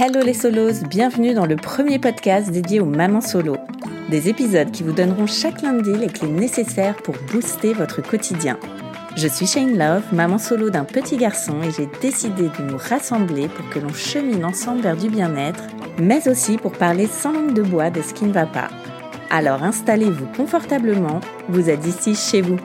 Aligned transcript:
Hello 0.00 0.20
les 0.24 0.32
solos, 0.32 0.84
bienvenue 0.88 1.34
dans 1.34 1.44
le 1.44 1.56
premier 1.56 1.98
podcast 1.98 2.52
dédié 2.52 2.78
aux 2.78 2.84
mamans 2.84 3.20
solo. 3.20 3.56
Des 4.08 4.28
épisodes 4.28 4.70
qui 4.70 4.84
vous 4.84 4.92
donneront 4.92 5.26
chaque 5.26 5.60
lundi 5.60 5.90
les 5.92 6.06
clés 6.06 6.28
nécessaires 6.28 6.94
pour 7.02 7.16
booster 7.32 7.72
votre 7.72 8.00
quotidien. 8.00 8.60
Je 9.16 9.26
suis 9.26 9.48
Shane 9.48 9.76
Love, 9.76 10.04
maman 10.12 10.38
solo 10.38 10.70
d'un 10.70 10.84
petit 10.84 11.16
garçon 11.16 11.64
et 11.64 11.72
j'ai 11.72 11.88
décidé 12.00 12.44
de 12.44 12.62
nous 12.62 12.78
rassembler 12.78 13.48
pour 13.48 13.68
que 13.70 13.80
l'on 13.80 13.92
chemine 13.92 14.44
ensemble 14.44 14.82
vers 14.82 14.96
du 14.96 15.08
bien-être, 15.08 15.64
mais 15.98 16.28
aussi 16.28 16.58
pour 16.58 16.70
parler 16.70 17.08
sans 17.08 17.32
langue 17.32 17.54
de 17.54 17.62
bois 17.62 17.90
de 17.90 18.00
ce 18.00 18.14
qui 18.14 18.26
ne 18.26 18.32
va 18.32 18.46
pas. 18.46 18.68
Alors 19.30 19.64
installez-vous 19.64 20.26
confortablement, 20.36 21.18
vous 21.48 21.70
êtes 21.70 21.84
ici 21.88 22.14
chez 22.14 22.40
vous. 22.40 22.60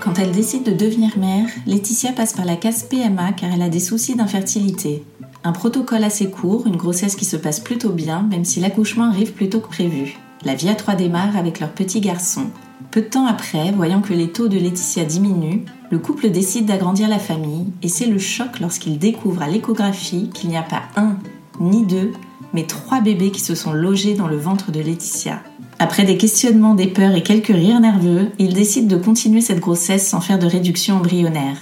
Quand 0.00 0.18
elle 0.18 0.32
décide 0.32 0.62
de 0.62 0.72
devenir 0.72 1.18
mère, 1.18 1.46
Laetitia 1.66 2.12
passe 2.12 2.32
par 2.32 2.46
la 2.46 2.56
case 2.56 2.84
PMA 2.84 3.32
car 3.32 3.50
elle 3.52 3.60
a 3.60 3.68
des 3.68 3.80
soucis 3.80 4.16
d'infertilité. 4.16 5.02
Un 5.48 5.52
protocole 5.52 6.04
assez 6.04 6.28
court, 6.28 6.66
une 6.66 6.76
grossesse 6.76 7.16
qui 7.16 7.24
se 7.24 7.38
passe 7.38 7.58
plutôt 7.58 7.88
bien, 7.88 8.20
même 8.20 8.44
si 8.44 8.60
l'accouchement 8.60 9.08
arrive 9.08 9.32
plus 9.32 9.48
tôt 9.48 9.60
que 9.60 9.68
prévu. 9.68 10.18
La 10.44 10.54
vie 10.54 10.68
à 10.68 10.74
trois 10.74 10.94
démarre 10.94 11.38
avec 11.38 11.58
leur 11.58 11.70
petit 11.70 12.02
garçon. 12.02 12.42
Peu 12.90 13.00
de 13.00 13.06
temps 13.06 13.24
après, 13.24 13.72
voyant 13.72 14.02
que 14.02 14.12
les 14.12 14.28
taux 14.28 14.48
de 14.48 14.58
Laetitia 14.58 15.06
diminuent, 15.06 15.64
le 15.90 15.98
couple 15.98 16.28
décide 16.28 16.66
d'agrandir 16.66 17.08
la 17.08 17.18
famille 17.18 17.64
et 17.82 17.88
c'est 17.88 18.04
le 18.04 18.18
choc 18.18 18.60
lorsqu'il 18.60 18.98
découvre 18.98 19.40
à 19.40 19.48
l'échographie 19.48 20.28
qu'il 20.34 20.50
n'y 20.50 20.58
a 20.58 20.62
pas 20.62 20.82
un 20.96 21.16
ni 21.60 21.86
deux, 21.86 22.12
mais 22.52 22.64
trois 22.64 23.00
bébés 23.00 23.30
qui 23.30 23.40
se 23.40 23.54
sont 23.54 23.72
logés 23.72 24.12
dans 24.12 24.28
le 24.28 24.36
ventre 24.36 24.70
de 24.70 24.80
Laetitia. 24.80 25.40
Après 25.78 26.04
des 26.04 26.18
questionnements, 26.18 26.74
des 26.74 26.88
peurs 26.88 27.14
et 27.14 27.22
quelques 27.22 27.46
rires 27.46 27.80
nerveux, 27.80 28.28
il 28.38 28.52
décide 28.52 28.86
de 28.86 28.98
continuer 28.98 29.40
cette 29.40 29.60
grossesse 29.60 30.06
sans 30.06 30.20
faire 30.20 30.38
de 30.38 30.46
réduction 30.46 30.96
embryonnaire. 30.96 31.56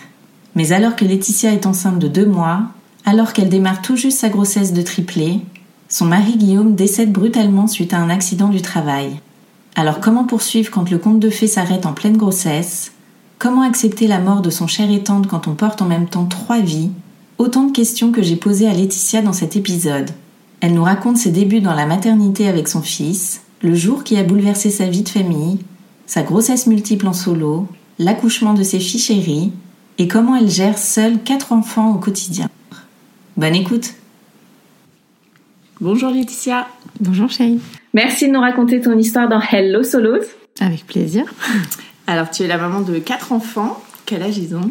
Mais 0.56 0.72
alors 0.72 0.96
que 0.96 1.04
Laetitia 1.04 1.52
est 1.52 1.66
enceinte 1.66 2.00
de 2.00 2.08
deux 2.08 2.26
mois, 2.26 2.70
alors 3.06 3.32
qu'elle 3.32 3.48
démarre 3.48 3.82
tout 3.82 3.96
juste 3.96 4.18
sa 4.18 4.28
grossesse 4.28 4.72
de 4.72 4.82
triplé, 4.82 5.40
son 5.88 6.06
mari 6.06 6.36
Guillaume 6.36 6.74
décède 6.74 7.12
brutalement 7.12 7.68
suite 7.68 7.94
à 7.94 7.98
un 7.98 8.10
accident 8.10 8.48
du 8.48 8.60
travail. 8.60 9.20
Alors 9.76 10.00
comment 10.00 10.24
poursuivre 10.24 10.72
quand 10.72 10.90
le 10.90 10.98
conte 10.98 11.20
de 11.20 11.30
fées 11.30 11.46
s'arrête 11.46 11.86
en 11.86 11.92
pleine 11.92 12.16
grossesse? 12.16 12.92
Comment 13.38 13.62
accepter 13.62 14.08
la 14.08 14.18
mort 14.18 14.42
de 14.42 14.50
son 14.50 14.66
cher 14.66 14.90
et 14.90 15.04
quand 15.04 15.46
on 15.46 15.54
porte 15.54 15.82
en 15.82 15.86
même 15.86 16.08
temps 16.08 16.24
trois 16.24 16.58
vies? 16.58 16.90
Autant 17.38 17.64
de 17.64 17.72
questions 17.72 18.10
que 18.10 18.22
j'ai 18.22 18.36
posées 18.36 18.66
à 18.66 18.72
Laetitia 18.72 19.22
dans 19.22 19.34
cet 19.34 19.54
épisode. 19.54 20.10
Elle 20.60 20.74
nous 20.74 20.82
raconte 20.82 21.18
ses 21.18 21.30
débuts 21.30 21.60
dans 21.60 21.74
la 21.74 21.86
maternité 21.86 22.48
avec 22.48 22.66
son 22.66 22.82
fils, 22.82 23.42
le 23.62 23.74
jour 23.74 24.02
qui 24.02 24.16
a 24.16 24.24
bouleversé 24.24 24.70
sa 24.70 24.86
vie 24.86 25.02
de 25.02 25.08
famille, 25.08 25.58
sa 26.06 26.22
grossesse 26.22 26.66
multiple 26.66 27.06
en 27.06 27.12
solo, 27.12 27.68
l'accouchement 27.98 28.54
de 28.54 28.62
ses 28.62 28.80
filles 28.80 29.00
chéries, 29.00 29.52
et 29.98 30.08
comment 30.08 30.34
elle 30.34 30.50
gère 30.50 30.78
seule 30.78 31.22
quatre 31.22 31.52
enfants 31.52 31.92
au 31.92 31.98
quotidien. 31.98 32.48
Bonne 33.36 33.54
écoute. 33.54 33.92
Bonjour 35.78 36.10
Laetitia. 36.10 36.68
Bonjour 37.00 37.28
Shay. 37.28 37.58
Merci 37.92 38.28
de 38.28 38.32
nous 38.32 38.40
raconter 38.40 38.80
ton 38.80 38.96
histoire 38.96 39.28
dans 39.28 39.40
Hello 39.40 39.82
Solos. 39.82 40.22
Avec 40.58 40.86
plaisir. 40.86 41.24
Alors 42.06 42.30
tu 42.30 42.44
es 42.44 42.46
la 42.46 42.56
maman 42.56 42.80
de 42.80 42.98
quatre 42.98 43.32
enfants. 43.32 43.82
Quel 44.06 44.22
âge 44.22 44.38
ils 44.38 44.56
ont? 44.56 44.70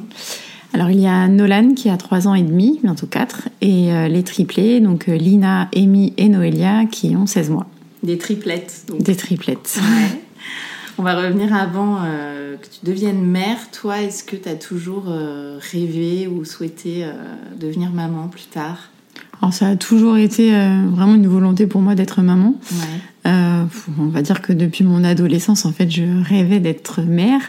Alors 0.74 0.90
il 0.90 1.00
y 1.00 1.06
a 1.06 1.28
Nolan 1.28 1.76
qui 1.76 1.92
a 1.92 1.98
3 1.98 2.28
ans 2.28 2.34
et 2.34 2.42
demi, 2.42 2.80
bientôt 2.82 3.06
4, 3.06 3.50
et 3.62 3.94
euh, 3.94 4.08
les 4.08 4.24
triplés, 4.24 4.80
donc 4.80 5.10
euh, 5.10 5.16
Lina, 5.16 5.70
Amy 5.76 6.14
et 6.18 6.28
Noélia 6.28 6.86
qui 6.86 7.16
ont 7.16 7.28
16 7.28 7.52
mois. 7.52 7.68
Des 8.02 8.18
triplettes. 8.18 8.86
Donc. 8.88 9.04
Des 9.04 9.16
triplettes. 9.16 9.78
Ouais. 9.78 10.22
On 10.98 11.04
va 11.04 11.16
revenir 11.16 11.54
avant 11.54 11.98
euh, 12.06 12.56
que 12.56 12.68
tu 12.68 12.86
deviennes 12.86 13.22
mère. 13.22 13.58
Toi, 13.72 14.02
est-ce 14.02 14.24
que 14.24 14.36
tu 14.36 14.48
as 14.48 14.56
toujours 14.56 15.06
euh, 15.10 15.60
rêvé 15.72 16.28
ou 16.28 16.46
souhaité 16.46 17.04
euh, 17.04 17.12
devenir 17.60 17.92
maman 17.92 18.28
plus 18.30 18.46
tard? 18.46 18.78
Alors 19.42 19.54
ça 19.54 19.68
a 19.68 19.76
toujours 19.76 20.16
été 20.16 20.52
vraiment 20.92 21.16
une 21.16 21.28
volonté 21.28 21.68
pour 21.68 21.82
moi 21.82 21.94
d'être 21.94 22.22
maman. 22.22 22.56
Ouais. 22.72 23.32
On 24.00 24.08
va 24.08 24.22
dire 24.22 24.42
que 24.42 24.54
depuis 24.54 24.84
mon 24.86 25.04
adolescence, 25.04 25.66
en 25.66 25.74
fait, 25.74 25.90
je 25.92 26.04
rêvais 26.24 26.62
d'être 26.62 27.02
mère. 27.02 27.42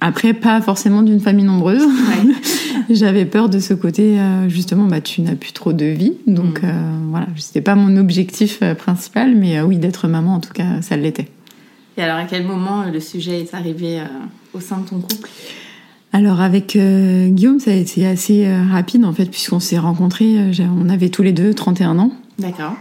Après, 0.00 0.32
pas 0.32 0.60
forcément 0.62 1.02
d'une 1.02 1.20
famille 1.20 1.44
nombreuse. 1.44 1.82
Ouais. 1.84 2.32
J'avais 2.94 3.26
peur 3.26 3.50
de 3.50 3.58
ce 3.58 3.74
côté, 3.74 4.16
justement, 4.48 4.86
bah, 4.86 5.02
tu 5.02 5.20
n'as 5.20 5.34
plus 5.34 5.52
trop 5.52 5.74
de 5.74 5.84
vie. 5.84 6.14
Donc 6.26 6.62
Mm. 6.62 6.66
euh, 6.66 6.92
voilà, 7.10 7.26
c'était 7.36 7.60
pas 7.60 7.74
mon 7.74 7.96
objectif 7.98 8.60
principal, 8.78 9.34
mais 9.36 9.60
oui, 9.60 9.76
d'être 9.76 10.08
maman, 10.08 10.36
en 10.36 10.40
tout 10.40 10.52
cas, 10.54 10.80
ça 10.80 10.96
l'était. 10.96 11.28
Et 11.96 12.02
alors, 12.02 12.16
à 12.16 12.24
quel 12.24 12.46
moment 12.46 12.82
euh, 12.82 12.90
le 12.90 13.00
sujet 13.00 13.40
est 13.40 13.54
arrivé 13.54 14.00
euh, 14.00 14.04
au 14.54 14.60
sein 14.60 14.78
de 14.78 14.88
ton 14.88 15.00
couple? 15.00 15.28
Alors 16.14 16.40
avec 16.42 16.76
euh, 16.76 17.28
Guillaume, 17.28 17.58
ça 17.58 17.70
a 17.70 17.74
été 17.74 18.06
assez 18.06 18.46
euh, 18.46 18.62
rapide 18.70 19.04
en 19.04 19.12
fait, 19.12 19.26
puisqu'on 19.26 19.60
s'est 19.60 19.78
rencontrés, 19.78 20.50
on 20.60 20.88
avait 20.90 21.08
tous 21.08 21.22
les 21.22 21.32
deux 21.32 21.54
31 21.54 21.98
ans. 21.98 22.12
D'accord. 22.38 22.74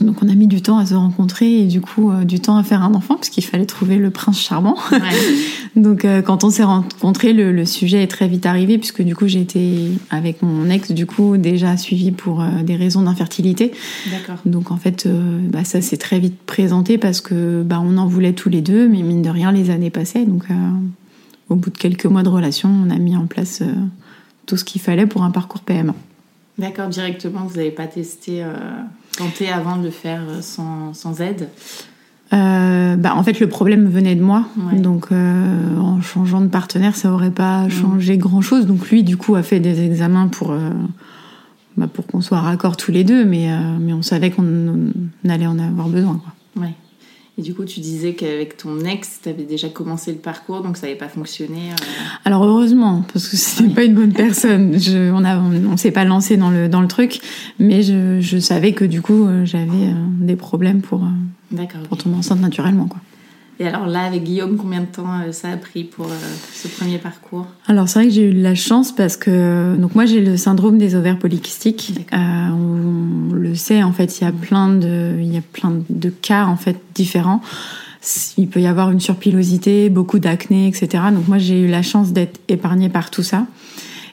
Donc 0.00 0.22
on 0.22 0.28
a 0.28 0.34
mis 0.34 0.46
du 0.46 0.62
temps 0.62 0.78
à 0.78 0.86
se 0.86 0.94
rencontrer 0.94 1.60
et 1.60 1.64
du 1.66 1.80
coup 1.80 2.10
euh, 2.10 2.24
du 2.24 2.40
temps 2.40 2.56
à 2.56 2.62
faire 2.62 2.82
un 2.82 2.94
enfant, 2.94 3.16
puisqu'il 3.16 3.44
fallait 3.44 3.66
trouver 3.66 3.96
le 3.96 4.10
prince 4.10 4.40
charmant. 4.40 4.76
Ouais. 4.92 5.00
Donc 5.76 6.04
euh, 6.04 6.22
quand 6.22 6.44
on 6.44 6.50
s'est 6.50 6.64
rencontrés, 6.64 7.32
le, 7.32 7.52
le 7.52 7.64
sujet 7.64 8.02
est 8.02 8.06
très 8.06 8.26
vite 8.26 8.46
arrivé, 8.46 8.78
puisque 8.78 9.02
du 9.02 9.14
coup 9.14 9.28
j'ai 9.28 9.40
été 9.40 9.90
avec 10.10 10.42
mon 10.42 10.70
ex 10.70 10.92
du 10.92 11.06
coup 11.06 11.36
déjà 11.36 11.76
suivi 11.76 12.12
pour 12.12 12.40
euh, 12.40 12.62
des 12.62 12.76
raisons 12.76 13.02
d'infertilité. 13.02 13.72
D'accord. 14.10 14.36
Donc 14.46 14.70
en 14.70 14.76
fait, 14.76 15.06
bah, 15.50 15.64
ça 15.64 15.80
s'est 15.80 15.96
très 15.96 16.18
vite 16.18 16.38
présenté 16.46 16.98
parce 16.98 17.20
que 17.20 17.62
bah, 17.62 17.82
on 17.84 17.96
en 17.98 18.06
voulait 18.06 18.32
tous 18.32 18.48
les 18.48 18.62
deux, 18.62 18.88
mais 18.88 19.02
mine 19.02 19.22
de 19.22 19.30
rien, 19.30 19.52
les 19.52 19.70
années 19.70 19.90
passaient. 19.90 20.24
Donc 20.24 20.44
au 21.48 21.56
bout 21.56 21.70
de 21.70 21.76
quelques 21.76 22.06
mois 22.06 22.22
de 22.22 22.28
relation, 22.28 22.70
on 22.70 22.90
a 22.90 22.96
mis 22.96 23.16
en 23.16 23.26
place 23.26 23.62
tout 24.46 24.56
ce 24.56 24.64
qu'il 24.64 24.80
fallait 24.80 25.06
pour 25.06 25.22
un 25.22 25.30
parcours 25.30 25.60
PMA. 25.60 25.94
D'accord, 26.58 26.88
directement, 26.88 27.44
vous 27.44 27.56
n'avez 27.56 27.70
pas 27.70 27.86
testé, 27.86 28.44
tenté 29.24 29.50
avant 29.50 29.76
de 29.76 29.84
le 29.84 29.90
faire 29.90 30.22
euh, 30.28 30.40
sans, 30.42 30.94
sans 30.94 31.20
aide 31.20 31.48
Euh, 32.32 32.94
bah, 32.96 33.14
en 33.16 33.22
fait, 33.24 33.40
le 33.40 33.48
problème 33.48 33.88
venait 33.88 34.14
de 34.14 34.22
moi. 34.22 34.44
Ouais. 34.56 34.78
Donc 34.78 35.08
euh, 35.10 35.76
en 35.78 36.00
changeant 36.00 36.40
de 36.40 36.46
partenaire, 36.46 36.94
ça 36.94 37.10
aurait 37.12 37.32
pas 37.32 37.64
Mm. 37.66 37.70
changé 37.70 38.18
grand-chose. 38.18 38.66
Donc 38.66 38.88
lui, 38.90 39.02
du 39.02 39.16
coup, 39.16 39.34
a 39.34 39.42
fait 39.42 39.58
des 39.60 39.82
examens 39.84 40.28
pour, 40.28 40.52
euh, 40.52 40.70
bah, 41.76 41.88
pour 41.92 42.06
qu'on 42.06 42.20
soit 42.20 42.40
raccord 42.40 42.76
tous 42.76 42.92
les 42.92 43.02
deux, 43.04 43.24
mais, 43.24 43.48
mais 43.80 43.92
on 43.92 44.02
savait 44.02 44.30
qu'on 44.30 44.44
on 45.24 45.28
allait 45.28 45.46
en 45.48 45.58
avoir 45.58 45.88
besoin. 45.88 46.20
Quoi. 46.22 46.62
Ouais. 46.62 46.74
Et 47.38 47.42
du 47.42 47.54
coup, 47.54 47.64
tu 47.64 47.80
disais 47.80 48.12
qu'avec 48.14 48.56
ton 48.58 48.80
ex, 48.84 49.20
tu 49.22 49.28
avais 49.28 49.44
déjà 49.44 49.68
commencé 49.68 50.10
le 50.12 50.18
parcours, 50.18 50.60
donc 50.62 50.76
ça 50.76 50.86
n'avait 50.86 50.98
pas 50.98 51.08
fonctionné. 51.08 51.70
euh, 51.70 51.74
Alors 52.24 52.44
heureusement, 52.44 53.02
parce 53.12 53.28
que 53.28 53.36
c'était 53.36 53.64
Oui. 53.68 53.74
pas 53.74 53.84
une 53.84 53.94
bonne 53.94 54.12
personne. 54.12 54.78
Je, 54.78 55.10
on 55.10 55.24
on 55.72 55.76
s'est 55.76 55.90
pas 55.92 56.04
lancé 56.04 56.36
dans 56.36 56.50
le 56.50 56.68
dans 56.68 56.82
le 56.82 56.88
truc, 56.88 57.20
mais 57.58 57.82
je, 57.82 58.20
je 58.20 58.38
savais 58.38 58.72
que 58.72 58.84
du 58.84 59.00
coup 59.00 59.26
euh, 59.26 59.44
j'avais 59.46 59.70
euh, 59.70 59.94
des 60.20 60.36
problèmes 60.36 60.82
pour 60.82 61.02
euh, 61.04 61.64
pour 61.88 61.96
tomber 61.96 62.16
enceinte 62.16 62.40
naturellement 62.40 62.86
quoi. 62.86 63.00
Et 63.60 63.66
alors 63.66 63.86
là, 63.86 64.04
avec 64.04 64.24
Guillaume, 64.24 64.56
combien 64.56 64.80
de 64.80 64.86
temps 64.86 65.20
euh, 65.20 65.32
ça 65.32 65.50
a 65.50 65.56
pris 65.58 65.84
pour 65.84 66.06
euh, 66.06 66.18
ce 66.54 66.66
premier 66.66 66.96
parcours? 66.96 67.46
Alors 67.66 67.90
c'est 67.90 67.98
vrai 67.98 68.08
que 68.08 68.14
j'ai 68.14 68.24
eu 68.30 68.32
de 68.32 68.42
la 68.42 68.54
chance 68.54 68.90
parce 68.90 69.18
que 69.18 69.76
donc 69.76 69.94
moi 69.94 70.06
j'ai 70.06 70.24
le 70.24 70.38
syndrome 70.38 70.78
des 70.78 70.94
ovaires 70.94 71.18
polykystiques. 71.18 71.92
Euh, 72.14 72.16
on, 72.16 73.34
le 73.34 73.54
sait 73.54 73.82
en 73.82 73.92
fait, 73.92 74.18
il 74.18 74.24
y 74.24 74.26
a 74.26 74.32
plein 74.32 74.68
de 74.68 75.14
il 75.20 75.32
y 75.32 75.36
a 75.36 75.42
plein 75.42 75.74
de 75.90 76.08
cas 76.08 76.46
en 76.46 76.56
fait 76.56 76.80
différents. 76.94 77.42
Il 78.38 78.48
peut 78.48 78.60
y 78.60 78.66
avoir 78.66 78.90
une 78.90 79.00
surpilosité, 79.00 79.90
beaucoup 79.90 80.20
d'acné, 80.20 80.66
etc. 80.66 81.04
Donc 81.12 81.28
moi 81.28 81.36
j'ai 81.36 81.60
eu 81.60 81.66
la 81.66 81.82
chance 81.82 82.12
d'être 82.12 82.40
épargnée 82.48 82.88
par 82.88 83.10
tout 83.10 83.22
ça. 83.22 83.46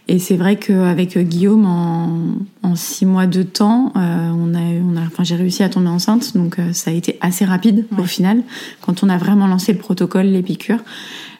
Et 0.09 0.19
c'est 0.19 0.37
vrai 0.37 0.55
qu'avec 0.55 1.17
Guillaume, 1.17 1.65
en, 1.65 2.75
six 2.75 3.05
mois 3.05 3.27
de 3.27 3.43
temps, 3.43 3.91
euh, 3.95 4.29
on 4.29 4.53
a, 4.53 4.59
on 4.59 4.95
a, 4.95 5.01
enfin, 5.01 5.23
j'ai 5.23 5.35
réussi 5.35 5.63
à 5.63 5.69
tomber 5.69 5.89
enceinte, 5.89 6.37
donc 6.37 6.59
euh, 6.59 6.73
ça 6.73 6.91
a 6.91 6.93
été 6.93 7.17
assez 7.21 7.43
rapide 7.43 7.85
au 7.97 8.03
final, 8.03 8.43
quand 8.81 9.03
on 9.03 9.09
a 9.09 9.17
vraiment 9.17 9.47
lancé 9.47 9.73
le 9.73 9.79
protocole, 9.79 10.27
les 10.27 10.43
piqûres. 10.43 10.83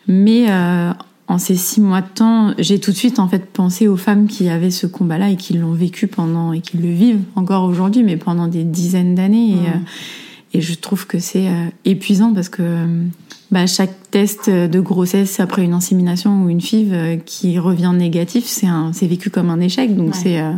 Mais 0.08 0.50
euh, 0.50 0.92
en 1.28 1.38
ces 1.38 1.56
six 1.56 1.80
mois 1.80 2.02
de 2.02 2.08
temps, 2.08 2.54
j'ai 2.58 2.80
tout 2.80 2.92
de 2.92 2.96
suite 2.96 3.20
en 3.20 3.28
fait 3.28 3.46
pensé 3.46 3.88
aux 3.88 3.98
femmes 3.98 4.28
qui 4.28 4.50
avaient 4.50 4.72
ce 4.72 4.88
combat-là 4.88 5.30
et 5.30 5.36
qui 5.36 5.54
l'ont 5.54 5.74
vécu 5.74 6.08
pendant 6.08 6.54
et 6.54 6.62
qui 6.62 6.78
le 6.78 6.90
vivent 6.90 7.22
encore 7.36 7.66
aujourd'hui, 7.66 8.04
mais 8.04 8.18
pendant 8.18 8.48
des 8.48 8.64
dizaines 8.64 9.16
d'années. 9.16 9.58
Et, 10.54 10.58
et, 10.58 10.62
je 10.62 10.74
trouve 10.74 11.06
que 11.06 11.20
c'est 11.20 11.50
épuisant 11.86 12.34
parce 12.34 12.50
que 12.50 12.86
bah, 13.50 13.66
chaque 13.66 13.94
test 14.12 14.50
de 14.50 14.80
grossesse 14.80 15.40
après 15.40 15.64
une 15.64 15.74
insémination 15.74 16.44
ou 16.44 16.50
une 16.50 16.60
FIV 16.60 16.94
euh, 16.94 17.16
qui 17.18 17.60
revient 17.60 17.94
négatif, 17.96 18.46
c'est 18.46 19.08
vécu 19.08 19.30
comme 19.30 19.50
un 19.50 19.62
échec. 19.62 19.96
Donc 19.96 20.16
c'est 20.16 20.42
euh, 20.42 20.52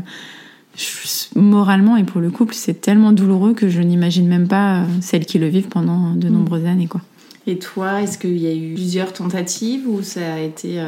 moralement 1.35 1.97
et 1.97 2.03
pour 2.03 2.19
le 2.19 2.31
couple, 2.31 2.55
c'est 2.55 2.81
tellement 2.81 3.11
douloureux 3.11 3.53
que 3.53 3.69
je 3.69 3.81
n'imagine 3.81 4.27
même 4.27 4.47
pas 4.47 4.77
euh, 4.77 4.85
celles 5.01 5.25
qui 5.25 5.37
le 5.37 5.47
vivent 5.47 5.67
pendant 5.67 6.15
de 6.15 6.29
mm. 6.29 6.33
nombreuses 6.33 6.65
années, 6.65 6.87
quoi. 6.87 7.01
Et 7.45 7.57
toi, 7.57 8.01
est-ce 8.01 8.17
qu'il 8.17 8.37
y 8.37 8.47
a 8.47 8.53
eu 8.53 8.73
plusieurs 8.73 9.13
tentatives 9.13 9.87
ou 9.87 10.03
ça 10.03 10.33
a 10.33 10.39
été 10.39 10.79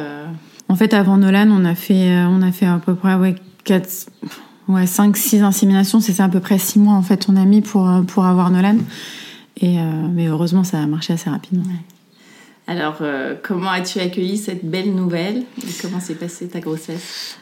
En 0.69 0.75
fait, 0.75 0.93
avant 0.93 1.17
Nolan, 1.17 1.49
on 1.49 1.65
a 1.65 1.73
fait, 1.73 2.23
on 2.25 2.43
a 2.43 2.51
fait 2.51 2.67
à 2.67 2.79
peu 2.83 2.93
près 2.93 3.15
ouais, 3.15 3.33
4, 3.63 3.89
ouais, 4.67 4.85
5, 4.85 5.17
6 5.17 5.41
inséminations. 5.41 6.01
C'est 6.01 6.19
à 6.19 6.29
peu 6.29 6.39
près 6.39 6.59
6 6.59 6.77
mois 6.77 6.93
en 6.93 7.01
fait, 7.01 7.27
on 7.29 7.35
a 7.35 7.45
mis 7.45 7.61
pour, 7.61 7.89
pour 8.05 8.25
avoir 8.25 8.51
Nolan. 8.51 8.75
Et, 9.61 9.77
mais 10.11 10.27
heureusement, 10.27 10.63
ça 10.63 10.81
a 10.81 10.87
marché 10.87 11.13
assez 11.13 11.29
rapidement. 11.29 11.63
Alors, 12.67 12.99
euh, 13.01 13.35
comment 13.41 13.69
as-tu 13.69 13.99
accueilli 13.99 14.37
cette 14.37 14.63
belle 14.63 14.93
nouvelle 14.93 15.43
et 15.57 15.71
comment 15.81 15.99
s'est 15.99 16.15
passée 16.15 16.47
ta 16.47 16.59
grossesse? 16.59 17.37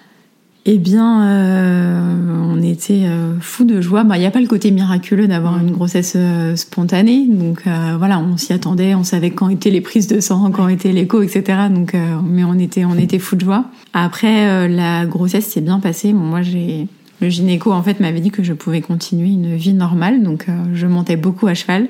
Eh 0.66 0.78
bien, 0.78 1.24
euh, 1.24 2.44
on 2.46 2.62
était 2.62 3.06
euh, 3.06 3.40
fous 3.40 3.64
de 3.64 3.82
joie. 3.82 4.04
Bah, 4.04 4.18
il 4.18 4.22
n'y 4.22 4.26
a 4.26 4.32
pas 4.32 4.42
le 4.42 4.48
côté 4.48 4.72
miraculeux 4.72 5.28
d'avoir 5.28 5.60
une 5.60 5.72
grossesse 5.72 6.18
spontanée. 6.56 7.28
Donc 7.28 7.64
voilà, 7.66 8.20
on 8.20 8.38
s'y 8.38 8.54
attendait, 8.54 8.96
on 8.96 9.04
savait 9.04 9.32
quand 9.32 9.50
étaient 9.50 9.70
les 9.70 9.82
prises 9.82 10.08
de 10.08 10.20
sang, 10.20 10.52
quand 10.52 10.68
étaient 10.68 10.92
l'écho, 10.92 11.22
etc. 11.22 11.44
Donc, 11.70 11.96
mais 12.24 12.44
on 12.44 12.58
était, 12.58 12.86
on 12.86 12.98
était 12.98 13.20
fous 13.20 13.36
de 13.36 13.42
joie. 13.42 13.66
Après, 13.94 14.68
la 14.68 15.06
grossesse 15.06 15.46
s'est 15.46 15.62
bien 15.62 15.80
passée. 15.80 16.14
moi, 16.14 16.42
j'ai 16.42 16.88
le 17.22 17.30
gynéco 17.30 17.72
en 17.72 17.84
fait 17.84 18.00
m'avait 18.00 18.22
dit 18.22 18.32
que 18.32 18.44
je 18.44 18.54
pouvais 18.54 18.82
continuer 18.82 19.30
une 19.30 19.56
vie 19.56 19.74
normale, 19.74 20.24
donc 20.24 20.48
je 20.74 20.88
montais 20.88 21.18
beaucoup 21.18 21.48
à 21.48 21.54
cheval. 21.54 21.88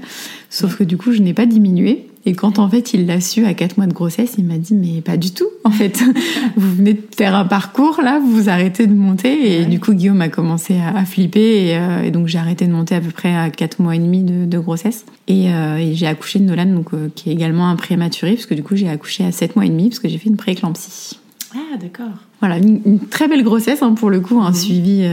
Sauf 0.50 0.78
que 0.78 0.84
du 0.84 0.98
coup, 0.98 1.12
je 1.12 1.22
n'ai 1.22 1.34
pas 1.34 1.46
diminué. 1.46 2.08
Et 2.26 2.34
quand 2.34 2.60
en 2.60 2.70
fait 2.70 2.94
il 2.94 3.06
l'a 3.06 3.22
su 3.22 3.46
à 3.46 3.54
4 3.54 3.78
mois 3.78 3.88
de 3.88 3.94
grossesse, 3.94 4.36
il 4.38 4.44
m'a 4.44 4.58
dit 4.58 4.74
mais 4.74 5.02
pas 5.02 5.16
du 5.16 5.32
tout. 5.32 5.48
En 5.64 5.72
fait, 5.72 6.04
vous 6.58 6.76
venez 6.76 6.94
de 6.94 7.02
faire 7.16 7.34
un 7.34 7.46
parcours 7.46 8.02
là, 8.04 8.20
vous 8.20 8.32
vous 8.32 8.50
arrêtez 8.50 8.88
de 8.88 8.94
monter. 8.94 9.62
Et 9.62 9.66
du 9.66 9.80
coup 9.80 9.94
Guillaume 9.94 10.22
a 10.22 10.30
commencé 10.30 10.76
à, 10.80 11.06
flipper 11.06 11.78
euh, 11.78 12.04
et, 12.04 12.12
donc 12.12 12.28
j'ai 12.28 12.38
arrêté 12.38 12.68
de 12.68 12.72
monter 12.72 12.96
à 12.96 13.02
peu 13.02 13.12
près 13.12 13.36
à 13.36 13.50
4 13.50 13.82
mois 13.82 13.96
et 13.96 14.00
demi 14.00 14.24
de, 14.24 14.60
grossesse. 14.60 15.06
Euh, 15.30 15.78
et, 15.78 15.96
j'ai 15.96 16.08
accouché 16.08 16.40
de 16.40 16.44
Nolan, 16.44 16.66
donc 16.66 16.94
euh, 16.94 17.10
qui 17.16 17.30
est 17.30 17.34
également 17.34 17.70
un 17.70 17.76
prématuré, 17.76 18.34
parce 18.34 18.46
que 18.46 18.54
du 18.54 18.64
coup 18.64 18.76
j'ai 18.76 18.90
accouché 18.90 19.24
à 19.24 19.32
7 19.32 19.56
mois 19.56 19.66
et 19.66 19.70
demi 19.70 19.90
parce 19.90 20.00
que 20.00 20.10
j'ai 20.10 20.18
fait 20.18 20.30
une 20.30 20.38
prééclampsie. 20.38 21.20
Ah 21.54 21.78
d'accord. 21.80 22.08
Voilà, 22.40 22.58
une, 22.58 23.00
très 23.10 23.28
belle 23.28 23.44
grossesse 23.44 23.82
hein, 23.82 23.94
pour 23.94 24.10
le 24.10 24.20
coup, 24.20 24.40
un 24.40 24.50
mhm. 24.50 24.56
suivi 24.56 25.04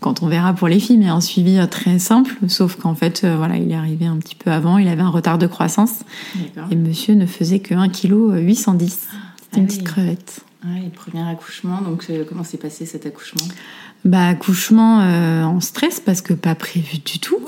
quand 0.00 0.22
on 0.22 0.28
verra 0.28 0.52
pour 0.52 0.68
les 0.68 0.78
filles, 0.78 0.98
mais 0.98 1.08
un 1.08 1.20
suivi 1.20 1.58
euh, 1.58 1.66
très 1.66 1.98
simple, 1.98 2.36
sauf 2.48 2.76
qu'en 2.76 2.94
fait, 2.94 3.22
euh, 3.24 3.36
voilà, 3.36 3.56
il 3.56 3.70
est 3.70 3.76
arrivé 3.76 4.06
un 4.06 4.16
petit 4.18 4.34
peu 4.34 4.50
avant, 4.50 4.78
il 4.78 4.88
avait 4.88 5.02
un 5.02 5.10
retard 5.10 5.38
de 5.38 5.46
croissance, 5.46 6.00
et 6.70 6.76
monsieur 6.76 7.14
ne 7.14 7.26
faisait 7.26 7.60
que 7.60 7.74
1 7.74 7.88
kg 7.88 8.36
810. 8.36 9.08
C'était 9.40 9.56
une 9.56 9.64
ah 9.64 9.66
petite 9.66 9.84
crevette. 9.84 10.40
Ouais, 10.64 10.82
le 10.84 10.90
premier 10.90 11.28
accouchement, 11.28 11.80
donc 11.80 12.06
euh, 12.10 12.24
comment 12.28 12.44
s'est 12.44 12.56
passé 12.56 12.86
cet 12.86 13.06
accouchement? 13.06 13.46
Bah, 14.06 14.28
accouchement 14.28 14.98
en 14.98 15.60
stress 15.60 16.00
parce 16.00 16.20
que 16.20 16.32
pas 16.32 16.54
prévu 16.54 16.98
du 16.98 17.18
tout. 17.18 17.38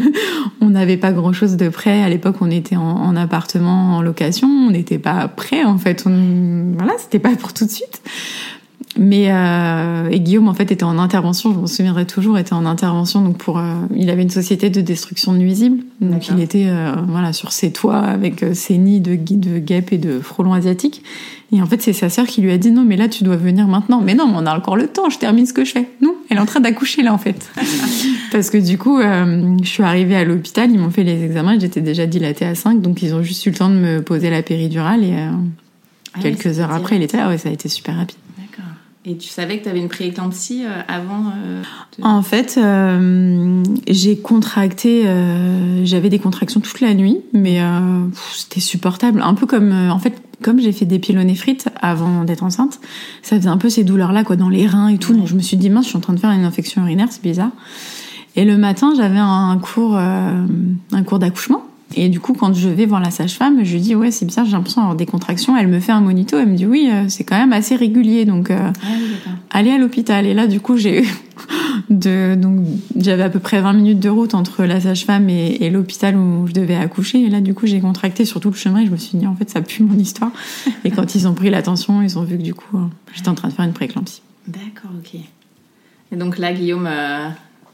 on 0.60 0.70
n'avait 0.70 0.96
pas 0.96 1.12
grand 1.12 1.32
chose 1.32 1.56
de 1.56 1.68
prêt. 1.68 2.02
À 2.02 2.08
l'époque, 2.08 2.36
on 2.40 2.50
était 2.50 2.76
en, 2.76 3.16
appartement, 3.16 3.96
en 3.96 4.02
location. 4.02 4.48
On 4.48 4.70
n'était 4.70 4.98
pas 4.98 5.28
prêt 5.28 5.64
en 5.64 5.78
fait. 5.78 6.04
On, 6.06 6.72
voilà, 6.76 6.92
c'était 6.98 7.18
pas 7.18 7.34
pour 7.36 7.52
tout 7.52 7.66
de 7.66 7.70
suite. 7.70 8.02
Mais 8.96 9.26
euh, 9.28 10.08
et 10.10 10.20
Guillaume 10.20 10.48
en 10.48 10.54
fait 10.54 10.70
était 10.70 10.84
en 10.84 10.98
intervention, 10.98 11.52
je 11.52 11.58
m'en 11.58 11.66
souviendrai 11.66 12.06
toujours, 12.06 12.38
était 12.38 12.52
en 12.52 12.64
intervention 12.64 13.22
donc 13.22 13.38
pour 13.38 13.58
euh, 13.58 13.74
il 13.96 14.08
avait 14.08 14.22
une 14.22 14.30
société 14.30 14.70
de 14.70 14.80
destruction 14.80 15.32
de 15.32 15.38
nuisibles, 15.38 15.82
donc 16.00 16.28
il 16.28 16.40
était 16.40 16.66
euh, 16.68 16.92
voilà 17.08 17.32
sur 17.32 17.50
ses 17.50 17.72
toits 17.72 17.98
avec 17.98 18.42
euh, 18.42 18.54
ses 18.54 18.78
nids 18.78 19.00
de 19.00 19.16
de 19.16 19.58
guêpes 19.58 19.92
et 19.92 19.98
de 19.98 20.20
frelons 20.20 20.52
asiatiques. 20.52 21.02
Et 21.52 21.60
en 21.60 21.66
fait 21.66 21.82
c'est 21.82 21.92
sa 21.92 22.08
sœur 22.08 22.26
qui 22.26 22.40
lui 22.40 22.52
a 22.52 22.58
dit 22.58 22.70
non 22.70 22.84
mais 22.84 22.96
là 22.96 23.08
tu 23.08 23.24
dois 23.24 23.36
venir 23.36 23.66
maintenant. 23.66 24.00
Mais 24.00 24.14
non, 24.14 24.28
mais 24.28 24.34
on 24.36 24.46
a 24.46 24.56
encore 24.56 24.76
le 24.76 24.86
temps, 24.86 25.10
je 25.10 25.18
termine 25.18 25.46
ce 25.46 25.52
que 25.52 25.64
je 25.64 25.72
fais. 25.72 25.88
Non, 26.00 26.14
elle 26.30 26.36
est 26.36 26.40
en 26.40 26.46
train 26.46 26.60
d'accoucher 26.60 27.02
là 27.02 27.12
en 27.12 27.18
fait. 27.18 27.50
Parce 28.32 28.50
que 28.50 28.58
du 28.58 28.78
coup 28.78 29.00
je 29.00 29.68
suis 29.68 29.82
arrivée 29.82 30.16
à 30.16 30.24
l'hôpital, 30.24 30.70
ils 30.70 30.78
m'ont 30.78 30.90
fait 30.90 31.04
les 31.04 31.24
examens, 31.24 31.58
j'étais 31.58 31.80
déjà 31.80 32.06
dilatée 32.06 32.44
à 32.44 32.54
5, 32.54 32.80
donc 32.80 33.02
ils 33.02 33.14
ont 33.14 33.22
juste 33.22 33.44
eu 33.46 33.50
le 33.50 33.56
temps 33.56 33.70
de 33.70 33.74
me 33.74 34.02
poser 34.02 34.30
la 34.30 34.42
péridurale 34.42 35.02
et 35.02 35.16
ah 35.16 36.20
quelques 36.20 36.60
heures 36.60 36.72
après 36.72 36.96
il 36.96 37.02
était 37.02 37.16
là. 37.16 37.28
Ouais, 37.28 37.38
ça 37.38 37.48
a 37.48 37.52
été 37.52 37.68
super 37.68 37.96
rapide. 37.96 38.16
Et 39.06 39.18
tu 39.18 39.28
savais 39.28 39.58
que 39.58 39.64
tu 39.64 39.68
avais 39.68 39.80
une 39.80 39.90
prééclampsie 39.90 40.64
euh, 40.64 40.80
avant 40.88 41.24
euh, 41.26 41.62
En 42.00 42.22
fait, 42.22 42.56
euh, 42.56 43.62
j'ai 43.86 44.16
contracté, 44.16 45.04
j'avais 45.84 46.08
des 46.08 46.18
contractions 46.18 46.60
toute 46.60 46.80
la 46.80 46.94
nuit, 46.94 47.20
mais 47.34 47.60
c'était 48.32 48.60
supportable. 48.60 49.20
Un 49.22 49.34
peu 49.34 49.46
comme, 49.46 49.72
en 49.72 49.98
fait, 49.98 50.14
comme 50.42 50.58
j'ai 50.58 50.72
fait 50.72 50.86
des 50.86 50.98
pyélonéphrite 50.98 51.68
avant 51.82 52.24
d'être 52.24 52.42
enceinte, 52.42 52.80
ça 53.22 53.36
faisait 53.36 53.48
un 53.48 53.58
peu 53.58 53.68
ces 53.68 53.84
douleurs-là, 53.84 54.24
quoi, 54.24 54.36
dans 54.36 54.48
les 54.48 54.66
reins 54.66 54.88
et 54.88 54.96
tout. 54.96 55.12
Donc 55.12 55.26
je 55.26 55.34
me 55.34 55.40
suis 55.40 55.58
dit, 55.58 55.68
mince, 55.68 55.84
je 55.84 55.90
suis 55.90 55.98
en 55.98 56.00
train 56.00 56.14
de 56.14 56.20
faire 56.20 56.30
une 56.30 56.44
infection 56.44 56.82
urinaire, 56.82 57.08
c'est 57.10 57.22
bizarre. 57.22 57.52
Et 58.36 58.44
le 58.46 58.56
matin, 58.56 58.94
j'avais 58.96 59.18
un 59.18 59.58
cours, 59.58 59.96
un 59.96 61.02
cours 61.04 61.18
d'accouchement. 61.18 61.62
Et 61.96 62.08
du 62.08 62.18
coup, 62.18 62.34
quand 62.34 62.52
je 62.54 62.68
vais 62.68 62.86
voir 62.86 63.00
la 63.00 63.10
sage-femme, 63.10 63.64
je 63.64 63.72
lui 63.72 63.80
dis 63.80 63.94
ouais, 63.94 64.10
c'est 64.10 64.24
bizarre, 64.24 64.44
j'ai 64.44 64.52
l'impression 64.52 64.80
d'avoir 64.80 64.96
des 64.96 65.06
contractions. 65.06 65.56
Elle 65.56 65.68
me 65.68 65.78
fait 65.78 65.92
un 65.92 66.00
monito, 66.00 66.38
elle 66.38 66.48
me 66.48 66.56
dit 66.56 66.66
oui, 66.66 66.90
euh, 66.92 67.04
c'est 67.08 67.22
quand 67.22 67.38
même 67.38 67.52
assez 67.52 67.76
régulier, 67.76 68.24
donc 68.24 68.50
euh, 68.50 68.70
ah 68.82 68.86
allez 69.50 69.70
à 69.70 69.78
l'hôpital. 69.78 70.26
Et 70.26 70.34
là, 70.34 70.48
du 70.48 70.60
coup, 70.60 70.76
j'ai 70.76 71.04
eu 71.04 71.08
de 71.90 72.34
donc 72.34 72.66
j'avais 72.96 73.22
à 73.22 73.30
peu 73.30 73.38
près 73.38 73.60
20 73.60 73.72
minutes 73.74 74.00
de 74.00 74.08
route 74.08 74.34
entre 74.34 74.64
la 74.64 74.80
sage-femme 74.80 75.28
et, 75.30 75.70
l'hôpital 75.70 76.16
où 76.16 76.46
je 76.48 76.52
devais 76.52 76.76
accoucher. 76.76 77.20
Et 77.20 77.28
là, 77.28 77.40
du 77.40 77.54
coup, 77.54 77.66
j'ai 77.66 77.80
contracté 77.80 78.24
sur 78.24 78.40
tout 78.40 78.50
le 78.50 78.56
chemin 78.56 78.80
et 78.80 78.86
je 78.86 78.90
me 78.90 78.96
suis 78.96 79.16
dit 79.16 79.26
en 79.26 79.36
fait, 79.36 79.48
ça 79.48 79.62
pue 79.62 79.84
mon 79.84 79.98
histoire. 79.98 80.32
Et 80.84 80.90
quand 80.90 81.14
ils 81.14 81.28
ont 81.28 81.34
pris 81.34 81.50
l'attention, 81.50 82.02
ils 82.02 82.18
ont 82.18 82.24
vu 82.24 82.38
que 82.38 82.42
du 82.42 82.54
coup, 82.54 82.76
euh, 82.76 82.86
j'étais 83.14 83.28
en 83.28 83.34
train 83.34 83.48
de 83.48 83.52
faire 83.54 83.64
une 83.64 83.72
préclampsie. 83.72 84.22
D'accord, 84.48 84.90
ok. 84.98 85.20
Et 86.12 86.16
donc 86.16 86.38
là, 86.38 86.52
Guillaume 86.52 86.88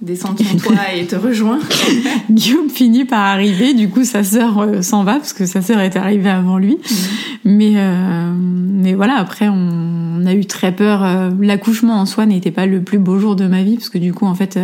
descend 0.02 0.36
ton 0.36 0.56
toit 0.56 0.76
et 0.96 1.06
te 1.06 1.16
rejoint. 1.16 1.58
Guillaume 2.30 2.70
finit 2.70 3.04
par 3.04 3.20
arriver, 3.20 3.74
du 3.74 3.88
coup 3.88 4.04
sa 4.04 4.24
sœur 4.24 4.58
euh, 4.58 4.82
s'en 4.82 5.04
va 5.04 5.14
parce 5.14 5.32
que 5.32 5.46
sa 5.46 5.62
sœur 5.62 5.80
est 5.80 5.96
arrivée 5.96 6.30
avant 6.30 6.58
lui. 6.58 6.76
Mhm. 6.76 6.96
Mais 7.44 7.72
euh, 7.76 8.32
mais 8.34 8.94
voilà, 8.94 9.16
après 9.16 9.48
on, 9.48 10.24
a 10.26 10.34
eu 10.34 10.44
très 10.44 10.72
peur. 10.72 11.02
Euh, 11.02 11.30
l'accouchement 11.40 11.94
en 11.94 12.06
soi 12.06 12.26
n'était 12.26 12.50
pas 12.50 12.66
le 12.66 12.82
plus 12.82 12.98
beau 12.98 13.18
jour 13.18 13.36
de 13.36 13.46
ma 13.46 13.62
vie 13.62 13.76
parce 13.76 13.88
que 13.88 13.98
du 13.98 14.12
coup 14.12 14.26
en 14.26 14.34
fait 14.34 14.58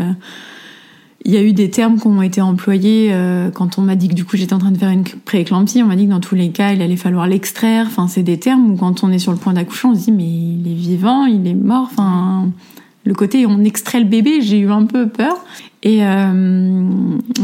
il 1.25 1.33
y 1.33 1.37
a 1.37 1.43
eu 1.43 1.53
des 1.53 1.71
termes 1.71 1.99
qui 1.99 2.07
ont 2.07 2.23
été 2.23 2.41
employés 2.41 3.13
quand 3.55 3.79
on 3.79 3.83
m'a 3.83 3.97
dit 3.97 4.09
que 4.09 4.15
du 4.15 4.25
coup 4.25 4.37
j'étais 4.37 4.53
en 4.53 4.59
train 4.59 4.71
de 4.71 4.79
faire 4.79 4.91
une 4.91 5.05
prééclampsie. 5.05 5.83
On 5.83 5.87
m'a 5.87 5.97
dit 5.97 6.05
que 6.05 6.11
dans 6.11 6.21
tous 6.21 6.35
les 6.35 6.51
cas 6.51 6.73
il 6.73 6.83
allait 6.83 6.97
falloir 6.97 7.27
l'extraire. 7.27 7.87
Enfin 7.89 8.07
c'est 8.07 8.23
des 8.23 8.39
termes 8.39 8.71
où 8.71 8.77
quand 8.77 9.03
on 9.03 9.11
est 9.11 9.19
sur 9.19 9.33
le 9.33 9.39
point 9.39 9.55
d'accoucher 9.55 9.89
on 9.89 9.95
se 9.95 10.05
dit 10.05 10.13
mais 10.13 10.25
il 10.25 10.71
est 10.71 10.77
vivant, 10.77 11.25
il 11.25 11.47
est 11.47 11.55
mort. 11.55 11.89
Enfin 11.91 12.51
le 13.07 13.15
côté 13.15 13.47
on 13.47 13.63
extrait 13.65 14.01
le 14.01 14.05
bébé, 14.05 14.41
j'ai 14.43 14.59
eu 14.59 14.71
un 14.71 14.85
peu 14.85 15.09
peur. 15.09 15.37
Et, 15.85 16.05
euh, 16.05 16.89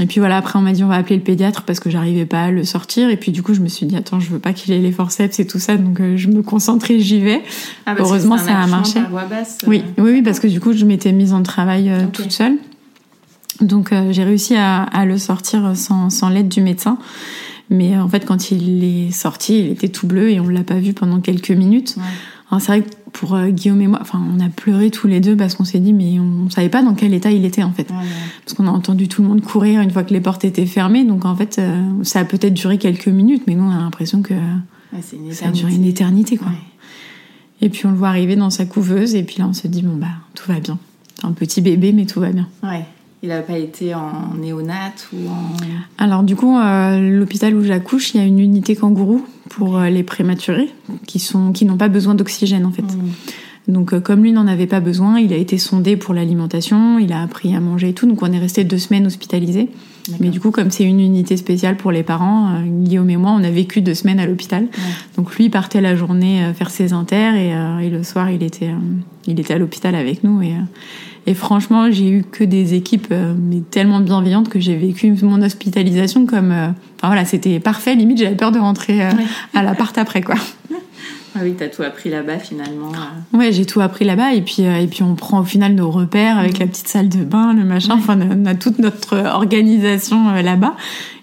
et 0.00 0.06
puis 0.06 0.18
voilà, 0.18 0.38
après 0.38 0.58
on 0.58 0.62
m'a 0.62 0.72
dit 0.72 0.82
on 0.82 0.88
va 0.88 0.96
appeler 0.96 1.16
le 1.16 1.22
pédiatre 1.22 1.62
parce 1.62 1.78
que 1.78 1.88
j'arrivais 1.88 2.26
pas 2.26 2.44
à 2.44 2.50
le 2.50 2.64
sortir. 2.64 3.08
Et 3.10 3.16
puis 3.16 3.30
du 3.30 3.44
coup 3.44 3.54
je 3.54 3.60
me 3.60 3.68
suis 3.68 3.86
dit 3.86 3.96
attends 3.96 4.18
je 4.18 4.28
veux 4.28 4.40
pas 4.40 4.52
qu'il 4.52 4.74
ait 4.74 4.80
les 4.80 4.90
forceps 4.90 5.38
et 5.38 5.46
tout 5.46 5.60
ça, 5.60 5.76
donc 5.76 6.00
euh, 6.00 6.16
je 6.16 6.28
me 6.28 6.42
concentrais, 6.42 6.98
j'y 6.98 7.20
vais. 7.20 7.40
Ah, 7.86 7.94
Heureusement 7.96 8.38
ça 8.38 8.58
a 8.58 8.66
marché. 8.66 9.00
basse, 9.30 9.58
oui, 9.68 9.84
oui, 9.98 10.10
oui, 10.14 10.22
parce 10.22 10.40
que 10.40 10.48
du 10.48 10.58
coup 10.58 10.72
je 10.72 10.84
m'étais 10.84 11.12
mise 11.12 11.32
en 11.32 11.44
travail 11.44 11.90
euh, 11.90 12.06
toute 12.12 12.32
seule. 12.32 12.56
Donc 13.60 13.94
j'ai 14.10 14.24
réussi 14.24 14.56
à, 14.56 14.82
à, 14.82 15.04
le 15.04 15.18
sortir 15.18 15.76
sans, 15.76 16.10
sans 16.10 16.28
l'aide 16.28 16.48
du 16.48 16.60
médecin. 16.60 16.98
Mais 17.70 17.96
en 17.96 18.08
fait 18.08 18.24
quand 18.26 18.50
il 18.50 18.82
est 18.82 19.12
sorti, 19.12 19.60
il 19.60 19.70
était 19.70 19.88
tout 19.88 20.08
bleu 20.08 20.30
et 20.30 20.40
on 20.40 20.48
l'a 20.48 20.64
pas 20.64 20.80
vu 20.80 20.94
pendant 20.94 21.20
quelques 21.20 21.52
minutes. 21.52 21.94
Ouais. 21.96 22.58
C'est 22.58 22.66
vrai 22.66 22.80
que 22.82 22.88
pour 23.12 23.34
euh, 23.34 23.48
Guillaume 23.48 23.80
et 23.80 23.86
moi, 23.86 23.98
enfin, 24.00 24.20
on 24.34 24.40
a 24.40 24.48
pleuré 24.48 24.90
tous 24.90 25.06
les 25.06 25.20
deux 25.20 25.36
parce 25.36 25.54
qu'on 25.54 25.64
s'est 25.64 25.78
dit, 25.78 25.92
mais 25.92 26.18
on, 26.18 26.50
savait 26.50 26.68
pas 26.68 26.82
dans 26.82 26.94
quel 26.94 27.14
état 27.14 27.30
il 27.30 27.44
était 27.44 27.62
en 27.62 27.72
fait. 27.72 27.84
Parce 28.44 28.54
qu'on 28.54 28.66
a 28.66 28.70
entendu 28.70 29.08
tout 29.08 29.22
le 29.22 29.28
monde 29.28 29.42
courir 29.42 29.80
une 29.80 29.90
fois 29.90 30.02
que 30.02 30.12
les 30.12 30.20
portes 30.20 30.44
étaient 30.44 30.66
fermées. 30.66 31.04
Donc 31.04 31.24
en 31.24 31.36
fait, 31.36 31.58
euh, 31.58 31.82
ça 32.02 32.20
a 32.20 32.24
peut-être 32.24 32.54
duré 32.54 32.78
quelques 32.78 33.08
minutes, 33.08 33.44
mais 33.46 33.54
nous, 33.54 33.64
on 33.64 33.70
a 33.70 33.78
l'impression 33.78 34.22
que 34.22 34.34
ça 35.30 35.46
a 35.46 35.50
duré 35.50 35.74
une 35.74 35.84
éternité, 35.84 36.36
quoi. 36.36 36.48
Et 37.60 37.68
puis 37.68 37.86
on 37.86 37.92
le 37.92 37.96
voit 37.96 38.08
arriver 38.08 38.34
dans 38.34 38.50
sa 38.50 38.66
couveuse, 38.66 39.14
et 39.14 39.22
puis 39.22 39.36
là, 39.38 39.46
on 39.46 39.52
se 39.52 39.68
dit, 39.68 39.82
bon, 39.82 39.96
bah, 39.96 40.08
tout 40.34 40.50
va 40.50 40.58
bien. 40.58 40.78
C'est 41.14 41.26
un 41.26 41.32
petit 41.32 41.60
bébé, 41.60 41.92
mais 41.92 42.06
tout 42.06 42.18
va 42.18 42.32
bien. 42.32 42.48
Ouais. 42.64 42.84
Il 43.24 43.28
n'a 43.28 43.40
pas 43.40 43.56
été 43.56 43.94
en 43.94 44.34
néonat 44.36 44.92
ou 45.12 45.28
en... 45.28 46.02
Alors 46.02 46.24
du 46.24 46.34
coup, 46.34 46.58
euh, 46.58 46.98
l'hôpital 46.98 47.54
où 47.54 47.62
j'accouche, 47.62 48.14
il 48.14 48.20
y 48.20 48.20
a 48.20 48.26
une 48.26 48.40
unité 48.40 48.74
kangourou 48.74 49.24
pour 49.48 49.78
euh, 49.78 49.88
les 49.90 50.02
prématurés 50.02 50.70
qui 51.06 51.20
sont 51.20 51.52
qui 51.52 51.64
n'ont 51.64 51.76
pas 51.76 51.88
besoin 51.88 52.16
d'oxygène 52.16 52.66
en 52.66 52.72
fait. 52.72 52.82
Mmh. 52.82 53.12
Donc 53.68 53.96
comme 54.00 54.24
lui 54.24 54.32
n'en 54.32 54.48
avait 54.48 54.66
pas 54.66 54.80
besoin, 54.80 55.20
il 55.20 55.32
a 55.32 55.36
été 55.36 55.56
sondé 55.56 55.96
pour 55.96 56.14
l'alimentation, 56.14 56.98
il 56.98 57.12
a 57.12 57.22
appris 57.22 57.54
à 57.54 57.60
manger 57.60 57.90
et 57.90 57.92
tout. 57.92 58.08
Donc 58.08 58.20
on 58.22 58.32
est 58.32 58.40
resté 58.40 58.64
deux 58.64 58.78
semaines 58.78 59.06
hospitalisés. 59.06 59.68
Mais 60.18 60.30
du 60.30 60.40
coup, 60.40 60.50
comme 60.50 60.72
c'est 60.72 60.82
une 60.82 60.98
unité 60.98 61.36
spéciale 61.36 61.76
pour 61.76 61.92
les 61.92 62.02
parents, 62.02 62.60
Guillaume 62.66 63.08
et 63.08 63.16
moi, 63.16 63.30
on 63.30 63.44
a 63.44 63.50
vécu 63.50 63.82
deux 63.82 63.94
semaines 63.94 64.18
à 64.18 64.26
l'hôpital. 64.26 64.66
Donc 65.16 65.36
lui 65.36 65.48
partait 65.48 65.80
la 65.80 65.94
journée 65.94 66.44
faire 66.56 66.70
ses 66.70 66.92
inters 66.92 67.36
et, 67.36 67.50
et 67.86 67.88
le 67.88 68.02
soir 68.02 68.28
il 68.32 68.42
était 68.42 68.72
il 69.28 69.38
était 69.38 69.54
à 69.54 69.58
l'hôpital 69.58 69.94
avec 69.94 70.24
nous 70.24 70.42
et 70.42 70.54
et 71.26 71.34
franchement, 71.34 71.90
j'ai 71.90 72.08
eu 72.10 72.24
que 72.24 72.42
des 72.42 72.74
équipes 72.74 73.08
euh, 73.12 73.34
mais 73.38 73.60
tellement 73.60 74.00
bienveillantes 74.00 74.48
que 74.48 74.58
j'ai 74.58 74.76
vécu 74.76 75.14
mon 75.22 75.40
hospitalisation 75.42 76.26
comme, 76.26 76.50
euh, 76.50 76.68
enfin 76.96 77.08
voilà, 77.08 77.24
c'était 77.24 77.60
parfait. 77.60 77.94
Limite, 77.94 78.18
j'avais 78.18 78.34
peur 78.34 78.50
de 78.50 78.58
rentrer 78.58 79.04
euh, 79.04 79.10
à 79.54 79.62
l'appart 79.62 79.96
après, 79.98 80.22
quoi. 80.22 80.34
Ah 81.34 81.40
oui, 81.42 81.54
t'as 81.56 81.68
tout 81.68 81.82
appris 81.82 82.10
là-bas 82.10 82.38
finalement. 82.38 82.92
Ouais, 83.32 83.52
j'ai 83.52 83.64
tout 83.64 83.80
appris 83.80 84.04
là-bas 84.04 84.34
et 84.34 84.42
puis 84.42 84.64
et 84.64 84.86
puis 84.86 85.02
on 85.02 85.14
prend 85.14 85.40
au 85.40 85.44
final 85.44 85.74
nos 85.74 85.90
repères 85.90 86.36
avec 86.36 86.58
la 86.58 86.66
petite 86.66 86.88
salle 86.88 87.08
de 87.08 87.24
bain, 87.24 87.54
le 87.54 87.64
machin. 87.64 87.94
Enfin, 87.94 88.18
on 88.20 88.44
a 88.44 88.54
toute 88.54 88.78
notre 88.78 89.16
organisation 89.16 90.30
là-bas. 90.30 90.76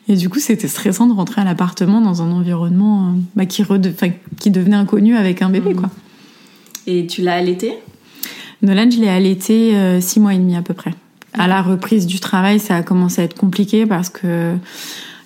Et 0.07 0.15
du 0.15 0.27
coup, 0.27 0.39
c'était 0.39 0.67
stressant 0.67 1.05
de 1.05 1.13
rentrer 1.13 1.41
à 1.41 1.43
l'appartement 1.43 2.01
dans 2.01 2.23
un 2.23 2.31
environnement 2.31 3.13
bah, 3.35 3.45
qui, 3.45 3.63
qui 4.39 4.49
devenait 4.49 4.75
inconnu 4.75 5.15
avec 5.15 5.43
un 5.43 5.51
bébé, 5.51 5.75
mmh. 5.75 5.75
quoi. 5.75 5.89
Et 6.87 7.05
tu 7.05 7.21
l'as 7.21 7.35
allaité? 7.35 7.75
Nolan, 8.61 8.89
je 8.91 8.99
l'ai 8.99 9.09
allaité 9.09 9.75
euh, 9.75 10.01
six 10.01 10.19
mois 10.19 10.33
et 10.33 10.37
demi 10.37 10.55
à 10.55 10.61
peu 10.61 10.73
près. 10.73 10.93
À 11.33 11.47
la 11.47 11.61
reprise 11.61 12.05
du 12.05 12.19
travail, 12.19 12.59
ça 12.59 12.75
a 12.75 12.83
commencé 12.83 13.21
à 13.21 13.25
être 13.25 13.37
compliqué 13.37 13.85
parce 13.85 14.09
que 14.09 14.55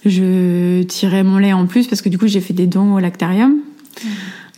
je 0.05 0.83
tirais 0.83 1.23
mon 1.23 1.37
lait 1.37 1.53
en 1.53 1.65
plus 1.65 1.87
parce 1.87 2.01
que 2.01 2.09
du 2.09 2.17
coup 2.17 2.27
j'ai 2.27 2.41
fait 2.41 2.53
des 2.53 2.67
dons 2.67 2.93
au 2.93 2.99
lactarium. 2.99 3.55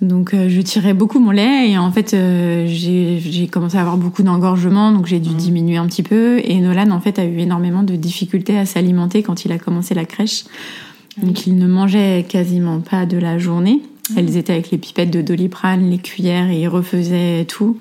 Donc 0.02 0.34
euh, 0.34 0.50
je 0.50 0.60
tirais 0.60 0.94
beaucoup 0.94 1.20
mon 1.20 1.32
lait 1.32 1.70
et 1.70 1.78
en 1.78 1.92
fait 1.92 2.14
euh, 2.14 2.66
j'ai 2.68 3.48
commencé 3.48 3.78
à 3.78 3.82
avoir 3.82 3.98
beaucoup 3.98 4.24
d'engorgement 4.24 4.92
donc 4.92 5.06
j'ai 5.06 5.20
dû 5.20 5.30
mmh. 5.30 5.38
diminuer 5.38 5.78
un 5.78 5.86
petit 5.88 6.04
peu 6.04 6.42
et 6.44 6.60
Nolan 6.60 6.92
en 6.92 7.00
fait 7.00 7.18
a 7.18 7.24
eu 7.24 7.38
énormément 7.40 7.84
de 7.84 7.96
difficultés 7.96 8.58
à 8.58 8.66
s'alimenter 8.66 9.24
quand 9.24 9.46
il 9.46 9.52
a 9.54 9.58
commencé 9.58 9.94
la 9.94 10.06
crèche. 10.06 10.44
Donc 11.22 11.48
il 11.48 11.56
ne 11.56 11.68
mangeait 11.68 12.26
quasiment 12.28 12.82
pas 12.82 13.06
de 13.06 13.18
la 13.18 13.38
journée. 13.38 13.82
Elles 14.18 14.36
étaient 14.36 14.54
avec 14.54 14.70
les 14.72 14.78
pipettes 14.78 15.12
de 15.12 15.22
doliprane, 15.22 15.90
les 15.90 15.98
cuillères 15.98 16.50
et 16.50 16.62
il 16.62 16.68
refaisait 16.68 17.46
tout. 17.46 17.78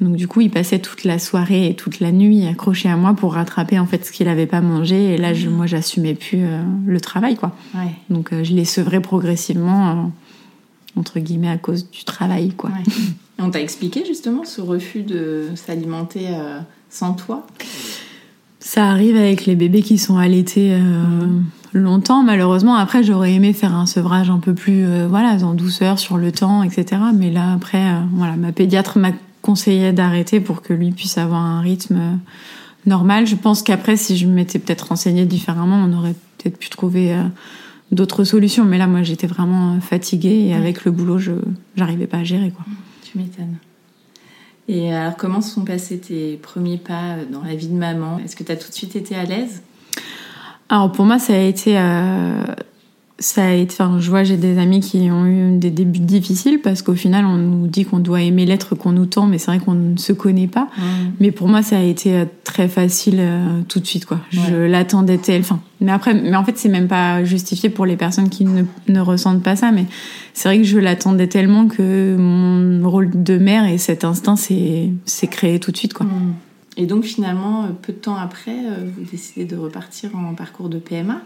Donc 0.00 0.16
du 0.16 0.26
coup, 0.26 0.40
il 0.40 0.50
passait 0.50 0.78
toute 0.78 1.04
la 1.04 1.18
soirée 1.18 1.68
et 1.68 1.74
toute 1.74 2.00
la 2.00 2.10
nuit 2.10 2.46
accroché 2.46 2.88
à 2.88 2.96
moi 2.96 3.12
pour 3.12 3.34
rattraper 3.34 3.78
en 3.78 3.86
fait 3.86 4.04
ce 4.04 4.12
qu'il 4.12 4.26
n'avait 4.26 4.46
pas 4.46 4.62
mangé. 4.62 5.14
Et 5.14 5.18
là, 5.18 5.34
je, 5.34 5.48
moi, 5.48 5.66
j'assumais 5.66 6.14
plus 6.14 6.42
euh, 6.42 6.62
le 6.86 7.00
travail, 7.00 7.36
quoi. 7.36 7.54
Ouais. 7.74 7.92
Donc 8.08 8.32
euh, 8.32 8.42
je 8.42 8.54
l'ai 8.54 8.64
sevré 8.64 9.00
progressivement, 9.00 9.90
euh, 9.90 9.94
entre 10.98 11.20
guillemets, 11.20 11.50
à 11.50 11.58
cause 11.58 11.90
du 11.90 12.04
travail, 12.04 12.52
quoi. 12.52 12.70
Ouais. 12.70 12.92
On 13.42 13.50
t'a 13.50 13.60
expliqué 13.60 14.04
justement 14.06 14.44
ce 14.44 14.60
refus 14.60 15.02
de 15.02 15.48
s'alimenter 15.54 16.28
sans 16.90 17.14
toi? 17.14 17.46
Ça 18.58 18.84
arrive 18.90 19.16
avec 19.16 19.46
les 19.46 19.54
bébés 19.54 19.80
qui 19.80 19.96
sont 19.96 20.18
allaités. 20.18 20.76
longtemps 21.72 22.22
malheureusement 22.22 22.74
après 22.74 23.02
j'aurais 23.02 23.32
aimé 23.32 23.54
faire 23.54 23.74
un 23.74 23.86
sevrage 23.86 24.28
un 24.28 24.40
peu 24.40 24.52
plus 24.52 24.84
voilà 25.06 25.38
en 25.42 25.54
douceur 25.54 25.98
sur 25.98 26.18
le 26.18 26.32
temps 26.32 26.64
etc 26.64 27.00
mais 27.14 27.30
là 27.30 27.52
après 27.54 27.94
voilà 28.12 28.36
ma 28.36 28.52
pédiatre 28.52 28.98
m'a 28.98 29.12
conseillait 29.42 29.92
d'arrêter 29.92 30.40
pour 30.40 30.62
que 30.62 30.72
lui 30.72 30.92
puisse 30.92 31.18
avoir 31.18 31.40
un 31.40 31.60
rythme 31.60 32.18
normal. 32.86 33.26
Je 33.26 33.36
pense 33.36 33.62
qu'après, 33.62 33.96
si 33.96 34.16
je 34.16 34.26
m'étais 34.26 34.58
peut-être 34.58 34.88
renseignée 34.88 35.26
différemment, 35.26 35.76
on 35.76 35.96
aurait 35.96 36.14
peut-être 36.38 36.58
pu 36.58 36.68
trouver 36.68 37.14
euh, 37.14 37.22
d'autres 37.92 38.24
solutions. 38.24 38.64
Mais 38.64 38.78
là, 38.78 38.86
moi, 38.86 39.02
j'étais 39.02 39.26
vraiment 39.26 39.80
fatiguée 39.80 40.46
et 40.48 40.54
avec 40.54 40.84
le 40.84 40.90
boulot, 40.90 41.18
je 41.18 41.32
n'arrivais 41.76 42.06
pas 42.06 42.18
à 42.18 42.24
gérer. 42.24 42.50
Quoi. 42.50 42.64
Tu 43.10 43.18
m'étonnes. 43.18 43.56
Et 44.68 44.94
alors, 44.94 45.16
comment 45.16 45.40
se 45.40 45.52
sont 45.52 45.64
passés 45.64 45.98
tes 45.98 46.36
premiers 46.36 46.78
pas 46.78 47.16
dans 47.30 47.42
la 47.42 47.56
vie 47.56 47.66
de 47.66 47.76
maman? 47.76 48.20
Est-ce 48.24 48.36
que 48.36 48.44
tu 48.44 48.52
as 48.52 48.56
tout 48.56 48.68
de 48.68 48.74
suite 48.74 48.94
été 48.94 49.16
à 49.16 49.24
l'aise? 49.24 49.62
Alors, 50.68 50.92
pour 50.92 51.04
moi, 51.04 51.18
ça 51.18 51.32
a 51.32 51.38
été 51.38 51.76
euh, 51.76 52.44
ça 53.20 53.44
a 53.44 53.52
été, 53.52 53.74
enfin, 53.74 54.00
je 54.00 54.08
vois, 54.08 54.24
j'ai 54.24 54.38
des 54.38 54.58
amis 54.58 54.80
qui 54.80 55.10
ont 55.10 55.26
eu 55.26 55.58
des 55.58 55.70
débuts 55.70 56.00
difficiles 56.00 56.58
parce 56.58 56.80
qu'au 56.80 56.94
final, 56.94 57.26
on 57.26 57.36
nous 57.36 57.66
dit 57.66 57.84
qu'on 57.84 57.98
doit 57.98 58.22
aimer 58.22 58.46
l'être 58.46 58.74
qu'on 58.74 58.92
nous 58.92 59.04
tend, 59.04 59.26
mais 59.26 59.36
c'est 59.36 59.50
vrai 59.50 59.58
qu'on 59.58 59.74
ne 59.74 59.98
se 59.98 60.14
connaît 60.14 60.46
pas. 60.46 60.68
Mais 61.20 61.30
pour 61.30 61.46
moi, 61.46 61.62
ça 61.62 61.76
a 61.76 61.82
été 61.82 62.16
euh, 62.16 62.24
très 62.44 62.66
facile 62.66 63.18
euh, 63.18 63.60
tout 63.68 63.78
de 63.78 63.86
suite, 63.86 64.06
quoi. 64.06 64.20
Je 64.30 64.54
l'attendais 64.54 65.18
tel, 65.18 65.42
enfin. 65.42 65.60
Mais 65.82 65.92
après, 65.92 66.14
mais 66.14 66.34
en 66.34 66.44
fait, 66.44 66.56
c'est 66.56 66.70
même 66.70 66.88
pas 66.88 67.22
justifié 67.22 67.68
pour 67.68 67.84
les 67.84 67.96
personnes 67.96 68.30
qui 68.30 68.46
ne, 68.46 68.62
ne 68.88 69.00
ressentent 69.00 69.42
pas 69.42 69.54
ça, 69.54 69.70
mais 69.70 69.84
c'est 70.32 70.48
vrai 70.48 70.58
que 70.58 70.64
je 70.64 70.78
l'attendais 70.78 71.26
tellement 71.26 71.68
que 71.68 72.16
mon 72.16 72.88
rôle 72.88 73.10
de 73.12 73.36
mère 73.36 73.66
et 73.66 73.76
cet 73.76 74.04
instinct 74.04 74.36
s'est 74.36 74.92
créé 75.30 75.60
tout 75.60 75.72
de 75.72 75.76
suite, 75.76 75.92
quoi. 75.92 76.06
Et 76.78 76.86
donc, 76.86 77.04
finalement, 77.04 77.68
peu 77.82 77.92
de 77.92 77.98
temps 77.98 78.16
après, 78.16 78.56
euh, 78.56 78.88
vous 78.96 79.04
décidez 79.10 79.44
de 79.44 79.56
repartir 79.56 80.16
en 80.16 80.34
parcours 80.34 80.70
de 80.70 80.78
PMA. 80.78 81.20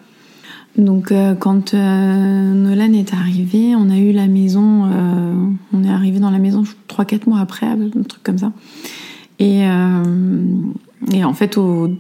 Donc 0.76 1.12
euh, 1.12 1.35
quand 1.35 1.73
euh, 1.75 2.52
Nolan 2.52 2.93
est 2.93 3.12
arrivé, 3.12 3.76
on 3.76 3.90
a 3.90 3.97
eu 3.97 4.12
la 4.12 4.26
maison, 4.26 4.87
euh, 4.87 5.35
on 5.73 5.85
est 5.85 5.90
arrivé 5.90 6.19
dans 6.19 6.31
la 6.31 6.38
maison 6.38 6.64
3-4 6.88 7.28
mois 7.28 7.38
après, 7.38 7.66
un 7.66 8.02
truc 8.09 8.23
comme 8.23 8.38
ça. 8.38 8.52
Et, 9.40 9.62
et 11.12 11.25
en 11.25 11.35
fait, 11.35 11.59
au, 11.59 11.90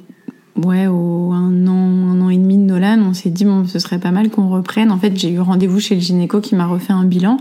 ouais, 0.56 0.86
au 0.86 1.32
un 1.32 1.66
an, 1.66 1.72
un 1.72 2.20
an 2.20 2.30
et 2.30 2.36
demi 2.36 2.56
de 2.56 2.62
Nolan, 2.62 3.00
on 3.02 3.12
s'est 3.12 3.30
dit 3.30 3.44
bon, 3.44 3.66
ce 3.66 3.80
serait 3.80 3.98
pas 3.98 4.12
mal 4.12 4.30
qu'on 4.30 4.48
reprenne. 4.48 4.92
En 4.92 4.98
fait, 4.98 5.18
j'ai 5.18 5.32
eu 5.32 5.40
rendez-vous 5.40 5.80
chez 5.80 5.96
le 5.96 6.00
gynéco 6.00 6.40
qui 6.40 6.54
m'a 6.54 6.66
refait 6.66 6.92
un 6.92 7.04
bilan 7.04 7.38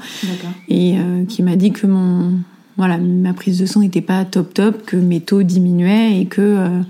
et 0.68 0.96
qui 1.30 1.44
m'a 1.44 1.56
dit 1.56 1.72
que 1.72 1.86
mon, 1.86 2.40
voilà, 2.76 2.98
ma 2.98 3.34
prise 3.34 3.60
de 3.60 3.68
sang 3.68 3.82
n'était 3.82 4.02
pas 4.02 4.26
top 4.26 4.52
top, 4.52 4.84
que 4.84 4.98
mes 4.98 5.20
taux 5.20 5.44
diminuaient 5.44 6.20
et 6.20 6.26
que 6.26 6.82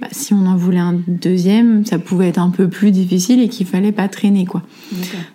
bah, 0.00 0.08
si 0.10 0.34
on 0.34 0.44
en 0.46 0.56
voulait 0.56 0.80
un 0.80 0.96
deuxième, 1.06 1.86
ça 1.86 2.00
pouvait 2.00 2.28
être 2.28 2.38
un 2.38 2.50
peu 2.50 2.68
plus 2.68 2.90
difficile 2.90 3.40
et 3.40 3.48
qu'il 3.48 3.64
fallait 3.64 3.92
pas 3.92 4.08
traîner 4.08 4.44
quoi. 4.44 4.62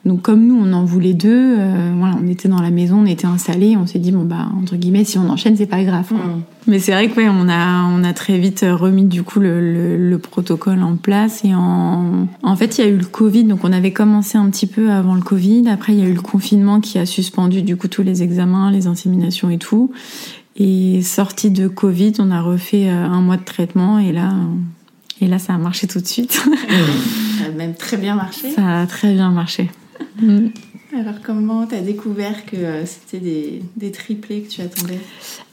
Donc 0.03 0.21
comme 0.21 0.45
nous 0.45 0.59
on 0.61 0.73
en 0.73 0.83
voulait 0.83 1.13
deux, 1.13 1.55
euh, 1.57 1.93
voilà, 1.97 2.17
on 2.21 2.27
était 2.27 2.49
dans 2.49 2.61
la 2.61 2.69
maison, 2.69 2.99
on 3.03 3.05
était 3.05 3.25
installés, 3.25 3.77
on 3.77 3.87
s'est 3.87 3.99
dit 3.99 4.11
bon 4.11 4.25
bah 4.25 4.49
entre 4.61 4.75
guillemets 4.75 5.05
si 5.05 5.17
on 5.17 5.29
enchaîne 5.29 5.55
c'est 5.55 5.65
pas 5.65 5.83
grave. 5.83 6.11
Mm. 6.11 6.41
Mais 6.67 6.79
c'est 6.79 6.91
vrai 6.91 7.07
que 7.07 7.21
on 7.21 7.49
a 7.49 7.85
on 7.85 8.03
a 8.03 8.13
très 8.13 8.37
vite 8.37 8.65
remis 8.69 9.05
du 9.05 9.23
coup 9.23 9.39
le, 9.39 9.97
le, 9.97 10.17
protocole 10.19 10.83
en 10.83 10.97
place 10.97 11.43
et 11.45 11.55
en 11.55 12.27
en 12.43 12.55
fait 12.57 12.77
il 12.77 12.81
y 12.83 12.87
a 12.87 12.89
eu 12.89 12.97
le 12.97 13.05
Covid 13.05 13.45
donc 13.45 13.63
on 13.63 13.71
avait 13.71 13.93
commencé 13.93 14.37
un 14.37 14.49
petit 14.49 14.67
peu 14.67 14.91
avant 14.91 15.15
le 15.15 15.21
Covid. 15.21 15.69
Après 15.69 15.93
il 15.93 15.99
y 15.99 16.03
a 16.03 16.07
eu 16.07 16.13
le 16.13 16.21
confinement 16.21 16.81
qui 16.81 16.99
a 16.99 17.05
suspendu 17.05 17.61
du 17.61 17.77
coup 17.77 17.87
tous 17.87 18.03
les 18.03 18.23
examens, 18.23 18.71
les 18.71 18.87
inséminations 18.87 19.49
et 19.49 19.57
tout. 19.57 19.91
Et 20.59 21.01
sorti 21.03 21.51
de 21.51 21.69
Covid, 21.69 22.13
on 22.19 22.31
a 22.31 22.41
refait 22.41 22.89
euh, 22.89 23.05
un 23.05 23.21
mois 23.21 23.37
de 23.37 23.45
traitement 23.45 23.97
et 23.97 24.11
là, 24.11 24.33
et 25.21 25.27
là, 25.27 25.39
ça 25.39 25.53
a 25.53 25.57
marché 25.57 25.87
tout 25.87 26.01
de 26.01 26.07
suite. 26.07 26.33
ça 27.39 27.45
a 27.45 27.51
même 27.51 27.75
très 27.75 27.95
bien 27.95 28.15
marché. 28.15 28.51
Ça 28.51 28.81
a 28.81 28.85
très 28.85 29.13
bien 29.13 29.31
marché. 29.31 29.69
Alors 30.91 31.21
comment 31.23 31.65
tu 31.65 31.75
as 31.75 31.81
découvert 31.81 32.45
que 32.45 32.57
euh, 32.57 32.85
c'était 32.85 33.23
des, 33.23 33.61
des, 33.77 33.91
triplés 33.91 34.41
que 34.41 34.49
tu 34.49 34.61
attendais? 34.61 34.99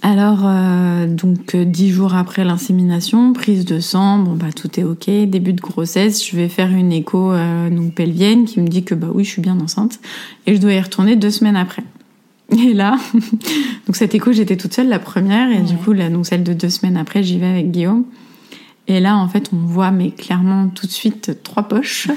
Alors 0.03 0.41
euh, 0.45 1.07
donc 1.07 1.55
dix 1.55 1.91
jours 1.91 2.15
après 2.15 2.43
l'insémination, 2.43 3.33
prise 3.33 3.65
de 3.65 3.79
sang, 3.79 4.19
bon 4.19 4.33
bah 4.33 4.51
tout 4.55 4.81
est 4.81 4.83
ok, 4.83 5.05
début 5.29 5.53
de 5.53 5.61
grossesse, 5.61 6.27
je 6.27 6.35
vais 6.37 6.49
faire 6.49 6.71
une 6.71 6.91
écho 6.91 7.33
donc 7.71 7.95
pelvienne 7.95 8.47
qui 8.47 8.61
me 8.61 8.67
dit 8.67 8.83
que 8.83 8.95
bah 8.95 9.09
oui 9.13 9.25
je 9.25 9.31
suis 9.31 9.43
bien 9.43 9.61
enceinte 9.61 10.01
et 10.47 10.57
je 10.57 10.61
dois 10.61 10.73
y 10.73 10.81
retourner 10.81 11.17
deux 11.17 11.31
semaines 11.31 11.57
après. 11.57 11.85
Et 12.53 12.75
là, 12.75 12.97
donc 13.87 13.97
cette 13.97 14.15
écho, 14.15 14.33
j'étais 14.33 14.57
toute 14.57 14.73
seule 14.73 14.89
la 14.89 14.99
première, 14.99 15.51
et 15.51 15.63
du 15.63 15.75
coup, 15.75 15.93
là, 15.93 16.09
donc 16.09 16.27
celle 16.27 16.45
de 16.45 16.53
deux 16.53 16.71
semaines 16.71 16.97
après, 16.97 17.23
j'y 17.23 17.39
vais 17.39 17.47
avec 17.47 17.71
Guillaume. 17.71 18.05
Et 18.89 19.01
là, 19.01 19.17
en 19.17 19.29
fait, 19.29 19.51
on 19.53 19.57
voit, 19.57 19.91
mais 19.91 20.13
clairement, 20.13 20.69
tout 20.69 20.87
de 20.87 20.93
suite, 20.93 21.43
trois 21.43 21.65
poches. 21.65 22.09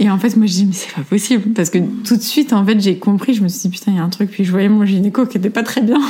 Et 0.00 0.08
en 0.10 0.18
fait, 0.18 0.36
moi, 0.36 0.46
je 0.46 0.52
dis, 0.52 0.66
mais 0.66 0.72
c'est 0.72 0.94
pas 0.94 1.02
possible. 1.02 1.52
Parce 1.54 1.70
que 1.70 1.78
tout 1.78 2.16
de 2.16 2.22
suite, 2.22 2.52
en 2.52 2.64
fait, 2.64 2.80
j'ai 2.80 2.98
compris, 2.98 3.34
je 3.34 3.42
me 3.42 3.48
suis 3.48 3.62
dit, 3.62 3.68
putain, 3.68 3.90
il 3.90 3.96
y 3.96 4.00
a 4.00 4.04
un 4.04 4.08
truc. 4.08 4.30
Puis 4.30 4.44
je 4.44 4.52
voyais 4.52 4.68
mon 4.68 4.84
gynéco 4.84 5.26
qui 5.26 5.38
était 5.38 5.50
pas 5.50 5.64
très 5.64 5.80
bien. 5.80 6.00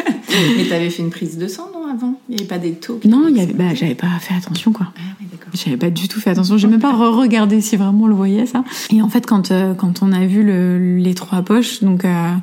mais 0.56 0.64
t'avais 0.64 0.90
fait 0.90 1.02
une 1.02 1.08
prise 1.08 1.38
de 1.38 1.48
sang, 1.48 1.70
non, 1.72 1.90
avant? 1.90 2.20
Il 2.28 2.36
y 2.36 2.38
avait 2.40 2.48
pas 2.48 2.58
des 2.58 2.72
taux? 2.72 3.00
Non, 3.06 3.26
y 3.28 3.40
avait, 3.40 3.54
bah, 3.54 3.74
j'avais 3.74 3.94
pas 3.94 4.18
fait 4.20 4.34
attention, 4.34 4.72
quoi. 4.72 4.92
Ah, 4.98 5.00
oui, 5.18 5.26
j'avais 5.54 5.78
pas 5.78 5.88
du 5.88 6.08
tout 6.08 6.20
fait 6.20 6.28
attention. 6.28 6.58
J'ai 6.58 6.68
même 6.68 6.78
pas 6.78 6.92
re-regardé 6.92 7.62
si 7.62 7.76
vraiment 7.76 8.04
on 8.04 8.08
le 8.08 8.14
voyait, 8.14 8.44
ça. 8.44 8.64
Et 8.92 9.00
en 9.00 9.08
fait, 9.08 9.24
quand, 9.24 9.50
euh, 9.50 9.72
quand 9.72 10.02
on 10.02 10.12
a 10.12 10.26
vu 10.26 10.42
le, 10.42 10.98
les 10.98 11.14
trois 11.14 11.40
poches, 11.40 11.82
donc, 11.82 12.04
euh, 12.04 12.34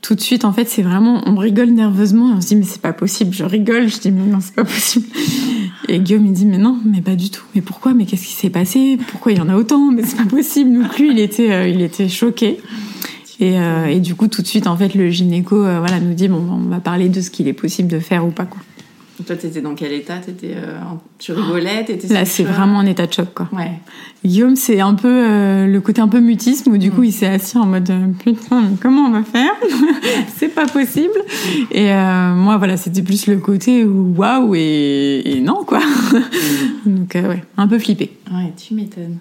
tout 0.00 0.14
de 0.14 0.20
suite, 0.20 0.44
en 0.44 0.52
fait, 0.52 0.68
c'est 0.68 0.82
vraiment, 0.82 1.22
on 1.26 1.36
rigole 1.36 1.70
nerveusement 1.70 2.30
et 2.30 2.36
on 2.36 2.40
se 2.40 2.48
dit, 2.48 2.56
mais 2.56 2.64
c'est 2.64 2.80
pas 2.80 2.92
possible. 2.92 3.34
Je 3.34 3.44
rigole, 3.44 3.88
je 3.88 3.98
dis, 3.98 4.10
mais 4.10 4.30
non, 4.30 4.38
c'est 4.40 4.54
pas 4.54 4.64
possible. 4.64 5.06
Et 5.88 5.98
Guillaume, 5.98 6.26
il 6.26 6.32
dit, 6.32 6.46
mais 6.46 6.58
non, 6.58 6.78
mais 6.84 7.00
pas 7.00 7.16
du 7.16 7.30
tout. 7.30 7.42
Mais 7.54 7.62
pourquoi? 7.62 7.94
Mais 7.94 8.06
qu'est-ce 8.06 8.26
qui 8.26 8.32
s'est 8.32 8.50
passé? 8.50 8.98
Pourquoi 9.08 9.32
il 9.32 9.38
y 9.38 9.40
en 9.40 9.48
a 9.48 9.56
autant? 9.56 9.90
Mais 9.90 10.04
c'est 10.04 10.16
pas 10.16 10.24
possible. 10.24 10.82
Donc 10.82 10.98
lui, 10.98 11.10
il 11.10 11.18
était, 11.18 11.50
euh, 11.50 11.68
il 11.68 11.80
était 11.82 12.08
choqué. 12.08 12.58
Et, 13.40 13.58
euh, 13.58 13.86
et, 13.86 14.00
du 14.00 14.14
coup, 14.14 14.28
tout 14.28 14.42
de 14.42 14.46
suite, 14.46 14.66
en 14.66 14.76
fait, 14.76 14.94
le 14.94 15.10
gynéco, 15.10 15.64
euh, 15.64 15.78
voilà, 15.78 16.00
nous 16.00 16.14
dit, 16.14 16.28
bon, 16.28 16.44
on 16.50 16.68
va 16.68 16.80
parler 16.80 17.08
de 17.08 17.20
ce 17.20 17.30
qu'il 17.30 17.46
est 17.48 17.52
possible 17.52 17.88
de 17.88 18.00
faire 18.00 18.26
ou 18.26 18.30
pas, 18.30 18.46
quoi. 18.46 18.60
Toi, 19.26 19.34
t'étais 19.34 19.60
dans 19.60 19.74
quel 19.74 19.92
état? 19.92 20.18
T'étais, 20.18 20.54
euh, 20.56 20.78
Tu 21.18 21.32
rigolais? 21.32 21.84
Là, 22.10 22.24
c'est 22.24 22.44
vraiment 22.44 22.78
un 22.78 22.86
état 22.86 23.06
de 23.06 23.12
choc, 23.12 23.34
quoi. 23.34 23.48
Ouais. 23.52 23.72
Guillaume, 24.24 24.54
c'est 24.54 24.80
un 24.80 24.94
peu 24.94 25.08
euh, 25.08 25.66
le 25.66 25.80
côté 25.80 26.00
un 26.00 26.06
peu 26.06 26.20
mutisme 26.20 26.70
où 26.70 26.78
du 26.78 26.92
coup, 26.92 27.00
mm. 27.00 27.06
il 27.06 27.12
s'est 27.12 27.26
assis 27.26 27.58
en 27.58 27.66
mode 27.66 27.90
euh, 27.90 28.06
putain, 28.24 28.62
comment 28.80 29.06
on 29.06 29.10
va 29.10 29.24
faire? 29.24 29.50
C'est 30.36 30.48
pas 30.48 30.66
possible. 30.66 31.18
Et 31.72 31.88
moi, 31.88 32.58
voilà, 32.58 32.76
c'était 32.76 33.02
plus 33.02 33.26
le 33.26 33.38
côté 33.38 33.84
waouh 33.84 34.54
et, 34.54 35.40
non, 35.42 35.64
quoi. 35.64 35.80
Mm. 36.84 36.94
donc, 36.94 37.14
ouais, 37.14 37.42
un 37.56 37.66
peu 37.66 37.78
flippé. 37.78 38.16
Ouais, 38.30 38.52
tu 38.56 38.74
m'étonnes. 38.74 39.18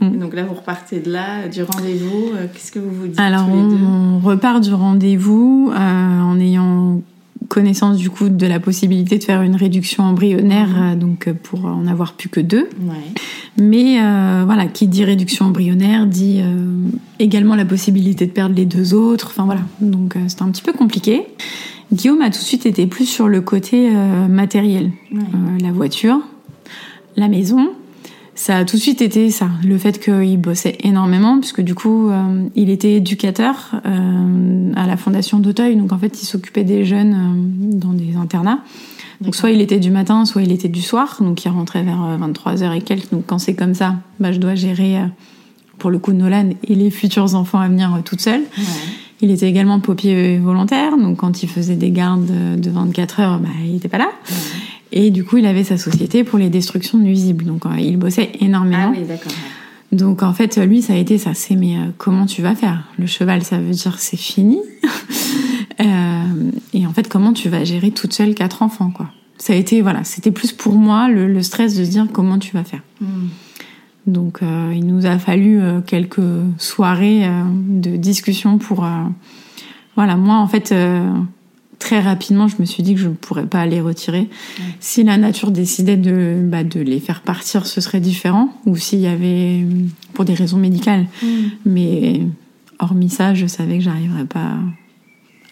Mm. 0.00 0.18
Donc 0.18 0.34
là, 0.34 0.44
vous 0.44 0.54
repartez 0.54 1.00
de 1.00 1.10
là, 1.10 1.48
du 1.48 1.62
rendez-vous. 1.62 2.32
Qu'est-ce 2.52 2.70
que 2.70 2.78
vous 2.78 2.94
vous 2.94 3.06
dites 3.06 3.18
Alors, 3.18 3.46
tous 3.46 3.56
les 3.56 3.76
deux? 3.76 3.84
on 3.84 4.18
repart 4.18 4.62
du 4.62 4.74
rendez-vous 4.74 5.72
en 5.74 6.38
ayant 6.38 7.00
connaissance 7.48 7.96
du 7.96 8.10
coup 8.10 8.28
de 8.28 8.46
la 8.46 8.60
possibilité 8.60 9.18
de 9.18 9.24
faire 9.24 9.42
une 9.42 9.56
réduction 9.56 10.04
embryonnaire, 10.04 10.68
mhm. 10.68 10.82
euh, 10.82 10.96
donc 10.96 11.26
euh, 11.26 11.34
pour 11.34 11.64
en 11.64 11.86
avoir 11.86 12.12
plus 12.12 12.28
que 12.28 12.40
deux. 12.40 12.68
Mais 13.56 14.00
euh, 14.00 14.44
voilà, 14.44 14.66
qui 14.66 14.86
dit 14.86 15.04
réduction 15.04 15.46
embryonnaire 15.46 16.06
dit 16.06 16.40
également 17.18 17.56
la 17.56 17.64
possibilité 17.64 18.26
de 18.26 18.30
perdre 18.30 18.54
les 18.54 18.66
deux 18.66 18.94
autres. 18.94 19.28
Enfin 19.30 19.46
voilà, 19.46 19.62
donc 19.80 20.14
c'était 20.28 20.42
un 20.42 20.50
petit 20.50 20.62
peu 20.62 20.72
compliqué. 20.72 21.22
Guillaume 21.92 22.20
a 22.20 22.26
tout 22.26 22.38
de 22.38 22.44
suite 22.44 22.66
été 22.66 22.86
plus 22.86 23.06
sur 23.06 23.26
le 23.26 23.40
côté 23.40 23.90
matériel, 24.28 24.92
la 25.60 25.72
voiture, 25.72 26.20
la 27.16 27.26
maison, 27.26 27.70
ça 28.38 28.58
a 28.58 28.64
tout 28.64 28.76
de 28.76 28.80
suite 28.80 29.02
été 29.02 29.32
ça, 29.32 29.48
le 29.64 29.76
fait 29.78 29.98
qu'il 29.98 30.40
bossait 30.40 30.78
énormément, 30.84 31.40
puisque 31.40 31.60
du 31.60 31.74
coup, 31.74 32.08
euh, 32.08 32.48
il 32.54 32.70
était 32.70 32.92
éducateur 32.92 33.72
euh, 33.84 34.72
à 34.76 34.86
la 34.86 34.96
Fondation 34.96 35.40
d'Auteuil, 35.40 35.74
donc 35.74 35.92
en 35.92 35.98
fait, 35.98 36.22
il 36.22 36.24
s'occupait 36.24 36.62
des 36.62 36.84
jeunes 36.84 37.14
euh, 37.14 37.76
dans 37.78 37.92
des 37.92 38.14
internats. 38.14 38.60
Donc 39.20 39.34
soit 39.34 39.50
il 39.50 39.60
était 39.60 39.80
du 39.80 39.90
matin, 39.90 40.24
soit 40.24 40.42
il 40.42 40.52
était 40.52 40.68
du 40.68 40.82
soir, 40.82 41.16
donc 41.18 41.44
il 41.44 41.48
rentrait 41.48 41.82
vers 41.82 42.16
23h 42.20 42.76
et 42.76 42.80
quelques. 42.80 43.10
Donc 43.10 43.24
quand 43.26 43.40
c'est 43.40 43.56
comme 43.56 43.74
ça, 43.74 43.96
bah, 44.20 44.30
je 44.30 44.38
dois 44.38 44.54
gérer, 44.54 44.98
pour 45.78 45.90
le 45.90 45.98
coup, 45.98 46.12
Nolan 46.12 46.50
et 46.62 46.76
les 46.76 46.92
futurs 46.92 47.34
enfants 47.34 47.58
à 47.58 47.66
venir 47.66 48.02
toute 48.04 48.20
seule. 48.20 48.42
Il 49.20 49.32
était 49.32 49.48
également 49.48 49.80
paupier 49.80 50.38
volontaire, 50.38 50.96
donc 50.96 51.16
quand 51.16 51.42
il 51.42 51.48
faisait 51.48 51.74
des 51.74 51.90
gardes 51.90 52.30
de 52.56 52.70
24 52.70 53.18
heures, 53.18 53.38
bah, 53.40 53.48
il 53.64 53.72
n'était 53.72 53.88
pas 53.88 53.98
là. 53.98 54.10
Et 54.92 55.10
du 55.10 55.24
coup, 55.24 55.36
il 55.36 55.46
avait 55.46 55.64
sa 55.64 55.76
société 55.76 56.24
pour 56.24 56.38
les 56.38 56.48
destructions 56.48 56.98
nuisibles. 56.98 57.44
Donc, 57.44 57.66
euh, 57.66 57.78
il 57.78 57.96
bossait 57.96 58.30
énormément. 58.40 58.92
Ah 58.92 58.92
oui, 58.96 59.04
d'accord. 59.06 59.32
Donc, 59.90 60.22
en 60.22 60.34
fait, 60.34 60.58
lui, 60.58 60.82
ça 60.82 60.92
a 60.92 60.96
été 60.96 61.18
ça. 61.18 61.32
C'est, 61.34 61.56
mais 61.56 61.76
euh, 61.76 61.90
comment 61.96 62.26
tu 62.26 62.42
vas 62.42 62.54
faire? 62.54 62.84
Le 62.98 63.06
cheval, 63.06 63.42
ça 63.42 63.58
veut 63.58 63.70
dire 63.70 63.98
c'est 63.98 64.18
fini? 64.18 64.58
euh, 65.80 66.50
et 66.74 66.86
en 66.86 66.92
fait, 66.92 67.08
comment 67.08 67.32
tu 67.32 67.48
vas 67.48 67.64
gérer 67.64 67.90
toute 67.90 68.12
seule 68.12 68.34
quatre 68.34 68.62
enfants, 68.62 68.90
quoi? 68.90 69.10
Ça 69.38 69.52
a 69.52 69.56
été, 69.56 69.80
voilà, 69.82 70.04
c'était 70.04 70.32
plus 70.32 70.52
pour 70.52 70.74
moi 70.74 71.08
le, 71.08 71.42
stress 71.42 71.76
de 71.76 71.84
se 71.84 71.90
dire 71.90 72.06
comment 72.12 72.38
tu 72.38 72.54
vas 72.54 72.64
faire. 72.64 72.82
Hmm. 73.00 73.28
Donc, 74.06 74.42
euh, 74.42 74.72
il 74.74 74.84
nous 74.86 75.06
a 75.06 75.18
fallu 75.18 75.60
quelques 75.86 76.20
soirées 76.58 77.28
de 77.68 77.96
discussion 77.96 78.58
pour, 78.58 78.84
voilà, 79.94 80.16
moi, 80.16 80.36
en 80.36 80.48
fait 80.48 80.74
très 81.78 82.00
rapidement, 82.00 82.48
je 82.48 82.56
me 82.58 82.64
suis 82.64 82.82
dit 82.82 82.94
que 82.94 83.00
je 83.00 83.08
ne 83.08 83.14
pourrais 83.14 83.46
pas 83.46 83.64
les 83.66 83.80
retirer. 83.80 84.28
Si 84.80 85.04
la 85.04 85.16
nature 85.16 85.50
décidait 85.50 85.96
de, 85.96 86.38
bah, 86.42 86.64
de 86.64 86.80
les 86.80 87.00
faire 87.00 87.22
partir, 87.22 87.66
ce 87.66 87.80
serait 87.80 88.00
différent. 88.00 88.50
Ou 88.66 88.76
s'il 88.76 89.00
y 89.00 89.06
avait, 89.06 89.64
pour 90.14 90.24
des 90.24 90.34
raisons 90.34 90.58
médicales. 90.58 91.06
Mm. 91.22 91.26
Mais 91.66 92.20
hormis 92.78 93.10
ça, 93.10 93.34
je 93.34 93.46
savais 93.46 93.78
que 93.78 93.84
j'arriverais 93.84 94.26
pas 94.26 94.56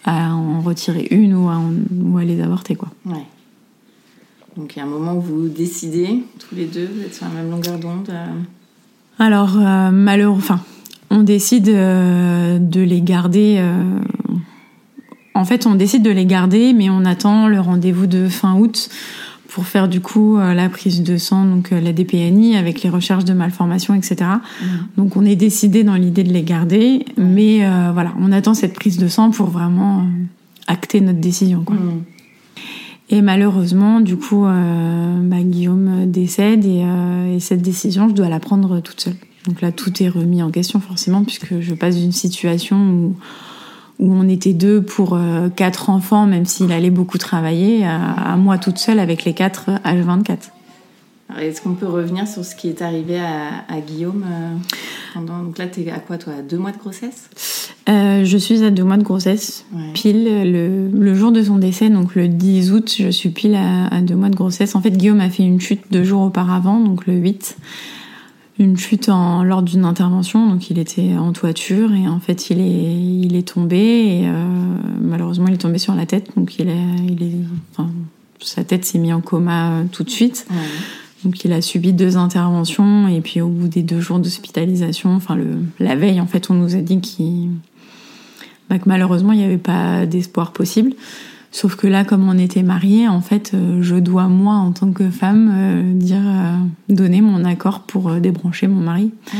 à 0.05 0.33
en 0.33 0.61
retirer 0.61 1.07
une 1.11 1.33
ou 1.33 1.49
à, 1.49 1.61
ou 2.01 2.17
à 2.17 2.23
les 2.23 2.41
avorter. 2.41 2.75
Quoi. 2.75 2.89
Ouais. 3.05 3.25
Donc 4.55 4.75
il 4.75 4.79
y 4.79 4.81
a 4.81 4.85
un 4.85 4.89
moment 4.89 5.15
où 5.15 5.21
vous 5.21 5.47
décidez, 5.49 6.23
tous 6.39 6.55
les 6.55 6.65
deux, 6.65 6.89
vous 6.91 7.01
êtes 7.01 7.13
sur 7.13 7.25
la 7.25 7.33
même 7.33 7.51
longueur 7.51 7.77
d'onde 7.77 8.09
euh. 8.09 8.25
Alors, 9.19 9.57
euh, 9.57 9.91
malheureusement, 9.91 10.37
enfin, 10.37 10.59
on 11.09 11.23
décide 11.23 11.69
euh, 11.69 12.57
de 12.57 12.81
les 12.81 13.01
garder 13.01 13.63
en 15.37 15.45
fait, 15.45 15.67
on 15.67 15.75
décide 15.75 16.03
de 16.03 16.09
les 16.09 16.25
garder, 16.25 16.73
mais 16.73 16.89
on 16.89 17.05
attend 17.05 17.47
le 17.47 17.59
rendez-vous 17.59 18.07
de 18.07 18.27
fin 18.27 18.55
août 18.55 18.89
pour 19.47 19.65
faire 19.65 19.87
du 19.87 20.01
coup 20.01 20.37
euh, 20.37 20.53
la 20.53 20.69
prise 20.69 21.03
de 21.03 21.17
sang, 21.17 21.45
donc 21.45 21.71
euh, 21.71 21.79
la 21.79 21.93
DPNI 21.93 22.57
avec 22.57 22.83
les 22.83 22.89
recherches 22.89 23.25
de 23.25 23.33
malformations, 23.33 23.95
etc. 23.95 24.17
Mmh. 24.21 24.65
Donc 24.97 25.15
on 25.15 25.25
est 25.25 25.35
décidé 25.35 25.83
dans 25.83 25.95
l'idée 25.95 26.23
de 26.23 26.33
les 26.33 26.43
garder, 26.43 27.05
mais 27.17 27.65
euh, 27.65 27.91
voilà, 27.93 28.13
on 28.19 28.31
attend 28.31 28.53
cette 28.53 28.73
prise 28.73 28.97
de 28.97 29.07
sang 29.07 29.31
pour 29.31 29.47
vraiment 29.47 30.05
acter 30.67 31.01
notre 31.01 31.19
décision. 31.19 31.63
Quoi. 31.63 31.75
Mmh. 31.75 32.03
Et 33.09 33.21
malheureusement, 33.21 34.01
du 34.01 34.17
coup, 34.17 34.43
bah, 34.43 35.37
Guillaume 35.39 36.11
décède 36.11 36.65
et, 36.65 36.83
et, 37.33 37.39
cette 37.39 37.61
décision, 37.61 38.09
je 38.09 38.13
dois 38.13 38.27
la 38.27 38.41
prendre 38.41 38.81
toute 38.81 38.99
seule. 38.99 39.15
Donc 39.47 39.61
là, 39.61 39.71
tout 39.71 40.03
est 40.03 40.09
remis 40.09 40.43
en 40.43 40.51
question 40.51 40.81
forcément, 40.81 41.23
puisque 41.23 41.61
je 41.61 41.73
passe 41.73 41.95
d'une 41.95 42.11
situation 42.11 42.75
où 42.77 43.15
où 43.99 44.13
on 44.13 44.27
était 44.27 44.53
deux 44.53 44.81
pour 44.81 45.15
euh, 45.15 45.49
quatre 45.49 45.89
enfants, 45.89 46.27
même 46.27 46.45
s'il 46.45 46.71
allait 46.71 46.91
beaucoup 46.91 47.17
travailler, 47.17 47.85
à, 47.85 48.35
moi 48.37 48.57
toute 48.57 48.77
seule 48.77 48.99
avec 48.99 49.25
les 49.25 49.33
quatre 49.33 49.69
H24. 49.83 50.51
Est-ce 51.41 51.61
qu'on 51.61 51.73
peut 51.73 51.87
revenir 51.87 52.25
sur 52.25 52.45
ce 52.45 52.55
qui 52.55 52.69
est 52.69 52.81
arrivé 52.81 53.19
à, 53.19 53.79
Guillaume 53.85 54.23
euh, 54.25 54.55
pendant... 55.13 55.43
Donc 55.43 55.57
là, 55.57 55.67
tu 55.67 55.81
es 55.81 55.91
à 55.91 55.99
quoi, 55.99 56.17
toi 56.17 56.33
À 56.39 56.41
deux 56.41 56.57
mois 56.57 56.71
de 56.71 56.77
grossesse? 56.77 57.29
Euh, 57.89 58.23
Je 58.23 58.37
suis 58.37 58.63
à 58.63 58.69
deux 58.69 58.83
mois 58.83 58.97
de 58.97 59.03
grossesse, 59.03 59.65
pile 59.93 60.23
le, 60.23 61.15
jour 61.15 61.31
de 61.31 61.43
son 61.43 61.57
décès, 61.57 61.89
donc 61.89 62.15
le 62.15 62.27
10 62.27 62.71
août, 62.71 62.95
je 62.97 63.09
suis 63.09 63.29
pile 63.29 63.55
à, 63.55 63.87
à, 63.87 64.01
deux 64.01 64.15
mois 64.15 64.29
de 64.29 64.35
grossesse. 64.35 64.75
En 64.75 64.81
fait, 64.81 64.91
Guillaume 64.91 65.19
a 65.19 65.29
fait 65.29 65.43
une 65.43 65.59
chute 65.59 65.81
deux 65.91 66.03
jours 66.03 66.21
auparavant, 66.21 66.79
donc 66.79 67.07
le 67.07 67.13
8 67.13 67.57
une 68.59 68.77
chute 68.77 69.09
en, 69.09 69.43
lors 69.43 69.61
d'une 69.61 69.85
intervention. 69.85 70.49
Donc 70.49 70.69
il 70.69 70.79
était 70.79 71.15
en 71.17 71.31
toiture 71.33 71.93
et 71.93 72.07
en 72.07 72.19
fait 72.19 72.49
il 72.49 72.59
est, 72.59 73.25
il 73.25 73.35
est 73.35 73.47
tombé 73.47 73.77
et 73.77 74.27
euh, 74.27 74.45
malheureusement 75.01 75.47
il 75.47 75.53
est 75.53 75.57
tombé 75.57 75.77
sur 75.77 75.95
la 75.95 76.05
tête. 76.05 76.29
Donc 76.35 76.57
il 76.59 76.69
est, 76.69 76.95
il 77.07 77.23
est, 77.23 77.35
enfin, 77.71 77.89
sa 78.39 78.63
tête 78.63 78.85
s'est 78.85 78.99
mise 78.99 79.13
en 79.13 79.21
coma 79.21 79.71
euh, 79.71 79.83
tout 79.91 80.03
de 80.03 80.09
suite. 80.09 80.47
Donc 81.23 81.43
il 81.43 81.51
a 81.51 81.61
subi 81.61 81.93
deux 81.93 82.17
interventions 82.17 83.07
et 83.07 83.21
puis 83.21 83.41
au 83.41 83.49
bout 83.49 83.67
des 83.67 83.83
deux 83.83 83.99
jours 83.99 84.19
d'hospitalisation, 84.19 85.15
enfin 85.15 85.35
le, 85.35 85.57
la 85.79 85.95
veille 85.95 86.21
en 86.21 86.27
fait 86.27 86.49
on 86.51 86.53
nous 86.53 86.75
a 86.75 86.79
dit 86.79 87.01
qu'il, 87.01 87.49
bah, 88.69 88.77
que 88.77 88.87
malheureusement 88.87 89.31
il 89.33 89.39
n'y 89.39 89.45
avait 89.45 89.57
pas 89.57 90.05
d'espoir 90.05 90.51
possible. 90.51 90.93
Sauf 91.51 91.75
que 91.75 91.87
là, 91.87 92.03
comme 92.03 92.27
on 92.27 92.37
était 92.37 92.63
mariés, 92.63 93.07
en 93.07 93.21
fait, 93.21 93.51
euh, 93.53 93.81
je 93.81 93.95
dois 93.95 94.27
moi, 94.27 94.55
en 94.55 94.71
tant 94.71 94.91
que 94.91 95.09
femme, 95.09 95.51
euh, 95.53 95.93
dire 95.93 96.21
euh, 96.23 96.57
donner 96.89 97.21
mon 97.21 97.45
accord 97.45 97.81
pour 97.81 98.11
débrancher 98.15 98.67
mon 98.67 98.81
mari. 98.81 99.11
Ah, 99.31 99.35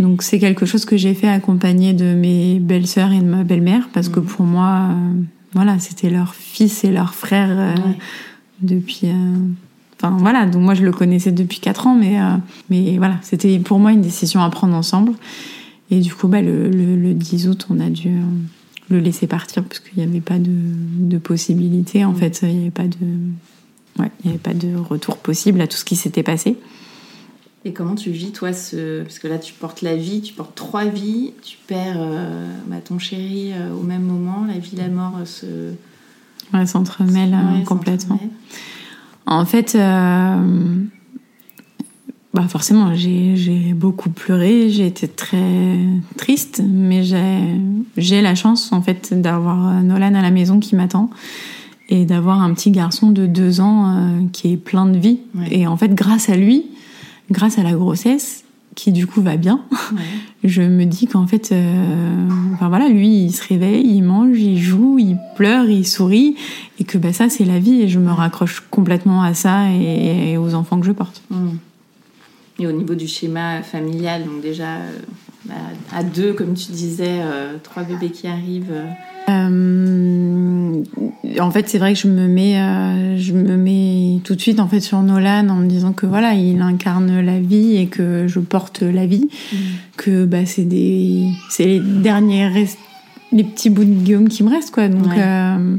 Donc 0.00 0.22
c'est 0.22 0.38
quelque 0.38 0.66
chose 0.66 0.84
que 0.84 0.96
j'ai 0.96 1.14
fait 1.14 1.28
accompagné 1.28 1.92
de 1.92 2.14
mes 2.14 2.58
belles-sœurs 2.58 3.12
et 3.12 3.20
de 3.20 3.26
ma 3.26 3.44
belle-mère 3.44 3.88
parce 3.92 4.08
que 4.08 4.20
mhm. 4.20 4.26
pour 4.26 4.44
moi, 4.44 4.90
voilà, 5.54 5.78
c'était 5.78 6.10
leur 6.10 6.34
fils 6.34 6.84
et 6.84 6.90
leur 6.90 7.14
frère 7.14 7.74
depuis. 8.60 9.08
Enfin 9.98 10.14
voilà, 10.18 10.44
donc 10.44 10.62
moi 10.62 10.74
je 10.74 10.82
le 10.82 10.92
connaissais 10.92 11.32
depuis 11.32 11.60
4 11.60 11.86
ans, 11.86 11.94
mais 11.94 12.18
mais 12.68 12.98
voilà, 12.98 13.16
c'était 13.22 13.58
pour 13.58 13.78
moi 13.78 13.92
une 13.92 14.02
décision 14.02 14.42
à 14.42 14.50
prendre 14.50 14.74
ensemble. 14.74 15.12
Et 15.90 16.00
du 16.00 16.12
coup, 16.12 16.28
bah, 16.28 16.42
le, 16.42 16.68
le, 16.68 16.96
le 16.96 17.14
10 17.14 17.48
août, 17.48 17.66
on 17.70 17.80
a 17.80 17.88
dû 17.88 18.10
le 18.88 18.98
laisser 18.98 19.26
partir 19.26 19.64
parce 19.64 19.80
qu'il 19.80 19.98
n'y 19.98 20.04
avait 20.04 20.20
pas 20.20 20.38
de, 20.38 20.50
de 20.50 21.18
possibilité. 21.18 22.04
En 22.04 22.12
mm. 22.12 22.16
fait, 22.16 22.40
il 22.42 22.48
n'y 22.48 22.60
avait 22.62 22.70
pas 22.70 22.86
de, 22.86 23.06
ouais, 23.98 24.10
il 24.20 24.26
y 24.26 24.28
avait 24.30 24.38
pas 24.38 24.54
de 24.54 24.76
retour 24.76 25.16
possible 25.18 25.60
à 25.60 25.66
tout 25.66 25.76
ce 25.76 25.84
qui 25.84 25.96
s'était 25.96 26.22
passé. 26.22 26.56
Et 27.64 27.72
comment 27.72 27.96
tu 27.96 28.12
vis, 28.12 28.30
toi, 28.30 28.52
ce... 28.52 29.02
parce 29.02 29.18
que 29.18 29.26
là, 29.26 29.38
tu 29.38 29.52
portes 29.52 29.82
la 29.82 29.96
vie, 29.96 30.20
tu 30.20 30.34
portes 30.34 30.54
trois 30.54 30.84
vies, 30.84 31.32
tu 31.42 31.58
perds 31.66 31.96
euh, 31.98 32.48
bah, 32.68 32.76
ton 32.76 33.00
chéri 33.00 33.52
euh, 33.52 33.72
au 33.72 33.82
même 33.82 34.02
moment, 34.02 34.46
la 34.46 34.58
vie, 34.58 34.76
la 34.76 34.86
mort 34.86 35.14
euh, 35.18 35.24
se... 35.24 36.56
Ouais, 36.56 36.64
s'entremêlent 36.64 37.36
complètement. 37.66 38.20
En 39.26 39.44
fait, 39.44 39.76
bah 42.36 42.48
forcément, 42.48 42.94
j'ai 42.94 43.72
beaucoup 43.72 44.10
pleuré, 44.10 44.68
j'ai 44.68 44.86
été 44.86 45.08
très 45.08 45.78
triste, 46.18 46.62
mais 46.62 47.02
j'ai 47.96 48.20
la 48.20 48.34
chance 48.34 48.72
en 48.72 48.82
fait 48.82 49.18
d'avoir 49.18 49.82
Nolan 49.82 50.14
à 50.14 50.20
la 50.20 50.30
maison 50.30 50.60
qui 50.60 50.76
m'attend 50.76 51.08
et 51.88 52.04
d'avoir 52.04 52.42
un 52.42 52.52
petit 52.52 52.70
garçon 52.70 53.10
de 53.10 53.24
deux 53.26 53.60
ans 53.60 53.86
euh, 53.86 54.20
qui 54.32 54.52
est 54.52 54.56
plein 54.56 54.86
de 54.86 54.98
vie. 54.98 55.20
Et 55.50 55.66
en 55.66 55.78
fait, 55.78 55.94
grâce 55.94 56.28
à 56.28 56.36
lui, 56.36 56.66
grâce 57.30 57.58
à 57.58 57.62
la 57.62 57.72
grossesse, 57.72 58.44
qui 58.74 58.92
du 58.92 59.06
coup 59.06 59.22
va 59.22 59.36
bien, 59.36 59.62
je 60.44 60.60
me 60.60 60.84
dis 60.84 61.06
qu'en 61.06 61.26
fait, 61.26 61.52
euh, 61.52 62.28
enfin 62.52 62.68
voilà, 62.68 62.88
lui, 62.88 63.24
il 63.24 63.32
se 63.32 63.46
réveille, 63.48 63.86
il 63.86 64.02
mange, 64.02 64.38
il 64.38 64.58
joue, 64.58 64.98
il 64.98 65.16
pleure, 65.36 65.70
il 65.70 65.86
sourit, 65.86 66.36
et 66.78 66.84
que 66.84 66.98
bah, 66.98 67.14
ça, 67.14 67.30
c'est 67.30 67.44
la 67.44 67.58
vie, 67.58 67.82
et 67.82 67.88
je 67.88 67.98
me 67.98 68.10
raccroche 68.10 68.62
complètement 68.70 69.22
à 69.22 69.32
ça 69.32 69.70
et, 69.70 70.36
aux 70.36 70.54
enfants 70.54 70.78
que 70.80 70.86
je 70.86 70.92
porte. 70.92 71.22
Mmh. 71.30 71.48
Et 72.58 72.66
au 72.66 72.72
niveau 72.72 72.94
du 72.94 73.06
schéma 73.06 73.62
familial, 73.62 74.24
donc 74.24 74.40
déjà 74.40 74.76
euh, 74.76 75.52
à 75.92 76.02
deux, 76.02 76.32
comme 76.32 76.54
tu 76.54 76.72
disais, 76.72 77.20
euh, 77.20 77.56
trois 77.62 77.82
bébés 77.82 78.10
qui 78.10 78.26
arrivent. 78.26 78.72
Euh, 79.28 80.82
en 81.40 81.50
fait, 81.50 81.68
c'est 81.68 81.78
vrai 81.78 81.94
que 81.94 81.98
je 81.98 82.08
me 82.08 82.28
mets, 82.28 82.58
euh, 82.60 83.18
je 83.18 83.32
me 83.32 83.56
mets 83.56 84.20
tout 84.24 84.34
de 84.34 84.40
suite 84.40 84.60
en 84.60 84.68
fait 84.68 84.80
sur 84.80 85.02
Nolan 85.02 85.48
en 85.48 85.56
me 85.56 85.66
disant 85.66 85.92
que 85.92 86.06
voilà, 86.06 86.34
il 86.34 86.60
incarne 86.62 87.20
la 87.20 87.40
vie 87.40 87.76
et 87.76 87.86
que 87.86 88.26
je 88.28 88.38
porte 88.40 88.82
la 88.82 89.06
vie, 89.06 89.28
mm. 89.52 89.56
que 89.96 90.24
bah 90.24 90.46
c'est 90.46 90.64
des, 90.64 91.30
c'est 91.50 91.66
les 91.66 91.80
derniers 91.80 92.48
restes, 92.48 92.78
les 93.32 93.44
petits 93.44 93.70
bouts 93.70 93.84
de 93.84 93.90
Guillaume 93.90 94.28
qui 94.28 94.44
me 94.44 94.50
restent 94.50 94.72
quoi. 94.72 94.88
Donc 94.88 95.16
euh, 95.16 95.76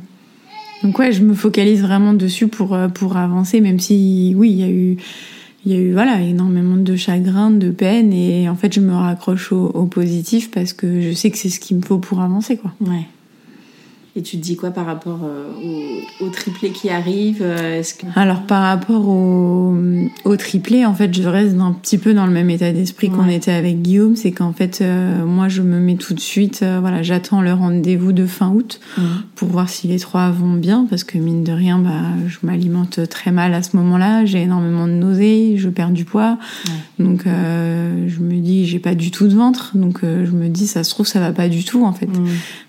donc 0.84 1.00
ouais, 1.00 1.12
je 1.12 1.24
me 1.24 1.34
focalise 1.34 1.82
vraiment 1.82 2.14
dessus 2.14 2.48
pour 2.48 2.78
pour 2.94 3.18
avancer, 3.18 3.62
même 3.62 3.80
si 3.80 4.34
oui, 4.38 4.52
il 4.52 4.60
y 4.60 4.64
a 4.64 4.70
eu 4.70 4.98
il 5.68 5.74
y 5.74 5.76
a 5.76 5.82
eu 5.82 5.92
voilà 5.92 6.22
énormément 6.22 6.78
de 6.78 6.96
chagrin, 6.96 7.52
de 7.52 7.72
peine 7.72 8.14
et 8.14 8.48
en 8.48 8.56
fait 8.56 8.72
je 8.72 8.80
me 8.80 8.94
raccroche 8.94 9.52
au, 9.52 9.86
positif 9.86 10.50
parce 10.50 10.72
que 10.72 11.02
je 11.02 11.12
sais 11.12 11.30
que 11.30 11.38
c'est 11.38 11.50
ce 11.50 11.60
qu'il 11.60 11.76
me 11.76 11.82
faut 11.82 11.98
pour 11.98 12.22
avancer 12.22 12.56
quoi. 12.56 12.72
Et 14.18 14.24
tu 14.24 14.38
te 14.38 14.42
dis 14.42 14.56
quoi 14.56 14.72
par 14.72 14.88
rapport 14.88 15.20
euh, 15.26 16.00
au, 16.22 16.30
triplé 16.30 16.72
qui 16.72 16.90
arrive 16.90 17.44
euh, 17.44 17.84
que... 17.84 18.08
Alors 18.20 18.42
par 18.42 18.64
rapport 18.64 19.08
au, 19.08 19.78
au, 20.26 20.36
triplé, 20.38 20.88
en 20.88 20.96
fait, 20.96 21.14
je 21.14 21.30
reste 21.30 21.56
un 21.60 21.72
petit 21.72 22.00
peu 22.00 22.16
dans 22.16 22.26
le 22.26 22.32
même 22.32 22.50
état 22.50 22.72
d'esprit 22.72 23.12
qu'on 23.12 23.30
était 23.30 23.52
avec 23.52 23.84
Guillaume. 23.84 24.16
C'est 24.16 24.32
qu'en 24.32 24.54
fait, 24.54 24.80
euh, 24.82 25.24
moi, 25.24 25.50
je 25.50 25.62
me 25.62 25.80
mets 25.80 25.98
tout 25.98 26.16
de 26.16 26.20
suite, 26.20 26.66
voilà, 26.82 27.04
j'attends 27.04 27.42
le 27.42 27.54
rendez-vous 27.54 28.12
de 28.12 28.26
fin 28.26 28.50
août 28.50 28.80
mmh. 28.98 29.02
pour 29.36 29.50
voir 29.50 29.70
si 29.70 29.88
les 29.88 30.00
trois 30.00 30.32
vont 30.32 30.54
bien, 30.54 30.88
parce 30.90 31.04
que 31.04 31.20
mine 31.20 31.44
de 31.44 31.52
rien, 31.52 31.78
bah, 31.78 31.92
je 32.26 32.40
m'alimente 32.42 33.08
très 33.10 33.32
mal 33.32 33.54
à 33.54 33.62
ce 33.62 33.78
moment-là. 33.78 34.26
J'ai 34.26 34.42
énormément 34.42 34.88
de 34.88 34.94
nausées, 34.94 35.58
je 35.58 35.70
perds 35.70 35.92
du 35.92 36.06
poids, 36.06 36.40
donc 36.98 37.26
je 37.26 38.20
me 38.20 38.40
dis, 38.40 38.66
j'ai 38.66 38.80
pas 38.80 38.96
du 38.96 39.12
tout 39.12 39.28
de 39.28 39.36
ventre, 39.36 39.74
donc 39.76 40.00
je 40.02 40.32
me 40.32 40.48
dis, 40.48 40.66
ça 40.66 40.84
se 40.84 40.90
trouve, 40.90 41.06
ça 41.06 41.20
va 41.20 41.34
pas 41.34 41.50
du 41.50 41.64
tout, 41.64 41.86
en 41.86 41.94
fait. 41.94 42.10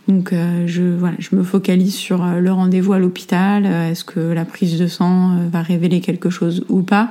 Donc 0.08 0.32
euh, 0.32 0.66
je 0.66 0.82
voilà, 0.82 1.16
je 1.18 1.36
me 1.36 1.42
focalise 1.42 1.94
sur 1.94 2.24
euh, 2.24 2.40
le 2.40 2.50
rendez-vous 2.50 2.94
à 2.94 2.98
l'hôpital. 2.98 3.66
Euh, 3.66 3.90
est-ce 3.90 4.04
que 4.04 4.18
la 4.18 4.46
prise 4.46 4.78
de 4.78 4.86
sang 4.86 5.36
va 5.52 5.60
révéler 5.60 6.00
quelque 6.00 6.30
chose 6.30 6.64
ou 6.70 6.80
pas 6.80 7.10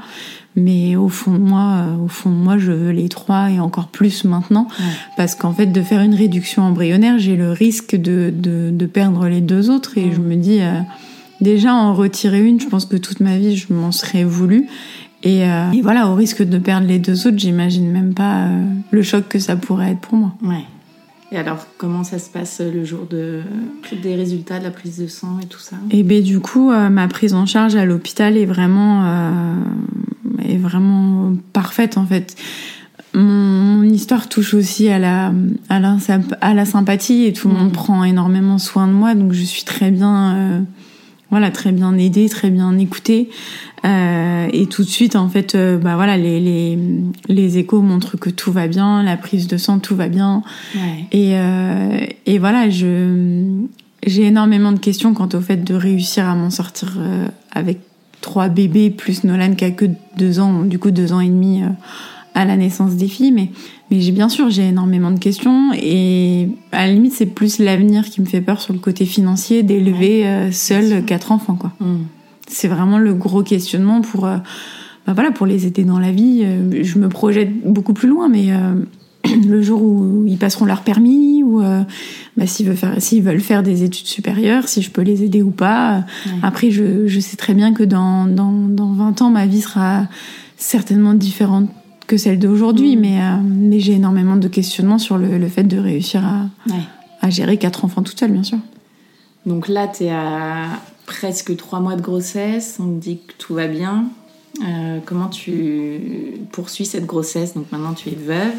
Mais 0.55 0.95
au 0.95 1.07
fond 1.07 1.33
de 1.33 1.37
moi, 1.37 1.85
au 2.03 2.07
fond 2.07 2.31
de 2.31 2.35
moi, 2.35 2.57
je 2.57 2.71
veux 2.71 2.89
les 2.89 3.07
trois 3.07 3.51
et 3.51 3.59
encore 3.59 3.89
plus 3.89 4.25
maintenant, 4.25 4.67
parce 5.15 5.35
qu'en 5.35 5.53
fait, 5.53 5.67
de 5.67 5.81
faire 5.83 6.01
une 6.01 6.15
réduction 6.15 6.63
embryonnaire, 6.63 7.19
j'ai 7.19 7.35
le 7.35 7.51
risque 7.51 7.95
de, 7.95 8.33
de, 8.35 8.71
de 8.71 8.85
perdre 8.87 9.27
les 9.27 9.41
deux 9.41 9.69
autres 9.69 9.99
et 9.99 10.11
je 10.11 10.19
me 10.19 10.35
dis 10.35 10.59
déjà 11.39 11.75
en 11.75 11.93
retirer 11.93 12.43
une, 12.43 12.59
je 12.59 12.67
pense 12.67 12.85
que 12.85 12.97
toute 12.97 13.19
ma 13.19 13.37
vie, 13.37 13.55
je 13.55 13.71
m'en 13.71 13.91
serais 13.91 14.23
voulu. 14.23 14.67
Et, 15.21 15.41
et, 15.41 15.81
voilà, 15.83 16.09
au 16.09 16.15
risque 16.15 16.41
de 16.41 16.57
perdre 16.57 16.87
les 16.87 16.97
deux 16.97 17.27
autres, 17.27 17.37
j'imagine 17.37 17.91
même 17.91 18.15
pas 18.15 18.49
le 18.89 19.03
choc 19.03 19.27
que 19.29 19.37
ça 19.37 19.55
pourrait 19.55 19.91
être 19.91 19.99
pour 19.99 20.17
moi. 20.17 20.33
Ouais. 20.43 20.63
Et 21.31 21.37
alors, 21.37 21.67
comment 21.77 22.03
ça 22.03 22.19
se 22.19 22.29
passe 22.29 22.61
le 22.61 22.85
jour 22.85 23.05
de, 23.09 23.41
des 24.01 24.15
résultats 24.15 24.59
de 24.59 24.63
la 24.63 24.71
prise 24.71 24.97
de 24.97 25.07
sang 25.07 25.39
et 25.43 25.45
tout 25.45 25.59
ça 25.59 25.75
Et 25.91 25.99
eh 25.99 26.03
ben 26.03 26.23
du 26.23 26.39
coup, 26.39 26.71
euh, 26.71 26.89
ma 26.89 27.07
prise 27.07 27.33
en 27.33 27.45
charge 27.45 27.75
à 27.75 27.85
l'hôpital 27.85 28.37
est 28.37 28.45
vraiment 28.45 29.03
euh, 29.05 29.55
est 30.45 30.57
vraiment 30.57 31.33
parfaite 31.51 31.97
en 31.97 32.05
fait. 32.05 32.35
Mon, 33.13 33.83
histoire 33.83 34.29
touche 34.29 34.53
aussi 34.53 34.89
à 34.89 34.99
la 34.99 35.33
à 35.69 35.79
la, 35.79 35.97
à 36.39 36.53
la 36.53 36.65
sympathie 36.65 37.25
et 37.25 37.33
tout 37.33 37.49
le 37.49 37.55
monde 37.55 37.69
mmh. 37.69 37.73
prend 37.73 38.03
énormément 38.03 38.57
soin 38.57 38.87
de 38.87 38.93
moi, 38.93 39.13
donc 39.13 39.33
je 39.33 39.43
suis 39.43 39.63
très 39.63 39.91
bien 39.91 40.35
euh, 40.35 40.59
voilà 41.29 41.51
très 41.51 41.71
bien 41.71 41.97
aidée, 41.97 42.29
très 42.29 42.49
bien 42.49 42.77
écoutée. 42.77 43.29
Euh, 43.85 44.47
et 44.51 44.65
tout 44.67 44.83
de 44.83 44.87
suite, 44.89 45.15
en 45.15 45.29
fait, 45.29 45.55
euh, 45.55 45.77
bah 45.77 45.95
voilà, 45.95 46.17
les, 46.17 46.39
les, 46.39 46.79
les, 47.27 47.57
échos 47.57 47.81
montrent 47.81 48.17
que 48.17 48.29
tout 48.29 48.51
va 48.51 48.67
bien, 48.67 49.03
la 49.03 49.17
prise 49.17 49.47
de 49.47 49.57
sang, 49.57 49.79
tout 49.79 49.95
va 49.95 50.07
bien. 50.07 50.41
Ouais. 50.75 51.05
Et, 51.11 51.35
euh, 51.35 51.99
et 52.25 52.39
voilà, 52.39 52.69
je 52.69 53.65
j'ai 54.05 54.23
énormément 54.23 54.71
de 54.71 54.79
questions 54.79 55.13
quant 55.13 55.29
au 55.33 55.41
fait 55.41 55.57
de 55.57 55.73
réussir 55.73 56.27
à 56.27 56.35
m'en 56.35 56.49
sortir 56.49 56.95
euh, 56.97 57.27
avec 57.51 57.79
trois 58.21 58.47
bébés 58.47 58.89
plus 58.89 59.23
Nolan 59.23 59.55
qui 59.55 59.65
a 59.65 59.71
que 59.71 59.85
deux 60.17 60.39
ans, 60.39 60.63
du 60.63 60.79
coup 60.79 60.91
deux 60.91 61.13
ans 61.13 61.19
et 61.19 61.27
demi 61.27 61.63
euh, 61.63 61.67
à 62.37 62.45
la 62.45 62.55
naissance 62.55 62.95
des 62.95 63.07
filles. 63.07 63.31
Mais 63.31 63.49
mais 63.89 64.01
j'ai 64.01 64.11
bien 64.11 64.29
sûr 64.29 64.49
j'ai 64.49 64.67
énormément 64.67 65.11
de 65.11 65.19
questions 65.19 65.71
et 65.73 66.49
à 66.71 66.87
la 66.87 66.93
limite 66.93 67.13
c'est 67.13 67.25
plus 67.25 67.59
l'avenir 67.59 68.09
qui 68.09 68.21
me 68.21 68.25
fait 68.25 68.41
peur 68.41 68.61
sur 68.61 68.73
le 68.73 68.79
côté 68.79 69.05
financier 69.05 69.63
d'élever 69.63 70.23
ouais. 70.23 70.51
seul 70.51 71.03
quatre 71.05 71.31
enfants 71.31 71.55
quoi. 71.55 71.71
Mmh 71.79 71.97
c'est 72.47 72.67
vraiment 72.67 72.97
le 72.97 73.13
gros 73.13 73.43
questionnement 73.43 74.01
pour, 74.01 74.25
euh, 74.25 74.37
bah 75.05 75.13
voilà, 75.13 75.31
pour 75.31 75.45
les 75.45 75.67
aider 75.67 75.83
dans 75.83 75.99
la 75.99 76.11
vie. 76.11 76.41
Euh, 76.43 76.83
je 76.83 76.97
me 76.97 77.09
projette 77.09 77.61
beaucoup 77.63 77.93
plus 77.93 78.07
loin, 78.07 78.29
mais 78.29 78.51
euh, 78.51 78.75
le 79.47 79.61
jour 79.61 79.81
où 79.81 80.25
ils 80.27 80.37
passeront 80.37 80.65
leur 80.65 80.81
permis 80.81 81.43
ou 81.43 81.61
bah, 82.35 82.45
s'ils 82.45 82.67
veulent 82.67 82.75
faire 82.75 83.01
s'ils 83.01 83.23
veulent 83.23 83.39
faire 83.39 83.63
des 83.63 83.83
études 83.83 84.05
supérieures 84.05 84.67
si 84.67 84.81
je 84.81 84.91
peux 84.91 85.01
les 85.01 85.23
aider 85.23 85.41
ou 85.41 85.49
pas 85.49 86.03
après 86.43 86.71
je, 86.71 87.07
je 87.07 87.19
sais 87.19 87.37
très 87.37 87.53
bien 87.53 87.73
que 87.73 87.83
dans, 87.83 88.25
dans, 88.25 88.51
dans 88.51 88.91
20 88.91 89.21
ans 89.21 89.29
ma 89.29 89.45
vie 89.45 89.61
sera 89.61 90.07
certainement 90.57 91.13
différente 91.13 91.69
que 92.07 92.17
celle 92.17 92.39
d'aujourd'hui 92.39 92.95
mmh. 92.95 92.99
mais 92.99 93.19
mais 93.43 93.79
j'ai 93.79 93.93
énormément 93.93 94.37
de 94.37 94.47
questionnements 94.47 94.97
sur 94.97 95.17
le, 95.17 95.37
le 95.37 95.47
fait 95.47 95.63
de 95.63 95.77
réussir 95.77 96.23
à, 96.25 96.47
à 97.21 97.29
gérer 97.29 97.57
quatre 97.57 97.85
enfants 97.85 98.01
toute 98.01 98.19
seule 98.19 98.31
bien 98.31 98.43
sûr 98.43 98.59
donc 99.45 99.67
là 99.67 99.87
tu 99.87 100.05
es 100.05 100.09
à 100.11 100.67
presque 101.07 101.55
trois 101.55 101.79
mois 101.79 101.95
de 101.95 102.01
grossesse, 102.01 102.77
on 102.79 102.93
te 102.93 103.01
dit 103.01 103.19
que 103.25 103.33
tout 103.39 103.55
va 103.55 103.67
bien. 103.67 104.05
Euh, 104.63 104.99
comment 105.05 105.29
tu 105.29 105.99
poursuis 106.51 106.85
cette 106.85 107.07
grossesse? 107.07 107.55
Donc 107.55 107.71
maintenant 107.71 107.93
tu 107.93 108.09
es 108.09 108.15
veuve. 108.15 108.53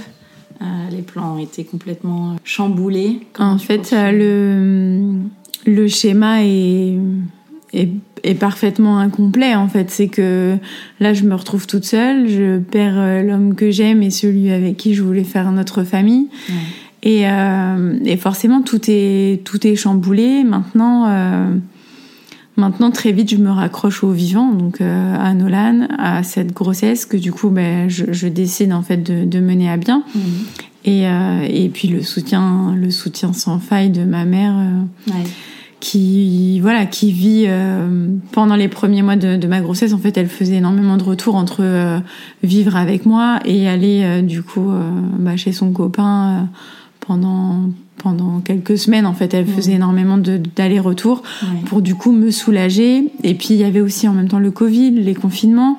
Euh, 0.61 0.65
les 0.91 1.03
plans 1.03 1.37
ont 1.37 1.39
été 1.39 1.63
complètement 1.63 2.37
chamboulés. 2.43 3.21
en 3.39 3.59
fait, 3.59 3.93
euh, 3.93 4.11
le, 4.11 5.73
le 5.73 5.89
schéma 5.89 6.43
est, 6.43 6.99
est, 7.73 7.91
est, 8.23 8.35
parfaitement 8.35 8.99
incomplet. 8.99 9.55
En 9.55 9.69
fait, 9.69 9.91
c'est 9.91 10.09
que 10.09 10.57
là, 11.01 11.15
je 11.15 11.25
me 11.25 11.35
retrouve 11.35 11.67
toute 11.67 11.85
seule. 11.85 12.29
Je 12.29 12.59
perds 12.59 13.25
l'homme 13.25 13.55
que 13.55 13.71
j'aime 13.71 14.03
et 14.03 14.11
celui 14.11 14.51
avec 14.51 14.77
qui 14.77 14.95
je 14.95 15.03
voulais 15.03 15.25
faire 15.25 15.51
notre 15.53 15.85
famille. 15.85 16.29
Et, 17.03 17.23
et, 17.23 18.17
forcément, 18.17 18.63
tout 18.63 18.81
est, 18.89 19.43
tout 19.45 19.67
est 19.67 19.77
chamboulé. 19.77 20.45
Maintenant, 20.45 21.07
Maintenant, 22.59 22.91
très 22.91 23.13
vite, 23.13 23.31
je 23.31 23.37
me 23.37 23.53
raccroche 23.53 24.03
au 24.03 24.11
vivant, 24.11 24.53
donc 24.53 24.81
euh, 24.81 25.17
à 25.17 25.33
Nolan, 25.33 25.87
à 25.97 26.25
cette 26.25 26.53
grossesse 26.53 27.07
que 27.07 27.17
du 27.17 27.31
coup, 27.31 27.51
ben, 27.51 27.89
je, 27.89 28.07
je 28.11 28.27
décide 28.27 28.73
en 28.73 28.83
fait 28.83 28.97
de, 28.97 29.25
de 29.25 29.39
mener 29.39 29.71
à 29.71 29.77
bien. 29.77 30.03
Mhm. 30.13 30.23
Et, 30.85 31.07
euh, 31.07 31.47
et 31.49 31.69
puis 31.69 31.87
le 31.87 32.03
soutien, 32.03 32.75
le 32.75 32.91
soutien 32.91 33.33
sans 33.33 33.61
faille 33.61 33.91
de 33.91 34.03
ma 34.03 34.25
mère, 34.25 34.57
euh, 34.59 35.13
ouais. 35.13 35.25
Qui 35.81 36.61
voilà, 36.61 36.87
qui 36.87 37.13
vit 37.13 37.45
euh, 37.47 38.09
pendant 38.33 38.57
les 38.57 38.69
premiers 38.69 39.03
mois 39.03 39.17
de, 39.17 39.37
de, 39.37 39.47
ma 39.47 39.61
grossesse. 39.61 39.93
En 39.93 39.99
fait, 39.99 40.17
elle 40.17 40.29
faisait 40.29 40.57
énormément 40.57 40.97
de 40.97 41.05
retours 41.05 41.37
entre 41.37 41.61
euh, 41.61 41.99
vivre 42.43 42.77
avec 42.77 43.07
moi 43.07 43.39
et 43.45 43.69
aller 43.69 44.23
du 44.23 44.43
coup 44.43 44.73
bah, 45.19 45.37
chez 45.37 45.53
son 45.53 45.73
copain 45.73 46.49
pendant 47.01 47.71
pendant 47.99 48.41
quelques 48.41 48.79
semaines 48.79 49.07
en 49.07 49.13
fait. 49.13 49.35
Elle 49.35 49.47
faisait 49.47 49.73
énormément 49.73 50.19
d'aller-retour 50.19 51.23
pour 51.67 51.83
du 51.83 51.95
coup 51.95 52.13
me 52.13 52.31
soulager. 52.31 53.11
Et 53.25 53.35
puis 53.35 53.49
il 53.51 53.57
y 53.57 53.65
avait 53.65 53.81
aussi 53.81 54.09
en 54.09 54.13
même 54.13 54.29
temps 54.29 54.39
le 54.39 54.51
Covid 54.51 54.93
les 54.93 55.15
confinements 55.15 55.79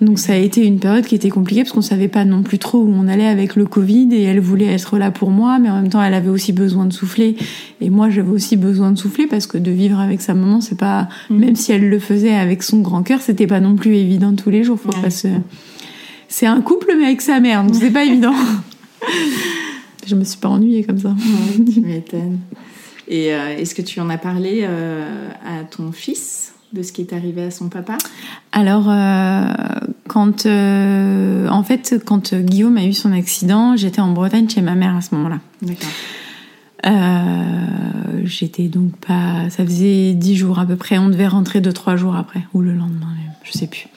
donc 0.00 0.18
ça 0.18 0.34
a 0.34 0.36
été 0.36 0.64
une 0.64 0.78
période 0.78 1.06
qui 1.06 1.14
était 1.14 1.30
compliquée 1.30 1.62
parce 1.62 1.72
qu'on 1.72 1.80
savait 1.80 2.08
pas 2.08 2.24
non 2.24 2.42
plus 2.42 2.58
trop 2.58 2.78
où 2.78 2.92
on 2.92 3.08
allait 3.08 3.26
avec 3.26 3.56
le 3.56 3.64
Covid 3.64 4.08
et 4.12 4.22
elle 4.22 4.40
voulait 4.40 4.66
être 4.66 4.98
là 4.98 5.10
pour 5.10 5.30
moi 5.30 5.58
mais 5.58 5.70
en 5.70 5.80
même 5.80 5.88
temps 5.88 6.02
elle 6.02 6.14
avait 6.14 6.28
aussi 6.28 6.52
besoin 6.52 6.86
de 6.86 6.92
souffler 6.92 7.36
et 7.80 7.90
moi 7.90 8.10
j'avais 8.10 8.30
aussi 8.30 8.56
besoin 8.56 8.90
de 8.90 8.98
souffler 8.98 9.26
parce 9.26 9.46
que 9.46 9.58
de 9.58 9.70
vivre 9.70 9.98
avec 9.98 10.20
sa 10.20 10.34
maman 10.34 10.60
c'est 10.60 10.78
pas 10.78 11.08
mm. 11.30 11.36
même 11.38 11.56
si 11.56 11.72
elle 11.72 11.88
le 11.88 11.98
faisait 11.98 12.34
avec 12.34 12.62
son 12.62 12.80
grand 12.80 13.02
cœur 13.02 13.20
c'était 13.20 13.46
pas 13.46 13.60
non 13.60 13.76
plus 13.76 13.96
évident 13.96 14.34
tous 14.34 14.50
les 14.50 14.64
jours 14.64 14.78
faut 14.78 14.90
pas 14.90 15.10
se 15.10 15.28
c'est 16.28 16.46
un 16.46 16.60
couple 16.60 16.92
mais 16.98 17.06
avec 17.06 17.22
sa 17.22 17.40
mère 17.40 17.64
donc 17.64 17.76
c'est 17.76 17.90
pas 17.90 18.04
évident 18.04 18.34
Je 20.06 20.14
me 20.14 20.22
suis 20.22 20.38
pas 20.38 20.48
ennuyée 20.48 20.84
comme 20.84 20.98
ça. 20.98 21.14
tu 21.74 21.80
m'étonnes. 21.80 22.38
Et 23.08 23.34
euh, 23.34 23.56
est-ce 23.56 23.74
que 23.74 23.82
tu 23.82 24.00
en 24.00 24.08
as 24.08 24.18
parlé 24.18 24.60
euh, 24.62 25.28
à 25.44 25.64
ton 25.64 25.90
fils? 25.92 26.54
De 26.72 26.82
ce 26.82 26.92
qui 26.92 27.00
est 27.02 27.12
arrivé 27.12 27.44
à 27.44 27.50
son 27.50 27.68
papa 27.68 27.96
Alors, 28.52 28.86
euh, 28.88 29.44
quand 30.08 30.46
en 30.46 31.62
fait, 31.62 31.96
quand 32.04 32.34
Guillaume 32.34 32.76
a 32.76 32.84
eu 32.84 32.92
son 32.92 33.12
accident, 33.12 33.76
j'étais 33.76 34.00
en 34.00 34.12
Bretagne 34.12 34.48
chez 34.48 34.62
ma 34.62 34.74
mère 34.74 34.96
à 34.96 35.00
ce 35.00 35.14
moment-là. 35.14 35.40
D'accord. 35.62 35.90
j'étais 38.24 38.68
donc 38.68 38.96
pas. 38.96 39.48
Ça 39.50 39.64
faisait 39.64 40.14
dix 40.14 40.36
jours 40.36 40.58
à 40.58 40.66
peu 40.66 40.76
près. 40.76 40.98
On 40.98 41.08
devait 41.08 41.28
rentrer 41.28 41.60
deux 41.60 41.72
trois 41.72 41.96
jours 41.96 42.16
après 42.16 42.40
ou 42.54 42.60
le 42.60 42.72
lendemain 42.72 43.06
même. 43.16 43.32
Je 43.44 43.52
sais 43.52 43.66
plus. 43.66 43.88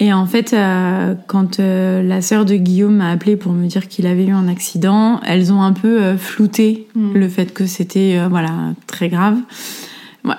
Et 0.00 0.14
en 0.14 0.24
fait, 0.24 0.54
euh, 0.54 1.14
quand 1.26 1.60
euh, 1.60 2.02
la 2.02 2.22
sœur 2.22 2.46
de 2.46 2.54
Guillaume 2.54 2.96
m'a 2.96 3.10
appelé 3.10 3.36
pour 3.36 3.52
me 3.52 3.66
dire 3.66 3.86
qu'il 3.86 4.06
avait 4.06 4.24
eu 4.24 4.32
un 4.32 4.48
accident, 4.48 5.20
elles 5.26 5.52
ont 5.52 5.60
un 5.60 5.74
peu 5.74 6.00
euh, 6.00 6.16
flouté 6.16 6.88
mm. 6.94 7.12
le 7.12 7.28
fait 7.28 7.52
que 7.52 7.66
c'était 7.66 8.18
voilà 8.28 8.74
très 8.86 9.10
grave. 9.10 9.36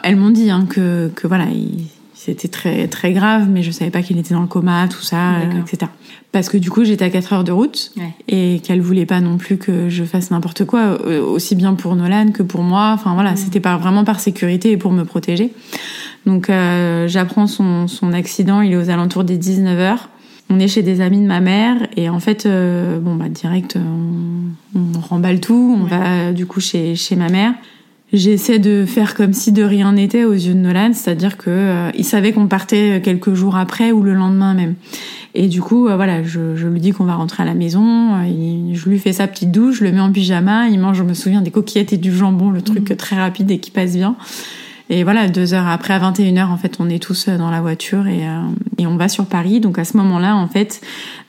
Elles 0.04 0.16
m'ont 0.16 0.30
dit 0.30 0.50
hein, 0.50 0.66
que, 0.70 1.10
que 1.16 1.28
voilà, 1.28 1.46
il, 1.46 1.88
c'était 2.24 2.50
très 2.50 2.88
très 2.88 3.14
grave, 3.14 3.48
mais 3.50 3.64
je 3.64 3.72
savais 3.72 3.90
pas 3.90 4.04
qu'il 4.04 4.20
était 4.20 4.36
dans 4.36 4.42
le 4.42 4.48
coma, 4.48 4.88
tout 4.88 5.02
ça, 5.02 5.38
euh, 5.38 5.60
etc. 5.60 5.92
Parce 6.32 6.50
que 6.50 6.58
du 6.58 6.70
coup, 6.70 6.84
j'étais 6.84 7.04
à 7.04 7.10
4 7.10 7.34
heures 7.34 7.44
de 7.44 7.52
route 7.52 7.92
et 8.28 8.62
qu'elle 8.64 8.80
voulait 8.80 9.08
pas 9.08 9.22
non 9.22 9.38
plus 9.38 9.58
que 9.58 9.90
je 9.90 10.04
fasse 10.04 10.30
n'importe 10.30 10.66
quoi, 10.66 11.00
euh, 11.08 11.20
aussi 11.26 11.56
bien 11.56 11.74
pour 11.74 11.96
Nolan 11.96 12.32
que 12.32 12.44
pour 12.44 12.62
moi. 12.62 12.92
Enfin 12.94 13.16
voilà, 13.16 13.36
c'était 13.36 13.60
pas 13.60 13.76
vraiment 13.78 14.04
par 14.04 14.20
sécurité 14.20 14.70
et 14.70 14.78
pour 14.78 14.92
me 14.92 15.04
protéger. 15.04 15.52
Donc 16.28 16.52
euh, 16.52 17.08
j'apprends 17.08 17.48
son, 17.48 17.88
son 17.88 18.14
accident, 18.14 18.62
il 18.62 18.74
est 18.74 18.78
aux 18.78 18.92
alentours 18.92 19.24
des 19.24 19.38
19 19.38 19.80
heures. 19.80 20.10
On 20.52 20.60
est 20.60 20.68
chez 20.68 20.84
des 20.84 21.02
amis 21.02 21.22
de 21.22 21.28
ma 21.28 21.40
mère 21.40 21.88
et 21.98 22.08
en 22.08 22.20
fait, 22.20 22.46
bon 22.46 23.16
bah 23.16 23.30
direct, 23.30 23.78
on, 23.78 24.80
on 24.80 25.00
remballe 25.00 25.40
tout. 25.40 25.76
On 25.82 25.86
va 25.86 26.34
du 26.34 26.46
coup 26.46 26.60
chez 26.60 26.96
chez 26.96 27.16
ma 27.16 27.30
mère 27.30 27.54
j'essaie 28.14 28.60
de 28.60 28.86
faire 28.86 29.16
comme 29.16 29.34
si 29.34 29.52
de 29.52 29.64
rien 29.64 29.94
n'était 29.94 30.24
aux 30.24 30.34
yeux 30.34 30.54
de 30.54 30.60
Nolan, 30.60 30.92
c'est-à-dire 30.94 31.38
que 31.38 31.50
euh, 31.50 31.92
il 31.96 32.04
savait 32.04 32.34
qu'on 32.34 32.48
partait 32.48 33.02
quelques 33.04 33.34
jours 33.34 33.56
après 33.56 33.92
ou 33.92 34.04
le 34.04 34.14
lendemain 34.14 34.54
même. 34.54 34.76
Et 35.34 35.48
du 35.48 35.62
coup, 35.62 35.88
euh, 35.88 35.96
voilà, 35.96 36.24
je, 36.24 36.56
je, 36.56 36.68
lui 36.68 36.82
dis 36.82 36.92
qu'on 36.92 37.06
va 37.06 37.16
rentrer 37.16 37.44
à 37.44 37.46
la 37.46 37.54
maison. 37.54 38.16
Euh, 38.16 38.74
je 38.74 38.90
lui 38.90 39.00
fais 39.00 39.14
sa 39.14 39.28
petite 39.28 39.52
douche, 39.52 39.80
je 39.80 39.86
le 39.86 39.92
mets 39.92 40.02
en 40.02 40.12
pyjama. 40.12 40.68
Il 40.68 40.80
mange, 40.80 40.98
je 40.98 41.04
me 41.04 41.14
souviens, 41.14 41.42
des 41.42 41.52
coquillettes 41.52 41.94
et 41.94 41.98
du 41.98 42.14
jambon, 42.14 42.50
le 42.50 42.62
truc 42.62 42.90
mhm. 42.90 42.98
très 42.98 43.16
rapide 43.16 43.50
et 43.52 43.60
qui 43.60 43.72
passe 43.72 43.96
bien. 43.96 44.16
Et 44.90 45.06
voilà, 45.06 45.30
deux 45.30 45.54
heures 45.54 45.68
après, 45.68 45.94
à 45.94 46.00
21h, 46.00 46.48
en 46.48 46.58
fait, 46.58 46.76
on 46.82 46.90
est 46.90 47.02
tous 47.02 47.30
dans 47.30 47.50
la 47.50 47.62
voiture 47.62 48.08
et, 48.08 48.28
et 48.78 48.86
on 48.86 48.98
va 48.98 49.08
sur 49.08 49.26
Paris. 49.26 49.62
Donc 49.62 49.80
à 49.80 49.86
ce 49.86 49.96
moment-là, 49.96 50.36
en 50.36 50.50
fait, 50.50 50.82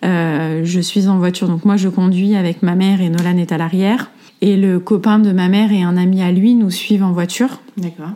je 0.03 0.81
suis 0.83 1.07
en 1.07 1.19
voiture. 1.19 1.47
Donc 1.47 1.65
moi, 1.65 1.77
je 1.77 1.89
conduis 1.89 2.35
avec 2.35 2.65
ma 2.65 2.75
mère 2.75 3.01
et 3.01 3.09
Nolan 3.09 3.37
est 3.37 3.53
à 3.53 3.59
l'arrière. 3.59 4.11
Et 4.45 4.57
le 4.57 4.81
copain 4.81 5.21
de 5.21 5.31
ma 5.31 5.49
mère 5.49 5.73
et 5.73 5.83
un 5.83 5.97
ami 5.97 6.21
à 6.21 6.33
lui 6.33 6.57
nous 6.57 6.71
suivent 6.71 7.05
en 7.05 7.13
voiture. 7.13 7.61
D'accord. 7.77 8.11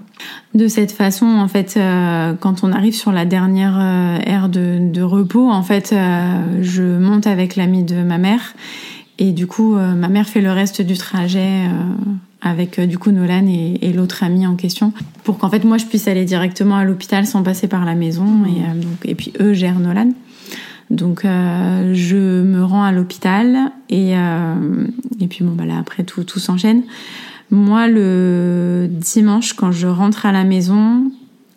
De 0.54 0.66
cette 0.66 0.90
façon, 0.90 1.24
en 1.24 1.46
fait, 1.46 1.76
euh, 1.76 2.34
quand 2.40 2.64
on 2.64 2.72
arrive 2.72 2.96
sur 2.96 3.12
la 3.12 3.24
dernière 3.24 3.78
euh, 3.78 4.18
ère 4.26 4.48
de, 4.48 4.90
de, 4.90 5.02
repos, 5.02 5.48
en 5.48 5.62
fait, 5.62 5.92
euh, 5.92 6.62
je 6.62 6.82
monte 6.82 7.28
avec 7.28 7.54
l'ami 7.54 7.84
de 7.84 8.02
ma 8.02 8.18
mère. 8.18 8.54
Et 9.20 9.30
du 9.30 9.46
coup, 9.46 9.76
ma 9.76 10.08
mère 10.08 10.28
fait 10.28 10.42
le 10.42 10.52
reste 10.52 10.82
du 10.82 10.92
trajet 10.92 11.62
avec 12.42 12.78
du 12.78 12.98
coup 12.98 13.12
Nolan 13.12 13.46
et, 13.46 13.78
et 13.80 13.94
l'autre 13.94 14.22
ami 14.22 14.46
en 14.46 14.56
question, 14.56 14.92
pour 15.24 15.38
qu'en 15.38 15.48
fait 15.48 15.64
moi 15.64 15.78
je 15.78 15.86
puisse 15.86 16.06
aller 16.06 16.26
directement 16.26 16.76
à 16.76 16.84
l'hôpital 16.84 17.26
sans 17.26 17.42
passer 17.42 17.66
par 17.66 17.86
la 17.86 17.94
maison. 17.94 18.44
Et, 18.44 18.78
donc, 18.78 18.98
et 19.06 19.14
puis 19.14 19.32
eux 19.40 19.54
gèrent 19.54 19.78
Nolan. 19.78 20.10
Donc 20.90 21.24
euh, 21.24 21.94
je 21.94 22.42
me 22.42 22.62
rends 22.62 22.84
à 22.84 22.92
l'hôpital 22.92 23.72
et, 23.88 24.16
euh, 24.16 24.86
et 25.20 25.26
puis 25.26 25.44
bon 25.44 25.52
bah 25.52 25.64
là 25.64 25.78
après 25.78 26.04
tout, 26.04 26.24
tout 26.24 26.38
s'enchaîne. 26.38 26.82
Moi 27.50 27.88
le 27.88 28.88
dimanche 28.88 29.54
quand 29.54 29.72
je 29.72 29.86
rentre 29.86 30.26
à 30.26 30.32
la 30.32 30.44
maison, 30.44 31.10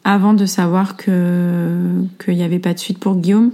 avant 0.03 0.33
de 0.33 0.45
savoir 0.45 0.97
que 0.97 1.69
qu'il 2.23 2.35
n'y 2.35 2.43
avait 2.43 2.59
pas 2.59 2.73
de 2.73 2.79
suite 2.79 2.97
pour 2.99 3.15
Guillaume, 3.15 3.51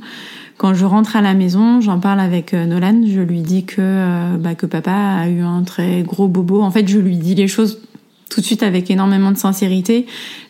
quand 0.57 0.73
je 0.73 0.85
rentre 0.85 1.17
à 1.17 1.21
la 1.21 1.33
maison, 1.33 1.81
j'en 1.81 1.99
parle 1.99 2.21
avec 2.21 2.53
euh, 2.53 2.65
Nolan, 2.65 3.01
je 3.05 3.19
lui 3.19 3.41
dis 3.41 3.65
que 3.65 4.37
bah, 4.37 4.55
que 4.55 4.65
papa 4.65 4.93
a 4.93 5.27
eu 5.27 5.41
un 5.41 5.63
très 5.63 6.03
gros 6.03 6.29
bobo. 6.29 6.61
En 6.61 6.71
fait, 6.71 6.87
je 6.87 6.99
lui 6.99 7.17
dis 7.17 7.35
les 7.35 7.49
choses 7.49 7.81
tout 8.29 8.41
de 8.41 8.45
suite 8.45 8.63
avec 8.63 8.89
énormément 8.89 9.31
de 9.31 9.37
sincérité, 9.37 10.05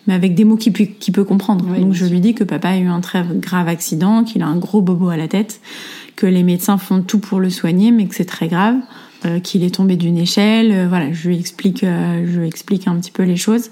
mais 0.08 0.14
avec 0.14 0.34
des 0.34 0.44
mots 0.44 0.56
qu'il 0.56 0.74
peut, 0.74 0.88
peut 1.14 1.24
comprendre. 1.24 1.66
Donc 1.66 1.94
je 1.94 2.06
lui 2.06 2.20
dis 2.20 2.34
que 2.34 2.44
papa 2.44 2.70
a 2.70 2.78
eu 2.78 2.88
un 2.88 3.02
très 3.02 3.24
grave 3.24 3.68
accident, 3.68 4.24
qu'il 4.24 4.42
a 4.42 4.48
un 4.48 4.58
gros 4.58 4.82
bobo 4.82 5.10
à 5.10 5.18
la 5.18 5.28
tête, 5.28 5.60
que 6.16 6.26
les 6.26 6.44
médecins 6.44 6.78
font 6.78 7.02
tout 7.02 7.20
pour 7.20 7.40
le 7.40 7.50
soigner, 7.50 7.92
mais 7.92 8.06
que 8.06 8.16
c'est 8.16 8.26
très 8.26 8.48
grave, 8.48 8.76
euh, 9.26 9.40
qu'il 9.40 9.64
est 9.64 9.76
tombé 9.76 9.98
d'une 9.98 10.18
échelle. 10.18 10.72
Euh, 10.72 10.88
voilà, 10.88 11.12
je 11.12 11.28
lui 11.28 11.38
explique, 11.38 11.84
euh, 11.84 12.26
je 12.26 12.40
lui 12.40 12.48
explique 12.48 12.88
un 12.88 12.96
petit 12.96 13.12
peu 13.12 13.24
les 13.24 13.36
choses. 13.36 13.72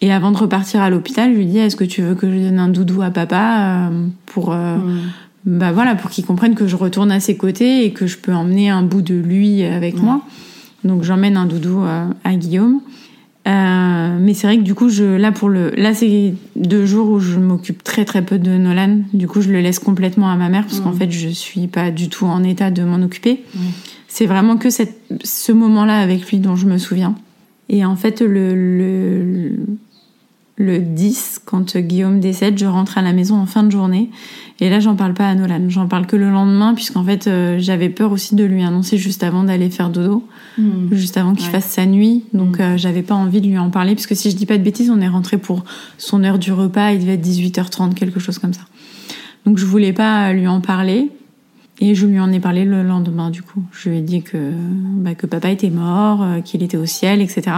Et 0.00 0.12
avant 0.12 0.30
de 0.30 0.36
repartir 0.36 0.80
à 0.80 0.90
l'hôpital, 0.90 1.32
je 1.32 1.38
lui 1.38 1.46
dis 1.46 1.58
est-ce 1.58 1.76
que 1.76 1.84
tu 1.84 2.02
veux 2.02 2.14
que 2.14 2.30
je 2.30 2.38
donne 2.38 2.58
un 2.58 2.68
doudou 2.68 3.02
à 3.02 3.10
papa 3.10 3.90
pour 4.26 4.54
mm. 4.54 5.00
bah 5.44 5.72
voilà 5.72 5.96
pour 5.96 6.08
qu'il 6.08 6.24
comprenne 6.24 6.54
que 6.54 6.68
je 6.68 6.76
retourne 6.76 7.10
à 7.10 7.18
ses 7.18 7.36
côtés 7.36 7.84
et 7.84 7.92
que 7.92 8.06
je 8.06 8.16
peux 8.16 8.32
emmener 8.32 8.70
un 8.70 8.82
bout 8.82 9.02
de 9.02 9.16
lui 9.16 9.64
avec 9.64 10.00
moi. 10.00 10.20
Donc 10.84 11.02
j'emmène 11.02 11.36
un 11.36 11.46
doudou 11.46 11.82
à 11.82 12.34
Guillaume. 12.36 12.80
Euh, 13.48 14.18
mais 14.20 14.34
c'est 14.34 14.46
vrai 14.46 14.58
que 14.58 14.62
du 14.62 14.74
coup, 14.74 14.90
je, 14.90 15.04
là 15.04 15.32
pour 15.32 15.48
le, 15.48 15.70
là 15.70 15.94
c'est 15.94 16.34
deux 16.54 16.84
jours 16.84 17.08
où 17.08 17.18
je 17.18 17.38
m'occupe 17.38 17.82
très 17.82 18.04
très 18.04 18.22
peu 18.22 18.38
de 18.38 18.50
Nolan. 18.50 19.00
Du 19.14 19.26
coup, 19.26 19.40
je 19.40 19.50
le 19.50 19.60
laisse 19.60 19.78
complètement 19.78 20.30
à 20.30 20.36
ma 20.36 20.48
mère 20.50 20.64
parce 20.64 20.80
qu'en 20.80 20.92
fait, 20.92 21.10
je 21.10 21.28
suis 21.28 21.66
pas 21.66 21.90
du 21.90 22.08
tout 22.08 22.26
en 22.26 22.44
état 22.44 22.70
de 22.70 22.82
m'en 22.82 23.02
occuper. 23.02 23.42
C'est 24.06 24.26
vraiment 24.26 24.56
que 24.56 24.68
cette, 24.68 25.00
ce 25.24 25.52
moment-là 25.52 25.98
avec 25.98 26.30
lui 26.30 26.38
dont 26.38 26.56
je 26.56 26.66
me 26.66 26.76
souviens. 26.78 27.14
Et 27.70 27.84
en 27.84 27.96
fait, 27.96 28.20
le, 28.20 28.54
le, 28.54 29.52
le 30.58 30.80
10, 30.80 31.42
quand 31.44 31.76
Guillaume 31.76 32.18
décède, 32.18 32.58
je 32.58 32.66
rentre 32.66 32.98
à 32.98 33.02
la 33.02 33.12
maison 33.12 33.36
en 33.36 33.46
fin 33.46 33.62
de 33.62 33.70
journée. 33.70 34.10
Et 34.60 34.68
là, 34.68 34.80
j'en 34.80 34.96
parle 34.96 35.14
pas 35.14 35.28
à 35.28 35.34
Nolan. 35.36 35.68
J'en 35.68 35.86
parle 35.86 36.06
que 36.06 36.16
le 36.16 36.30
lendemain, 36.30 36.74
puisqu'en 36.74 37.04
fait, 37.04 37.28
euh, 37.28 37.58
j'avais 37.60 37.88
peur 37.88 38.10
aussi 38.10 38.34
de 38.34 38.44
lui 38.44 38.64
annoncer 38.64 38.98
juste 38.98 39.22
avant 39.22 39.44
d'aller 39.44 39.70
faire 39.70 39.88
dodo, 39.88 40.26
hmm. 40.58 40.88
juste 40.90 41.16
avant 41.16 41.34
qu'il 41.34 41.46
fasse 41.46 41.66
sa 41.66 41.86
nuit. 41.86 42.24
Donc, 42.32 42.58
euh, 42.58 42.76
j'avais 42.76 43.02
pas 43.02 43.14
envie 43.14 43.40
de 43.40 43.46
lui 43.46 43.56
en 43.56 43.70
parler, 43.70 43.94
puisque 43.94 44.16
si 44.16 44.32
je 44.32 44.36
dis 44.36 44.46
pas 44.46 44.58
de 44.58 44.64
bêtises, 44.64 44.90
on 44.90 45.00
est 45.00 45.08
rentré 45.08 45.38
pour 45.38 45.64
son 45.96 46.24
heure 46.24 46.40
du 46.40 46.52
repas. 46.52 46.90
Il 46.90 47.00
devait 47.00 47.14
être 47.14 47.24
18h30, 47.24 47.94
quelque 47.94 48.18
chose 48.18 48.40
comme 48.40 48.52
ça. 48.52 48.62
Donc, 49.46 49.58
je 49.58 49.64
voulais 49.64 49.92
pas 49.92 50.32
lui 50.32 50.48
en 50.48 50.60
parler. 50.60 51.08
Et 51.80 51.94
je 51.94 52.06
lui 52.06 52.18
en 52.18 52.32
ai 52.32 52.40
parlé 52.40 52.64
le 52.64 52.82
lendemain, 52.82 53.30
du 53.30 53.42
coup. 53.42 53.62
Je 53.70 53.90
lui 53.90 53.98
ai 53.98 54.00
dit 54.00 54.22
que, 54.22 54.52
bah, 54.96 55.14
que 55.14 55.26
papa 55.26 55.50
était 55.50 55.70
mort, 55.70 56.22
euh, 56.22 56.40
qu'il 56.40 56.64
était 56.64 56.76
au 56.76 56.86
ciel, 56.86 57.20
etc. 57.20 57.52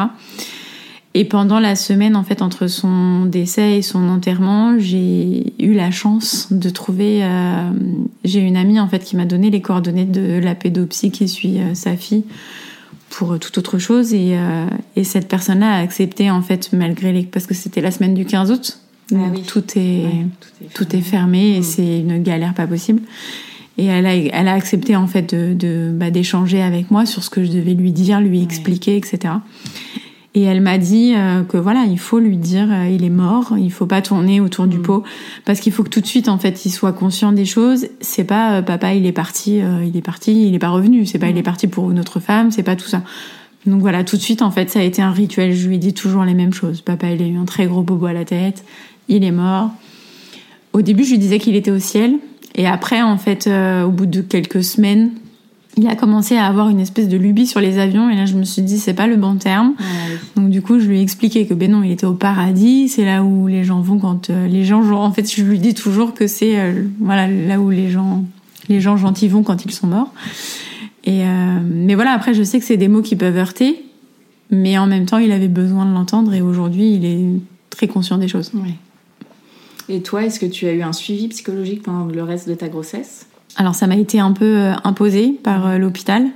Et 1.13 1.25
pendant 1.25 1.59
la 1.59 1.75
semaine, 1.75 2.15
en 2.15 2.23
fait, 2.23 2.41
entre 2.41 2.69
son 2.69 3.25
décès 3.25 3.79
et 3.79 3.83
son 3.83 4.09
enterrement, 4.09 4.79
j'ai 4.79 5.53
eu 5.59 5.75
la 5.75 5.91
chance 5.91 6.47
de 6.53 6.71
trouver. 6.71 7.25
Euh, 7.25 7.71
j'ai 8.25 8.41
une 8.41 8.57
amie 8.57 8.79
en 8.79 8.87
fait 8.87 9.01
qui 9.01 9.17
m'a 9.17 9.25
donné 9.25 9.51
les 9.51 9.61
coordonnées 9.61 10.05
de 10.05 10.39
la 10.39 10.55
pédopsie 10.55 11.11
qui 11.11 11.29
suit 11.29 11.59
euh, 11.59 11.75
sa 11.75 11.97
fille 11.97 12.23
pour 13.09 13.33
euh, 13.33 13.39
toute 13.39 13.59
autre 13.59 13.79
chose 13.79 14.15
et, 14.15 14.39
et 14.95 15.03
cette 15.03 15.27
personne-là 15.27 15.75
a 15.75 15.81
accepté 15.81 16.31
en 16.31 16.43
fait 16.43 16.73
malgré 16.73 17.13
les 17.13 17.25
parce 17.25 17.47
que 17.47 17.55
c'était 17.55 17.81
la 17.81 17.91
semaine 17.91 18.15
du 18.15 18.25
15 18.25 18.53
août. 18.53 18.79
Ah 19.13 19.17
donc 19.17 19.45
tout, 19.45 19.65
est, 19.75 20.05
tout, 20.73 20.95
est 20.95 21.01
fermé, 21.01 21.57
et 21.57 21.61
mm. 21.61 21.63
c'est 21.65 21.99
une 21.99 22.23
galère 22.23 22.55
pas 22.55 22.69
possible. 22.69 23.03
Et 23.79 23.87
elle 23.87 24.07
a, 24.07 24.15
elle 24.15 24.47
a 24.47 24.53
accepté 24.53 24.95
en 24.95 25.09
fait 25.09 25.35
de, 25.35 25.55
de 25.55 25.91
bah, 25.93 26.13
d'échanger 26.13 26.63
avec 26.63 26.93
moi 26.93 27.07
sur 27.07 27.25
ce 27.25 27.31
que 27.31 27.43
je 27.43 27.51
devais 27.51 27.75
lui 27.75 27.91
dire, 27.91 28.21
lui 28.21 28.41
expliquer, 28.41 28.97
etc. 28.97 29.35
Et 30.35 30.43
elle 30.43 30.61
m'a 30.61 30.79
dit 30.79 31.15
euh, 31.17 31.43
que 31.43 31.57
voilà, 31.57 31.85
il 31.89 31.99
faut 31.99 32.21
lui 32.21 32.37
dire 32.37 32.69
euh, 32.71 32.89
il 32.89 33.05
est 33.05 33.11
mort, 33.11 33.55
il 33.59 33.73
faut 33.73 33.87
pas 33.87 34.01
tourner 34.01 34.41
autour 34.41 34.69
du 34.69 34.79
mm. 34.79 34.83
pot 34.83 35.03
parce 35.45 35.59
qu'il 35.59 35.73
faut 35.73 35.83
que 35.83 35.89
tout 35.89 36.01
de 36.01 36.07
suite 36.07 36.29
en 36.29 36.39
fait 36.39 36.65
il 36.65 36.71
soit 36.71 36.93
conscient 36.93 37.33
des 37.33 37.45
choses. 37.45 37.89
C'est 38.01 38.25
pas 38.25 38.59
euh, 38.59 38.63
papa 38.63 38.95
il 38.95 39.07
est 39.07 39.13
parti, 39.13 39.59
il 39.59 39.97
est 39.97 40.03
parti, 40.03 40.47
il 40.47 40.55
est 40.55 40.61
pas 40.61 40.69
revenu. 40.69 41.05
C'est 41.05 41.19
pas 41.19 41.29
il 41.29 41.37
est 41.37 41.41
mm. 41.41 41.45
parti 41.45 41.67
pour 41.67 41.91
une 41.91 41.99
autre 41.99 42.21
femme, 42.21 42.53
c'est 42.53 42.63
pas 42.63 42.77
tout 42.77 42.87
ça. 42.87 43.03
Donc 43.67 43.81
voilà, 43.81 44.05
tout 44.05 44.17
de 44.17 44.23
suite 44.23 44.41
en 44.41 44.53
fait 44.53 44.71
ça 44.71 44.79
a 44.79 44.83
été 44.85 45.03
un 45.03 45.11
rituel. 45.11 45.53
Je 45.53 45.69
lui 45.69 45.77
ai 45.77 45.79
dit 45.79 45.95
toujours 45.95 46.23
les 46.25 46.35
mêmes 46.35 46.55
choses. 46.55 46.81
Papa 46.81 47.11
il 47.11 47.21
a 47.23 47.27
eu 47.27 47.37
un 47.37 47.45
très 47.45 47.67
gros 47.67 47.83
bobo 47.83 48.07
à 48.07 48.13
la 48.13 48.25
tête, 48.25 48.65
il 49.09 49.25
est 49.25 49.33
mort. 49.33 49.71
Au 50.73 50.83
début 50.83 51.03
je 51.03 51.11
lui 51.11 51.19
disais 51.19 51.41
qu'il 51.41 51.57
était 51.57 51.73
au 51.73 51.81
ciel 51.81 52.15
et 52.55 52.69
après 52.69 53.03
en 53.03 53.19
fait 53.19 53.49
au 53.49 53.91
bout 53.91 54.07
de 54.07 54.21
quelques 54.21 54.63
semaines 54.63 55.11
il 55.81 55.89
a 55.89 55.97
commencé 55.97 56.37
à 56.37 56.45
avoir 56.45 56.69
une 56.69 56.79
espèce 56.79 57.09
de 57.09 57.17
lubie 57.17 57.47
sur 57.47 57.61
les 57.61 57.79
avions 57.79 58.11
et 58.11 58.17
là 58.17 58.27
je 58.27 58.35
me 58.35 58.45
suis 58.45 58.61
dit 58.61 58.79
c'est 58.79 58.93
pas 58.93 59.07
le 59.07 59.17
bon 59.17 59.37
terme. 59.37 59.75
Donc 60.37 60.51
du 60.51 60.61
coup 60.61 60.79
je 60.79 60.87
lui 60.87 60.99
ai 60.99 61.03
expliqué 61.03 61.47
que 61.47 61.55
ben 61.55 61.71
non 61.71 61.83
il 61.83 61.91
était 61.91 62.07
au 62.07 62.13
paradis, 62.13 62.91
c'est 62.91 63.07
là 63.07 63.23
où 63.23 63.47
les 63.47 63.65
gens 63.65 63.81
vont 63.81 63.99
quand 63.99 64.29
euh, 64.29 64.47
les 64.47 64.65
gens 64.65 64.83
en 64.91 65.11
fait 65.11 65.35
je 65.35 65.43
lui 65.43 65.59
dis 65.59 65.73
toujours 65.73 66.13
que 66.13 66.27
c'est 66.27 66.61
euh, 66.61 66.85
voilà 67.01 67.29
là 67.29 67.59
où 67.59 67.71
les 67.71 67.91
gens 67.91 68.25
les 68.69 68.81
gens 68.81 68.99
gentils 68.99 69.29
vont 69.29 69.43
quand 69.43 69.65
ils 69.65 69.73
sont 69.73 69.87
morts. 69.87 70.13
Et 71.05 71.25
euh, 71.25 71.59
mais 71.65 71.95
voilà 71.95 72.13
après 72.13 72.35
je 72.35 72.43
sais 72.43 72.59
que 72.59 72.67
c'est 72.67 72.77
des 72.77 72.89
mots 72.89 73.03
qui 73.03 73.17
peuvent 73.17 73.39
heurter, 73.39 73.83
mais 74.51 74.77
en 74.77 74.87
même 74.87 75.07
temps 75.07 75.19
il 75.19 75.33
avait 75.33 75.49
besoin 75.49 75.87
de 75.87 75.95
l'entendre 75.95 76.35
et 76.35 76.43
aujourd'hui 76.43 76.93
il 76.93 77.05
est 77.07 77.41
très 77.71 77.89
conscient 77.89 78.19
des 78.19 78.29
choses. 78.29 78.53
Et 79.89 80.03
toi 80.03 80.25
est-ce 80.25 80.39
que 80.39 80.47
tu 80.47 80.67
as 80.67 80.73
eu 80.73 80.83
un 80.83 80.93
suivi 80.93 81.29
psychologique 81.29 81.83
pendant 81.83 82.05
le 82.05 82.23
reste 82.23 82.51
de 82.51 82.55
ta 82.55 82.69
grossesse? 82.69 83.30
Alors 83.57 83.75
ça 83.75 83.87
m'a 83.87 83.97
été 83.97 84.21
un 84.21 84.33
peu 84.33 84.57
euh, 84.57 84.73
imposé 84.85 85.39
par 85.43 85.67
euh, 85.67 85.79
l'hôpital. 85.79 86.27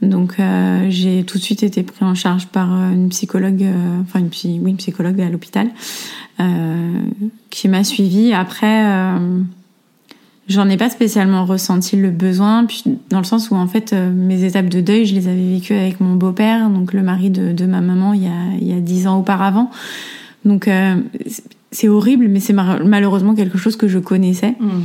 Donc 0.00 0.34
euh, 0.38 0.86
j'ai 0.88 1.24
tout 1.24 1.38
de 1.38 1.42
suite 1.42 1.62
été 1.62 1.82
pris 1.82 2.04
en 2.04 2.14
charge 2.14 2.46
par 2.46 2.72
une 2.90 3.08
psychologue, 3.10 3.64
enfin 4.02 4.18
une, 4.18 4.30
psy, 4.30 4.60
une 4.64 4.76
psychologue 4.76 5.20
à 5.20 5.28
l'hôpital, 5.28 5.68
qui 7.50 7.68
m'a 7.68 7.84
suivie. 7.84 8.32
Après, 8.32 8.84
j'en 10.48 10.68
ai 10.68 10.76
pas 10.76 10.90
spécialement 10.90 11.44
ressenti 11.44 11.94
le 11.94 12.10
besoin, 12.10 12.64
puis 12.64 12.82
dans 13.10 13.18
le 13.18 13.24
sens 13.24 13.52
où 13.52 13.54
en 13.54 13.68
fait 13.68 13.92
mes 13.92 14.42
étapes 14.42 14.68
de 14.68 14.80
deuil, 14.80 15.06
je 15.06 15.14
les 15.14 15.28
avais 15.28 15.54
vécues 15.54 15.74
avec 15.74 16.00
mon 16.00 16.16
beau-père, 16.16 16.68
donc 16.68 16.94
le 16.94 17.02
mari 17.02 17.30
de, 17.30 17.64
ma 17.64 17.80
maman, 17.80 18.12
il 18.12 18.24
y 18.24 18.26
a 18.26 18.56
il 18.60 18.66
y 18.66 18.72
a 18.72 18.80
dix 18.80 19.06
ans 19.06 19.20
auparavant. 19.20 19.70
Donc 20.44 20.68
c'est 21.70 21.88
horrible, 21.88 22.26
mais 22.26 22.40
c'est 22.40 22.54
malheureusement 22.54 23.36
quelque 23.36 23.56
chose 23.56 23.76
que 23.76 23.86
je 23.86 24.00
connaissais. 24.00 24.56
Mmh. 24.58 24.80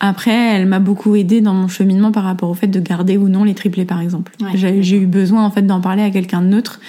Après, 0.00 0.30
elle 0.30 0.66
m'a 0.66 0.78
beaucoup 0.78 1.14
aidée 1.14 1.42
dans 1.42 1.52
mon 1.52 1.68
cheminement 1.68 2.10
par 2.10 2.24
rapport 2.24 2.48
au 2.48 2.54
fait 2.54 2.66
de 2.66 2.80
garder 2.80 3.18
ou 3.18 3.28
non 3.28 3.44
les 3.44 3.54
triplés, 3.54 3.84
par 3.84 4.00
exemple. 4.00 4.32
j'ai 4.54 4.96
eu 4.96 5.06
besoin 5.06 5.44
en 5.44 5.50
fait 5.50 5.62
d'en 5.62 5.80
parler 5.80 6.02
à 6.02 6.10
quelqu'un 6.10 6.40
de 6.40 6.46
neutre 6.46 6.80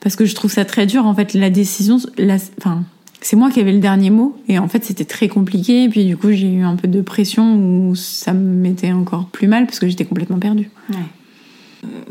parce 0.00 0.16
que 0.16 0.24
je 0.24 0.34
trouve 0.34 0.50
ça 0.50 0.64
très 0.64 0.86
dur. 0.86 1.04
En 1.04 1.14
fait, 1.14 1.34
la 1.34 1.50
décision, 1.50 1.98
la, 2.16 2.36
enfin, 2.58 2.84
c'est 3.20 3.36
moi 3.36 3.50
qui 3.50 3.60
avais 3.60 3.72
le 3.72 3.80
dernier 3.80 4.10
mot. 4.10 4.36
Et 4.48 4.58
en 4.58 4.68
fait, 4.68 4.84
c'était 4.84 5.04
très 5.04 5.28
compliqué. 5.28 5.84
Et 5.84 5.88
puis, 5.88 6.04
du 6.06 6.16
coup, 6.16 6.30
j'ai 6.30 6.50
eu 6.50 6.62
un 6.62 6.76
peu 6.76 6.88
de 6.88 7.00
pression 7.02 7.56
où 7.56 7.94
ça 7.94 8.32
me 8.32 8.54
mettait 8.54 8.92
encore 8.92 9.26
plus 9.26 9.48
mal 9.48 9.66
parce 9.66 9.78
que 9.78 9.88
j'étais 9.88 10.04
complètement 10.04 10.38
perdue. 10.38 10.70
Ouais. 10.90 10.96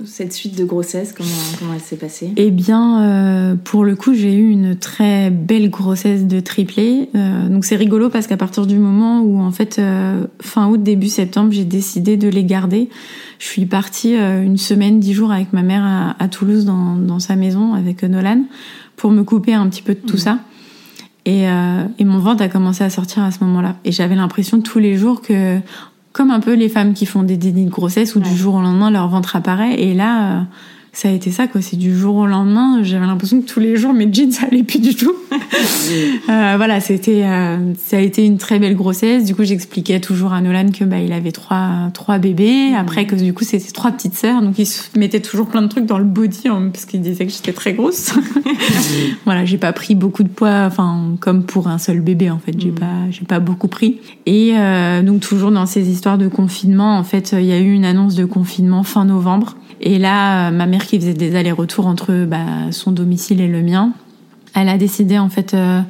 Cette 0.06 0.34
suite 0.34 0.58
de 0.58 0.66
grossesse, 0.66 1.14
comment, 1.16 1.30
comment 1.60 1.74
elle 1.74 1.80
s'est 1.80 1.96
passée? 1.96 2.32
Eh 2.36 2.52
bien, 2.52 3.02
euh, 3.02 3.56
pour 3.56 3.84
le 3.84 3.96
coup, 3.96 4.14
j'ai 4.14 4.34
eu 4.34 4.50
une 4.50 4.76
très 4.76 5.30
belle 5.30 5.70
grossesse 5.70 6.26
de 6.26 6.40
triplé. 6.40 7.10
Euh, 7.16 7.50
donc 7.50 7.66
c'est 7.66 7.76
rigolo 7.76 8.10
parce 8.10 8.28
qu'à 8.28 8.38
partir 8.38 8.68
du 8.68 8.78
moment 8.78 9.22
où, 9.22 9.40
en 9.40 9.52
fait, 9.52 9.80
euh, 9.80 10.28
fin 10.42 10.68
août, 10.68 10.82
début 10.82 11.08
septembre, 11.08 11.52
j'ai 11.52 11.66
décidé 11.66 12.18
de 12.18 12.28
les 12.28 12.44
garder. 12.44 12.90
Je 13.40 13.48
suis 13.48 13.66
partie 13.66 14.16
une 14.16 14.58
semaine, 14.58 15.00
dix 15.00 15.14
jours 15.14 15.32
avec 15.32 15.52
ma 15.54 15.62
mère 15.62 15.84
à, 15.84 16.16
à 16.24 16.28
Toulouse 16.28 16.66
dans, 16.66 16.96
dans, 16.96 17.20
sa 17.20 17.36
maison 17.36 17.74
avec 17.74 18.04
Nolan 18.04 18.44
pour 18.96 19.12
me 19.12 19.24
couper 19.24 19.54
un 19.54 19.68
petit 19.68 19.82
peu 19.82 19.94
de 19.94 20.00
tout 20.00 20.16
mmh. 20.16 20.20
ça. 20.20 20.40
Et, 21.26 21.44
et, 21.44 22.06
mon 22.06 22.20
ventre 22.20 22.44
a 22.44 22.48
commencé 22.48 22.84
à 22.84 22.90
sortir 22.90 23.24
à 23.24 23.32
ce 23.32 23.44
moment-là. 23.44 23.76
Et 23.84 23.92
j'avais 23.92 24.16
l'impression 24.16 24.62
tous 24.62 24.80
les 24.80 24.96
jours 24.96 25.22
que, 25.22 25.60
comme 26.16 26.32
un 26.32 26.40
peu 26.40 26.54
les 26.54 26.70
femmes 26.70 26.94
qui 26.94 27.06
font 27.06 27.24
des 27.24 27.36
dénis 27.36 27.66
de 27.66 27.70
grossesse 27.70 28.16
où 28.16 28.20
ouais. 28.20 28.30
du 28.30 28.38
jour 28.38 28.56
au 28.56 28.62
lendemain 28.62 28.90
leur 28.90 29.10
ventre 29.10 29.36
apparaît. 29.36 29.82
Et 29.82 29.94
là, 29.94 30.38
euh, 30.38 30.42
ça 30.96 31.10
a 31.10 31.12
été 31.12 31.30
ça, 31.30 31.48
quoi. 31.48 31.62
C'est 31.62 31.76
du 31.76 31.96
jour 31.96 32.16
au 32.16 32.26
lendemain. 32.26 32.82
J'avais 32.82 33.06
l'impression 33.06 33.42
que 33.42 33.46
tous 33.46 33.60
les 33.60 33.76
jours 33.76 33.94
mes 33.94 34.12
jeans 34.12 34.32
ça 34.32 34.48
allait 34.48 34.64
plus 34.64 34.80
du 34.80 34.96
tout. 34.96 35.14
euh, 36.30 36.54
voilà, 36.56 36.80
c'était, 36.80 37.24
euh, 37.26 37.74
ça 37.84 37.98
a 37.98 38.00
été 38.00 38.24
une 38.26 38.38
très 38.38 38.60
belle 38.60 38.76
grossesse. 38.76 39.26
Du 39.26 39.36
coup, 39.36 39.44
j'expliquais 39.44 40.00
toujours 40.00 40.32
à 40.32 40.40
Nolan 40.40 40.70
que 40.72 40.86
bah 40.86 41.00
il 41.00 41.12
avait 41.12 41.34
trois 41.34 41.90
trois 41.94 42.18
bébés. 42.18 42.72
Mmh. 42.72 42.76
Après 42.76 43.06
que 43.06 43.16
du 43.16 43.34
coup 43.34 43.44
c'était 43.44 43.72
trois 43.72 43.92
petites 43.92 44.16
sœurs, 44.16 44.42
donc 44.42 44.58
il 44.58 44.66
se 44.66 44.98
mettait 44.98 45.20
toujours 45.20 45.48
plein 45.48 45.62
de 45.62 45.68
trucs 45.68 45.86
dans 45.86 45.98
le 45.98 46.06
body 46.06 46.48
hein, 46.48 46.70
parce 46.72 46.86
qu'il 46.86 47.02
disait 47.02 47.26
que 47.26 47.32
j'étais 47.32 47.54
très 47.54 47.74
grosse. 47.74 48.14
voilà, 49.26 49.44
j'ai 49.44 49.58
pas 49.58 49.74
pris 49.74 49.96
beaucoup 49.96 50.24
de 50.24 50.30
poids, 50.30 50.64
enfin 50.66 51.16
comme 51.20 51.44
pour 51.44 51.68
un 51.68 51.78
seul 51.78 52.00
bébé 52.00 52.30
en 52.30 52.40
fait. 52.40 52.58
J'ai 52.58 52.72
mmh. 52.72 52.76
pas 52.76 53.12
j'ai 53.12 53.26
pas 53.26 53.42
beaucoup 53.42 53.68
pris. 53.68 54.00
Et 54.26 54.54
euh, 54.56 55.02
donc 55.04 55.20
toujours 55.20 55.52
dans 55.52 55.66
ces 55.66 55.90
histoires 55.90 56.18
de 56.18 56.30
confinement, 56.30 56.98
en 56.98 57.04
fait, 57.04 57.36
il 57.38 57.46
y 57.46 57.52
a 57.52 57.60
eu 57.60 57.74
une 57.74 57.86
annonce 57.86 58.16
de 58.16 58.24
confinement 58.24 58.84
fin 58.84 59.04
novembre. 59.04 59.58
Et 59.82 60.00
là, 60.00 60.52
ma 60.52 60.66
mère 60.66 60.85
qui 60.88 61.00
faisait 61.00 61.14
des 61.14 61.36
allers-retours 61.36 61.88
entre 61.88 62.26
bah, 62.26 62.72
son 62.72 62.92
domicile 62.92 63.42
et 63.42 63.48
le 63.48 63.62
mien, 63.62 63.92
elle 64.54 64.70
a 64.70 64.78
décidé 64.78 65.18
en 65.18 65.30
fait 65.30 65.54
euh, 65.54 65.82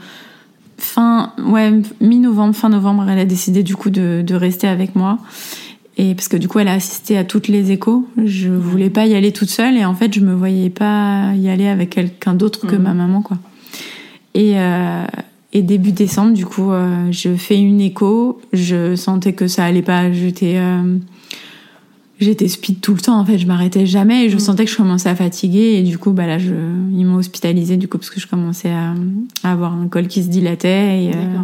fin 0.78 1.34
ouais 1.38 1.72
mi-novembre, 2.02 2.56
fin 2.56 2.70
novembre, 2.70 3.10
elle 3.10 3.20
a 3.20 3.26
décidé 3.26 3.64
du 3.64 3.76
coup 3.76 3.90
de, 3.90 4.24
de, 4.26 4.36
rester 4.36 4.68
avec 4.68 4.96
moi. 4.96 5.20
Et 5.98 6.14
parce 6.14 6.28
que 6.28 6.36
du 6.36 6.50
coup, 6.50 6.60
elle 6.60 6.68
a 6.68 6.74
assisté 6.74 7.18
à 7.18 7.24
toutes 7.24 7.48
les 7.48 7.72
échos. 7.72 8.06
Je 8.26 8.50
voulais 8.50 8.90
pas 8.90 9.06
y 9.06 9.16
aller 9.16 9.32
toute 9.32 9.50
seule 9.50 9.78
et 9.78 9.86
en 9.86 9.96
fait, 9.96 10.14
je 10.14 10.20
me 10.20 10.34
voyais 10.34 10.70
pas 10.70 11.34
y 11.36 11.48
aller 11.48 11.68
avec 11.68 11.92
quelqu'un 11.92 12.34
d'autre 12.34 12.68
que 12.68 12.76
mmh. 12.76 12.82
ma 12.82 12.94
maman 12.94 13.22
quoi. 13.22 13.38
Et 14.34 14.60
euh, 14.60 15.06
et 15.56 15.62
début 15.62 15.94
décembre, 15.94 16.34
du 16.34 16.46
coup, 16.46 16.74
euh, 16.74 17.10
je 17.12 17.34
fais 17.36 17.58
une 17.58 17.80
écho. 17.80 18.42
Je 18.52 18.98
sentais 18.98 19.32
que 19.32 19.48
ça 19.48 19.64
allait 19.64 19.82
pas. 19.82 20.12
J'étais 20.12 20.56
euh, 20.58 20.98
j'étais 22.20 22.48
speed 22.48 22.82
tout 22.82 22.94
le 22.94 23.02
temps 23.02 23.20
en 23.20 23.26
fait 23.26 23.38
je 23.38 23.46
m'arrêtais 23.46 23.86
jamais 23.86 24.26
et 24.26 24.30
je 24.30 24.38
mmh. 24.38 24.40
sentais 24.40 24.66
que 24.66 24.72
je 24.72 24.78
commençais 24.78 25.10
à 25.10 25.16
fatiguer 25.16 25.76
et 25.78 25.84
du 25.84 25.98
coup 25.98 26.12
bah 26.12 26.28
là 26.28 26.38
je 26.38 26.54
ils 26.94 27.06
m'ont 27.06 27.18
hospitalisé 27.18 27.78
du 27.78 27.88
coup 27.88 27.98
parce 27.98 28.10
que 28.10 28.20
je 28.20 28.28
commençais 28.28 28.72
à, 28.72 28.94
à, 29.44 29.52
avoir 29.52 29.74
un 29.74 29.88
col 29.88 30.08
qui 30.08 30.24
se 30.24 30.30
dilatait 30.30 31.04
et 31.04 31.12
euh... 31.16 31.40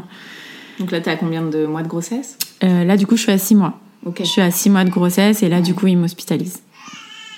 donc 0.80 0.92
là 0.92 1.02
t'es 1.02 1.12
à 1.12 1.16
combien 1.16 1.42
de 1.42 1.66
mois 1.66 1.84
de 1.84 1.88
grossesse? 1.88 2.38
euh, 2.64 2.84
là 2.84 2.96
du 2.98 3.06
coup 3.06 3.18
je 3.18 3.24
suis 3.24 3.32
à 3.32 3.38
six 3.38 3.56
mois 3.56 3.80
okay. 4.06 4.24
je 4.24 4.30
suis 4.30 4.42
à 4.42 4.52
six 4.52 4.70
mois 4.70 4.86
de 4.86 4.90
grossesse 4.90 5.44
et 5.44 5.50
là 5.50 5.58
ouais. 5.58 5.62
du 5.62 5.74
coup 5.74 5.88
ils 5.88 5.98
m'hospitalisent 5.98 6.62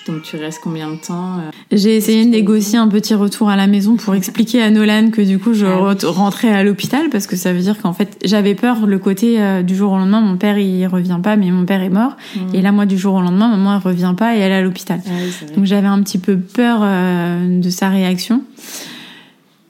donc 0.06 0.22
tu 0.22 0.36
restes 0.36 0.60
combien 0.62 0.90
de 0.90 0.96
temps 0.96 1.38
euh, 1.38 1.50
J'ai 1.72 1.96
essayé 1.96 2.24
de 2.24 2.30
négocier 2.30 2.78
un 2.78 2.88
petit 2.88 3.14
retour 3.14 3.48
à 3.48 3.56
la 3.56 3.66
maison 3.66 3.96
pour 3.96 4.14
expliquer 4.14 4.62
à 4.62 4.70
Nolan 4.70 5.10
que 5.10 5.22
du 5.22 5.38
coup 5.38 5.54
je 5.54 5.66
ah, 5.66 5.94
rentrais 6.04 6.50
à 6.50 6.62
l'hôpital 6.62 7.08
parce 7.10 7.26
que 7.26 7.36
ça 7.36 7.52
veut 7.52 7.60
dire 7.60 7.80
qu'en 7.80 7.92
fait 7.92 8.18
j'avais 8.24 8.54
peur 8.54 8.86
le 8.86 8.98
côté 8.98 9.40
euh, 9.40 9.62
du 9.62 9.74
jour 9.74 9.92
au 9.92 9.96
lendemain 9.96 10.20
mon 10.20 10.36
père 10.36 10.58
il 10.58 10.86
revient 10.86 11.20
pas 11.22 11.36
mais 11.36 11.50
mon 11.50 11.64
père 11.64 11.82
est 11.82 11.90
mort 11.90 12.16
mmh. 12.36 12.54
et 12.54 12.62
là 12.62 12.72
moi 12.72 12.86
du 12.86 12.98
jour 12.98 13.14
au 13.14 13.20
lendemain 13.20 13.48
maman 13.48 13.76
elle 13.76 13.82
revient 13.82 14.14
pas 14.16 14.36
et 14.36 14.40
elle 14.40 14.52
est 14.52 14.56
à 14.56 14.62
l'hôpital. 14.62 15.00
Ah, 15.06 15.10
oui, 15.10 15.54
donc 15.56 15.64
j'avais 15.64 15.88
un 15.88 16.02
petit 16.02 16.18
peu 16.18 16.36
peur 16.36 16.80
euh, 16.82 17.60
de 17.60 17.70
sa 17.70 17.88
réaction 17.88 18.42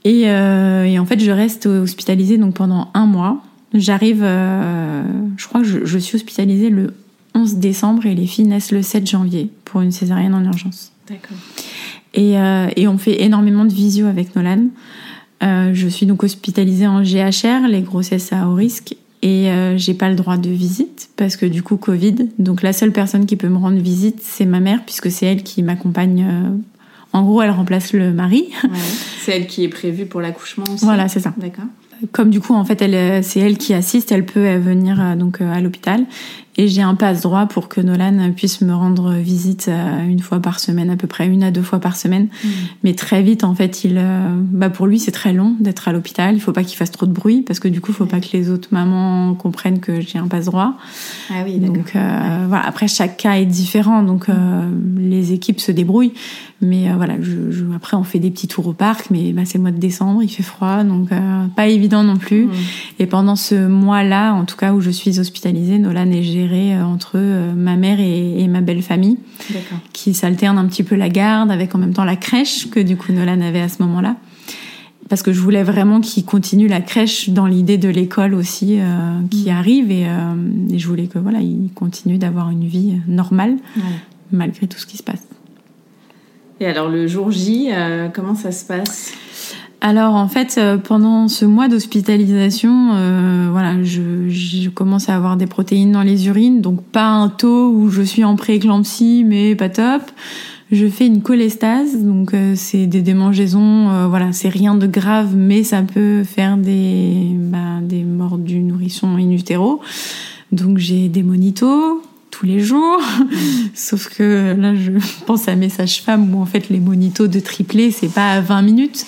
et, 0.05 0.29
euh, 0.29 0.85
et, 0.85 0.99
en 0.99 1.07
fait 1.07 1.21
je 1.21 1.31
reste 1.31 1.67
hospitalisée 1.67 2.39
donc 2.39 2.55
pendant 2.55 2.91
un 2.95 3.07
mois. 3.07 3.43
J'arrive, 3.73 4.23
euh, 4.23 5.03
je 5.37 5.49
crois 5.49 5.63
que 5.63 5.67
je, 5.67 5.85
je 5.85 5.99
suis 5.99 6.15
hospitalisée 6.15 6.71
le 6.71 6.95
11 7.35 7.57
décembre 7.57 8.07
et 8.07 8.15
les 8.15 8.27
filles 8.27 8.47
naissent 8.47 8.73
le 8.73 8.83
7 8.83 9.07
janvier 9.07 9.51
pour 9.65 9.81
une 9.81 9.93
césarienne 9.93 10.35
en 10.35 10.45
urgence. 10.45 10.93
D'accord. 11.09 11.37
Et, 12.15 12.39
euh, 12.39 12.69
et, 12.77 12.87
on 12.87 12.97
fait 12.97 13.23
énormément 13.23 13.65
de 13.65 13.73
visio 13.73 14.07
avec 14.07 14.37
Nolan. 14.37 14.67
Euh, 15.43 15.71
je 15.75 15.89
suis 15.89 16.07
donc 16.07 16.23
hospitalisée 16.23 16.87
en 16.87 17.03
GHR, 17.03 17.67
les 17.69 17.83
grossesses 17.83 18.33
à 18.33 18.49
haut 18.49 18.55
risque, 18.55 18.97
et 19.23 19.51
euh, 19.51 19.77
j'ai 19.77 19.95
pas 19.95 20.09
le 20.09 20.15
droit 20.15 20.37
de 20.37 20.51
visite 20.51 21.11
parce 21.17 21.37
que 21.37 21.47
du 21.47 21.63
coup 21.63 21.77
Covid. 21.77 22.29
Donc 22.39 22.63
la 22.63 22.73
seule 22.73 22.93
personne 22.93 23.27
qui 23.27 23.37
peut 23.37 23.49
me 23.49 23.59
rendre 23.59 23.79
visite, 23.79 24.21
c'est 24.23 24.47
ma 24.47 24.61
mère 24.61 24.81
puisque 24.85 25.11
c'est 25.11 25.27
elle 25.27 25.43
qui 25.43 25.63
m'accompagne. 25.63 26.27
Euh, 26.29 26.51
en 27.13 27.23
gros, 27.23 27.43
elle 27.43 27.51
remplace 27.51 27.93
le 27.93 28.13
mari. 28.13 28.49
Ouais. 28.65 28.71
C'est 29.21 29.33
elle 29.33 29.47
qui 29.47 29.65
est 29.65 29.69
prévue 29.69 30.07
pour 30.07 30.21
l'accouchement 30.21 30.65
aussi. 30.73 30.85
Voilà, 30.85 31.09
c'est 31.09 31.21
ça. 31.21 31.33
D'accord 31.37 31.65
comme 32.13 32.29
du 32.29 32.41
coup 32.41 32.53
en 32.53 32.67
fait 32.67 32.83
elle 32.83 33.25
c'est 33.25 33.41
elle 33.41 33.57
qui 33.57 33.73
assiste, 33.73 34.13
elle 34.13 34.27
peut 34.27 34.57
venir 34.57 35.17
donc 35.17 35.41
à 35.41 35.61
l'hôpital 35.61 36.05
et 36.57 36.69
j'ai 36.69 36.83
un 36.83 36.95
passe 36.95 37.23
droit 37.23 37.47
pour 37.47 37.69
que 37.69 37.81
Nolan 37.81 38.33
puisse 38.35 38.61
me 38.61 38.75
rendre 38.75 39.15
visite 39.15 39.67
euh, 39.69 40.07
une 40.07 40.21
fois 40.21 40.41
par 40.41 40.61
semaine 40.61 40.91
à 40.91 40.97
peu 40.97 41.07
près 41.07 41.27
une 41.27 41.43
à 41.43 41.51
deux 41.51 41.63
fois 41.63 41.81
par 41.81 41.97
semaine. 41.97 42.25
Mmh. 42.25 42.49
Mais 42.85 42.95
très 42.95 43.23
vite 43.23 43.45
en 43.45 43.55
fait 43.55 43.85
il 43.85 43.97
euh, 43.99 44.29
bah 44.53 44.71
pour 44.71 44.87
lui 44.87 44.99
c'est 44.99 45.11
très 45.11 45.33
long 45.33 45.57
d'être 45.61 45.89
à 45.89 45.93
l'hôpital, 45.93 46.35
il 46.35 46.41
faut 46.41 46.53
pas 46.53 46.65
qu'il 46.65 46.77
fasse 46.77 46.91
trop 46.91 47.07
de 47.07 47.13
bruit 47.13 47.43
parce 47.43 47.61
que 47.61 47.69
du 47.69 47.81
coup 47.81 47.91
il 47.91 47.95
faut 47.95 48.07
pas 48.07 48.21
que 48.21 48.29
les 48.33 48.51
autres 48.51 48.69
mamans 48.73 49.35
comprennent 49.35 49.81
que 49.81 50.01
j'ai 50.01 50.19
un 50.19 50.29
passe 50.29 50.47
droit. 50.47 50.75
Ah 51.31 51.43
oui, 51.45 51.59
donc 51.59 51.97
euh, 51.97 52.45
voilà 52.49 52.67
après 52.67 52.89
chaque 52.89 53.17
cas 53.17 53.35
est 53.35 53.47
différent 53.47 54.03
donc 54.03 54.29
euh, 54.29 54.69
les 54.97 55.33
équipes 55.33 55.61
se 55.61 55.73
débrouillent 55.73 56.15
mais 56.61 56.91
euh, 56.91 56.95
voilà 56.97 57.15
je, 57.21 57.51
je, 57.51 57.65
après 57.75 57.97
on 57.97 58.05
fait 58.05 58.19
des 58.19 58.31
petits 58.31 58.49
tours 58.49 58.67
au 58.67 58.73
parc 58.73 59.11
mais 59.11 59.33
bah, 59.33 59.43
c'est 59.45 59.59
le 59.59 59.63
mois 59.63 59.71
de 59.71 59.79
décembre 59.79 60.23
il 60.23 60.29
fait 60.29 60.43
froid 60.43 60.85
donc 60.85 61.11
pas 61.57 61.67
évident 61.67 62.03
non 62.03 62.17
plus. 62.17 62.47
Mmh. 62.47 62.53
Et 63.01 63.07
pendant 63.07 63.37
ce 63.37 63.67
mois-là 63.67 64.33
en 64.33 64.45
tout 64.45 64.57
cas 64.57 64.73
où 64.73 64.81
je 64.81 64.91
suis 64.91 65.19
hospitalisée 65.19 65.79
Nolan 65.79 66.11
est 66.11 66.23
géré 66.47 66.81
entre 66.81 67.19
ma 67.55 67.77
mère 67.77 68.01
et, 68.01 68.41
et 68.41 68.49
ma 68.49 68.61
belle 68.61 68.83
famille 68.83 69.19
qui 69.93 70.15
s'alterne 70.15 70.59
un 70.59 70.67
petit 70.67 70.83
peu 70.83 70.95
la 70.95 71.09
garde 71.09 71.51
avec 71.51 71.75
en 71.75 71.79
même 71.79 71.93
temps 71.93 72.05
la 72.05 72.17
crèche 72.17 72.71
que 72.71 72.81
du 72.81 72.97
coup 72.97 73.13
Nolan 73.13 73.41
avait 73.41 73.61
à 73.61 73.69
ce 73.69 73.83
moment-là 73.83 74.17
parce 75.09 75.23
que 75.23 75.33
je 75.33 75.41
voulais 75.41 75.63
vraiment 75.63 76.01
qu'il 76.01 76.25
continue 76.25 76.69
la 76.69 76.81
crèche 76.81 77.31
dans 77.31 77.47
l'idée 77.47 77.79
de 77.79 77.89
l'école 77.89 78.35
aussi 78.35 78.79
euh, 78.81 79.21
qui 79.31 79.51
mmh. 79.51 79.55
arrive 79.55 79.91
et, 79.91 80.07
euh, 80.07 80.35
et, 80.71 80.79
je 80.79 80.89
voulais 80.89 81.07
que 81.07 81.19
voilà 81.19 81.41
il 81.41 81.71
continue 81.75 82.19
d'avoir 82.19 82.51
une 82.51 82.67
vie 82.67 83.01
normale 83.07 83.57
ouais. 83.77 83.83
malgré 84.33 84.67
tout 84.67 84.79
ce 84.79 84.87
qui 84.87 84.97
se 84.97 85.03
passe. 85.03 85.27
Et 86.61 86.67
alors 86.67 86.89
le 86.89 87.07
jour 87.07 87.31
J, 87.31 87.71
euh, 87.73 88.09
comment 88.09 88.35
ça 88.35 88.53
se 88.53 88.65
passe? 88.65 89.13
Alors 89.87 90.15
en 90.15 90.29
fait, 90.29 90.55
euh, 90.57 90.79
pendant 90.79 91.29
ce 91.29 91.45
mois 91.45 91.69
d'hospitalisation, 91.69 92.93
euh, 92.95 93.49
voilà, 93.53 93.83
je, 93.83 94.71
commence 94.71 95.11
à 95.11 95.15
avoir 95.15 95.37
des 95.37 95.47
protéines 95.47 95.93
dans 95.93 96.01
les 96.01 96.27
urines, 96.27 96.63
donc 96.63 96.83
pas 96.83 97.09
un 97.09 97.29
taux 97.29 97.69
où 97.69 97.91
je 97.91 98.01
suis 98.01 98.25
en 98.25 98.35
prééclampsie, 98.35 99.25
mais 99.27 99.55
pas 99.55 99.69
top. 99.69 100.01
Je 100.73 100.87
fais 100.87 101.07
une 101.07 101.21
cholestase, 101.21 102.03
donc 102.03 102.33
euh, 102.33 102.55
c'est 102.57 102.87
des 102.87 103.03
démangeaisons, 103.03 104.09
voilà, 104.09 104.33
c'est 104.33 104.49
rien 104.49 104.75
de 104.75 104.87
grave, 104.87 105.37
mais 105.37 105.65
ça 105.65 105.83
peut 105.83 106.25
faire 106.25 106.57
des, 106.57 107.29
bah, 107.35 107.83
des 107.83 108.05
morts 108.05 108.39
du 108.39 108.61
nourrisson 108.61 109.09
in 109.19 109.33
utero. 109.33 109.83
Donc 110.51 110.79
j'ai 110.79 111.11
des 111.11 111.23
monitos 111.23 112.03
tous 112.31 112.47
les 112.47 112.61
jours, 112.61 113.01
sauf 113.75 114.09
que 114.09 114.57
là 114.59 114.75
je 114.75 114.93
pense 115.27 115.47
à 115.47 115.57
mes 115.57 115.69
sages-femmes 115.69 116.35
où 116.35 116.41
en 116.41 116.47
fait 116.47 116.71
les 116.71 116.81
monitos 116.81 117.29
de 117.29 117.39
triplé 117.39 117.91
c'est 117.91 118.09
pas 118.09 118.33
à 118.33 118.41
20 118.41 118.63
minutes, 118.63 119.05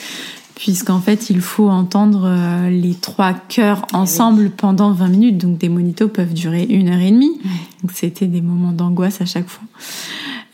puisqu'en 0.56 1.00
fait 1.00 1.30
il 1.30 1.40
faut 1.40 1.68
entendre 1.68 2.24
euh, 2.26 2.70
les 2.70 2.94
trois 2.94 3.34
chœurs 3.34 3.86
ensemble 3.92 4.44
oui. 4.44 4.52
pendant 4.56 4.90
20 4.90 5.08
minutes, 5.08 5.38
donc 5.38 5.58
des 5.58 5.68
monitos 5.68 6.08
peuvent 6.08 6.32
durer 6.32 6.64
une 6.64 6.88
heure 6.88 7.00
et 7.00 7.12
demie. 7.12 7.38
Donc 7.82 7.92
c'était 7.92 8.26
des 8.26 8.40
moments 8.40 8.72
d'angoisse 8.72 9.20
à 9.20 9.26
chaque 9.26 9.48
fois. 9.48 9.64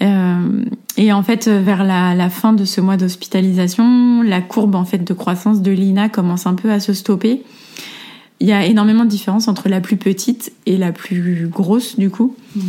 Euh, 0.03 0.65
et 0.97 1.12
en 1.12 1.23
fait, 1.23 1.47
vers 1.47 1.85
la, 1.85 2.15
la 2.15 2.29
fin 2.29 2.53
de 2.53 2.65
ce 2.65 2.81
mois 2.81 2.97
d'hospitalisation, 2.97 4.23
la 4.23 4.41
courbe 4.41 4.75
en 4.75 4.85
fait 4.85 4.99
de 4.99 5.15
croissance 5.15 5.62
de 5.62 5.71
Lina 5.71 6.09
commence 6.09 6.47
un 6.47 6.55
peu 6.55 6.73
à 6.73 6.81
se 6.81 6.93
stopper. 6.93 7.43
Il 8.41 8.49
y 8.49 8.53
a 8.53 8.67
énormément 8.67 9.05
de 9.05 9.09
différences 9.09 9.47
entre 9.47 9.69
la 9.69 9.81
plus 9.81 9.97
petite 9.97 10.53
et 10.67 10.77
la 10.77 10.91
plus 10.91 11.47
grosse 11.47 11.97
du 11.97 12.11
coup. 12.11 12.35
Mmh. 12.57 12.61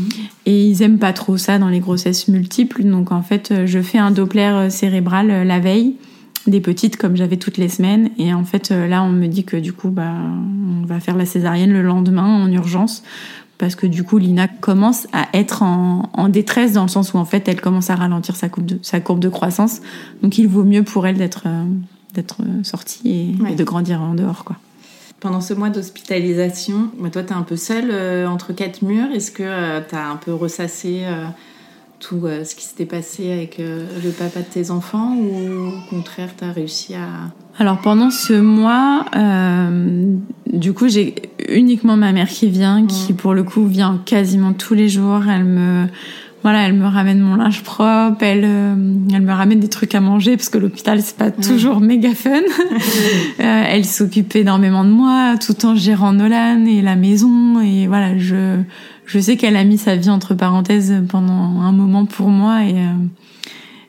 Et 0.45 0.67
ils 0.67 0.83
aiment 0.83 0.99
pas 0.99 1.13
trop 1.13 1.37
ça 1.37 1.57
dans 1.57 1.69
les 1.69 1.79
grossesses 1.79 2.27
multiples. 2.27 2.83
Donc 2.83 3.11
en 3.11 3.23
fait, 3.23 3.65
je 3.65 3.79
fais 3.81 3.97
un 3.97 4.11
Doppler 4.11 4.67
cérébral 4.69 5.47
la 5.47 5.59
veille 5.59 5.95
des 6.47 6.61
petites 6.61 6.97
comme 6.97 7.15
j'avais 7.15 7.37
toutes 7.37 7.57
les 7.57 7.69
semaines 7.69 8.09
et 8.17 8.33
en 8.33 8.43
fait 8.43 8.69
là 8.69 9.03
on 9.03 9.09
me 9.09 9.27
dit 9.27 9.45
que 9.45 9.55
du 9.55 9.71
coup 9.71 9.89
bah 9.89 10.11
on 10.81 10.85
va 10.85 10.99
faire 10.99 11.15
la 11.15 11.25
césarienne 11.25 11.71
le 11.71 11.81
lendemain 11.81 12.25
en 12.25 12.51
urgence 12.51 13.03
parce 13.57 13.75
que 13.75 13.87
du 13.87 14.03
coup 14.03 14.17
Lina 14.17 14.47
commence 14.47 15.07
à 15.13 15.27
être 15.33 15.63
en, 15.63 16.09
en, 16.13 16.27
détresse 16.27 16.73
dans 16.73 16.81
le 16.81 16.89
sens 16.89 17.13
où 17.13 17.17
en 17.17 17.23
fait 17.23 17.47
elle 17.47 17.61
commence 17.61 17.89
à 17.89 17.95
ralentir 17.95 18.35
sa 18.35 18.49
courbe 18.49 18.65
de, 18.65 18.79
sa 18.81 18.99
courbe 18.99 19.19
de 19.19 19.29
croissance 19.29 19.81
donc 20.21 20.37
il 20.37 20.49
vaut 20.49 20.65
mieux 20.65 20.83
pour 20.83 21.07
elle 21.07 21.17
d'être 21.17 21.43
euh, 21.45 21.63
d'être 22.13 22.37
sortie 22.63 23.35
et, 23.49 23.55
de 23.55 23.63
grandir 23.63 24.01
en 24.01 24.13
dehors, 24.13 24.43
quoi. 24.43 24.57
Pendant 25.19 25.41
ce 25.41 25.53
mois 25.53 25.69
d'hospitalisation, 25.69 26.91
toi, 27.11 27.23
tu 27.23 27.29
es 27.29 27.33
un 27.33 27.43
peu 27.43 27.55
seule 27.55 28.27
entre 28.27 28.51
quatre 28.51 28.81
murs. 28.81 29.09
Est-ce 29.13 29.31
que 29.31 29.79
tu 29.87 29.95
as 29.95 30.09
un 30.09 30.17
peu 30.17 30.33
ressassé 30.33 31.03
tout 32.03 32.27
ce 32.43 32.55
qui 32.55 32.65
s'était 32.65 32.85
passé 32.85 33.31
avec 33.31 33.59
le 33.59 34.11
papa 34.11 34.41
de 34.41 34.45
tes 34.45 34.71
enfants 34.71 35.15
ou 35.15 35.69
au 35.69 35.89
contraire, 35.89 36.29
tu 36.37 36.43
as 36.43 36.51
réussi 36.51 36.95
à... 36.95 37.07
Alors 37.59 37.79
pendant 37.79 38.09
ce 38.09 38.33
mois, 38.33 39.05
du 40.51 40.73
coup, 40.73 40.87
j'ai 40.89 41.15
uniquement 41.49 41.95
ma 41.95 42.11
mère 42.11 42.27
qui 42.27 42.49
vient, 42.49 42.85
qui 42.85 43.13
pour 43.13 43.33
le 43.33 43.43
coup 43.43 43.65
vient 43.65 44.01
quasiment 44.05 44.53
tous 44.53 44.73
les 44.73 44.89
jours. 44.89 45.21
Elle 45.29 45.45
me 45.45 45.87
voilà, 46.43 46.67
elle 46.67 46.73
me 46.73 46.85
ramène 46.85 47.21
mon 47.21 47.35
linge 47.35 47.63
propre, 47.63 48.21
elle, 48.21 48.43
euh, 48.43 48.75
elle 49.13 49.21
me 49.21 49.31
ramène 49.31 49.61
des 49.61 49.69
trucs 49.69 49.95
à 49.95 50.01
manger 50.01 50.35
parce 50.35 50.49
que 50.49 50.57
l'hôpital 50.57 51.01
c'est 51.01 51.15
pas 51.15 51.31
toujours 51.31 51.79
méga 51.79 52.13
fun. 52.13 52.31
euh, 53.39 53.63
elle 53.65 53.85
s'occupe 53.85 54.35
énormément 54.35 54.83
de 54.83 54.89
moi, 54.89 55.35
tout 55.37 55.65
en 55.65 55.73
gérant 55.73 56.11
Nolan 56.11 56.65
et 56.65 56.81
la 56.81 56.97
maison 56.97 57.61
et 57.61 57.87
voilà, 57.87 58.17
je 58.17 58.57
je 59.05 59.19
sais 59.19 59.37
qu'elle 59.37 59.55
a 59.55 59.63
mis 59.63 59.77
sa 59.77 59.95
vie 59.95 60.09
entre 60.09 60.33
parenthèses 60.33 60.93
pendant 61.09 61.61
un 61.61 61.71
moment 61.71 62.05
pour 62.05 62.29
moi 62.29 62.63
et 62.63 62.73
euh, 62.73 62.93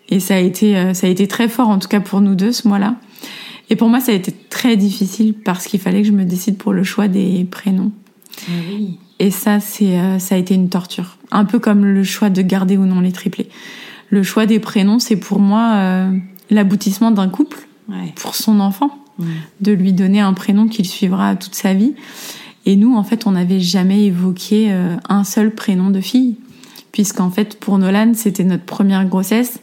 et 0.09 0.21
ça 0.21 0.35
a 0.35 0.39
été 0.39 0.77
euh, 0.77 0.95
ça 0.95 1.07
a 1.07 1.11
été 1.11 1.27
très 1.27 1.49
fort 1.49 1.69
en 1.69 1.79
tout 1.79 1.89
cas 1.89 2.01
pour 2.01 2.21
nous 2.21 2.35
deux 2.35 2.53
ce 2.53 2.69
mois-là. 2.69 2.97
Et 3.71 3.77
pour 3.77 3.89
moi 3.89 4.01
ça 4.01 4.13
a 4.13 4.15
été 4.15 4.33
très 4.51 4.77
difficile 4.77 5.35
parce 5.35 5.67
qu'il 5.67 5.81
fallait 5.81 6.03
que 6.03 6.09
je 6.09 6.13
me 6.13 6.25
décide 6.25 6.59
pour 6.59 6.73
le 6.73 6.85
choix 6.85 7.09
des 7.09 7.45
prénoms. 7.51 7.93
Ah 8.49 8.53
oui. 8.69 8.99
Et 9.21 9.31
ça, 9.31 9.61
c'est, 9.61 9.99
euh, 9.99 10.19
ça 10.19 10.35
a 10.35 10.39
été 10.39 10.55
une 10.55 10.69
torture. 10.69 11.19
Un 11.31 11.45
peu 11.45 11.59
comme 11.59 11.85
le 11.85 12.05
choix 12.05 12.31
de 12.31 12.43
garder 12.43 12.77
ou 12.77 12.85
non 12.85 13.01
les 13.01 13.13
triplés. 13.13 13.49
Le 14.11 14.23
choix 14.23 14.47
des 14.47 14.59
prénoms, 14.59 14.99
c'est 14.99 15.17
pour 15.17 15.39
moi 15.39 15.73
euh, 15.75 16.11
l'aboutissement 16.51 17.11
d'un 17.11 17.29
couple 17.29 17.67
pour 18.17 18.35
son 18.35 18.61
enfant, 18.61 18.99
de 19.61 19.73
lui 19.73 19.93
donner 19.93 20.21
un 20.21 20.33
prénom 20.33 20.69
qu'il 20.69 20.87
suivra 20.87 21.37
toute 21.37 21.55
sa 21.55 21.75
vie. 21.75 21.95
Et 22.67 22.77
nous, 22.77 22.95
en 22.97 23.05
fait, 23.05 23.27
on 23.27 23.33
n'avait 23.33 23.61
jamais 23.61 24.05
évoqué 24.05 24.73
euh, 24.73 24.97
un 25.09 25.25
seul 25.25 25.55
prénom 25.55 25.91
de 25.91 26.01
fille, 26.01 26.37
puisqu'en 26.93 27.31
fait, 27.31 27.59
pour 27.59 27.79
Nolan, 27.79 28.13
c'était 28.15 28.45
notre 28.45 28.65
première 28.65 29.05
grossesse 29.07 29.61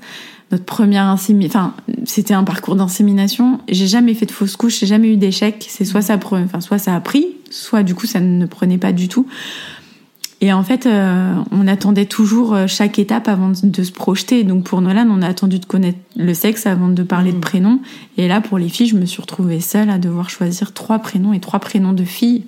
notre 0.51 0.65
première 0.65 1.05
insémination, 1.05 1.59
enfin, 1.59 1.73
c'était 2.05 2.33
un 2.33 2.43
parcours 2.43 2.75
d'insémination. 2.75 3.61
J'ai 3.69 3.87
jamais 3.87 4.13
fait 4.13 4.25
de 4.25 4.31
fausse 4.31 4.57
couche, 4.57 4.79
j'ai 4.79 4.85
jamais 4.85 5.13
eu 5.13 5.17
d'échec. 5.17 5.65
C'est 5.69 5.85
soit 5.85 6.01
ça, 6.01 6.19
enfin, 6.21 6.59
soit 6.59 6.77
ça 6.77 6.93
a 6.93 6.99
pris, 6.99 7.25
soit 7.49 7.83
du 7.83 7.95
coup 7.95 8.05
ça 8.05 8.19
ne 8.19 8.45
prenait 8.45 8.77
pas 8.77 8.91
du 8.91 9.07
tout. 9.07 9.25
Et 10.43 10.51
en 10.51 10.63
fait, 10.63 10.87
euh, 10.87 11.35
on 11.51 11.67
attendait 11.67 12.07
toujours 12.07 12.55
euh, 12.55 12.65
chaque 12.65 12.97
étape 12.97 13.27
avant 13.27 13.51
de 13.63 13.83
se 13.83 13.91
projeter. 13.91 14.43
Donc 14.43 14.63
pour 14.63 14.81
Nolan, 14.81 15.07
on 15.11 15.21
a 15.21 15.27
attendu 15.27 15.59
de 15.59 15.65
connaître 15.65 15.99
le 16.17 16.33
sexe 16.33 16.65
avant 16.65 16.89
de 16.89 17.03
parler 17.03 17.31
de 17.31 17.37
mmh. 17.37 17.41
prénom. 17.41 17.79
Et 18.17 18.27
là, 18.27 18.41
pour 18.41 18.57
les 18.57 18.67
filles, 18.67 18.87
je 18.87 18.95
me 18.95 19.05
suis 19.05 19.21
retrouvée 19.21 19.59
seule 19.59 19.91
à 19.91 19.99
devoir 19.99 20.31
choisir 20.31 20.73
trois 20.73 20.97
prénoms 20.97 21.31
et 21.31 21.39
trois 21.39 21.59
prénoms 21.59 21.93
de 21.93 22.03
filles. 22.03 22.45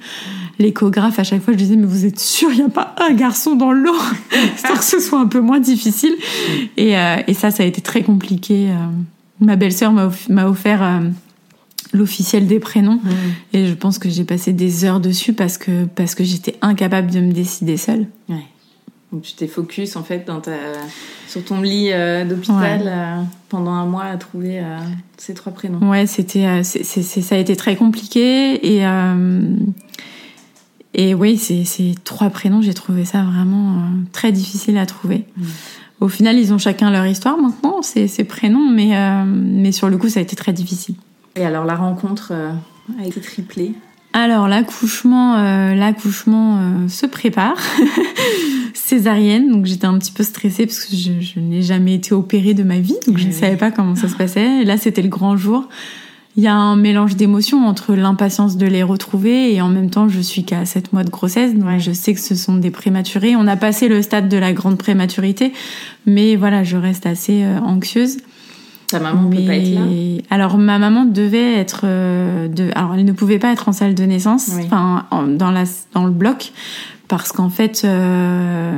L'échographe, 0.57 1.19
à 1.19 1.23
chaque 1.23 1.43
fois, 1.43 1.53
je 1.53 1.59
disais, 1.59 1.75
mais 1.75 1.85
vous 1.85 2.05
êtes 2.05 2.19
sûr, 2.19 2.49
il 2.51 2.57
n'y 2.57 2.65
a 2.65 2.69
pas 2.69 2.95
un 3.07 3.13
garçon 3.13 3.55
dans 3.55 3.71
l'eau? 3.71 3.95
Histoire 4.55 4.79
que 4.79 4.85
ce 4.85 4.99
soit 4.99 5.19
un 5.19 5.27
peu 5.27 5.39
moins 5.39 5.59
difficile. 5.59 6.15
Et, 6.77 6.97
euh, 6.97 7.17
et 7.27 7.35
ça, 7.35 7.51
ça 7.51 7.61
a 7.61 7.65
été 7.67 7.81
très 7.81 8.01
compliqué. 8.01 8.69
Ma 9.39 9.55
belle-sœur 9.55 9.91
m'a 9.91 10.47
offert 10.47 11.01
l'officiel 11.93 12.47
des 12.47 12.59
prénoms. 12.59 12.99
Mmh. 13.03 13.09
Et 13.53 13.67
je 13.67 13.73
pense 13.73 13.99
que 13.99 14.09
j'ai 14.09 14.25
passé 14.25 14.51
des 14.51 14.83
heures 14.83 14.99
dessus 14.99 15.33
parce 15.33 15.57
que, 15.57 15.85
parce 15.85 16.15
que 16.15 16.23
j'étais 16.23 16.55
incapable 16.61 17.11
de 17.11 17.19
me 17.19 17.31
décider 17.31 17.77
seule. 17.77 18.07
Ouais. 18.27 18.43
Donc 19.11 19.21
tu 19.21 19.33
t'es 19.33 19.47
focus 19.47 19.95
en 19.95 20.03
fait 20.03 20.25
dans 20.25 20.41
ta, 20.41 20.53
sur 21.27 21.45
ton 21.45 21.61
lit 21.61 21.91
euh, 21.91 22.25
d'hôpital 22.25 22.81
euh, 22.87 23.21
pendant 23.47 23.71
un 23.71 23.85
mois 23.85 24.05
à 24.05 24.17
trouver 24.17 24.59
euh, 24.59 24.79
ces 25.17 25.35
trois 25.35 25.53
prénoms. 25.53 25.87
Ouais, 25.87 26.07
c'était, 26.07 26.63
c'est, 26.63 26.83
ça 26.83 27.35
a 27.35 27.37
été 27.37 27.55
très 27.55 27.75
compliqué 27.75 28.75
et 28.75 28.83
et 30.95 31.15
oui, 31.15 31.37
ces, 31.37 31.63
ces 31.65 31.95
trois 32.03 32.29
prénoms, 32.29 32.61
j'ai 32.61 32.75
trouvé 32.75 33.03
ça 33.03 33.23
vraiment 33.23 33.83
très 34.11 34.31
difficile 34.31 34.77
à 34.77 34.85
trouver. 34.85 35.25
Mmh. 35.37 35.43
Au 36.01 36.07
final, 36.07 36.37
ils 36.37 36.53
ont 36.53 36.59
chacun 36.59 36.91
leur 36.91 37.05
histoire 37.05 37.37
maintenant, 37.37 37.81
ces, 37.81 38.07
ces 38.07 38.23
prénoms, 38.23 38.69
mais 38.69 38.93
mais 39.25 39.71
sur 39.71 39.89
le 39.89 39.97
coup, 39.97 40.09
ça 40.09 40.19
a 40.19 40.23
été 40.23 40.35
très 40.35 40.53
difficile. 40.53 40.95
Et 41.35 41.45
alors 41.45 41.65
la 41.65 41.75
rencontre 41.75 42.31
euh, 42.31 42.51
a 42.99 43.05
été 43.05 43.19
triplée 43.21 43.73
alors 44.15 44.47
l'accouchement, 44.47 45.37
euh, 45.37 45.73
l'accouchement 45.73 46.59
euh, 46.59 46.87
se 46.87 47.07
prépare, 47.07 47.57
césarienne. 48.75 49.49
Donc 49.49 49.65
j'étais 49.65 49.87
un 49.87 49.97
petit 49.97 50.11
peu 50.11 50.21
stressée 50.21 50.67
parce 50.67 50.85
que 50.85 50.95
je, 50.95 51.39
n'ai 51.39 51.63
jamais 51.63 51.95
été 51.95 52.13
opérée 52.13 52.53
de 52.53 52.61
ma 52.61 52.77
vie, 52.77 52.95
donc 53.07 53.17
je 53.17 53.25
ne 53.25 53.31
savais 53.31 53.55
pas 53.55 53.71
comment 53.71 53.95
ça 53.95 54.07
se 54.07 54.15
passait. 54.15 54.61
Et 54.61 54.65
là 54.65 54.77
c'était 54.77 55.01
le 55.01 55.09
grand 55.09 55.35
jour. 55.35 55.67
Il 56.35 56.43
y 56.43 56.47
a 56.47 56.53
un 56.53 56.75
mélange 56.75 57.15
d'émotions 57.15 57.65
entre 57.65 57.95
l'impatience 57.95 58.55
de 58.55 58.67
les 58.67 58.83
retrouver 58.83 59.51
et 59.51 59.61
en 59.61 59.69
même 59.69 59.89
temps 59.89 60.07
je 60.07 60.19
suis 60.19 60.43
qu'à 60.43 60.63
7 60.63 60.93
mois 60.93 61.03
de 61.03 61.09
grossesse, 61.09 61.55
donc 61.55 61.79
je 61.79 61.91
sais 61.91 62.13
que 62.13 62.19
ce 62.19 62.35
sont 62.35 62.57
des 62.57 62.69
prématurés. 62.69 63.35
On 63.35 63.47
a 63.47 63.55
passé 63.55 63.87
le 63.87 64.03
stade 64.03 64.29
de 64.29 64.37
la 64.37 64.53
grande 64.53 64.77
prématurité, 64.77 65.53
mais 66.05 66.35
voilà, 66.35 66.63
je 66.63 66.77
reste 66.77 67.07
assez 67.07 67.43
anxieuse. 67.63 68.17
Ta 68.93 68.99
maman 68.99 69.29
peut 69.29 69.43
pas 69.43 69.55
être 69.55 69.73
là? 69.73 69.81
Alors 70.29 70.57
ma 70.57 70.77
maman 70.77 71.05
devait 71.05 71.53
être, 71.53 71.81
euh, 71.85 72.47
de... 72.47 72.69
alors 72.75 72.93
elle 72.93 73.05
ne 73.05 73.11
pouvait 73.11 73.39
pas 73.39 73.51
être 73.51 73.67
en 73.67 73.71
salle 73.71 73.95
de 73.95 74.03
naissance, 74.03 74.51
enfin 74.65 75.05
dans 75.27 75.49
la 75.49 75.63
dans 75.93 76.05
le 76.05 76.11
bloc, 76.11 76.51
parce 77.07 77.31
qu'en 77.31 77.49
fait 77.49 77.81
euh, 77.85 78.71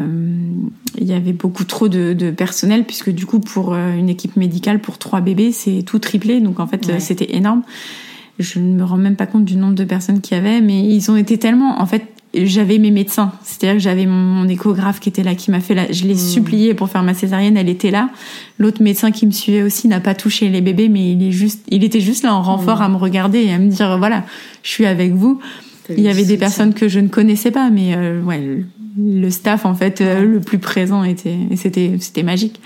il 0.97 1.03
y 1.03 1.13
avait 1.13 1.34
beaucoup 1.34 1.66
trop 1.66 1.89
de, 1.89 2.13
de, 2.13 2.32
personnel 2.32 2.86
puisque 2.86 3.09
du 3.09 3.26
coup 3.26 3.41
pour 3.41 3.74
euh, 3.74 3.93
une 3.93 4.07
équipe 4.07 4.38
médicale 4.38 4.80
pour 4.80 4.97
trois 4.97 5.20
bébés 5.20 5.51
c'est 5.51 5.84
tout 5.84 5.99
triplé, 5.99 6.39
donc 6.39 6.61
en 6.61 6.68
fait 6.68 6.99
c'était 6.99 7.36
énorme. 7.36 7.63
Je 8.39 8.59
ne 8.59 8.74
me 8.74 8.84
rends 8.84 8.97
même 8.97 9.16
pas 9.18 9.28
compte 9.28 9.45
du 9.45 9.57
nombre 9.57 9.76
de 9.76 9.84
personnes 9.84 10.22
qu'il 10.22 10.36
y 10.38 10.39
avait, 10.39 10.61
mais 10.61 10.82
ils 10.82 11.11
ont 11.11 11.18
été 11.18 11.38
tellement 11.38 11.82
en 11.82 11.86
fait 11.86 12.14
j'avais 12.44 12.78
mes 12.78 12.92
médecins, 12.92 13.32
c'est-à-dire 13.44 13.78
que 13.78 13.82
j'avais 13.82 14.06
mon, 14.06 14.48
échographe 14.48 15.00
qui 15.00 15.10
était 15.10 15.24
là, 15.24 15.36
qui 15.36 15.52
m'a 15.52 15.60
fait 15.60 15.74
la, 15.74 15.92
je 15.92 16.04
l'ai 16.04 16.14
mmh. 16.14 16.18
supplié 16.18 16.74
pour 16.74 16.90
faire 16.90 17.04
ma 17.04 17.14
césarienne, 17.14 17.58
elle 17.58 17.70
était 17.70 17.92
là. 17.92 18.10
L'autre 18.60 18.82
médecin 18.82 19.12
qui 19.12 19.26
me 19.26 19.32
suivait 19.32 19.64
aussi 19.64 19.88
n'a 19.88 20.00
pas 20.00 20.16
touché 20.16 20.50
les 20.50 20.62
bébés, 20.62 20.90
mais 20.90 21.12
il 21.12 21.24
est 21.28 21.32
juste, 21.32 21.64
il 21.70 21.84
était 21.84 22.02
juste 22.02 22.24
là 22.24 22.36
en 22.36 22.42
renfort 22.42 22.80
mmh. 22.80 22.84
à 22.84 22.90
me 22.90 22.98
regarder 22.98 23.44
et 23.44 23.54
à 23.54 23.58
me 23.58 23.70
dire 23.70 23.98
voilà, 23.98 24.26
je 24.64 24.70
suis 24.70 24.86
avec 24.86 25.14
vous. 25.14 25.40
Il 25.90 26.02
y 26.02 26.10
avait 26.10 26.26
des 26.26 26.38
personnes 26.38 26.74
que 26.74 26.88
je 26.88 27.00
ne 27.00 27.08
connaissais 27.08 27.52
pas, 27.52 27.70
mais 27.70 27.96
euh, 27.96 28.22
ouais, 28.22 28.64
le 28.98 29.30
staff 29.30 29.66
en 29.66 29.76
fait 29.76 30.02
euh, 30.02 30.26
le 30.26 30.40
plus 30.40 30.58
présent 30.58 31.04
était, 31.04 31.38
et 31.52 31.56
c'était, 31.56 31.98
c'était 32.00 32.24
magique 32.24 32.60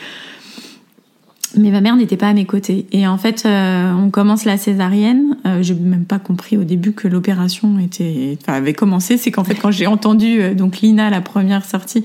mais 1.58 1.72
ma 1.72 1.82
mère 1.82 1.96
n'était 1.96 2.18
pas 2.18 2.28
à 2.28 2.34
mes 2.34 2.46
côtés. 2.46 2.86
Et 2.92 3.08
en 3.08 3.18
fait, 3.18 3.44
euh, 3.46 3.92
on 3.94 4.10
commence 4.10 4.46
la 4.46 4.58
césarienne. 4.58 5.38
Euh, 5.46 5.60
j'ai 5.62 5.74
même 5.74 6.06
pas 6.06 6.20
compris 6.20 6.58
au 6.58 6.64
début 6.64 6.92
que 6.92 7.08
l'opération 7.08 7.80
était, 7.80 8.38
enfin, 8.42 8.54
avait 8.54 8.74
commencé. 8.74 9.18
C'est 9.18 9.32
qu'en 9.32 9.44
fait, 9.44 9.56
quand 9.56 9.72
j'ai 9.72 9.88
entendu 9.88 10.42
euh, 10.42 10.54
donc 10.54 10.80
Lina, 10.80 11.10
la 11.10 11.22
première 11.22 11.66
sortie, 11.66 12.04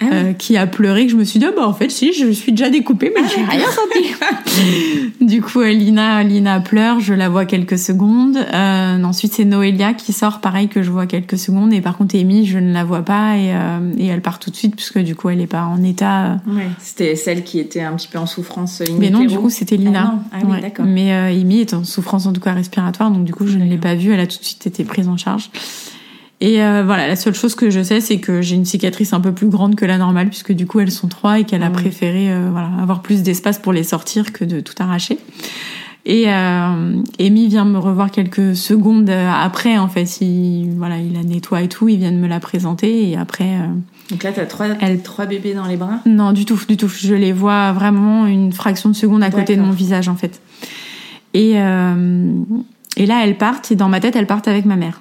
ah 0.00 0.06
euh, 0.12 0.32
qui 0.32 0.56
a 0.56 0.66
pleuré, 0.66 1.06
que 1.06 1.12
je 1.12 1.16
me 1.16 1.24
suis 1.24 1.38
dit, 1.38 1.46
oh, 1.48 1.52
bah 1.54 1.66
en 1.66 1.74
fait, 1.74 1.90
si, 1.90 2.12
je 2.12 2.30
suis 2.30 2.52
déjà 2.52 2.70
découpée, 2.70 3.12
mais 3.14 3.22
j'ai 3.28 3.44
rien 3.44 3.66
senti. 3.70 5.14
du 5.20 5.40
coup, 5.40 5.62
Lina, 5.62 6.24
Lina 6.24 6.60
pleure. 6.60 7.00
Je 7.00 7.14
la 7.14 7.28
vois 7.28 7.44
quelques 7.44 7.78
secondes. 7.78 8.38
ensuite, 8.52 9.34
c'est 9.34 9.44
Noélia 9.44 9.94
qui 9.94 10.12
sort, 10.12 10.40
pareil 10.40 10.68
que 10.68 10.82
je 10.82 10.90
vois 10.90 11.06
quelques 11.06 11.38
secondes. 11.38 11.72
Et 11.72 11.80
par 11.80 11.96
contre, 11.96 12.16
Amy, 12.16 12.46
je 12.46 12.58
ne 12.58 12.72
la 12.72 12.84
vois 12.84 13.02
pas 13.02 13.36
et, 13.36 13.54
et 13.98 14.06
elle 14.06 14.22
part 14.22 14.38
tout 14.38 14.50
de 14.50 14.56
suite 14.56 14.74
puisque 14.74 14.98
du 14.98 15.14
coup, 15.14 15.28
elle 15.28 15.40
est 15.40 15.46
pas 15.46 15.64
en 15.64 15.82
état. 15.82 16.40
Ouais, 16.46 16.66
c'était 16.78 17.14
celle 17.14 17.44
qui 17.44 17.60
était 17.60 17.82
un 17.82 17.94
petit 17.94 18.08
peu 18.08 18.18
en 18.18 18.26
souffrance 18.26 18.79
mais 18.98 19.10
non, 19.10 19.24
du 19.24 19.36
coup, 19.36 19.50
c'était 19.50 19.76
Lina. 19.76 20.20
Ah, 20.32 20.38
ah 20.42 20.82
mais 20.82 21.12
euh, 21.12 21.40
Amy 21.40 21.60
est 21.60 21.74
en 21.74 21.84
souffrance 21.84 22.26
en 22.26 22.32
tout 22.32 22.40
cas 22.40 22.52
respiratoire, 22.52 23.10
donc 23.10 23.24
du 23.24 23.32
coup, 23.32 23.46
je 23.46 23.58
ne 23.58 23.64
l'ai 23.64 23.78
pas 23.78 23.94
vue. 23.94 24.12
Elle 24.12 24.20
a 24.20 24.26
tout 24.26 24.38
de 24.38 24.44
suite 24.44 24.66
été 24.66 24.84
prise 24.84 25.08
en 25.08 25.16
charge. 25.16 25.50
Et 26.42 26.62
euh, 26.62 26.82
voilà, 26.84 27.06
la 27.06 27.16
seule 27.16 27.34
chose 27.34 27.54
que 27.54 27.68
je 27.68 27.82
sais, 27.82 28.00
c'est 28.00 28.18
que 28.18 28.40
j'ai 28.40 28.56
une 28.56 28.64
cicatrice 28.64 29.12
un 29.12 29.20
peu 29.20 29.32
plus 29.32 29.48
grande 29.48 29.74
que 29.74 29.84
la 29.84 29.98
normale, 29.98 30.28
puisque 30.28 30.52
du 30.52 30.66
coup, 30.66 30.80
elles 30.80 30.90
sont 30.90 31.08
trois 31.08 31.38
et 31.38 31.44
qu'elle 31.44 31.62
a 31.62 31.70
préféré 31.70 32.32
euh, 32.32 32.48
voilà, 32.50 32.70
avoir 32.80 33.02
plus 33.02 33.22
d'espace 33.22 33.58
pour 33.58 33.74
les 33.74 33.82
sortir 33.82 34.32
que 34.32 34.44
de 34.44 34.60
tout 34.60 34.74
arracher. 34.78 35.18
Et 36.06 36.28
euh, 36.28 37.02
Amy 37.20 37.48
vient 37.48 37.66
me 37.66 37.78
revoir 37.78 38.10
quelques 38.10 38.56
secondes 38.56 39.10
après, 39.10 39.76
en 39.76 39.88
fait. 39.88 40.22
Il, 40.22 40.72
voilà, 40.78 40.98
il 40.98 41.12
la 41.12 41.22
nettoie 41.22 41.60
et 41.60 41.68
tout, 41.68 41.90
il 41.90 41.98
vient 41.98 42.12
de 42.12 42.16
me 42.16 42.28
la 42.28 42.40
présenter 42.40 43.10
et 43.10 43.16
après... 43.16 43.58
Euh, 43.58 43.66
donc 44.10 44.22
là, 44.22 44.32
tu 44.32 44.40
as 44.40 44.46
trois, 44.46 44.66
trois 45.02 45.26
bébés 45.26 45.54
dans 45.54 45.66
les 45.66 45.76
bras? 45.76 46.00
Non, 46.06 46.32
du 46.32 46.44
tout, 46.44 46.58
du 46.68 46.76
tout. 46.76 46.88
Je 46.88 47.14
les 47.14 47.32
vois 47.32 47.72
vraiment 47.72 48.26
une 48.26 48.52
fraction 48.52 48.88
de 48.88 48.94
seconde 48.94 49.22
à 49.22 49.30
côté 49.30 49.56
de 49.56 49.62
mon 49.62 49.70
visage, 49.70 50.08
en 50.08 50.16
fait. 50.16 50.40
Et, 51.32 51.52
euh, 51.56 52.32
et 52.96 53.06
là, 53.06 53.24
elles 53.24 53.38
partent, 53.38 53.70
et 53.70 53.76
dans 53.76 53.88
ma 53.88 54.00
tête, 54.00 54.16
elles 54.16 54.26
partent 54.26 54.48
avec 54.48 54.64
ma 54.64 54.76
mère. 54.76 55.00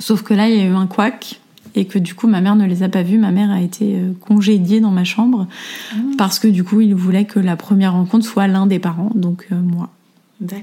Sauf 0.00 0.22
que 0.22 0.34
là, 0.34 0.48
il 0.48 0.56
y 0.56 0.60
a 0.60 0.64
eu 0.64 0.74
un 0.74 0.86
couac, 0.86 1.40
et 1.76 1.84
que 1.84 1.98
du 1.98 2.14
coup, 2.14 2.26
ma 2.26 2.40
mère 2.40 2.56
ne 2.56 2.66
les 2.66 2.82
a 2.82 2.88
pas 2.88 3.02
vues. 3.02 3.18
Ma 3.18 3.30
mère 3.30 3.50
a 3.50 3.60
été 3.60 3.94
euh, 3.94 4.12
congédiée 4.20 4.80
dans 4.80 4.90
ma 4.90 5.04
chambre, 5.04 5.46
ah. 5.92 5.96
parce 6.18 6.38
que 6.38 6.48
du 6.48 6.64
coup, 6.64 6.80
il 6.80 6.94
voulait 6.94 7.26
que 7.26 7.38
la 7.38 7.56
première 7.56 7.92
rencontre 7.92 8.26
soit 8.26 8.48
l'un 8.48 8.66
des 8.66 8.80
parents, 8.80 9.12
donc 9.14 9.46
euh, 9.52 9.60
moi. 9.60 9.90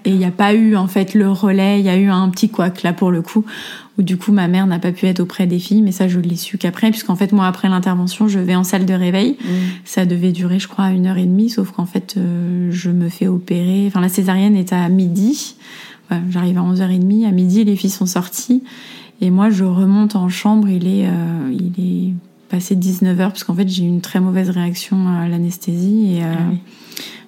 Et 0.05 0.09
il 0.09 0.17
n'y 0.17 0.25
a 0.25 0.31
pas 0.31 0.55
eu 0.55 0.75
en 0.75 0.87
fait 0.87 1.13
le 1.13 1.29
relais, 1.29 1.79
il 1.79 1.85
y 1.85 1.89
a 1.89 1.97
eu 1.97 2.09
un 2.09 2.29
petit 2.29 2.49
couac 2.49 2.81
là 2.81 2.93
pour 2.93 3.11
le 3.11 3.21
coup, 3.21 3.45
où 3.97 4.01
du 4.01 4.17
coup 4.17 4.31
ma 4.31 4.47
mère 4.47 4.65
n'a 4.65 4.79
pas 4.79 4.91
pu 4.91 5.05
être 5.05 5.19
auprès 5.19 5.45
des 5.45 5.59
filles, 5.59 5.83
mais 5.83 5.91
ça 5.91 6.07
je 6.07 6.19
l'ai 6.19 6.35
su 6.35 6.57
qu'après, 6.57 6.89
puisqu'en 6.89 7.15
fait 7.15 7.31
moi 7.31 7.45
après 7.45 7.69
l'intervention 7.69 8.27
je 8.27 8.39
vais 8.39 8.55
en 8.55 8.63
salle 8.63 8.87
de 8.87 8.93
réveil, 8.95 9.37
mm. 9.39 9.47
ça 9.85 10.07
devait 10.07 10.31
durer 10.31 10.57
je 10.57 10.67
crois 10.67 10.89
une 10.89 11.05
heure 11.05 11.17
et 11.17 11.25
demie, 11.25 11.51
sauf 11.51 11.71
qu'en 11.71 11.85
fait 11.85 12.15
euh, 12.17 12.69
je 12.71 12.89
me 12.89 13.07
fais 13.07 13.27
opérer, 13.27 13.85
enfin 13.87 14.01
la 14.01 14.09
césarienne 14.09 14.55
est 14.55 14.73
à 14.73 14.89
midi, 14.89 15.55
j'arrive 16.29 16.57
à 16.57 16.61
11h30, 16.61 17.27
à 17.27 17.31
midi 17.31 17.63
les 17.63 17.75
filles 17.75 17.91
sont 17.91 18.07
sorties, 18.07 18.63
et 19.21 19.29
moi 19.29 19.51
je 19.51 19.63
remonte 19.63 20.15
en 20.15 20.27
chambre, 20.27 20.69
il 20.69 20.87
est, 20.87 21.07
euh, 21.07 21.51
il 21.51 21.73
est 21.77 22.13
passé 22.49 22.75
19h, 22.75 23.17
parce 23.17 23.43
qu'en 23.43 23.53
fait 23.53 23.67
j'ai 23.67 23.83
eu 23.83 23.87
une 23.87 24.01
très 24.01 24.21
mauvaise 24.21 24.49
réaction 24.49 25.07
à 25.07 25.27
l'anesthésie, 25.27 26.15
et... 26.15 26.23
Euh, 26.23 26.33
ah 26.35 26.53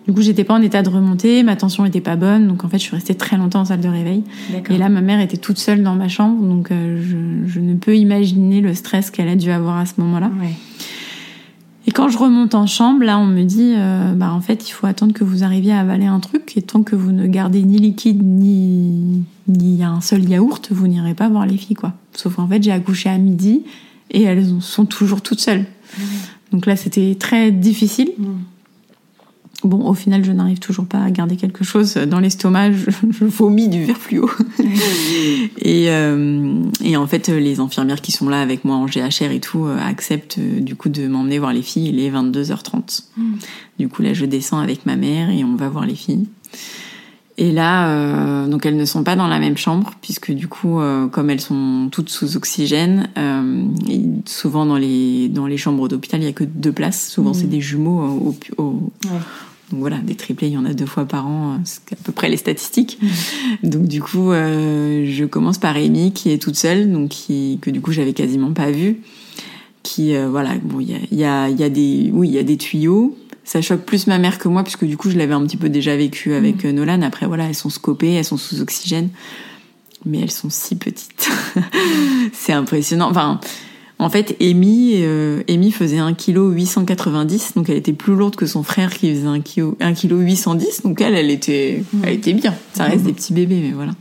du 0.10 0.16
coup, 0.16 0.24
j'étais 0.24 0.44
pas 0.44 0.56
en 0.56 0.62
état 0.64 0.82
de 0.82 0.90
remonter, 0.90 1.44
ma 1.44 1.56
tension 1.56 1.86
était 1.86 2.02
pas 2.02 2.16
bonne, 2.16 2.48
donc 2.48 2.66
en 2.66 2.68
fait, 2.68 2.80
je 2.80 2.84
suis 2.84 2.96
restée 2.96 3.14
très 3.14 3.38
longtemps 3.38 3.60
en 3.60 3.66
salle 3.66 3.80
de 3.80 3.88
réveil. 3.88 4.24
Et 4.72 4.80
là, 4.80 4.90
ma 4.90 5.02
mère 5.02 5.20
était 5.20 5.38
toute 5.38 5.60
seule 5.60 5.84
dans 5.84 5.94
ma 5.94 6.08
chambre, 6.08 6.44
donc 6.44 6.72
euh, 6.72 7.00
je, 7.46 7.60
ne 7.60 7.76
peux 7.76 7.96
imaginer 7.96 8.60
le 8.60 8.74
stress 8.74 9.12
qu'elle 9.12 9.28
a 9.28 9.36
dû 9.36 9.52
avoir 9.52 9.78
à 9.78 9.86
ce 9.86 9.94
moment-là. 10.00 10.32
Et 11.86 11.92
quand 11.92 12.10
je 12.10 12.18
remonte 12.18 12.56
en 12.56 12.66
chambre, 12.66 13.04
là, 13.04 13.20
on 13.20 13.28
me 13.28 13.44
dit, 13.44 13.76
euh, 13.78 14.16
bah 14.16 14.34
en 14.34 14.42
fait, 14.42 14.68
il 14.68 14.72
faut 14.72 14.88
attendre 14.88 15.14
que 15.14 15.24
vous 15.24 15.44
arriviez 15.44 15.74
à 15.74 15.82
avaler 15.82 16.08
un 16.08 16.20
truc, 16.20 16.58
et 16.58 16.64
tant 16.64 16.82
que 16.82 16.96
vous 16.96 17.12
ne 17.12 17.28
gardez 17.28 17.62
ni 17.62 17.78
liquide 17.78 18.24
ni 18.24 19.24
ni 19.48 19.84
un 19.84 20.02
seul 20.02 20.28
yaourt, 20.28 20.70
vous 20.72 20.88
n'irez 20.88 21.14
pas 21.14 21.30
voir 21.30 21.46
les 21.46 21.58
filles, 21.58 21.76
quoi. 21.76 21.94
Sauf 22.16 22.38
qu'en 22.38 22.48
fait, 22.48 22.64
j'ai 22.64 22.72
accouché 22.72 23.10
à 23.10 23.18
midi 23.20 23.62
et 24.10 24.24
elles 24.24 24.60
sont 24.60 24.86
toujours 24.86 25.22
toutes 25.22 25.40
seules. 25.40 25.66
Donc 26.52 26.66
là, 26.66 26.76
c'était 26.76 27.14
très 27.14 27.52
difficile. 27.52 28.10
Bon, 29.64 29.90
au 29.90 29.94
final, 29.94 30.24
je 30.24 30.32
n'arrive 30.32 30.60
toujours 30.60 30.86
pas 30.86 31.00
à 31.00 31.12
garder 31.12 31.36
quelque 31.36 31.66
chose 31.66 31.96
dans 31.96 32.20
l'estomac. 32.20 32.72
Je, 32.72 33.26
vomis 33.26 33.68
du 33.68 33.84
verre 33.84 33.98
fluo. 33.98 34.30
et, 35.58 35.90
euh, 35.90 36.64
et 36.82 36.96
en 36.96 37.08
fait, 37.08 37.28
les 37.28 37.60
infirmières 37.60 38.02
qui 38.02 38.14
sont 38.14 38.30
là 38.30 38.42
avec 38.42 38.64
moi 38.64 38.78
en 38.78 38.86
GHR 38.86 39.32
et 39.32 39.42
tout 39.42 39.66
euh, 39.66 39.78
acceptent 39.78 40.38
euh, 40.38 40.62
du 40.62 40.76
coup 40.76 40.88
de 40.88 41.08
m'emmener 41.08 41.40
voir 41.40 41.52
les 41.52 41.62
filles. 41.62 41.90
Il 41.90 42.00
est 42.00 42.10
22h30. 42.10 43.04
Mm. 43.18 43.34
Du 43.80 43.90
coup, 43.90 44.02
là, 44.02 44.14
je 44.14 44.26
descends 44.26 44.60
avec 44.60 44.86
ma 44.86 44.96
mère 44.96 45.30
et 45.30 45.44
on 45.44 45.56
va 45.56 45.68
voir 45.68 45.86
les 45.86 45.96
filles. 45.96 46.28
Et 47.38 47.54
là, 47.54 48.48
donc 48.48 48.66
elles 48.66 48.76
ne 48.76 48.84
sont 48.84 49.06
pas 49.06 49.16
dans 49.16 49.28
la 49.28 49.40
même 49.40 49.56
chambre 49.56 49.94
puisque 50.02 50.34
du 50.34 50.50
coup, 50.50 50.82
comme 51.10 51.30
elles 51.30 51.40
sont 51.40 51.88
toutes 51.90 52.10
sous 52.10 52.36
oxygène, 52.36 53.08
souvent 54.26 54.66
dans 54.66 54.76
les 54.76 55.30
dans 55.30 55.48
les 55.48 55.56
chambres 55.56 55.88
d'hôpital, 55.88 56.20
il 56.20 56.26
y 56.26 56.28
a 56.28 56.34
que 56.34 56.44
deux 56.44 56.74
places. 56.74 57.08
Souvent, 57.10 57.30
mm. 57.30 57.36
c'est 57.36 57.50
des 57.50 57.62
jumeaux 57.62 58.36
au, 58.58 58.62
au, 58.62 58.92
donc 59.72 59.82
voilà, 59.82 59.98
des 59.98 60.16
triplés, 60.16 60.48
il 60.48 60.54
y 60.54 60.58
en 60.58 60.66
a 60.66 60.74
deux 60.74 60.86
fois 60.86 61.06
par 61.06 61.28
an, 61.28 61.54
euh, 61.54 61.58
c'est 61.64 61.94
à 61.94 61.96
peu 62.04 62.12
près 62.12 62.30
les 62.30 62.38
statistiques. 62.38 62.98
Mmh. 63.02 63.70
Donc 63.70 63.88
du 63.88 64.02
coup, 64.02 64.32
euh, 64.32 65.06
je 65.06 65.26
commence 65.26 65.60
par 65.60 65.76
Amy 65.76 66.12
qui 66.12 66.32
est 66.32 66.42
toute 66.42 66.56
seule, 66.56 66.92
donc 66.92 67.10
qui, 67.10 67.60
que 67.62 67.70
du 67.70 67.80
coup 67.80 67.92
j'avais 67.92 68.14
quasiment 68.14 68.54
pas 68.54 68.72
vue. 68.72 69.02
Qui 69.84 70.16
euh, 70.16 70.28
voilà, 70.28 70.56
bon, 70.62 70.80
il 70.80 70.90
y 70.90 70.96
a, 70.96 71.00
y, 71.12 71.24
a, 71.24 71.50
y 71.50 71.64
a 71.64 71.70
des, 71.70 72.10
oui, 72.14 72.30
il 72.30 72.34
y 72.34 72.40
a 72.40 72.44
des 72.44 72.58
tuyaux. 72.58 73.18
Ça 73.44 73.62
choque 73.62 73.82
plus 73.82 74.08
ma 74.08 74.20
mère 74.20 74.38
que 74.38 74.48
moi 74.48 74.64
puisque 74.64 74.86
du 74.86 74.98
coup 74.98 75.10
je 75.10 75.18
l'avais 75.18 75.34
un 75.34 75.44
petit 75.44 75.58
peu 75.58 75.70
déjà 75.70 75.96
vécu 75.96 76.34
avec 76.34 76.64
mmh. 76.64 76.72
Nolan. 76.72 77.02
Après 77.04 77.28
voilà, 77.28 77.46
elles 77.48 77.56
sont 77.56 77.70
scopées, 77.70 78.14
elles 78.14 78.26
sont 78.26 78.38
sous 78.38 78.62
oxygène, 78.62 79.10
mais 80.06 80.20
elles 80.20 80.32
sont 80.32 80.50
si 80.50 80.76
petites. 80.76 81.30
c'est 82.34 82.54
impressionnant. 82.54 83.10
Enfin 83.10 83.40
en 84.02 84.10
fait, 84.10 84.38
Amy, 84.42 85.02
euh, 85.02 85.44
Amy 85.50 85.72
faisait 85.72 85.98
1 85.98 86.14
kg 86.14 86.54
890, 86.54 87.54
donc 87.56 87.70
elle 87.70 87.76
était 87.76 87.92
plus 87.92 88.16
lourde 88.16 88.38
que 88.38 88.46
son 88.46 88.64
frère 88.64 88.94
qui 88.94 89.14
faisait 89.14 89.28
1 89.28 89.42
kg, 89.42 89.74
1 89.82 89.94
kg 89.94 90.14
810, 90.22 90.84
donc 90.84 91.02
elle, 91.02 91.16
elle 91.16 91.30
était, 91.30 91.84
elle 92.04 92.14
était 92.14 92.32
bien. 92.32 92.56
Ça 92.74 92.86
reste 92.86 93.04
des 93.04 93.12
petits 93.12 93.34
bébés, 93.34 93.60
mais 93.62 93.72
voilà. 93.72 93.92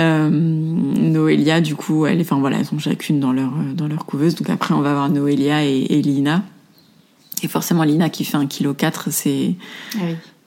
Euh, 0.00 0.28
Noélia, 0.28 1.60
du 1.60 1.76
coup, 1.76 2.04
elle, 2.04 2.20
enfin 2.20 2.40
voilà, 2.40 2.58
elles 2.58 2.66
sont 2.66 2.80
chacune 2.80 3.20
dans 3.20 3.32
leur 3.32 3.52
dans 3.74 3.86
leur 3.86 4.06
couveuse. 4.06 4.34
Donc 4.34 4.50
après, 4.50 4.74
on 4.74 4.80
va 4.80 4.92
voir 4.92 5.08
Noélia 5.08 5.64
et, 5.64 5.86
et 5.90 6.02
Lina. 6.02 6.42
Et 7.42 7.48
forcément, 7.48 7.84
Lina 7.84 8.10
qui 8.10 8.24
fait 8.24 8.36
1 8.36 8.46
kg 8.46 8.74
4, 8.74 9.10
c'est 9.12 9.54
ah 9.96 10.00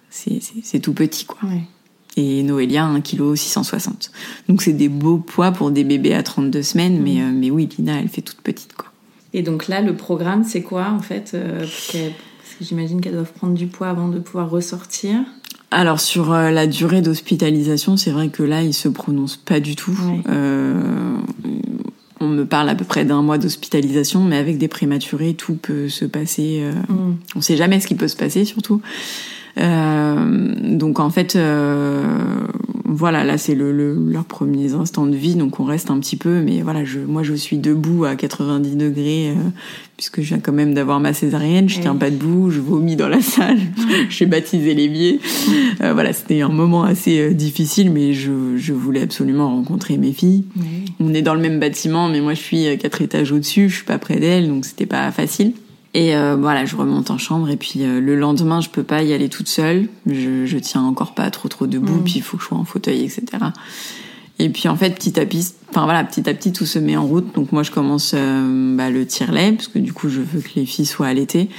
c'est 0.10 0.80
tout 0.80 0.94
petit, 0.94 1.26
quoi. 1.26 1.50
Et 2.18 2.44
Noélia 2.44 2.86
1 2.86 3.02
kg 3.02 3.36
660. 3.36 4.12
Donc 4.50 4.62
c'est 4.62 4.74
des 4.74 4.90
beaux 4.90 5.18
poids 5.18 5.52
pour 5.52 5.72
des 5.72 5.84
bébés 5.84 6.14
à 6.14 6.24
32 6.24 6.62
semaines, 6.62 7.02
mais, 7.02 7.16
mm. 7.16 7.22
euh, 7.22 7.32
mais 7.34 7.52
oui, 7.52 7.70
Lina, 7.78 8.00
elle 8.00 8.10
fait 8.10 8.22
toute 8.22 8.42
petite. 8.42 8.74
Quoi. 8.74 8.88
Et 9.34 9.42
donc 9.42 9.68
là, 9.68 9.82
le 9.82 9.96
programme, 9.96 10.44
c'est 10.44 10.62
quoi 10.62 10.90
en 10.90 11.00
fait 11.00 11.32
euh, 11.34 11.60
Parce 11.60 11.92
que 11.92 11.98
j'imagine 12.62 13.02
qu'elles 13.02 13.14
doivent 13.14 13.34
prendre 13.34 13.56
du 13.56 13.68
poids 13.68 13.90
avant 13.90 14.08
de 14.08 14.20
pouvoir 14.20 14.50
ressortir. 14.50 15.20
Alors 15.72 16.00
sur 16.00 16.32
euh, 16.32 16.52
la 16.52 16.68
durée 16.68 17.02
d'hospitalisation, 17.02 17.98
c'est 17.98 18.12
vrai 18.12 18.30
que 18.30 18.44
là, 18.44 18.62
ils 18.62 18.76
se 18.76 18.90
prononcent 18.90 19.38
pas 19.38 19.60
du 19.60 19.76
tout. 19.76 19.98
on 22.20 22.30
me 22.30 22.46
parle 22.46 22.70
à 22.70 22.76
peu 22.76 22.86
près 22.86 23.06
d'un 23.06 23.24
mois 23.24 23.40
d'hospitalisation, 23.40 24.24
mais 24.24 24.38
avec 24.38 24.58
des 24.60 24.68
prématurés, 24.68 25.34
tout 25.34 25.56
peut 25.56 25.90
se 25.90 26.06
passer. 26.06 26.64
Mm. 26.88 27.16
On 27.36 27.42
sait 27.42 27.58
jamais 27.58 27.80
ce 27.80 27.88
qui 27.88 27.96
peut 27.96 28.08
se 28.08 28.16
passer, 28.16 28.46
surtout. 28.46 28.82
Euh, 29.58 30.54
donc 30.78 31.00
en 31.00 31.10
fait, 31.10 31.36
euh, 31.36 32.04
voilà, 32.94 33.24
là 33.24 33.38
c'est 33.38 33.56
le, 33.56 33.72
le, 33.72 33.94
leurs 33.94 34.26
premiers 34.26 34.74
instants 34.74 35.08
de 35.08 35.16
vie, 35.16 35.36
donc 35.36 35.60
on 35.60 35.64
reste 35.64 35.90
un 35.90 36.00
petit 36.00 36.16
peu, 36.16 36.42
mais 36.42 36.62
voilà, 36.62 36.86
je, 36.86 37.00
moi 37.00 37.24
je 37.24 37.34
suis 37.34 37.58
debout 37.58 38.06
à 38.06 38.16
90 38.16 38.76
degrés, 38.76 39.30
euh, 39.30 39.50
puisque 39.98 40.22
je 40.22 40.28
viens 40.28 40.40
quand 40.40 40.54
même 40.54 40.74
d'avoir 40.76 41.00
ma 41.00 41.14
césarienne, 41.14 41.68
je 41.70 41.80
tiens 41.80 41.96
pas 41.96 42.12
debout, 42.12 42.52
je 42.52 42.60
vomis 42.60 42.96
dans 42.96 43.08
la 43.08 43.22
salle, 43.22 43.58
j'ai 44.10 44.28
baptisé 44.28 44.76
l'évier. 44.76 45.20
Euh, 45.82 45.94
voilà, 45.94 46.14
c'était 46.14 46.42
un 46.42 46.50
moment 46.50 46.84
assez 46.84 47.20
euh, 47.20 47.34
difficile, 47.34 47.92
mais 47.92 48.14
je, 48.14 48.58
je, 48.58 48.74
voulais 48.74 49.02
absolument 49.02 49.50
rencontrer 49.50 49.98
mes 49.98 50.14
filles. 50.14 50.46
On 51.00 51.14
est 51.14 51.24
dans 51.24 51.34
le 51.34 51.42
même 51.42 51.60
bâtiment, 51.60 52.10
mais 52.10 52.22
moi 52.22 52.36
je 52.36 52.42
suis 52.42 52.78
quatre 52.78 53.02
étages 53.02 53.32
au-dessus, 53.32 53.70
je 53.70 53.76
suis 53.76 53.86
pas 53.86 53.98
près 53.98 54.20
d'elles, 54.20 54.48
donc 54.48 54.66
c'était 54.66 54.86
pas 54.86 55.12
facile. 55.12 55.54
Et 55.94 56.16
euh, 56.16 56.36
voilà, 56.36 56.66
je 56.66 56.76
remonte 56.76 57.12
en 57.12 57.20
chambre 57.20 57.50
et 57.50 57.58
puis 57.58 57.84
euh, 57.84 58.00
le 58.00 58.16
lendemain, 58.16 58.62
je 58.62 58.70
peux 58.70 58.84
pas 58.84 59.04
y 59.04 59.14
aller 59.14 59.30
toute 59.30 59.48
seule. 59.48 59.88
Je, 60.08 60.46
je 60.46 60.58
tiens 60.58 60.82
encore 60.82 61.14
pas 61.14 61.30
trop 61.30 61.50
trop 61.50 61.68
debout, 61.68 62.00
mm. 62.00 62.04
puis 62.04 62.14
il 62.16 62.22
faut 62.24 62.38
que 62.38 62.44
je 62.44 62.48
sois 62.48 62.58
en 62.58 62.66
fauteuil, 62.66 63.04
etc. 63.04 63.24
Et 64.40 64.50
puis 64.50 64.68
en 64.68 64.76
fait, 64.76 64.96
petit 64.96 65.20
à 65.20 65.26
petit, 65.26 65.54
enfin 65.70 65.84
voilà, 65.84 66.04
petit 66.04 66.28
à 66.28 66.34
petit, 66.34 66.52
tout 66.52 66.66
se 66.66 66.80
met 66.80 66.98
en 66.98 67.06
route. 67.06 67.36
Donc 67.36 67.52
moi, 67.52 67.62
je 67.62 67.70
commence 67.70 68.14
euh, 68.16 68.76
bah, 68.76 68.90
le 68.90 69.06
tire-lait 69.06 69.52
parce 69.52 69.68
que 69.68 69.78
du 69.78 69.94
coup, 69.94 70.10
je 70.10 70.22
veux 70.22 70.42
que 70.42 70.50
les 70.56 70.66
filles 70.66 70.88
soient 70.88 71.08
allaitées. 71.08 71.50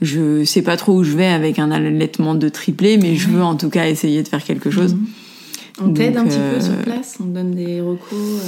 Je 0.00 0.44
sais 0.44 0.62
pas 0.62 0.76
trop 0.76 0.94
où 0.94 1.04
je 1.04 1.16
vais 1.16 1.26
avec 1.26 1.60
un 1.60 1.70
allaitement 1.70 2.34
de 2.34 2.48
triplé, 2.48 2.98
mais 2.98 3.14
je 3.14 3.28
veux 3.28 3.42
en 3.42 3.56
tout 3.56 3.68
cas 3.68 3.88
essayer 3.88 4.22
de 4.24 4.28
faire 4.28 4.42
quelque 4.42 4.70
chose. 4.70 4.94
Mm. 4.94 5.06
On 5.80 5.92
t'aide 5.92 6.16
un 6.16 6.24
petit 6.24 6.38
peu 6.38 6.60
sur 6.60 6.74
place, 6.78 7.18
on 7.20 7.26
donne 7.26 7.52
des 7.52 7.80
recours. 7.80 8.40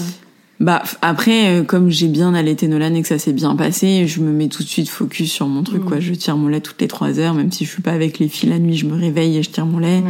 Bah 0.61 0.83
après, 1.01 1.49
euh, 1.49 1.65
comme 1.65 1.89
j'ai 1.89 2.07
bien 2.07 2.35
allaité 2.35 2.69
Nolan 2.69 2.93
et 2.93 3.01
que 3.01 3.09
ça 3.09 3.19
s'est 3.19 3.33
bien 3.33 3.57
passé, 3.57 4.07
je 4.07 4.21
me 4.21 4.31
mets 4.31 4.49
tout 4.49 4.63
de 4.63 4.69
suite 4.69 4.91
focus 4.91 5.33
sur 5.33 5.49
mon 5.49 5.63
truc. 5.63 5.87
Quoi, 5.87 5.97
mm. 5.97 6.01
je 6.01 6.13
tire 6.13 6.37
mon 6.37 6.49
lait 6.49 6.61
toutes 6.61 6.83
les 6.83 6.89
trois 6.89 7.19
heures, 7.19 7.33
même 7.33 7.51
si 7.51 7.65
je 7.65 7.71
suis 7.71 7.81
pas 7.81 7.93
avec 7.93 8.19
les 8.19 8.29
filles 8.29 8.51
la 8.51 8.59
nuit, 8.59 8.77
je 8.77 8.85
me 8.85 8.95
réveille 8.95 9.39
et 9.39 9.43
je 9.43 9.49
tire 9.49 9.65
mon 9.65 9.79
lait. 9.79 10.03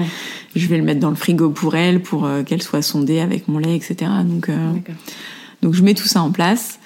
Je 0.57 0.67
vais 0.67 0.77
le 0.77 0.83
mettre 0.83 0.99
dans 0.99 1.11
le 1.11 1.15
frigo 1.15 1.51
pour 1.51 1.77
elle, 1.77 2.03
pour 2.03 2.27
euh, 2.27 2.43
qu'elle 2.43 2.63
soit 2.63 2.83
sondée 2.83 3.21
avec 3.21 3.47
mon 3.47 3.59
lait, 3.59 3.77
etc. 3.77 4.11
Donc, 4.25 4.49
euh, 4.49 4.73
donc 5.63 5.75
je 5.75 5.85
mets 5.85 5.95
tout 5.95 6.09
ça 6.09 6.21
en 6.21 6.33
place. 6.33 6.81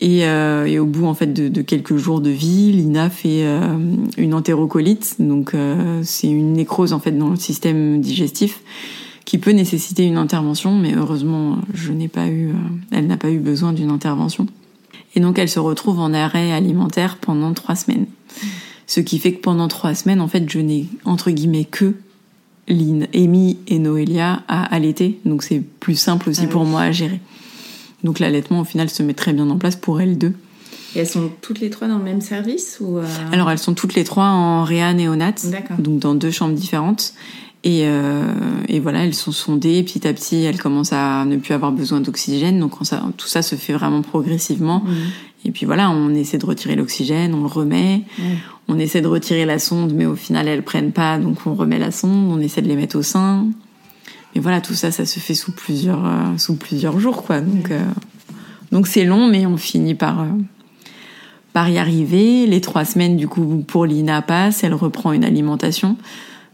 Et, 0.00 0.20
et 0.20 0.78
au 0.78 0.86
bout 0.86 1.06
en 1.06 1.14
fait 1.14 1.32
de, 1.32 1.48
de, 1.48 1.62
quelques 1.62 1.96
jours 1.96 2.20
de 2.20 2.28
vie, 2.28 2.72
Lina 2.72 3.08
fait 3.08 3.44
une 4.18 4.34
entérocolite, 4.34 5.16
donc 5.18 5.52
c'est 6.02 6.26
une 6.26 6.52
nécrose 6.52 6.92
en 6.92 6.98
fait 6.98 7.12
dans 7.12 7.30
le 7.30 7.36
système 7.36 8.00
digestif 8.00 8.60
qui 9.24 9.38
peut 9.38 9.52
nécessiter 9.52 10.04
une 10.04 10.16
intervention, 10.16 10.76
mais 10.76 10.94
heureusement, 10.94 11.58
je 11.72 11.92
n'ai 11.92 12.08
pas 12.08 12.26
eu, 12.26 12.50
euh, 12.50 12.54
elle 12.90 13.06
n'a 13.06 13.16
pas 13.16 13.30
eu 13.30 13.38
besoin 13.38 13.72
d'une 13.72 13.90
intervention. 13.90 14.46
Et 15.14 15.20
donc, 15.20 15.38
elle 15.38 15.48
se 15.48 15.60
retrouve 15.60 15.98
en 15.98 16.12
arrêt 16.12 16.52
alimentaire 16.52 17.16
pendant 17.16 17.52
trois 17.54 17.76
semaines. 17.76 18.06
Ce 18.86 19.00
qui 19.00 19.18
fait 19.18 19.32
que 19.32 19.40
pendant 19.40 19.68
trois 19.68 19.94
semaines, 19.94 20.20
en 20.20 20.28
fait, 20.28 20.48
je 20.48 20.58
n'ai 20.58 20.86
entre 21.04 21.30
guillemets 21.30 21.64
que 21.64 21.94
Lynn, 22.68 23.06
Amy 23.14 23.58
et 23.66 23.78
Noélia 23.78 24.42
à 24.48 24.64
allaiter. 24.74 25.20
Donc, 25.24 25.42
c'est 25.42 25.60
plus 25.60 25.96
simple 25.96 26.28
aussi 26.30 26.44
ah 26.44 26.48
pour 26.48 26.64
moi 26.64 26.82
à 26.82 26.92
gérer. 26.92 27.20
Donc, 28.02 28.18
l'allaitement, 28.18 28.60
au 28.60 28.64
final, 28.64 28.90
se 28.90 29.02
met 29.02 29.14
très 29.14 29.32
bien 29.32 29.48
en 29.48 29.56
place 29.56 29.76
pour 29.76 30.00
elles 30.00 30.18
deux. 30.18 30.34
Et 30.94 31.00
elles 31.00 31.08
sont 31.08 31.30
toutes 31.40 31.60
les 31.60 31.70
trois 31.70 31.88
dans 31.88 31.98
le 31.98 32.04
même 32.04 32.20
service 32.20 32.78
ou 32.80 32.98
euh, 32.98 33.06
Alors, 33.32 33.50
elles 33.50 33.58
sont 33.58 33.74
toutes 33.74 33.94
les 33.94 34.04
trois 34.04 34.26
en 34.26 34.64
réa 34.64 34.92
néonat, 34.92 35.34
donc 35.78 35.98
dans 35.98 36.14
deux 36.14 36.30
chambres 36.30 36.54
différentes. 36.54 37.14
Et, 37.64 37.84
euh, 37.86 38.22
et, 38.68 38.78
voilà, 38.78 39.04
elles 39.04 39.14
sont 39.14 39.32
sondées. 39.32 39.82
Petit 39.82 40.06
à 40.06 40.12
petit, 40.12 40.44
elles 40.44 40.60
commencent 40.60 40.92
à 40.92 41.24
ne 41.24 41.38
plus 41.38 41.54
avoir 41.54 41.72
besoin 41.72 42.00
d'oxygène. 42.00 42.60
Donc 42.60 42.74
ça, 42.82 43.02
tout 43.16 43.26
ça 43.26 43.40
se 43.40 43.56
fait 43.56 43.72
vraiment 43.72 44.02
progressivement. 44.02 44.80
Mmh. 44.80 44.92
Et 45.46 45.50
puis 45.50 45.64
voilà, 45.64 45.90
on 45.90 46.14
essaie 46.14 46.36
de 46.36 46.44
retirer 46.44 46.76
l'oxygène, 46.76 47.34
on 47.34 47.40
le 47.40 47.46
remet. 47.46 48.02
Mmh. 48.18 48.22
On 48.68 48.78
essaie 48.78 49.00
de 49.00 49.08
retirer 49.08 49.46
la 49.46 49.58
sonde, 49.58 49.94
mais 49.94 50.04
au 50.04 50.14
final, 50.14 50.46
elles 50.46 50.62
prennent 50.62 50.92
pas. 50.92 51.18
Donc 51.18 51.38
on 51.46 51.54
remet 51.54 51.78
la 51.78 51.90
sonde, 51.90 52.30
on 52.30 52.38
essaie 52.38 52.60
de 52.60 52.68
les 52.68 52.76
mettre 52.76 52.98
au 52.98 53.02
sein. 53.02 53.46
Et 54.34 54.40
voilà, 54.40 54.60
tout 54.60 54.74
ça, 54.74 54.90
ça 54.90 55.06
se 55.06 55.18
fait 55.18 55.34
sous 55.34 55.52
plusieurs, 55.52 56.04
euh, 56.04 56.36
sous 56.36 56.56
plusieurs 56.56 57.00
jours, 57.00 57.22
quoi. 57.22 57.40
Donc 57.40 57.70
euh, 57.70 57.80
donc 58.72 58.86
c'est 58.86 59.04
long, 59.04 59.28
mais 59.28 59.46
on 59.46 59.56
finit 59.56 59.94
par 59.94 60.26
par 61.54 61.70
y 61.70 61.78
arriver. 61.78 62.46
Les 62.46 62.60
trois 62.60 62.84
semaines, 62.84 63.16
du 63.16 63.26
coup, 63.26 63.64
pour 63.66 63.86
Lina 63.86 64.20
passe, 64.20 64.64
elle 64.64 64.74
reprend 64.74 65.12
une 65.12 65.24
alimentation 65.24 65.96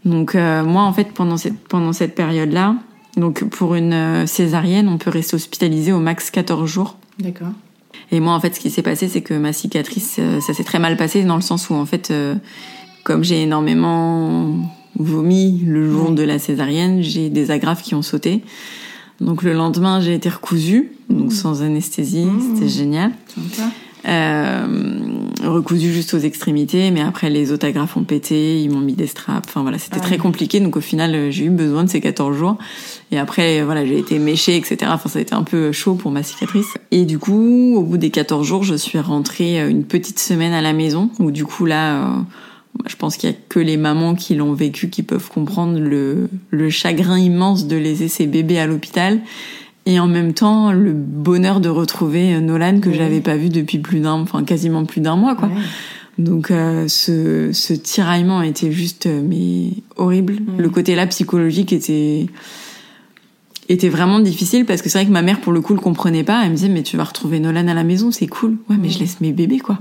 Donc 0.05 0.35
euh, 0.35 0.63
moi, 0.63 0.83
en 0.83 0.93
fait, 0.93 1.11
pendant 1.13 1.37
cette, 1.37 1.59
pendant 1.67 1.93
cette 1.93 2.15
période-là, 2.15 2.75
donc 3.17 3.43
pour 3.49 3.75
une 3.75 3.93
euh, 3.93 4.25
césarienne, 4.25 4.87
on 4.87 4.97
peut 4.97 5.09
rester 5.09 5.35
hospitalisé 5.35 5.91
au 5.91 5.99
max 5.99 6.31
14 6.31 6.69
jours. 6.69 6.97
D'accord. 7.19 7.51
Et 8.11 8.19
moi, 8.19 8.33
en 8.33 8.39
fait, 8.39 8.55
ce 8.55 8.59
qui 8.59 8.69
s'est 8.69 8.81
passé, 8.81 9.07
c'est 9.07 9.21
que 9.21 9.33
ma 9.33 9.53
cicatrice, 9.53 10.17
euh, 10.19 10.39
ça 10.41 10.53
s'est 10.53 10.63
très 10.63 10.79
mal 10.79 10.97
passé 10.97 11.23
dans 11.23 11.35
le 11.35 11.41
sens 11.41 11.69
où, 11.69 11.75
en 11.75 11.85
fait, 11.85 12.13
comme 13.03 13.23
j'ai 13.23 13.43
énormément 13.43 14.55
vomi 14.97 15.61
le 15.65 15.89
jour 15.89 16.11
de 16.11 16.23
la 16.23 16.39
césarienne, 16.39 17.01
j'ai 17.01 17.29
des 17.29 17.51
agrafes 17.51 17.81
qui 17.81 17.95
ont 17.95 18.01
sauté. 18.01 18.43
Donc 19.21 19.43
le 19.43 19.53
lendemain, 19.53 20.01
j'ai 20.01 20.15
été 20.15 20.29
recousue, 20.29 20.91
donc 21.09 21.27
mmh. 21.27 21.31
sans 21.31 21.61
anesthésie, 21.61 22.25
mmh. 22.25 22.55
c'était 22.55 22.69
génial. 22.69 23.11
Euh, 24.07 24.65
recousu 25.43 25.91
juste 25.91 26.13
aux 26.13 26.19
extrémités, 26.19 26.91
mais 26.91 27.01
après 27.01 27.29
les 27.29 27.51
autres 27.51 27.65
agrafes 27.67 27.97
ont 27.97 28.03
pété, 28.03 28.61
ils 28.61 28.69
m'ont 28.69 28.79
mis 28.79 28.93
des 28.93 29.07
straps. 29.07 29.47
Enfin 29.49 29.61
voilà, 29.61 29.77
c'était 29.77 29.99
très 29.99 30.17
compliqué. 30.17 30.59
Donc 30.59 30.77
au 30.77 30.81
final, 30.81 31.13
euh, 31.15 31.31
j'ai 31.31 31.45
eu 31.45 31.49
besoin 31.49 31.83
de 31.83 31.89
ces 31.89 32.01
14 32.01 32.35
jours. 32.35 32.57
Et 33.11 33.17
après, 33.17 33.61
voilà, 33.63 33.85
j'ai 33.85 33.97
été 33.97 34.19
méchée, 34.19 34.55
etc. 34.55 34.77
Enfin, 34.85 35.09
ça 35.09 35.19
a 35.19 35.21
été 35.21 35.33
un 35.33 35.43
peu 35.43 35.71
chaud 35.71 35.95
pour 35.95 36.11
ma 36.11 36.23
cicatrice. 36.23 36.77
Et 36.91 37.05
du 37.05 37.19
coup, 37.19 37.75
au 37.75 37.83
bout 37.83 37.97
des 37.97 38.09
14 38.09 38.45
jours, 38.45 38.63
je 38.63 38.75
suis 38.75 38.99
rentrée 38.99 39.61
euh, 39.61 39.69
une 39.69 39.83
petite 39.83 40.19
semaine 40.19 40.53
à 40.53 40.61
la 40.61 40.73
maison, 40.73 41.09
où 41.19 41.31
du 41.31 41.45
coup 41.45 41.65
là, 41.65 41.95
euh, 41.95 42.21
je 42.87 42.95
pense 42.95 43.17
qu'il 43.17 43.29
y 43.29 43.33
a 43.33 43.35
que 43.49 43.59
les 43.59 43.77
mamans 43.77 44.15
qui 44.15 44.35
l'ont 44.35 44.53
vécu 44.53 44.89
qui 44.89 45.03
peuvent 45.03 45.29
comprendre 45.29 45.79
le, 45.79 46.29
le 46.49 46.69
chagrin 46.69 47.19
immense 47.19 47.67
de 47.67 47.75
laisser 47.75 48.07
ses 48.07 48.27
bébés 48.27 48.59
à 48.59 48.67
l'hôpital 48.67 49.21
et 49.85 49.99
en 49.99 50.07
même 50.07 50.33
temps 50.33 50.71
le 50.71 50.93
bonheur 50.93 51.59
de 51.59 51.69
retrouver 51.69 52.39
Nolan 52.39 52.79
que 52.79 52.91
j'avais 52.91 53.21
pas 53.21 53.35
vu 53.35 53.49
depuis 53.49 53.79
plus 53.79 53.99
d'un 53.99 54.13
enfin 54.13 54.43
quasiment 54.43 54.85
plus 54.85 55.01
d'un 55.01 55.15
mois 55.15 55.35
quoi. 55.35 55.49
Donc 56.17 56.51
euh, 56.51 56.87
ce, 56.87 57.51
ce 57.51 57.73
tiraillement 57.73 58.41
était 58.41 58.71
juste 58.71 59.07
euh, 59.07 59.21
mais 59.25 59.71
horrible. 59.95 60.37
Le 60.57 60.69
côté 60.69 60.95
là 60.95 61.07
psychologique 61.07 61.73
était 61.73 62.27
était 63.69 63.89
vraiment 63.89 64.19
difficile 64.19 64.65
parce 64.65 64.81
que 64.81 64.89
c'est 64.89 64.99
vrai 64.99 65.07
que 65.07 65.11
ma 65.11 65.21
mère 65.21 65.39
pour 65.39 65.53
le 65.53 65.61
coup 65.61 65.73
le 65.73 65.79
comprenait 65.79 66.23
pas. 66.23 66.43
Elle 66.43 66.51
me 66.51 66.55
disait 66.55 66.69
mais 66.69 66.83
tu 66.83 66.97
vas 66.97 67.05
retrouver 67.05 67.39
Nolan 67.39 67.67
à 67.67 67.73
la 67.73 67.83
maison 67.83 68.11
c'est 68.11 68.27
cool. 68.27 68.57
Ouais 68.69 68.75
mais 68.79 68.89
je 68.89 68.99
laisse 68.99 69.21
mes 69.21 69.31
bébés 69.31 69.59
quoi 69.59 69.79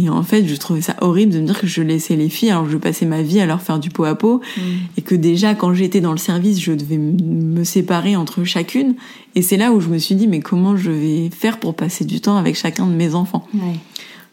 et 0.00 0.08
en 0.08 0.22
fait, 0.22 0.46
je 0.46 0.54
trouvais 0.54 0.80
ça 0.80 0.94
horrible 1.00 1.32
de 1.32 1.40
me 1.40 1.46
dire 1.46 1.60
que 1.60 1.66
je 1.66 1.82
laissais 1.82 2.14
les 2.14 2.28
filles 2.28 2.50
alors 2.50 2.64
que 2.64 2.70
je 2.70 2.76
passais 2.76 3.04
ma 3.04 3.22
vie 3.22 3.40
à 3.40 3.46
leur 3.46 3.60
faire 3.60 3.80
du 3.80 3.90
pot 3.90 4.04
à 4.04 4.14
pot 4.14 4.40
mm. 4.56 4.60
et 4.96 5.02
que 5.02 5.16
déjà 5.16 5.54
quand 5.56 5.74
j'étais 5.74 6.00
dans 6.00 6.12
le 6.12 6.18
service, 6.18 6.60
je 6.60 6.72
devais 6.72 6.98
me 6.98 7.64
séparer 7.64 8.14
entre 8.14 8.44
chacune. 8.44 8.94
Et 9.34 9.42
c'est 9.42 9.56
là 9.56 9.72
où 9.72 9.80
je 9.80 9.88
me 9.88 9.98
suis 9.98 10.14
dit 10.14 10.28
mais 10.28 10.38
comment 10.40 10.76
je 10.76 10.92
vais 10.92 11.30
faire 11.30 11.58
pour 11.58 11.74
passer 11.74 12.04
du 12.04 12.20
temps 12.20 12.36
avec 12.36 12.56
chacun 12.56 12.86
de 12.86 12.94
mes 12.94 13.14
enfants. 13.14 13.48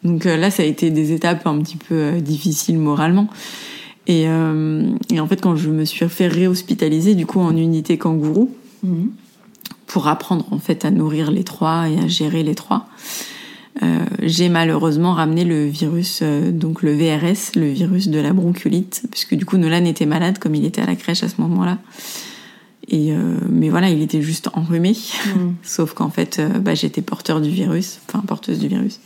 Donc 0.03 0.27
euh, 0.27 0.37
là, 0.37 0.51
ça 0.51 0.61
a 0.61 0.65
été 0.67 0.91
des 0.91 1.13
étapes 1.13 1.47
un 1.47 1.59
petit 1.59 1.77
peu 1.77 1.95
euh, 1.95 2.19
difficiles 2.21 2.77
moralement. 2.77 3.27
Et, 4.05 4.25
euh, 4.27 4.91
et, 5.11 5.19
en 5.19 5.25
fait, 5.25 5.41
quand 5.41 5.55
je 5.55 5.71
me 5.71 5.83
suis 5.83 6.07
fait 6.07 6.27
réhospitaliser 6.27 7.15
du 7.15 7.25
coup 7.25 7.39
en 7.39 7.57
unité 7.57 7.97
kangourou 7.97 8.53
mm. 8.83 9.07
pour 9.87 10.07
apprendre 10.07 10.45
en 10.51 10.59
fait 10.59 10.85
à 10.85 10.91
nourrir 10.91 11.31
les 11.31 11.43
trois 11.43 11.89
et 11.89 11.97
à 11.97 12.07
gérer 12.07 12.43
les 12.43 12.53
trois. 12.53 12.85
Euh, 13.83 14.05
j'ai 14.21 14.47
malheureusement 14.49 15.13
ramené 15.13 15.43
le 15.43 15.65
virus, 15.65 16.19
euh, 16.21 16.51
donc 16.51 16.81
le 16.81 16.93
VRS, 16.93 17.55
le 17.55 17.69
virus 17.69 18.07
de 18.07 18.19
la 18.19 18.31
bronchiolite, 18.31 19.03
puisque 19.11 19.35
du 19.35 19.45
coup 19.45 19.57
Nolan 19.57 19.85
était 19.85 20.05
malade 20.05 20.39
comme 20.39 20.55
il 20.55 20.65
était 20.65 20.81
à 20.81 20.85
la 20.85 20.95
crèche 20.95 21.23
à 21.23 21.29
ce 21.29 21.41
moment-là. 21.41 21.79
Et 22.87 23.11
euh, 23.11 23.37
mais 23.49 23.69
voilà, 23.69 23.89
il 23.89 24.01
était 24.01 24.21
juste 24.21 24.49
enrhumé, 24.53 24.91
mm. 24.91 25.39
sauf 25.63 25.93
qu'en 25.93 26.09
fait, 26.09 26.41
bah, 26.61 26.75
j'étais 26.75 27.01
porteur 27.01 27.41
du 27.41 27.49
virus, 27.49 27.99
enfin 28.07 28.19
porteuse 28.25 28.59
du 28.59 28.67
virus, 28.69 29.01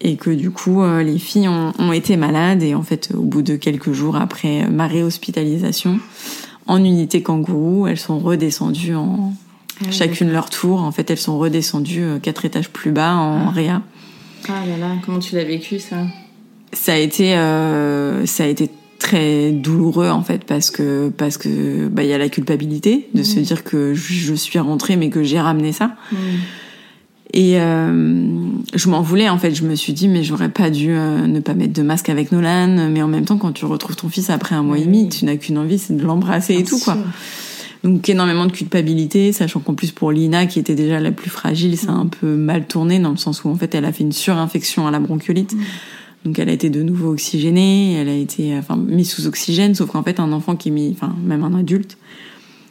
et 0.00 0.16
que 0.16 0.30
du 0.30 0.50
coup 0.50 0.82
les 0.84 1.18
filles 1.18 1.48
ont, 1.48 1.72
ont, 1.78 1.92
été 1.92 2.16
malades 2.16 2.62
et 2.62 2.74
en 2.74 2.82
fait 2.82 3.10
au 3.16 3.22
bout 3.22 3.42
de 3.42 3.56
quelques 3.56 3.92
jours 3.92 4.16
après 4.16 4.68
ma 4.68 4.86
réhospitalisation 4.86 5.98
en 6.66 6.82
unité 6.84 7.22
kangourou, 7.22 7.86
elles 7.86 7.98
sont 7.98 8.18
redescendues 8.18 8.94
en, 8.94 9.34
ah 9.80 9.90
Chacune 9.90 10.30
leur 10.30 10.50
tour. 10.50 10.82
En 10.82 10.92
fait, 10.92 11.10
elles 11.10 11.18
sont 11.18 11.38
redescendues 11.38 12.04
euh, 12.04 12.18
quatre 12.18 12.44
étages 12.44 12.70
plus 12.70 12.92
bas 12.92 13.14
en 13.14 13.48
ah. 13.48 13.50
réa. 13.50 13.82
Ah 14.48 14.64
là 14.66 14.76
là, 14.76 14.94
comment 15.04 15.18
tu 15.18 15.34
l'as 15.34 15.44
vécu 15.44 15.78
ça? 15.78 15.96
Ça 16.72 16.92
a 16.92 16.96
été, 16.96 17.36
euh, 17.36 18.26
ça 18.26 18.44
a 18.44 18.46
été 18.46 18.70
très 18.98 19.52
douloureux 19.52 20.08
en 20.08 20.22
fait 20.22 20.44
parce 20.44 20.70
que 20.70 21.10
parce 21.10 21.36
que 21.36 21.88
bah 21.88 22.04
il 22.04 22.08
y 22.08 22.12
a 22.12 22.18
la 22.18 22.28
culpabilité 22.28 23.08
de 23.12 23.22
se 23.22 23.38
mm. 23.38 23.42
dire 23.42 23.64
que 23.64 23.92
je 23.92 24.34
suis 24.34 24.58
rentrée 24.58 24.96
mais 24.96 25.10
que 25.10 25.22
j'ai 25.22 25.40
ramené 25.40 25.72
ça. 25.72 25.96
Mm. 26.10 26.16
Et 27.32 27.60
euh, 27.60 28.28
je 28.74 28.88
m'en 28.88 29.02
voulais 29.02 29.28
en 29.28 29.38
fait. 29.38 29.54
Je 29.54 29.64
me 29.64 29.74
suis 29.74 29.92
dit 29.92 30.08
mais 30.08 30.22
j'aurais 30.22 30.50
pas 30.50 30.70
dû 30.70 30.88
ne 30.88 31.40
pas 31.40 31.54
mettre 31.54 31.72
de 31.72 31.82
masque 31.82 32.08
avec 32.08 32.30
Nolan. 32.30 32.90
Mais 32.90 33.02
en 33.02 33.08
même 33.08 33.24
temps, 33.24 33.38
quand 33.38 33.52
tu 33.52 33.64
retrouves 33.64 33.96
ton 33.96 34.08
fils 34.08 34.30
après 34.30 34.54
un 34.54 34.62
mois 34.62 34.78
et 34.78 34.84
demi, 34.84 35.08
tu 35.08 35.24
n'as 35.24 35.36
qu'une 35.36 35.58
envie, 35.58 35.78
c'est 35.78 35.96
de 35.96 36.02
l'embrasser 36.02 36.54
et 36.54 36.64
tout 36.64 36.78
quoi. 36.78 36.96
Donc 37.84 38.08
énormément 38.08 38.46
de 38.46 38.52
culpabilité, 38.52 39.32
sachant 39.32 39.60
qu'en 39.60 39.74
plus 39.74 39.92
pour 39.92 40.10
Lina, 40.10 40.46
qui 40.46 40.58
était 40.58 40.74
déjà 40.74 41.00
la 41.00 41.12
plus 41.12 41.28
fragile, 41.28 41.76
ça 41.76 41.90
a 41.90 41.94
un 41.94 42.06
peu 42.06 42.34
mal 42.34 42.66
tourné 42.66 42.98
dans 42.98 43.10
le 43.10 43.18
sens 43.18 43.44
où 43.44 43.50
en 43.50 43.56
fait 43.56 43.74
elle 43.74 43.84
a 43.84 43.92
fait 43.92 44.02
une 44.02 44.12
surinfection 44.12 44.86
à 44.86 44.90
la 44.90 45.00
bronchiolite. 45.00 45.52
Mm. 45.52 45.60
Donc 46.24 46.38
elle 46.38 46.48
a 46.48 46.52
été 46.52 46.70
de 46.70 46.82
nouveau 46.82 47.12
oxygénée, 47.12 47.92
elle 47.92 48.08
a 48.08 48.14
été 48.14 48.56
enfin 48.56 48.76
mise 48.76 49.10
sous 49.10 49.26
oxygène, 49.26 49.74
sauf 49.74 49.90
qu'en 49.90 50.02
fait 50.02 50.18
un 50.18 50.32
enfant 50.32 50.56
qui 50.56 50.70
est 50.70 50.72
mis, 50.72 50.96
enfin 50.96 51.14
même 51.22 51.44
un 51.44 51.54
adulte, 51.54 51.98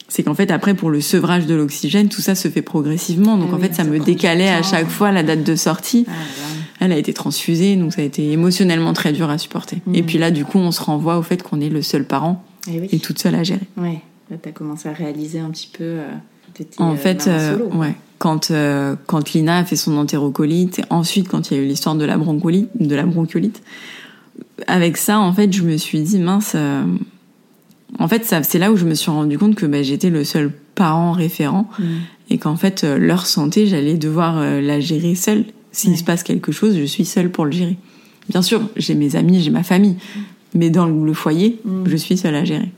c'est 0.08 0.24
qu'en 0.24 0.34
fait 0.34 0.50
après 0.50 0.74
pour 0.74 0.90
le 0.90 1.00
sevrage 1.00 1.46
de 1.46 1.54
l'oxygène, 1.54 2.10
tout 2.10 2.22
ça 2.22 2.34
se 2.34 2.48
fait 2.48 2.64
progressivement. 2.64 3.38
Donc 3.38 3.50
ah 3.52 3.56
en 3.56 3.60
fait 3.60 3.76
ça 3.76 3.84
me 3.84 4.00
décalait 4.00 4.50
à 4.50 4.64
chaque 4.64 4.90
fois 4.90 5.12
la 5.12 5.22
date 5.22 5.44
de 5.44 5.56
sortie. 5.56 6.06
Ah 6.08 6.14
elle 6.80 6.92
a 6.92 6.98
été 6.98 7.14
transfusée, 7.14 7.76
donc 7.76 7.94
ça 7.94 8.02
a 8.02 8.04
été 8.04 8.32
émotionnellement 8.32 8.94
très 8.94 9.14
dur 9.14 9.30
à 9.30 9.38
supporter. 9.38 9.78
Mm. 9.86 9.94
Et 9.96 10.02
puis 10.02 10.18
là 10.18 10.32
du 10.32 10.44
coup 10.44 10.58
on 10.58 10.72
se 10.72 10.82
renvoie 10.82 11.20
au 11.20 11.22
fait 11.22 11.44
qu'on 11.44 11.62
est 11.62 11.70
le 11.70 11.84
seul 11.84 12.06
parent 12.06 12.44
eh 12.68 12.96
et, 12.96 12.98
toute 12.98 13.20
seule 13.20 13.36
à 13.36 13.44
gérer. 13.44 13.68
Ouais. 13.78 14.02
Tu 14.30 14.50
as 14.50 14.52
commencé 14.52 14.90
à 14.90 14.94
réaliser 14.94 15.40
un 15.40 15.50
petit 15.50 15.70
peu. 15.72 15.84
Euh, 15.84 16.08
en 16.78 16.94
euh, 16.94 16.96
fait, 16.96 17.28
euh, 17.28 17.58
ouais. 17.74 17.96
Quand, 18.20 18.52
quand 19.06 19.34
Lina 19.34 19.58
a 19.58 19.66
fait 19.66 19.76
son 19.76 19.98
entérocolite, 19.98 20.82
ensuite 20.90 21.28
quand 21.28 21.52
il 21.52 21.58
y 21.58 21.60
a 21.60 21.64
eu 21.64 21.66
l'histoire 21.66 21.96
de 21.96 22.06
la 22.06 22.18
bronchiolite, 22.18 22.70
de 22.80 22.96
la 22.96 23.06
bronchiolite, 23.06 23.62
avec 24.68 24.96
ça, 24.96 25.20
en 25.20 25.34
fait, 25.34 25.52
je 25.52 25.64
me 25.64 25.76
suis 25.76 26.02
dit 26.02 26.20
mince. 26.20 26.56
en 28.00 28.08
fait, 28.08 28.34
c'est 28.44 28.60
là 28.60 28.72
où 28.72 28.78
je 28.78 28.86
me 28.86 28.94
suis 28.94 29.12
rendu 29.12 29.38
compte 29.38 29.56
que 29.56 29.66
bah, 29.66 29.84
j'étais 29.84 30.10
le 30.10 30.24
seul 30.24 30.52
parent 30.74 31.12
référent 31.12 31.68
mm. 31.80 31.84
et 32.30 32.38
qu'en 32.38 32.56
fait, 32.56 32.84
leur 32.84 33.26
santé, 33.26 33.68
j'allais 33.68 33.96
devoir 33.96 34.40
la 34.40 34.80
gérer 34.80 35.16
seule. 35.16 35.44
S'il 35.74 35.98
se 35.98 36.04
passe 36.06 36.24
quelque 36.24 36.54
chose, 36.54 36.78
je 36.78 36.86
suis 36.86 37.04
seule 37.04 37.30
pour 37.30 37.44
le 37.44 37.52
gérer. 37.52 37.78
Bien 38.30 38.42
sûr, 38.42 38.62
j'ai 38.78 38.96
mes 38.96 39.18
amis, 39.18 39.42
j'ai 39.42 39.52
ma 39.52 39.64
famille, 39.64 39.98
mais 40.54 40.70
dans 40.70 40.86
le 40.86 41.14
foyer, 41.14 41.60
mm. 41.66 41.84
je 41.88 41.96
suis 41.98 42.16
seule 42.16 42.36
à 42.36 42.46
gérer. 42.46 42.72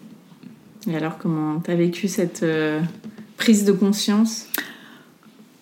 Et 0.88 0.96
alors, 0.96 1.18
comment 1.18 1.60
t'as 1.60 1.76
vécu 1.76 2.08
cette 2.08 2.44
euh, 2.44 2.80
prise 3.38 3.66
de 3.66 3.72
conscience? 3.72 4.48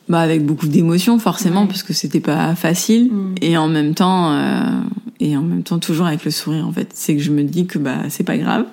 Bah 0.09 0.19
avec 0.19 0.45
beaucoup 0.45 0.67
d'émotions 0.67 1.17
forcément 1.17 1.65
parce 1.65 1.81
que 1.81 1.93
c'était 1.93 2.19
pas 2.19 2.55
facile. 2.55 3.09
Mm. 3.11 3.35
et 3.41 3.57
en 3.57 3.69
même 3.69 3.95
temps 3.95 4.33
euh, 4.33 4.81
et 5.21 5.37
en 5.37 5.41
même 5.41 5.63
temps 5.63 5.79
toujours 5.79 6.07
avec 6.07 6.25
le 6.25 6.31
sourire 6.31 6.67
en 6.67 6.73
fait. 6.73 6.89
C'est 6.93 7.15
que 7.15 7.21
je 7.21 7.31
me 7.31 7.43
dis 7.43 7.67
que 7.67 7.79
bah 7.79 7.99
c'est 8.09 8.25
pas 8.25 8.37
grave. 8.37 8.65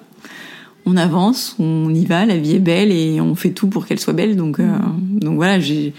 On 0.87 0.97
avance 0.97 1.55
on 1.61 1.95
y 1.95 2.05
va 2.05 2.27
la 2.27 2.37
vie 2.37 2.57
est 2.57 2.61
belle 2.61 2.91
et 2.91 3.21
on 3.21 3.37
fait 3.37 3.51
tout 3.51 3.69
pour 3.69 3.87
qu'elle 3.87 4.01
soit 4.01 4.13
belle. 4.13 4.35
Donc 4.37 4.59
euh, 4.59 4.65
mm. 4.65 5.21
donc 5.21 5.37
voilà 5.37 5.61
j'ai 5.61 5.95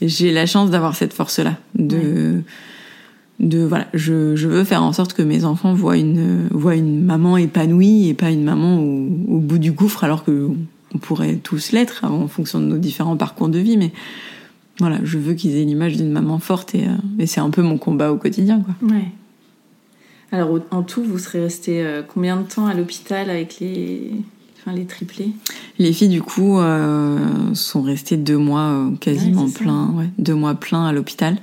j'ai 0.00 0.32
la 0.32 0.46
chance 0.46 0.70
d'avoir 0.70 0.94
cette 0.94 1.12
force 1.12 1.40
là 1.40 1.56
de 1.74 2.42
de 3.40 3.62
voilà, 3.62 3.86
je, 3.94 4.34
je, 4.34 4.48
veux 4.48 4.64
faire 4.64 4.82
en 4.82 4.92
sorte 4.92 5.12
que 5.12 5.22
mes 5.22 5.44
enfants 5.44 5.72
voient 5.72 5.96
une 5.96 6.48
voient 6.50 6.74
une 6.74 7.04
maman 7.04 7.36
épanouie 7.36 8.08
et 8.08 8.14
pas 8.14 8.30
une 8.30 8.42
maman 8.42 8.80
au, 8.80 9.08
au 9.28 9.38
bout 9.38 9.58
du 9.58 9.70
gouffre 9.70 10.02
alors 10.02 10.24
que 10.24 10.50
on 10.94 10.98
pourrait 10.98 11.36
tous 11.36 11.72
l'être 11.72 12.04
en 12.04 12.26
fonction 12.28 12.60
de 12.60 12.64
nos 12.64 12.78
différents 12.78 13.16
parcours 13.16 13.48
de 13.48 13.58
vie 13.58 13.76
mais 13.76 13.92
voilà, 14.80 14.98
je 15.02 15.18
veux 15.18 15.34
qu'ils 15.34 15.56
aient 15.56 15.64
l'image 15.64 15.96
d'une 15.96 16.10
maman 16.10 16.38
forte 16.38 16.74
et, 16.74 16.86
euh, 16.86 16.92
et 17.18 17.26
c'est 17.26 17.40
un 17.40 17.50
peu 17.50 17.62
mon 17.62 17.78
combat 17.78 18.12
au 18.12 18.16
quotidien 18.16 18.60
quoi. 18.60 18.74
Ouais. 18.88 19.08
Alors 20.30 20.58
en 20.70 20.82
tout, 20.82 21.02
vous 21.02 21.18
serez 21.18 21.40
resté 21.40 21.82
euh, 21.82 22.02
combien 22.06 22.36
de 22.36 22.42
temps 22.42 22.66
à 22.66 22.74
l'hôpital 22.74 23.30
avec 23.30 23.60
les 23.60 24.12
enfin, 24.60 24.76
les 24.76 24.84
triplés? 24.84 25.30
Les 25.78 25.92
filles 25.92 26.08
du 26.08 26.22
coup 26.22 26.58
euh, 26.58 27.18
sont 27.54 27.82
restées 27.82 28.16
deux 28.16 28.36
mois 28.36 28.90
quasiment 29.00 29.48
plein, 29.48 29.90
ouais, 29.94 30.08
deux 30.18 30.34
mois 30.34 30.54
plein 30.54 30.84
à 30.84 30.92
l'hôpital. 30.92 31.38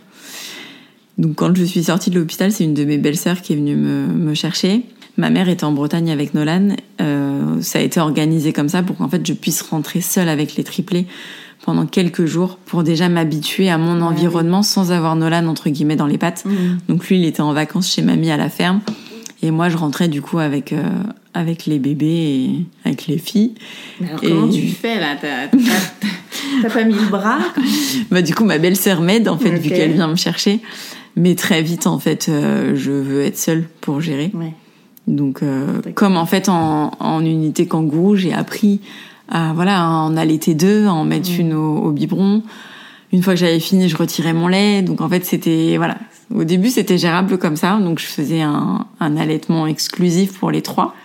Donc 1.18 1.36
quand 1.36 1.56
je 1.56 1.64
suis 1.64 1.86
sortie 1.86 2.10
de 2.10 2.20
l'hôpital, 2.20 2.52
c'est 2.52 2.64
une 2.64 2.74
de 2.74 2.84
mes 2.84 2.98
belles-sœurs 2.98 3.42
qui 3.42 3.54
est 3.54 3.56
venue 3.56 3.76
me, 3.76 4.08
me, 4.08 4.34
chercher. 4.34 4.84
Ma 5.18 5.30
mère 5.30 5.48
était 5.48 5.64
en 5.64 5.72
Bretagne 5.72 6.12
avec 6.12 6.34
Nolan. 6.34 6.76
Euh, 7.02 7.62
ça 7.62 7.80
a 7.80 7.82
été 7.82 8.00
organisé 8.00 8.52
comme 8.52 8.68
ça 8.68 8.84
pour 8.84 8.98
qu'en 8.98 9.08
fait 9.08 9.26
je 9.26 9.34
puisse 9.34 9.62
rentrer 9.62 10.02
seule 10.02 10.28
avec 10.28 10.56
les 10.56 10.64
triplés 10.64 11.08
pendant 11.64 11.86
quelques 11.86 12.26
jours 12.26 12.58
pour 12.66 12.84
déjà 12.84 13.08
m'habituer 13.08 13.70
à 13.70 13.78
mon 13.78 14.02
environnement 14.02 14.62
sans 14.62 14.92
avoir 14.92 15.16
Nolan 15.16 15.48
entre 15.48 15.70
guillemets 15.70 15.96
dans 15.96 16.06
les 16.06 16.18
pattes. 16.18 16.44
Mmh. 16.46 16.52
Donc 16.90 17.08
lui, 17.08 17.18
il 17.18 17.26
était 17.26 17.42
en 17.42 17.54
vacances 17.54 17.94
chez 17.94 18.02
mamie 18.02 18.30
à 18.30 18.38
la 18.38 18.50
ferme 18.50 18.82
et 19.42 19.52
moi 19.52 19.70
je 19.70 19.78
rentrais 19.78 20.08
du 20.08 20.22
coup 20.22 20.40
avec 20.40 20.74
euh, 20.74 20.84
avec 21.34 21.66
les 21.66 21.80
bébés 21.80 22.06
et 22.06 22.66
avec 22.84 23.08
les 23.08 23.18
filles. 23.18 23.54
Mais 24.00 24.08
alors 24.10 24.22
comment 24.22 24.50
tu 24.50 24.68
fais 24.68 25.00
là? 25.00 25.16
T'as 26.62 26.70
pas 26.70 26.84
mis 26.84 26.94
le 26.94 27.10
bras? 27.10 27.40
Bah 28.12 28.22
du 28.22 28.36
coup 28.36 28.44
ma 28.44 28.58
belle-sœur 28.58 29.02
m'aide 29.02 29.28
en 29.28 29.38
fait 29.38 29.52
vu 29.58 29.70
qu'elle 29.70 29.94
vient 29.94 30.08
me 30.08 30.16
chercher. 30.16 30.60
Mais 31.16 31.36
très 31.36 31.62
vite, 31.62 31.88
en 31.88 32.00
fait, 32.00 32.28
euh, 32.28 32.76
je 32.76 32.92
veux 32.92 33.22
être 33.24 33.38
seule 33.38 33.68
pour 33.82 34.02
gérer. 34.02 34.32
Donc, 35.08 35.44
euh, 35.44 35.82
comme 35.94 36.18
en 36.18 36.26
fait 36.26 36.50
en, 36.50 36.92
en 37.00 37.24
unité 37.24 37.68
kangourou, 37.68 38.16
j'ai 38.16 38.34
appris 38.34 38.82
à 39.30 39.54
voilà 39.54 39.82
à 39.82 39.88
en 39.88 40.18
allaiter 40.18 40.56
deux, 40.56 40.88
à 40.88 40.94
en 40.94 41.06
mettre 41.06 41.30
une 41.38 41.54
au, 41.54 41.78
au 41.78 41.92
biberon. 41.92 42.44
Une 43.14 43.22
fois 43.22 43.34
que 43.34 43.40
j'avais 43.40 43.60
fini, 43.60 43.88
je 43.88 43.96
retirais 43.96 44.34
mon 44.34 44.48
lait. 44.48 44.82
Donc 44.82 45.02
en 45.02 45.08
fait, 45.08 45.24
c'était 45.24 45.76
voilà. 45.78 45.98
Au 46.34 46.44
début, 46.44 46.70
c'était 46.70 46.98
gérable 46.98 47.38
comme 47.38 47.56
ça. 47.56 47.78
Donc 47.80 48.00
je 48.00 48.06
faisais 48.06 48.42
un, 48.42 48.88
un 49.00 49.18
allaitement 49.18 49.68
exclusif 49.68 50.38
pour 50.40 50.52
les 50.52 50.62
trois. 50.62 50.96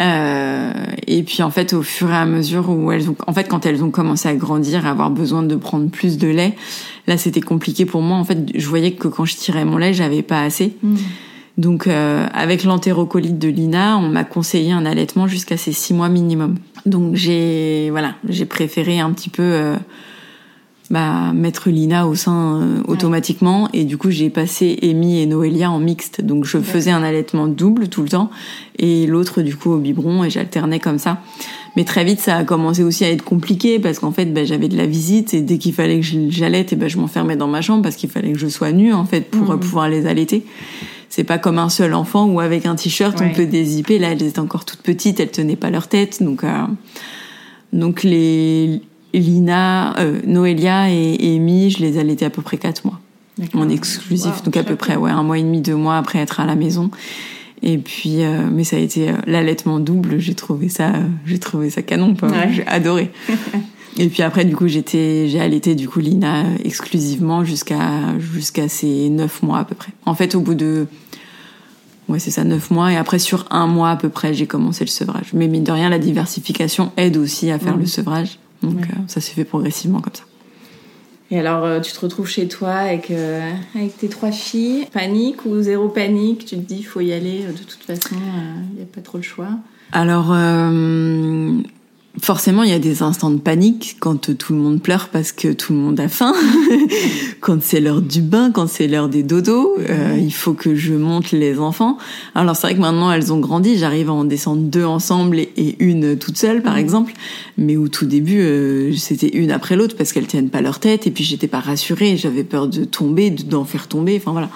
Euh, 0.00 0.72
et 1.06 1.22
puis 1.22 1.42
en 1.42 1.50
fait, 1.50 1.74
au 1.74 1.82
fur 1.82 2.10
et 2.10 2.16
à 2.16 2.24
mesure 2.24 2.70
où 2.70 2.90
elles 2.92 3.10
ont, 3.10 3.16
en 3.26 3.32
fait, 3.32 3.44
quand 3.44 3.66
elles 3.66 3.84
ont 3.84 3.90
commencé 3.90 4.28
à 4.28 4.34
grandir, 4.34 4.86
à 4.86 4.90
avoir 4.90 5.10
besoin 5.10 5.42
de 5.42 5.54
prendre 5.54 5.90
plus 5.90 6.16
de 6.18 6.28
lait, 6.28 6.56
là, 7.06 7.16
c'était 7.16 7.40
compliqué 7.40 7.86
pour 7.86 8.02
moi. 8.02 8.16
En 8.16 8.24
fait, 8.24 8.38
je 8.54 8.66
voyais 8.66 8.92
que 8.92 9.08
quand 9.08 9.24
je 9.24 9.36
tirais 9.36 9.64
mon 9.64 9.76
lait, 9.76 9.92
j'avais 9.92 10.22
pas 10.22 10.42
assez. 10.42 10.74
Donc, 11.58 11.86
euh, 11.86 12.26
avec 12.32 12.64
l'entérocolite 12.64 13.38
de 13.38 13.48
Lina, 13.48 13.98
on 13.98 14.08
m'a 14.08 14.24
conseillé 14.24 14.72
un 14.72 14.86
allaitement 14.86 15.26
jusqu'à 15.26 15.56
ces 15.56 15.72
six 15.72 15.92
mois 15.92 16.08
minimum. 16.08 16.56
Donc, 16.86 17.14
j'ai 17.14 17.88
voilà, 17.90 18.14
j'ai 18.28 18.46
préféré 18.46 19.00
un 19.00 19.10
petit 19.10 19.28
peu 19.28 19.42
euh, 19.42 19.76
bah, 20.90 21.32
mettre 21.34 21.68
Lina 21.68 22.06
au 22.06 22.14
sein 22.14 22.60
euh, 22.62 22.82
automatiquement. 22.86 23.68
Et 23.74 23.84
du 23.84 23.98
coup, 23.98 24.10
j'ai 24.10 24.30
passé 24.30 24.78
Amy 24.82 25.20
et 25.20 25.26
Noélia 25.26 25.70
en 25.70 25.78
mixte. 25.78 26.22
Donc, 26.22 26.46
je 26.46 26.58
faisais 26.58 26.90
un 26.90 27.02
allaitement 27.02 27.46
double 27.46 27.88
tout 27.88 28.02
le 28.02 28.08
temps 28.08 28.30
et 28.78 29.06
l'autre 29.06 29.42
du 29.42 29.54
coup 29.54 29.72
au 29.72 29.78
biberon 29.78 30.24
et 30.24 30.30
j'alternais 30.30 30.80
comme 30.80 30.98
ça. 30.98 31.20
Mais 31.76 31.84
très 31.84 32.04
vite, 32.04 32.20
ça 32.20 32.36
a 32.36 32.44
commencé 32.44 32.82
aussi 32.82 33.04
à 33.04 33.10
être 33.10 33.24
compliqué 33.24 33.78
parce 33.78 33.98
qu'en 33.98 34.12
fait, 34.12 34.26
bah, 34.26 34.44
j'avais 34.44 34.68
de 34.68 34.76
la 34.76 34.86
visite 34.86 35.32
et 35.32 35.40
dès 35.40 35.58
qu'il 35.58 35.72
fallait 35.72 36.00
que 36.00 36.06
j'allaite, 36.28 36.72
et 36.72 36.76
ben 36.76 36.88
je 36.88 36.98
m'enfermais 36.98 37.36
dans 37.36 37.48
ma 37.48 37.62
chambre 37.62 37.82
parce 37.82 37.96
qu'il 37.96 38.10
fallait 38.10 38.32
que 38.32 38.38
je 38.38 38.48
sois 38.48 38.72
nue 38.72 38.92
en 38.92 39.04
fait 39.04 39.22
pour 39.22 39.50
euh, 39.50 39.56
pouvoir 39.56 39.88
les 39.88 40.06
allaiter. 40.06 40.44
C'est 41.08 41.24
pas 41.24 41.38
comme 41.38 41.58
un 41.58 41.68
seul 41.68 41.94
enfant 41.94 42.26
où 42.26 42.40
avec 42.40 42.66
un 42.66 42.74
t-shirt 42.74 43.18
on 43.22 43.30
peut 43.30 43.46
dézipper. 43.46 43.98
Là, 43.98 44.12
elles 44.12 44.22
étaient 44.22 44.38
encore 44.38 44.64
toutes 44.64 44.82
petites, 44.82 45.20
elles 45.20 45.30
tenaient 45.30 45.56
pas 45.56 45.70
leur 45.70 45.88
tête, 45.88 46.22
donc 46.22 46.44
euh, 46.44 46.48
donc 47.72 48.02
les 48.02 48.82
Lina, 49.14 49.98
euh, 49.98 50.20
Noélia 50.26 50.90
et, 50.90 51.36
Amy, 51.36 51.70
je 51.70 51.80
les 51.80 51.98
allaitais 51.98 52.24
à 52.24 52.30
peu 52.30 52.42
près 52.42 52.56
quatre 52.56 52.84
mois. 52.84 53.00
En 53.54 53.68
exclusif, 53.70 54.36
Wow, 54.36 54.44
donc 54.44 54.56
à 54.58 54.62
peu 54.62 54.76
près 54.76 54.96
ouais 54.96 55.10
un 55.10 55.22
mois 55.22 55.38
et 55.38 55.42
demi, 55.42 55.62
deux 55.62 55.74
mois 55.74 55.96
après 55.96 56.18
être 56.18 56.40
à 56.40 56.46
la 56.46 56.54
maison. 56.54 56.90
Et 57.62 57.78
puis, 57.78 58.22
euh, 58.24 58.48
mais 58.50 58.64
ça 58.64 58.76
a 58.76 58.78
été 58.80 59.10
euh, 59.10 59.14
l'allaitement 59.26 59.78
double. 59.78 60.18
J'ai 60.18 60.34
trouvé 60.34 60.68
ça, 60.68 60.88
euh, 60.94 61.06
j'ai 61.26 61.38
trouvé 61.38 61.70
ça 61.70 61.82
canon. 61.82 62.14
Ouais. 62.22 62.52
J'ai 62.52 62.66
adoré. 62.66 63.10
et 63.98 64.08
puis 64.08 64.22
après, 64.22 64.44
du 64.44 64.56
coup, 64.56 64.66
j'étais, 64.66 65.28
j'ai 65.28 65.40
allaité 65.40 65.74
du 65.74 65.88
coup 65.88 66.00
Lina 66.00 66.44
exclusivement 66.64 67.44
jusqu'à 67.44 68.18
jusqu'à 68.18 68.68
ses 68.68 69.08
neuf 69.10 69.42
mois 69.42 69.58
à 69.60 69.64
peu 69.64 69.74
près. 69.76 69.92
En 70.06 70.14
fait, 70.14 70.34
au 70.34 70.40
bout 70.40 70.54
de 70.54 70.86
Ouais, 72.08 72.18
c'est 72.18 72.32
ça, 72.32 72.42
neuf 72.42 72.70
mois. 72.72 72.92
Et 72.92 72.96
après, 72.96 73.20
sur 73.20 73.46
un 73.50 73.68
mois 73.68 73.90
à 73.90 73.96
peu 73.96 74.08
près, 74.08 74.34
j'ai 74.34 74.46
commencé 74.46 74.84
le 74.84 74.90
sevrage. 74.90 75.30
Mais 75.34 75.46
mine 75.46 75.62
de 75.62 75.70
rien, 75.70 75.88
la 75.88 76.00
diversification 76.00 76.90
aide 76.96 77.16
aussi 77.16 77.50
à 77.52 77.58
faire 77.60 77.76
le 77.76 77.86
sevrage. 77.86 78.38
Donc, 78.62 78.74
Ouais. 78.74 78.82
euh, 78.90 79.00
ça 79.06 79.20
s'est 79.20 79.32
fait 79.34 79.44
progressivement 79.44 80.00
comme 80.00 80.12
ça. 80.14 80.24
Et 81.34 81.38
alors, 81.38 81.64
euh, 81.64 81.80
tu 81.80 81.92
te 81.92 81.98
retrouves 82.00 82.28
chez 82.28 82.46
toi 82.46 82.72
avec, 82.74 83.10
euh, 83.10 83.50
avec 83.74 83.96
tes 83.96 84.10
trois 84.10 84.30
filles. 84.30 84.86
Panique 84.92 85.46
ou 85.46 85.62
zéro 85.62 85.88
panique 85.88 86.44
Tu 86.44 86.56
te 86.56 86.60
dis, 86.60 86.76
il 86.80 86.82
faut 86.82 87.00
y 87.00 87.10
aller. 87.14 87.46
euh, 87.46 87.52
De 87.52 87.58
toute 87.64 87.82
façon, 87.82 88.14
il 88.72 88.76
n'y 88.76 88.82
a 88.82 88.86
pas 88.94 89.00
trop 89.00 89.16
le 89.16 89.24
choix. 89.24 89.48
Alors, 89.92 90.30
forcément, 92.20 92.62
il 92.62 92.70
y 92.70 92.74
a 92.74 92.78
des 92.78 93.02
instants 93.02 93.30
de 93.30 93.38
panique 93.38 93.96
quand 94.00 94.16
tout 94.36 94.52
le 94.52 94.58
monde 94.58 94.80
pleure 94.82 95.08
parce 95.08 95.32
que 95.32 95.48
tout 95.52 95.72
le 95.72 95.78
monde 95.78 95.98
a 96.00 96.08
faim, 96.08 96.34
quand 97.40 97.62
c'est 97.62 97.80
l'heure 97.80 98.02
du 98.02 98.20
bain, 98.20 98.50
quand 98.52 98.68
c'est 98.68 98.86
l'heure 98.86 99.08
des 99.08 99.22
dodos. 99.22 99.76
euh, 99.80 100.16
il 100.20 100.32
faut 100.32 100.52
que 100.52 100.74
je 100.74 100.94
monte 100.94 101.32
les 101.32 101.58
enfants. 101.58 101.98
Alors, 102.34 102.54
c'est 102.56 102.66
vrai 102.68 102.74
que 102.74 102.80
maintenant, 102.80 103.10
elles 103.10 103.32
ont 103.32 103.38
grandi. 103.40 103.78
J'arrive 103.78 104.10
à 104.10 104.12
en 104.12 104.24
descendre 104.24 104.62
deux 104.62 104.84
ensemble 104.84 105.38
et, 105.38 105.76
une 105.78 106.16
toute 106.16 106.36
seule, 106.38 106.62
par 106.62 106.76
exemple. 106.76 107.12
Mais 107.58 107.76
au 107.76 107.88
tout 107.88 108.06
début, 108.06 108.40
euh, 108.40 108.92
c'était 108.96 109.28
une 109.36 109.50
après 109.50 109.76
l'autre 109.76 109.96
parce 109.96 110.12
qu'elles 110.12 110.26
tiennent 110.26 110.50
pas 110.50 110.60
leur 110.60 110.78
tête. 110.80 111.06
Et 111.06 111.10
puis, 111.10 111.24
j'étais 111.24 111.48
pas 111.48 111.60
rassurée. 111.60 112.16
J'avais 112.16 112.44
peur 112.44 112.68
de 112.68 112.84
tomber, 112.84 113.30
de- 113.30 113.42
d'en 113.42 113.64
faire 113.64 113.88
tomber. 113.88 114.16
Enfin, 114.16 114.32
voilà. 114.32 114.50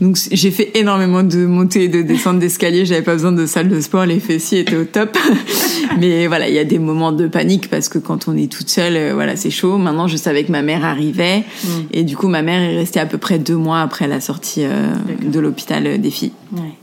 Donc 0.00 0.16
c- 0.18 0.30
j'ai 0.32 0.50
fait 0.50 0.70
énormément 0.78 1.22
de 1.22 1.44
montées 1.46 1.84
et 1.84 1.88
de 1.88 2.02
descentes 2.02 2.38
d'escalier, 2.38 2.86
j'avais 2.86 3.02
pas 3.02 3.12
besoin 3.12 3.32
de 3.32 3.44
salle 3.44 3.68
de 3.68 3.80
sport, 3.80 4.06
les 4.06 4.18
fessiers 4.18 4.60
étaient 4.60 4.76
au 4.76 4.84
top. 4.84 5.16
Mais 6.00 6.26
voilà, 6.26 6.48
il 6.48 6.54
y 6.54 6.58
a 6.58 6.64
des 6.64 6.78
moments 6.80 7.12
de 7.12 7.26
panique 7.26 7.68
parce 7.70 7.88
que 7.88 7.98
quand 7.98 8.28
on 8.28 8.36
est 8.36 8.50
toute 8.50 8.68
seule, 8.68 8.96
euh, 8.96 9.14
voilà, 9.14 9.36
c'est 9.36 9.50
chaud. 9.50 9.78
Maintenant, 9.78 10.08
je 10.08 10.16
savais 10.16 10.44
que 10.44 10.52
ma 10.52 10.62
mère 10.62 10.84
arrivait 10.84 11.44
et 11.92 12.02
du 12.04 12.16
coup, 12.16 12.28
ma 12.28 12.42
mère 12.42 12.60
est 12.62 12.76
restée 12.76 13.00
à 13.00 13.06
peu 13.06 13.18
près 13.18 13.38
deux 13.38 13.56
mois 13.56 13.80
après 13.80 14.06
la 14.08 14.20
sortie 14.20 14.64
euh, 14.64 14.92
de 15.22 15.40
l'hôpital 15.40 15.86
euh, 15.86 15.98
des 15.98 16.10
filles. 16.10 16.32
Ouais. 16.52 16.74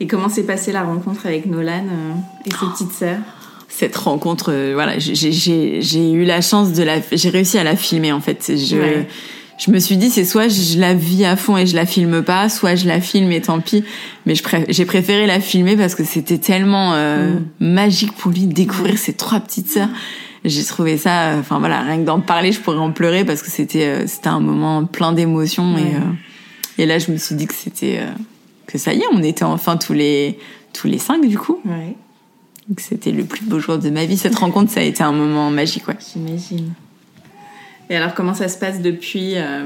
Et 0.00 0.06
comment 0.06 0.28
s'est 0.28 0.44
passée 0.44 0.72
la 0.72 0.82
rencontre 0.82 1.26
avec 1.26 1.46
Nolan 1.46 1.84
et 2.46 2.50
ses 2.50 2.66
petites 2.72 2.92
sœurs? 2.92 3.18
Cette 3.68 3.96
rencontre, 3.96 4.52
voilà, 4.74 4.98
j'ai- 4.98 6.12
eu 6.12 6.24
la 6.24 6.40
chance 6.40 6.72
de 6.72 6.82
la, 6.82 6.96
j'ai 7.12 7.28
réussi 7.28 7.56
à 7.58 7.64
la 7.64 7.76
filmer 7.76 8.10
en 8.12 8.20
fait. 8.20 8.52
Je, 8.56 8.76
Ouais. 8.76 9.08
Je 9.62 9.70
me 9.70 9.78
suis 9.78 9.96
dit, 9.98 10.10
c'est 10.10 10.24
soit 10.24 10.48
je 10.48 10.78
la 10.80 10.94
vis 10.94 11.24
à 11.26 11.36
fond 11.36 11.56
et 11.58 11.66
je 11.66 11.76
la 11.76 11.84
filme 11.84 12.22
pas, 12.22 12.48
soit 12.48 12.76
je 12.76 12.86
la 12.88 13.00
filme 13.00 13.30
et 13.30 13.42
tant 13.42 13.60
pis. 13.60 13.84
Mais 14.24 14.34
je 14.34 14.42
pré- 14.42 14.64
j'ai 14.70 14.86
préféré 14.86 15.26
la 15.26 15.38
filmer 15.38 15.76
parce 15.76 15.94
que 15.94 16.02
c'était 16.04 16.38
tellement 16.38 16.94
euh, 16.94 17.34
magique 17.60 18.12
pour 18.12 18.30
lui 18.30 18.46
de 18.46 18.52
découvrir 18.54 18.96
ses 18.98 19.12
trois 19.12 19.38
petites 19.40 19.68
sœurs. 19.68 19.90
J'ai 20.46 20.64
trouvé 20.64 20.96
ça, 20.96 21.32
euh, 21.32 21.40
enfin 21.40 21.58
voilà, 21.58 21.82
rien 21.82 21.98
que 21.98 22.04
d'en 22.04 22.20
parler, 22.20 22.52
je 22.52 22.60
pourrais 22.60 22.78
en 22.78 22.92
pleurer 22.92 23.26
parce 23.26 23.42
que 23.42 23.50
c'était 23.50 23.84
euh, 23.84 24.06
c'était 24.06 24.28
un 24.28 24.40
moment 24.40 24.86
plein 24.86 25.12
d'émotions 25.12 25.74
Ouais. 25.74 25.82
et 25.82 25.94
euh, 25.96 26.82
et 26.82 26.86
là 26.86 26.98
je 26.98 27.12
me 27.12 27.18
suis 27.18 27.34
dit 27.34 27.46
que 27.46 27.52
c'était 27.54 27.98
euh, 28.00 28.10
que 28.66 28.78
ça 28.78 28.94
y 28.94 29.00
est, 29.00 29.06
on 29.12 29.22
était 29.22 29.44
enfin 29.44 29.76
tous 29.76 29.92
les 29.92 30.38
tous 30.72 30.86
les 30.86 30.96
cinq 30.98 31.28
du 31.28 31.36
coup. 31.36 31.58
Ouais, 31.66 31.94
Donc 32.70 32.80
c'était 32.80 33.10
le 33.12 33.24
plus 33.24 33.44
beau 33.44 33.58
jour 33.58 33.76
de 33.76 33.90
ma 33.90 34.06
vie. 34.06 34.16
Cette 34.16 34.36
rencontre, 34.36 34.70
ça 34.72 34.80
a 34.80 34.84
été 34.84 35.02
un 35.02 35.12
moment 35.12 35.50
magique, 35.50 35.86
ouais. 35.88 35.96
j'imagine. 36.14 36.72
Et 37.90 37.96
alors, 37.96 38.14
comment 38.14 38.34
ça 38.34 38.48
se 38.48 38.56
passe 38.56 38.80
depuis 38.80 39.32
euh, 39.34 39.64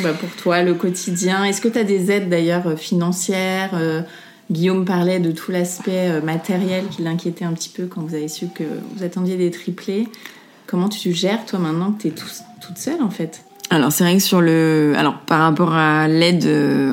bah, 0.00 0.12
pour 0.12 0.30
toi, 0.40 0.62
le 0.62 0.74
quotidien? 0.74 1.44
Est-ce 1.44 1.60
que 1.60 1.66
tu 1.66 1.76
as 1.76 1.84
des 1.84 2.12
aides 2.12 2.28
d'ailleurs 2.28 2.78
financières? 2.78 3.72
Euh, 3.74 4.00
Guillaume 4.48 4.84
parlait 4.84 5.18
de 5.18 5.32
tout 5.32 5.50
l'aspect 5.50 6.08
euh, 6.08 6.20
matériel 6.22 6.84
qui 6.88 7.02
l'inquiétait 7.02 7.44
un 7.44 7.52
petit 7.52 7.68
peu 7.68 7.86
quand 7.86 8.00
vous 8.02 8.14
avez 8.14 8.28
su 8.28 8.46
que 8.54 8.62
vous 8.94 9.02
attendiez 9.02 9.36
des 9.36 9.50
triplés. 9.50 10.06
Comment 10.68 10.88
tu 10.88 11.12
gères, 11.12 11.44
toi, 11.46 11.58
maintenant 11.58 11.90
que 11.90 12.02
tu 12.02 12.08
es 12.08 12.12
toute 12.12 12.78
seule, 12.78 13.02
en 13.02 13.10
fait? 13.10 13.42
Alors 13.68 13.90
c'est 13.90 14.04
vrai 14.04 14.14
que 14.14 14.22
sur 14.22 14.40
le, 14.40 14.94
alors 14.96 15.18
par 15.26 15.40
rapport 15.40 15.74
à 15.74 16.06
l'aide, 16.06 16.46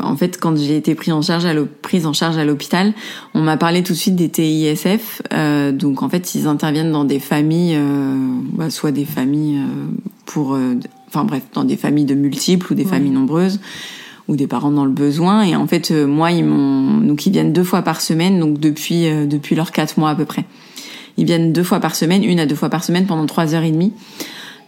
en 0.04 0.16
fait, 0.16 0.40
quand 0.40 0.58
j'ai 0.58 0.76
été 0.76 0.96
prise 0.96 1.14
en 1.14 1.22
charge 1.22 1.46
à 1.46 1.54
l'hôpital, 2.46 2.94
on 3.36 3.42
m'a 3.42 3.58
parlé 3.58 3.84
tout 3.84 3.94
de 3.94 3.98
suite 3.98 4.16
des 4.16 4.30
TISF. 4.30 5.22
Donc 5.74 6.02
en 6.02 6.10
fait, 6.10 6.34
ils 6.34 6.48
interviennent 6.48 6.92
dans 6.92 7.04
des 7.04 7.20
familles, 7.20 7.80
bah, 8.54 8.72
soit 8.72 8.92
des 8.92 9.06
familles 9.06 9.62
pour, 10.26 10.56
euh, 10.56 10.76
enfin 11.08 11.24
bref, 11.24 11.44
dans 11.54 11.64
des 11.64 11.78
familles 11.78 12.06
de 12.06 12.16
multiples 12.16 12.72
ou 12.72 12.76
des 12.76 12.86
familles 12.86 13.12
nombreuses 13.12 13.60
ou 14.28 14.36
des 14.36 14.48
parents 14.48 14.72
dans 14.72 14.86
le 14.86 14.92
besoin. 14.92 15.44
Et 15.44 15.56
en 15.56 15.68
fait, 15.68 15.92
euh, 15.92 16.06
moi, 16.06 16.32
ils 16.32 16.46
m'ont, 16.46 17.00
donc 17.00 17.26
ils 17.26 17.32
viennent 17.32 17.54
deux 17.54 17.64
fois 17.64 17.82
par 17.82 18.02
semaine, 18.02 18.40
donc 18.40 18.60
depuis 18.60 19.08
euh, 19.08 19.26
depuis 19.26 19.56
leurs 19.56 19.72
quatre 19.72 19.98
mois 19.98 20.12
à 20.12 20.16
peu 20.16 20.26
près. 20.26 20.46
Ils 21.18 21.26
viennent 21.26 21.54
deux 21.54 21.64
fois 21.64 21.80
par 21.80 21.96
semaine, 21.96 22.24
une 22.24 22.40
à 22.40 22.46
deux 22.46 22.56
fois 22.56 22.70
par 22.70 22.84
semaine 22.84 23.06
pendant 23.06 23.26
trois 23.26 23.54
heures 23.54 23.64
et 23.64 23.72
demie. 23.72 23.94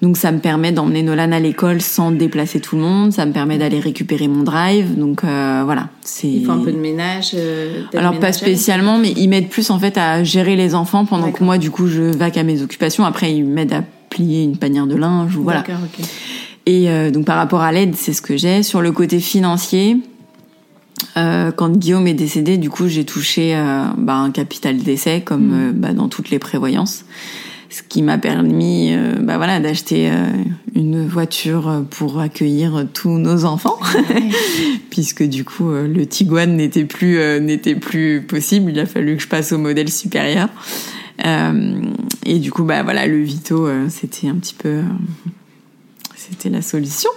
Donc 0.02 0.18
ça 0.18 0.32
me 0.32 0.40
permet 0.40 0.72
d'emmener 0.72 1.04
Nolan 1.04 1.32
à 1.32 1.40
l'école 1.40 1.82
sans 1.82 2.12
déplacer 2.12 2.60
tout 2.60 2.76
le 2.76 2.82
monde. 2.82 3.14
Ça 3.14 3.26
me 3.26 3.32
permet 3.32 3.58
d'aller 3.58 3.80
récupérer 3.80 4.28
mon 4.28 4.44
drive. 4.44 4.98
Donc 4.98 5.24
euh, 5.24 5.62
voilà, 5.64 5.90
c'est. 6.02 6.28
Il 6.28 6.46
faut 6.46 6.52
un 6.52 6.60
peu 6.60 6.72
de 6.72 6.78
ménage 6.78 7.32
euh, 7.34 7.84
Alors 7.96 8.20
pas 8.20 8.34
spécialement, 8.34 8.98
mais 8.98 9.12
ils 9.12 9.28
m'aident 9.30 9.50
plus 9.50 9.70
en 9.70 9.80
fait 9.80 9.98
à 9.98 10.24
gérer 10.24 10.56
les 10.56 10.76
enfants 10.76 11.06
pendant 11.06 11.32
que 11.32 11.44
moi 11.44 11.58
du 11.58 11.72
coup 11.72 11.88
je 11.88 12.02
vaque 12.02 12.38
à 12.38 12.44
mes 12.44 12.62
occupations. 12.62 13.06
Après 13.06 13.34
ils 13.34 13.44
m'aident 13.44 13.74
à 13.74 13.84
plier 14.16 14.44
une 14.44 14.58
panière 14.58 14.88
de 14.88 14.96
linge 14.96 15.36
ou 15.36 15.44
voilà. 15.44 15.64
Et 16.66 16.90
euh, 16.90 17.12
donc 17.12 17.26
par 17.26 17.38
rapport 17.38 17.62
à 17.62 17.72
l'aide, 17.72 17.96
c'est 17.96 18.14
ce 18.14 18.22
que 18.22 18.38
j'ai. 18.38 18.64
Sur 18.64 18.82
le 18.82 18.92
côté 18.92 19.20
financier, 19.20 19.98
euh, 21.18 21.52
quand 21.52 21.78
Guillaume 21.78 22.08
est 22.08 22.14
décédé, 22.14 22.58
du 22.58 22.70
coup 22.70 22.88
j'ai 22.88 23.06
touché 23.06 23.56
euh, 23.56 23.86
bah, 23.98 24.16
un 24.16 24.32
capital 24.32 24.78
d'essai 24.78 25.22
comme 25.22 25.52
euh, 25.54 25.72
bah, 25.74 25.94
dans 25.94 26.10
toutes 26.10 26.30
les 26.30 26.40
prévoyances, 26.40 27.06
ce 27.70 27.82
qui 27.84 28.02
m'a 28.02 28.18
permis 28.18 28.96
bah, 29.20 29.36
voilà 29.36 29.60
d'acheter 29.60 30.10
une 30.76 31.06
voiture 31.06 31.84
pour 31.90 32.22
accueillir 32.22 32.86
tous 32.94 33.18
nos 33.18 33.44
enfants, 33.44 33.78
puisque 34.90 35.24
du 35.24 35.44
coup 35.44 35.72
le 35.72 36.06
Tiguan 36.06 36.56
n'était 36.56 36.86
plus 36.86 37.20
n'était 37.42 37.76
plus 37.76 38.22
possible. 38.22 38.72
Il 38.72 38.80
a 38.80 38.86
fallu 38.86 39.18
que 39.18 39.24
je 39.24 39.28
passe 39.28 39.52
au 39.52 39.58
modèle 39.58 39.90
supérieur. 39.90 40.48
Euh, 41.24 41.82
et 42.26 42.40
du 42.40 42.52
coup 42.52 42.64
bah 42.64 42.84
voilà 42.84 43.08
le 43.08 43.22
Vito 43.22 43.68
euh, 43.68 43.88
c'était 43.88 44.28
un 44.28 44.36
petit 44.36 44.54
peu 44.54 44.70
euh, 44.70 44.84
c'était 46.16 46.50
la 46.50 46.62
solution. 46.62 47.10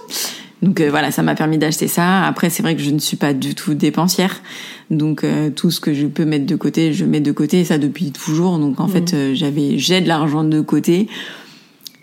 Donc 0.61 0.81
euh, 0.81 0.89
voilà, 0.89 1.11
ça 1.11 1.23
m'a 1.23 1.35
permis 1.35 1.57
d'acheter 1.57 1.87
ça. 1.87 2.25
Après, 2.25 2.49
c'est 2.49 2.63
vrai 2.63 2.75
que 2.75 2.81
je 2.81 2.91
ne 2.91 2.99
suis 2.99 3.17
pas 3.17 3.33
du 3.33 3.55
tout 3.55 3.73
dépensière. 3.73 4.41
Donc 4.89 5.23
euh, 5.23 5.49
tout 5.49 5.71
ce 5.71 5.79
que 5.79 5.93
je 5.93 6.05
peux 6.07 6.25
mettre 6.25 6.45
de 6.45 6.55
côté, 6.55 6.93
je 6.93 7.05
mets 7.05 7.21
de 7.21 7.31
côté 7.31 7.61
et 7.61 7.65
ça 7.65 7.77
depuis 7.77 8.11
toujours. 8.11 8.57
Donc 8.59 8.79
en 8.79 8.87
fait, 8.87 9.13
euh, 9.13 9.33
j'avais 9.33 9.77
j'ai 9.77 10.01
de 10.01 10.07
l'argent 10.07 10.43
de 10.43 10.61
côté 10.61 11.07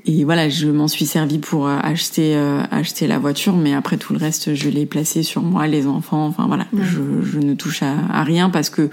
et 0.06 0.24
voilà, 0.24 0.48
je 0.48 0.68
m'en 0.68 0.88
suis 0.88 1.04
servi 1.04 1.38
pour 1.38 1.68
acheter 1.68 2.36
acheter 2.70 3.08
la 3.08 3.18
voiture, 3.18 3.56
mais 3.56 3.74
après 3.74 3.96
tout 3.96 4.12
le 4.12 4.20
reste, 4.20 4.54
je 4.54 4.68
l'ai 4.68 4.86
placé 4.86 5.24
sur 5.24 5.42
moi, 5.42 5.66
les 5.66 5.88
enfants. 5.88 6.26
Enfin 6.26 6.46
voilà, 6.46 6.66
je, 6.72 7.00
je, 7.24 7.40
ne 7.40 7.54
touche 7.54 7.82
à, 7.82 7.92
à, 8.12 8.22
rien 8.22 8.48
parce 8.48 8.70
que 8.70 8.88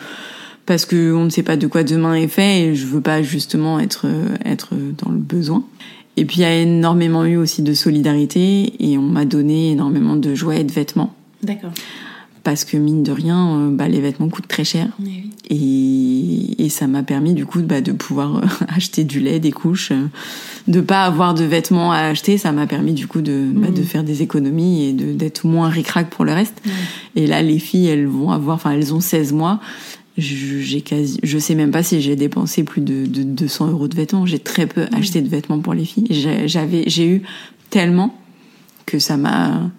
parce 0.66 0.86
que 0.86 1.14
on 1.14 1.26
ne 1.26 1.30
sait 1.30 1.44
pas 1.44 1.58
de 1.58 1.68
quoi 1.68 1.84
demain 1.84 2.16
est 2.16 2.28
fait 2.28 2.62
et 2.62 2.76
je 2.76 2.86
veux 2.86 3.02
pas 3.02 3.22
justement 3.22 3.80
être 3.80 4.08
être 4.46 4.74
dans 4.98 5.12
le 5.12 5.20
besoin. 5.20 5.64
Et 6.16 6.26
puis 6.26 6.38
il 6.38 6.42
y 6.42 6.46
a 6.46 6.56
énormément 6.56 7.26
eu 7.26 7.38
aussi 7.38 7.62
de 7.62 7.74
solidarité 7.74 8.74
et 8.80 8.98
on 8.98 9.02
m'a 9.02 9.26
donné 9.26 9.72
énormément 9.72 10.16
de 10.16 10.36
jouets 10.36 10.62
et 10.62 10.64
de 10.64 10.72
vêtements. 10.72 11.14
D'accord. 11.42 11.72
Parce 12.44 12.66
que 12.66 12.76
mine 12.76 13.04
de 13.04 13.12
rien, 13.12 13.58
euh, 13.58 13.70
bah, 13.72 13.88
les 13.88 14.02
vêtements 14.02 14.28
coûtent 14.28 14.50
très 14.50 14.66
cher. 14.66 14.90
Oui. 15.02 15.30
Et, 15.50 16.66
et, 16.66 16.70
ça 16.70 16.88
m'a 16.88 17.04
permis 17.04 17.34
du 17.34 17.46
coup 17.46 17.62
bah, 17.62 17.80
de 17.80 17.94
pouvoir 17.94 18.42
acheter 18.68 19.06
du 19.06 19.22
lait, 19.22 19.40
des 19.40 19.52
couches, 19.52 19.94
de 20.68 20.82
pas 20.82 21.06
avoir 21.06 21.34
de 21.34 21.46
vêtements 21.46 21.94
à 21.94 22.00
acheter. 22.00 22.38
Ça 22.38 22.52
m'a 22.52 22.68
permis 22.68 22.94
du 22.94 23.08
coup 23.08 23.22
de, 23.22 23.50
bah, 23.54 23.70
de 23.70 23.82
faire 23.82 24.04
des 24.04 24.22
économies 24.22 24.86
et 24.86 24.94
d'être 24.94 25.48
moins 25.48 25.70
ricrac 25.70 26.10
pour 26.10 26.26
le 26.26 26.34
reste. 26.34 26.62
Et 27.16 27.28
là, 27.28 27.42
les 27.42 27.60
filles, 27.60 27.88
elles 27.88 28.08
vont 28.08 28.32
avoir, 28.32 28.56
enfin, 28.56 28.72
elles 28.72 28.94
ont 28.94 29.02
16 29.02 29.32
mois 29.32 29.62
j'ai 30.18 30.82
quasi, 30.82 31.20
je 31.24 31.38
sais 31.40 31.56
même 31.56 31.72
pas 31.72 31.82
si 31.82 32.02
j'ai 32.02 32.16
dépensé 32.16 32.64
plus 32.64 32.82
de, 32.82 33.06
de 33.06 33.24
200 33.24 33.72
euros 33.72 33.88
de 33.88 33.96
vêtements. 33.96 34.26
J'ai 34.26 34.40
très 34.40 34.68
peu 34.68 34.86
acheté 34.96 35.22
de 35.22 35.30
vêtements 35.30 35.60
pour 35.60 35.74
les 35.74 35.86
filles. 35.86 36.08
J'avais, 36.46 36.84
j'ai 36.88 37.08
eu 37.08 37.22
tellement 37.70 38.16
que 38.86 39.00
ça 39.00 39.18
m'a, 39.18 39.72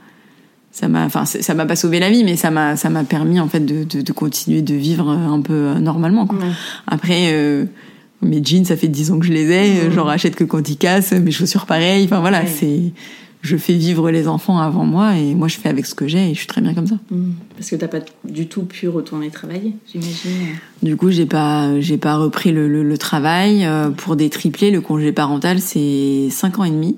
ça 0.72 0.88
m'a, 0.88 1.04
enfin, 1.04 1.24
ça 1.24 1.54
m'a 1.54 1.66
pas 1.66 1.76
sauvé 1.76 2.00
la 2.00 2.10
vie, 2.10 2.24
mais 2.24 2.34
ça 2.34 2.50
m'a, 2.50 2.76
ça 2.76 2.90
m'a 2.90 3.04
permis 3.04 3.38
en 3.38 3.48
fait 3.48 3.60
de, 3.60 3.84
de, 3.84 4.00
de, 4.00 4.12
continuer 4.12 4.62
de 4.62 4.74
vivre 4.74 5.08
un 5.08 5.40
peu 5.40 5.74
normalement. 5.74 6.26
Quoi. 6.26 6.38
Après, 6.88 7.32
euh, 7.32 7.66
mes 8.20 8.44
jeans, 8.44 8.64
ça 8.64 8.76
fait 8.76 8.88
10 8.88 9.12
ans 9.12 9.18
que 9.20 9.26
je 9.26 9.32
les 9.32 9.50
ai. 9.52 9.90
J'en 9.92 10.04
rachète 10.04 10.34
que 10.34 10.44
quand 10.44 10.68
ils 10.68 10.76
cassent. 10.76 11.12
Mes 11.12 11.30
chaussures, 11.30 11.66
pareil. 11.66 12.04
Enfin 12.06 12.20
voilà, 12.20 12.44
c'est 12.46 12.92
je 13.44 13.58
fais 13.58 13.74
vivre 13.74 14.10
les 14.10 14.26
enfants 14.26 14.58
avant 14.58 14.86
moi 14.86 15.18
et 15.18 15.34
moi 15.34 15.48
je 15.48 15.58
fais 15.58 15.68
avec 15.68 15.84
ce 15.84 15.94
que 15.94 16.08
j'ai 16.08 16.30
et 16.30 16.34
je 16.34 16.38
suis 16.38 16.46
très 16.46 16.62
bien 16.62 16.72
comme 16.72 16.86
ça. 16.86 16.96
Mmh. 17.10 17.32
Parce 17.56 17.68
que 17.68 17.76
t'as 17.76 17.88
pas 17.88 17.98
du 18.24 18.48
tout 18.48 18.62
pu 18.62 18.88
retourner 18.88 19.28
travailler, 19.28 19.76
j'imagine. 19.92 20.56
Du 20.82 20.96
coup, 20.96 21.10
j'ai 21.10 21.26
pas, 21.26 21.78
j'ai 21.78 21.98
pas 21.98 22.16
repris 22.16 22.52
le, 22.52 22.68
le, 22.68 22.82
le 22.82 22.98
travail 22.98 23.66
euh, 23.66 23.90
pour 23.90 24.16
des 24.16 24.30
triplés. 24.30 24.70
Le 24.70 24.80
congé 24.80 25.12
parental, 25.12 25.60
c'est 25.60 26.28
5 26.30 26.58
ans 26.58 26.64
et 26.64 26.70
demi. 26.70 26.96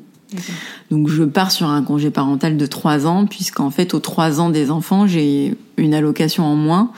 Donc 0.90 1.09
je 1.09 1.24
pars 1.24 1.51
sur 1.51 1.68
un 1.68 1.82
congé 1.82 2.11
parental 2.11 2.57
de 2.57 2.66
3 2.66 3.07
ans 3.07 3.26
puisqu'en 3.26 3.70
fait 3.70 3.92
aux 3.92 4.01
3 4.01 4.40
ans 4.40 4.51
des 4.51 4.70
enfants, 4.70 5.09
j'ai 5.09 5.55
une 5.76 5.94
allocation 5.94 6.44
en 6.44 6.55
moins. 6.55 6.92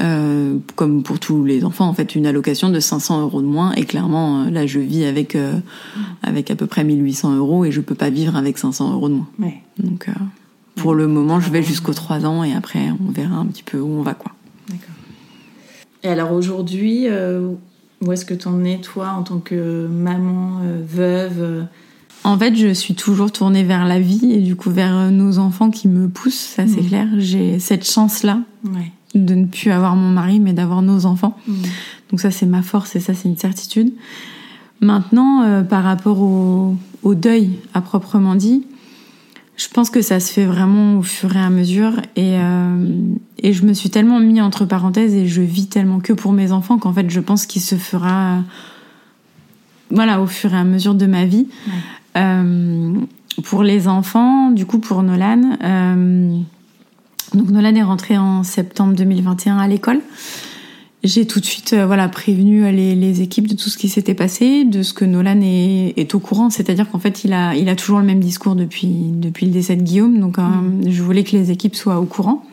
Euh, 0.00 0.56
comme 0.74 1.02
pour 1.02 1.20
tous 1.20 1.44
les 1.44 1.64
enfants, 1.64 1.86
en 1.86 1.92
fait, 1.92 2.14
une 2.14 2.24
allocation 2.26 2.70
de 2.70 2.80
500 2.80 3.20
euros 3.22 3.42
de 3.42 3.46
moins. 3.46 3.72
Et 3.72 3.84
clairement, 3.84 4.42
euh, 4.44 4.50
là, 4.50 4.66
je 4.66 4.78
vis 4.78 5.04
avec 5.04 5.36
euh, 5.36 5.58
avec 6.22 6.50
à 6.50 6.56
peu 6.56 6.66
près 6.66 6.82
1800 6.82 7.36
euros 7.36 7.64
et 7.66 7.70
je 7.72 7.80
peux 7.82 7.94
pas 7.94 8.08
vivre 8.08 8.34
avec 8.36 8.56
500 8.56 8.92
euros 8.94 9.08
de 9.10 9.14
moins. 9.14 9.28
Ouais. 9.38 9.60
Donc, 9.78 10.08
euh, 10.08 10.12
pour 10.76 10.94
le 10.94 11.06
moment, 11.08 11.40
je 11.40 11.50
vais 11.50 11.62
jusqu'aux 11.62 11.92
3 11.92 12.24
ans 12.24 12.42
et 12.42 12.54
après, 12.54 12.88
on 13.06 13.12
verra 13.12 13.36
un 13.36 13.46
petit 13.46 13.62
peu 13.62 13.78
où 13.80 13.86
on 13.88 14.02
va, 14.02 14.14
quoi. 14.14 14.32
D'accord. 14.70 14.94
Et 16.02 16.08
alors 16.08 16.32
aujourd'hui, 16.32 17.06
où 18.00 18.12
est-ce 18.12 18.24
que 18.24 18.34
tu 18.34 18.48
en 18.48 18.64
es, 18.64 18.78
toi, 18.80 19.10
en 19.16 19.22
tant 19.22 19.38
que 19.38 19.86
maman, 19.86 20.60
veuve 20.88 21.66
En 22.24 22.38
fait, 22.38 22.56
je 22.56 22.72
suis 22.72 22.94
toujours 22.94 23.30
tournée 23.30 23.62
vers 23.62 23.84
la 23.84 24.00
vie 24.00 24.32
et 24.32 24.40
du 24.40 24.56
coup 24.56 24.70
vers 24.70 25.10
nos 25.10 25.38
enfants 25.38 25.70
qui 25.70 25.86
me 25.88 26.08
poussent, 26.08 26.34
ça 26.56 26.66
c'est 26.66 26.80
Mhm. 26.80 26.88
clair. 26.88 27.08
J'ai 27.18 27.58
cette 27.58 27.84
chance-là 27.88 28.40
Ouais. 28.64 28.90
De 29.14 29.34
ne 29.34 29.46
plus 29.46 29.70
avoir 29.70 29.96
mon 29.96 30.08
mari, 30.08 30.40
mais 30.40 30.52
d'avoir 30.52 30.82
nos 30.82 31.06
enfants. 31.06 31.36
Mmh. 31.46 31.52
Donc 32.10 32.20
ça, 32.20 32.30
c'est 32.30 32.46
ma 32.46 32.62
force 32.62 32.96
et 32.96 33.00
ça, 33.00 33.14
c'est 33.14 33.28
une 33.28 33.36
certitude. 33.36 33.92
Maintenant, 34.80 35.42
euh, 35.42 35.62
par 35.62 35.84
rapport 35.84 36.20
au, 36.20 36.76
au 37.02 37.14
deuil 37.14 37.50
à 37.74 37.80
proprement 37.80 38.34
dit, 38.34 38.64
je 39.56 39.68
pense 39.68 39.90
que 39.90 40.02
ça 40.02 40.18
se 40.18 40.32
fait 40.32 40.44
vraiment 40.44 40.98
au 40.98 41.02
fur 41.02 41.36
et 41.36 41.40
à 41.40 41.50
mesure. 41.50 42.00
Et, 42.16 42.36
euh, 42.38 42.86
et 43.38 43.52
je 43.52 43.64
me 43.64 43.72
suis 43.74 43.90
tellement 43.90 44.18
mis 44.18 44.40
entre 44.40 44.64
parenthèses 44.64 45.14
et 45.14 45.26
je 45.26 45.42
vis 45.42 45.68
tellement 45.68 46.00
que 46.00 46.12
pour 46.12 46.32
mes 46.32 46.52
enfants 46.52 46.78
qu'en 46.78 46.92
fait, 46.92 47.08
je 47.10 47.20
pense 47.20 47.46
qu'il 47.46 47.62
se 47.62 47.76
fera, 47.76 48.36
euh, 48.36 48.40
voilà, 49.90 50.20
au 50.20 50.26
fur 50.26 50.52
et 50.52 50.56
à 50.56 50.64
mesure 50.64 50.94
de 50.94 51.06
ma 51.06 51.26
vie. 51.26 51.46
Ouais. 51.66 51.72
Euh, 52.16 52.94
pour 53.44 53.62
les 53.62 53.88
enfants, 53.88 54.50
du 54.50 54.66
coup, 54.66 54.78
pour 54.78 55.02
Nolan, 55.02 55.56
donc 57.34 57.50
Nolan 57.50 57.74
est 57.74 57.82
rentré 57.82 58.16
en 58.18 58.42
septembre 58.42 58.94
2021 58.94 59.58
à 59.58 59.68
l'école. 59.68 60.00
J'ai 61.04 61.26
tout 61.26 61.40
de 61.40 61.44
suite 61.44 61.72
euh, 61.72 61.84
voilà 61.84 62.08
prévenu 62.08 62.70
les, 62.70 62.94
les, 62.94 63.22
équipes 63.22 63.48
de 63.48 63.56
tout 63.56 63.68
ce 63.68 63.76
qui 63.76 63.88
s'était 63.88 64.14
passé, 64.14 64.64
de 64.64 64.82
ce 64.82 64.92
que 64.92 65.04
Nolan 65.04 65.40
est, 65.42 65.94
est 65.96 66.14
au 66.14 66.20
courant. 66.20 66.48
C'est-à-dire 66.48 66.88
qu'en 66.88 67.00
fait, 67.00 67.24
il 67.24 67.32
a, 67.32 67.56
il 67.56 67.68
a 67.68 67.74
toujours 67.74 67.98
le 67.98 68.04
même 68.04 68.20
discours 68.20 68.54
depuis, 68.54 68.92
depuis 69.12 69.46
le 69.46 69.52
décès 69.52 69.74
de 69.74 69.82
Guillaume. 69.82 70.20
Donc, 70.20 70.38
euh, 70.38 70.42
je 70.86 71.02
voulais 71.02 71.24
que 71.24 71.32
les 71.32 71.50
équipes 71.50 71.74
soient 71.74 71.98
au 71.98 72.04
courant. 72.04 72.44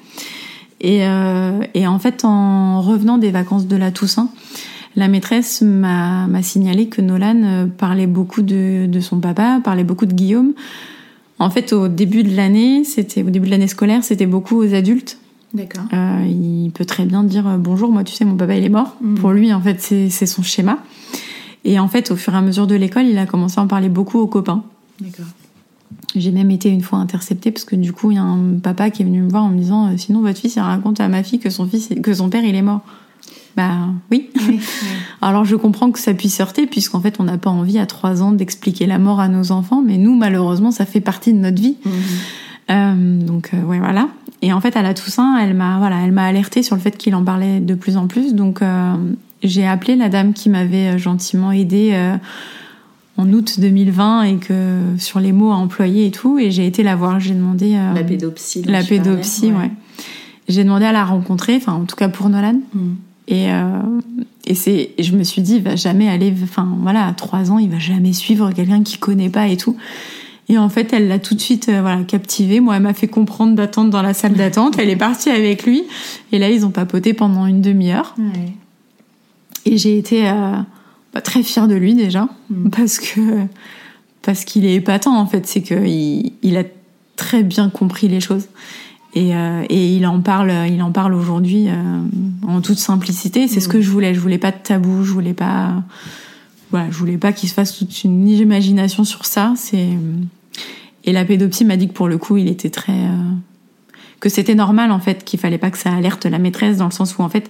Et, 0.82 1.06
euh, 1.06 1.60
et 1.74 1.88
en 1.88 2.00
fait, 2.00 2.24
en 2.24 2.82
revenant 2.82 3.18
des 3.18 3.32
vacances 3.32 3.68
de 3.68 3.76
la 3.76 3.92
Toussaint, 3.92 4.30
la 4.96 5.08
maîtresse 5.08 5.62
m'a 5.62 6.28
m'a 6.28 6.42
signalé 6.42 6.88
que 6.88 7.02
Nolan 7.02 7.44
euh, 7.44 7.66
parlait 7.68 8.08
beaucoup 8.08 8.42
de, 8.42 8.86
de 8.88 9.00
son 9.00 9.20
papa, 9.20 9.60
parlait 9.64 9.84
beaucoup 9.84 10.06
de 10.06 10.14
Guillaume. 10.14 10.54
En 11.40 11.50
fait, 11.50 11.72
au 11.74 11.88
début 11.88 12.24
de 12.24 12.36
l'année, 12.36 12.84
c'était 12.84 13.24
au 13.24 13.30
début 13.30 13.46
de 13.48 13.52
l'année 13.52 13.68
scolaire, 13.68 14.04
c'était 14.04 14.26
beaucoup 14.26 14.58
aux 14.58 14.74
adultes. 14.74 15.18
D'accord. 15.54 15.84
Euh, 15.94 16.26
il 16.28 16.72
peut 16.72 16.86
très 16.86 17.06
bien 17.06 17.24
dire 17.24 17.48
euh, 17.48 17.58
bonjour, 17.58 17.92
moi 17.92 18.04
tu 18.04 18.14
sais 18.14 18.24
mon 18.24 18.36
papa 18.36 18.56
il 18.56 18.64
est 18.64 18.70
mort. 18.70 18.96
Mhm. 19.02 19.16
Pour 19.16 19.32
lui 19.32 19.52
en 19.52 19.62
fait 19.62 19.82
c'est 19.82 20.10
c'est 20.10 20.28
son 20.28 20.44
schéma. 20.44 20.78
Et 21.66 21.80
en 21.80 21.88
fait 21.88 22.12
au 22.12 22.16
fur 22.16 22.34
et 22.34 22.38
à 22.38 22.42
mesure 22.42 22.68
de 22.68 22.76
l'école 22.76 23.08
il 23.08 23.18
a 23.18 23.26
commencé 23.26 23.60
à 23.60 23.64
en 23.64 23.68
parler 23.68 23.90
beaucoup 23.90 24.20
aux 24.20 24.28
copains. 24.28 24.64
D'accord. 25.02 25.26
J'ai 26.16 26.32
même 26.32 26.52
été 26.52 26.70
une 26.70 26.82
fois 26.82 27.00
interceptée 27.00 27.52
parce 27.52 27.66
que 27.66 27.76
du 27.76 27.94
coup 27.94 28.12
il 28.12 28.16
y 28.16 28.20
a 28.20 28.24
un 28.24 28.60
papa 28.62 28.92
qui 28.92 29.02
est 29.02 29.06
venu 29.06 29.24
me 29.24 29.30
voir 29.30 29.44
en 29.44 29.50
me 29.50 29.58
disant 29.58 29.88
euh, 29.88 29.98
sinon 29.98 30.22
votre 30.22 30.38
fils 30.38 30.56
il 30.56 30.60
raconte 30.60 31.00
à 31.00 31.08
ma 31.08 31.24
fille 31.24 31.40
que 31.40 31.50
son 31.50 31.66
fils 31.66 31.90
que 32.02 32.14
son 32.14 32.30
père 32.30 32.44
il 32.44 32.54
est 32.56 32.62
mort. 32.62 32.82
Bah 33.56 33.88
oui. 34.12 34.30
Oui, 34.36 34.42
oui. 34.50 34.60
Alors 35.22 35.46
je 35.46 35.56
comprends 35.56 35.92
que 35.92 36.00
ça 36.00 36.14
puisse 36.14 36.40
heurter 36.40 36.68
puisqu'en 36.68 37.02
fait 37.02 37.20
on 37.20 37.24
n'a 37.24 37.38
pas 37.38 37.50
envie 37.50 37.80
à 37.80 37.86
trois 37.86 38.22
ans 38.22 38.32
d'expliquer 38.32 38.86
la 38.86 39.00
mort 39.00 39.20
à 39.20 39.28
nos 39.28 39.52
enfants, 39.52 39.82
mais 39.86 39.98
nous 39.98 40.16
malheureusement 40.16 40.72
ça 40.72 40.86
fait 40.86 41.02
partie 41.02 41.34
de 41.34 41.40
notre 41.40 41.62
vie. 41.62 41.78
Mhm. 41.86 41.92
Euh, 42.72 43.22
donc 43.22 43.52
euh, 43.54 43.64
ouais 43.64 43.80
voilà. 43.80 44.08
Et 44.42 44.54
en 44.54 44.62
fait 44.62 44.78
à 44.78 44.82
la 44.82 44.94
Toussaint, 44.94 45.38
elle 45.40 45.56
m'a 45.56 45.78
voilà, 45.80 46.00
elle 46.02 46.12
m'a 46.12 46.26
alertée 46.26 46.64
sur 46.64 46.76
le 46.76 46.82
fait 46.82 46.96
qu'il 46.96 47.16
en 47.16 47.24
parlait 47.24 47.60
de 47.60 47.76
plus 47.76 47.98
en 47.98 48.08
plus. 48.08 48.34
Donc 48.34 48.62
euh, 48.62 48.94
j'ai 49.44 49.68
appelé 49.68 49.96
la 49.96 50.10
dame 50.10 50.34
qui 50.34 50.50
m'avait 50.50 50.96
euh, 50.96 50.98
gentiment 50.98 51.52
aidée 51.52 51.98
en 53.18 53.34
août 53.34 53.60
2020 53.60 54.24
et 54.24 54.36
que 54.38 54.80
sur 54.98 55.20
les 55.20 55.34
mots 55.34 55.52
à 55.52 55.56
employer 55.56 56.06
et 56.06 56.12
tout. 56.12 56.40
Et 56.40 56.52
j'ai 56.52 56.66
été 56.66 56.84
la 56.84 56.96
voir. 56.96 57.20
J'ai 57.20 57.34
demandé 57.34 57.78
La 57.94 58.04
pédopsie. 58.04 58.62
la 58.62 58.84
tu 58.84 58.96
parlais, 58.96 59.12
pédopsie, 59.12 59.52
ouais. 59.52 59.72
J'ai 60.48 60.64
demandé 60.64 60.86
à 60.86 60.94
la 60.94 61.04
rencontrer, 61.04 61.58
enfin 61.58 61.74
en 61.74 61.84
tout 61.86 61.98
cas 61.98 62.08
pour 62.08 62.30
Nolan. 62.30 62.60
Mhm. 62.74 62.96
Et, 63.30 63.54
euh, 63.54 63.82
et 64.46 64.56
c'est, 64.56 64.90
je 64.98 65.16
me 65.16 65.24
suis 65.24 65.44
dit, 65.44 65.58
il 65.58 65.62
va 65.62 65.76
jamais 65.76 66.10
aller, 66.10 66.34
enfin 66.44 66.68
voilà, 66.82 67.08
à 67.08 67.14
trois 67.14 67.52
ans, 67.52 67.60
il 67.60 67.70
va 67.70 67.78
jamais 67.78 68.12
suivre 68.12 68.52
quelqu'un 68.52 68.82
qu'il 68.82 69.00
connaît 69.00 69.30
pas 69.30 69.48
et 69.48 69.56
tout. 69.56 69.78
Et 70.50 70.58
en 70.58 70.68
fait, 70.68 70.92
elle 70.94 71.08
l'a 71.08 71.20
tout 71.20 71.36
de 71.36 71.40
suite, 71.40 71.70
euh, 71.70 71.82
voilà, 71.82 72.04
captivé. 72.04 72.60
Moi, 72.60 72.76
elle 72.76 72.82
m'a 72.82 72.96
fait 72.96 73.08
comprendre 73.08 73.54
d'attendre 73.54 73.92
dans 73.92 74.02
la 74.02 74.16
salle 74.16 74.34
d'attente. 74.34 74.80
Elle 74.80 74.90
est 74.90 74.96
partie 74.96 75.30
avec 75.30 75.64
lui. 75.64 75.84
Et 76.32 76.40
là, 76.40 76.50
ils 76.50 76.66
ont 76.66 76.72
papoté 76.72 77.14
pendant 77.14 77.46
une 77.46 77.62
demi-heure. 77.62 78.16
Ouais. 78.18 78.54
Et 79.66 79.78
j'ai 79.78 80.00
été 80.00 80.28
euh, 80.28 80.56
bah, 81.14 81.22
très 81.22 81.44
fière 81.44 81.68
de 81.68 81.76
lui 81.76 81.94
déjà, 81.94 82.28
Mm. 82.50 82.70
parce 82.72 82.98
que 82.98 83.46
parce 84.24 84.44
qu'il 84.44 84.66
est 84.66 84.74
épatant 84.74 85.16
en 85.20 85.28
fait. 85.28 85.46
C'est 85.46 85.62
que 85.62 85.86
il, 85.86 86.34
il 86.42 86.58
a 86.58 86.64
très 87.16 87.44
bien 87.44 87.70
compris 87.70 88.08
les 88.08 88.20
choses. 88.20 88.48
Et, 89.16 89.36
euh, 89.36 89.64
et 89.70 89.96
il 89.96 90.06
en 90.06 90.22
parle, 90.22 90.54
il 90.70 90.82
en 90.84 90.92
parle 90.92 91.14
aujourd'hui 91.16 91.68
euh, 91.68 91.74
en 92.48 92.62
toute 92.62 92.78
simplicité. 92.78 93.48
C'est 93.48 93.60
ce 93.60 93.68
Mm. 93.68 93.72
que 93.72 93.82
je 93.82 93.90
voulais. 93.90 94.14
Je 94.14 94.20
voulais 94.20 94.38
pas 94.38 94.52
de 94.52 94.58
tabou. 94.62 95.04
Je 95.04 95.12
voulais 95.12 95.34
pas, 95.34 95.84
voilà, 96.72 96.92
je 96.92 96.98
voulais 96.98 97.18
pas 97.18 97.34
qu'il 97.34 97.50
se 97.50 97.54
fasse 97.54 97.78
toute 97.78 98.04
une 98.04 98.28
imagination 98.28 99.04
sur 99.04 99.26
ça. 99.26 99.54
C'est 99.56 99.90
et 101.06 101.12
la 101.14 101.26
pédopsie 101.26 101.66
m'a 101.66 101.78
dit 101.78 101.88
que 101.88 101.94
pour 101.94 102.08
le 102.08 102.18
coup, 102.18 102.38
il 102.38 102.48
était 102.48 102.70
très 102.70 102.92
euh, 102.92 103.32
que 104.20 104.30
c'était 104.30 104.56
normal 104.56 104.92
en 104.92 105.00
fait, 105.00 105.24
qu'il 105.24 105.40
fallait 105.40 105.58
pas 105.58 105.72
que 105.72 105.78
ça 105.78 105.92
alerte 105.94 106.26
la 106.26 106.40
maîtresse 106.40 106.78
dans 106.78 106.86
le 106.86 106.92
sens 106.92 107.18
où 107.18 107.22
en 107.24 107.30
fait, 107.30 107.50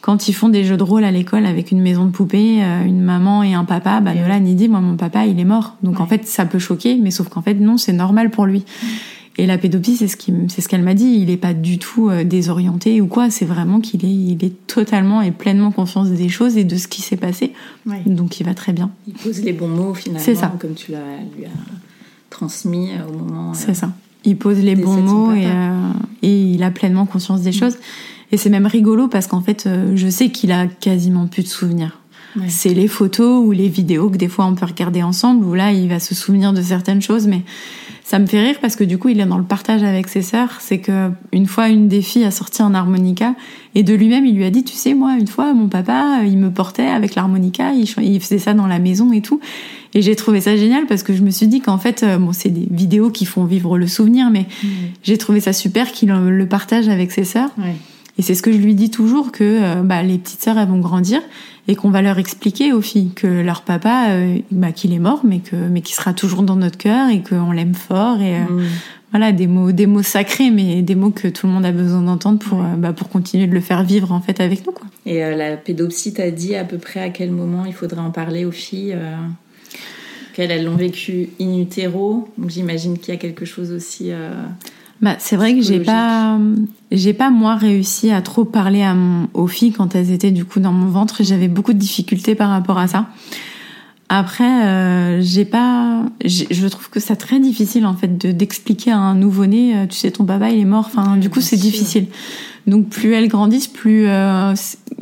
quand 0.00 0.28
ils 0.28 0.32
font 0.32 0.48
des 0.48 0.64
jeux 0.64 0.76
de 0.76 0.82
rôle 0.82 1.04
à 1.04 1.10
l'école 1.10 1.44
avec 1.44 1.70
une 1.70 1.80
maison 1.80 2.06
de 2.06 2.10
poupée, 2.10 2.62
euh, 2.62 2.84
une 2.84 3.02
maman 3.02 3.42
et 3.42 3.54
un 3.54 3.64
papa, 3.64 4.00
bah 4.00 4.14
Et 4.14 4.20
Nolan 4.20 4.42
il 4.44 4.56
dit 4.56 4.68
moi 4.68 4.80
mon 4.80 4.96
papa 4.96 5.26
il 5.26 5.38
est 5.38 5.44
mort. 5.44 5.76
Donc 5.82 6.00
en 6.00 6.06
fait 6.06 6.26
ça 6.26 6.46
peut 6.46 6.58
choquer, 6.58 6.96
mais 6.96 7.10
sauf 7.10 7.28
qu'en 7.28 7.42
fait 7.42 7.54
non 7.54 7.76
c'est 7.76 7.92
normal 7.92 8.30
pour 8.30 8.46
lui. 8.46 8.64
Et 9.40 9.46
la 9.46 9.56
pédopsie 9.56 9.96
c'est 9.96 10.08
ce 10.08 10.16
qui 10.16 10.32
m- 10.32 10.48
c'est 10.48 10.60
ce 10.60 10.68
qu'elle 10.68 10.82
m'a 10.82 10.94
dit, 10.94 11.16
il 11.22 11.30
est 11.30 11.36
pas 11.36 11.54
du 11.54 11.78
tout 11.78 12.10
euh, 12.10 12.24
désorienté 12.24 13.00
ou 13.00 13.06
quoi, 13.06 13.30
c'est 13.30 13.44
vraiment 13.44 13.80
qu'il 13.80 14.04
est 14.04 14.08
il 14.12 14.44
est 14.44 14.66
totalement 14.66 15.22
et 15.22 15.30
pleinement 15.30 15.70
conscience 15.70 16.08
des 16.10 16.28
choses 16.28 16.56
et 16.56 16.64
de 16.64 16.76
ce 16.76 16.88
qui 16.88 17.02
s'est 17.02 17.16
passé. 17.16 17.52
Ouais. 17.86 18.02
Donc 18.04 18.40
il 18.40 18.44
va 18.46 18.54
très 18.54 18.72
bien. 18.72 18.90
Il 19.06 19.14
pose 19.14 19.40
les 19.42 19.52
bons 19.52 19.68
mots 19.68 19.94
finalement, 19.94 20.24
C'est 20.24 20.34
ça. 20.34 20.52
comme 20.58 20.74
tu 20.74 20.90
l'as 20.90 20.98
lui 21.36 21.44
as 21.44 21.50
transmis 22.30 22.90
euh, 22.92 23.08
au 23.08 23.12
moment. 23.16 23.50
euh, 23.50 23.54
C'est 23.54 23.74
ça. 23.74 23.92
Il 24.24 24.36
pose 24.36 24.58
les 24.58 24.74
bons 24.74 25.00
mots 25.00 25.32
et, 25.32 25.46
euh, 25.46 25.92
il 26.22 26.62
a 26.62 26.70
pleinement 26.70 27.06
conscience 27.06 27.40
des 27.42 27.52
choses. 27.52 27.76
Et 28.32 28.36
c'est 28.36 28.50
même 28.50 28.66
rigolo 28.66 29.08
parce 29.08 29.26
qu'en 29.26 29.40
fait, 29.40 29.66
je 29.94 30.08
sais 30.08 30.28
qu'il 30.30 30.52
a 30.52 30.66
quasiment 30.66 31.28
plus 31.28 31.44
de 31.44 31.48
souvenirs. 31.48 32.00
C'est 32.48 32.74
les 32.74 32.88
photos 32.88 33.44
ou 33.44 33.52
les 33.52 33.68
vidéos 33.68 34.10
que 34.10 34.16
des 34.16 34.28
fois 34.28 34.46
on 34.46 34.54
peut 34.54 34.66
regarder 34.66 35.02
ensemble, 35.02 35.44
où 35.44 35.54
là, 35.54 35.72
il 35.72 35.88
va 35.88 35.98
se 35.98 36.14
souvenir 36.14 36.52
de 36.52 36.62
certaines 36.62 37.02
choses, 37.02 37.26
mais 37.26 37.42
ça 38.04 38.18
me 38.18 38.26
fait 38.26 38.40
rire 38.40 38.56
parce 38.62 38.74
que 38.74 38.84
du 38.84 38.96
coup, 38.96 39.10
il 39.10 39.20
est 39.20 39.26
dans 39.26 39.36
le 39.36 39.44
partage 39.44 39.82
avec 39.82 40.08
ses 40.08 40.22
sœurs. 40.22 40.60
C'est 40.60 40.78
que 40.78 41.10
une 41.32 41.46
fois, 41.46 41.68
une 41.68 41.88
des 41.88 42.00
filles 42.00 42.24
a 42.24 42.30
sorti 42.30 42.62
un 42.62 42.72
harmonica 42.74 43.34
et 43.74 43.82
de 43.82 43.92
lui-même, 43.94 44.24
il 44.24 44.34
lui 44.34 44.46
a 44.46 44.50
dit, 44.50 44.64
tu 44.64 44.74
sais, 44.74 44.94
moi, 44.94 45.16
une 45.18 45.26
fois, 45.26 45.52
mon 45.52 45.68
papa, 45.68 46.20
il 46.24 46.38
me 46.38 46.50
portait 46.50 46.86
avec 46.86 47.14
l'harmonica, 47.14 47.72
il, 47.72 47.86
il 48.02 48.20
faisait 48.20 48.38
ça 48.38 48.54
dans 48.54 48.66
la 48.66 48.78
maison 48.78 49.12
et 49.12 49.20
tout. 49.20 49.40
Et 49.92 50.00
j'ai 50.00 50.16
trouvé 50.16 50.40
ça 50.40 50.56
génial 50.56 50.86
parce 50.86 51.02
que 51.02 51.14
je 51.14 51.22
me 51.22 51.30
suis 51.30 51.48
dit 51.48 51.60
qu'en 51.60 51.76
fait, 51.78 52.02
euh, 52.02 52.16
bon, 52.18 52.32
c'est 52.32 52.48
des 52.48 52.66
vidéos 52.70 53.10
qui 53.10 53.26
font 53.26 53.44
vivre 53.44 53.76
le 53.76 53.86
souvenir, 53.86 54.30
mais 54.30 54.46
mmh. 54.62 54.66
j'ai 55.02 55.18
trouvé 55.18 55.40
ça 55.40 55.52
super 55.52 55.92
qu'il 55.92 56.08
le 56.08 56.46
partage 56.46 56.88
avec 56.88 57.12
ses 57.12 57.24
sœurs. 57.24 57.50
Et 58.18 58.22
c'est 58.22 58.34
ce 58.34 58.42
que 58.42 58.52
je 58.52 58.58
lui 58.58 58.74
dis 58.74 58.90
toujours 58.90 59.30
que 59.30 59.44
euh, 59.44 59.82
bah, 59.82 60.02
les 60.02 60.18
petites 60.18 60.42
sœurs 60.42 60.58
elles 60.58 60.68
vont 60.68 60.80
grandir 60.80 61.20
et 61.68 61.76
qu'on 61.76 61.90
va 61.90 62.02
leur 62.02 62.18
expliquer 62.18 62.72
aux 62.72 62.80
filles 62.80 63.12
que 63.14 63.26
leur 63.26 63.62
papa, 63.62 64.10
euh, 64.10 64.38
bah, 64.50 64.72
qu'il 64.72 64.92
est 64.92 64.98
mort, 64.98 65.20
mais 65.24 65.38
que 65.38 65.54
mais 65.54 65.82
qu'il 65.82 65.94
sera 65.94 66.12
toujours 66.12 66.42
dans 66.42 66.56
notre 66.56 66.78
cœur 66.78 67.10
et 67.10 67.22
qu'on 67.22 67.52
l'aime 67.52 67.74
fort 67.74 68.20
et 68.20 68.36
euh, 68.36 68.40
mm. 68.40 68.64
voilà 69.12 69.30
des 69.30 69.46
mots 69.46 69.70
des 69.70 69.86
mots 69.86 70.02
sacrés, 70.02 70.50
mais 70.50 70.82
des 70.82 70.96
mots 70.96 71.10
que 71.10 71.28
tout 71.28 71.46
le 71.46 71.52
monde 71.52 71.64
a 71.64 71.70
besoin 71.70 72.02
d'entendre 72.02 72.40
pour 72.40 72.60
bah, 72.60 72.92
pour 72.92 73.08
continuer 73.08 73.46
de 73.46 73.54
le 73.54 73.60
faire 73.60 73.84
vivre 73.84 74.10
en 74.10 74.20
fait 74.20 74.40
avec 74.40 74.66
nous 74.66 74.72
quoi. 74.72 74.86
Et 75.06 75.20
la 75.20 75.56
pédopsie 75.56 76.12
t'a 76.12 76.32
dit 76.32 76.56
à 76.56 76.64
peu 76.64 76.78
près 76.78 77.00
à 77.00 77.10
quel 77.10 77.30
moment 77.30 77.66
il 77.66 77.72
faudrait 77.72 78.00
en 78.00 78.10
parler 78.10 78.44
aux 78.44 78.52
filles 78.52 78.96
qu'elles 80.34 80.50
elles 80.50 80.64
l'ont 80.64 80.76
vécu 80.76 81.28
in 81.40 81.58
utero, 81.58 82.28
donc 82.36 82.50
j'imagine 82.50 82.98
qu'il 82.98 83.14
y 83.14 83.16
a 83.16 83.20
quelque 83.20 83.44
chose 83.44 83.70
aussi 83.70 84.10
bah, 85.00 85.16
c'est 85.18 85.36
vrai 85.36 85.54
que 85.54 85.62
j'ai 85.62 85.80
pas, 85.80 86.38
j'ai 86.90 87.12
pas 87.12 87.30
moi 87.30 87.54
réussi 87.54 88.10
à 88.10 88.20
trop 88.20 88.44
parler 88.44 88.82
à 88.82 88.94
mon, 88.94 89.28
aux 89.32 89.46
filles 89.46 89.72
quand 89.72 89.94
elles 89.94 90.10
étaient 90.10 90.32
du 90.32 90.44
coup 90.44 90.58
dans 90.58 90.72
mon 90.72 90.88
ventre. 90.88 91.22
J'avais 91.22 91.48
beaucoup 91.48 91.72
de 91.72 91.78
difficultés 91.78 92.34
par 92.34 92.50
rapport 92.50 92.78
à 92.78 92.88
ça. 92.88 93.06
Après, 94.10 94.66
euh, 94.66 95.20
j'ai 95.20 95.44
pas, 95.44 96.06
je 96.24 96.66
trouve 96.68 96.88
que 96.88 96.98
c'est 96.98 97.16
très 97.16 97.38
difficile 97.38 97.84
en 97.84 97.94
fait 97.94 98.16
de 98.16 98.32
d'expliquer 98.32 98.90
à 98.90 98.96
un 98.96 99.14
nouveau-né, 99.14 99.76
euh, 99.76 99.86
tu 99.86 99.96
sais, 99.98 100.10
ton 100.10 100.24
papa 100.24 100.50
il 100.50 100.60
est 100.60 100.64
mort. 100.64 100.88
Enfin, 100.92 101.18
du 101.18 101.28
coup, 101.28 101.42
c'est 101.42 101.58
difficile. 101.58 102.06
Donc 102.68 102.90
plus 102.90 103.14
elles 103.14 103.28
grandissent, 103.28 103.66
plus 103.66 104.06
euh, 104.06 104.54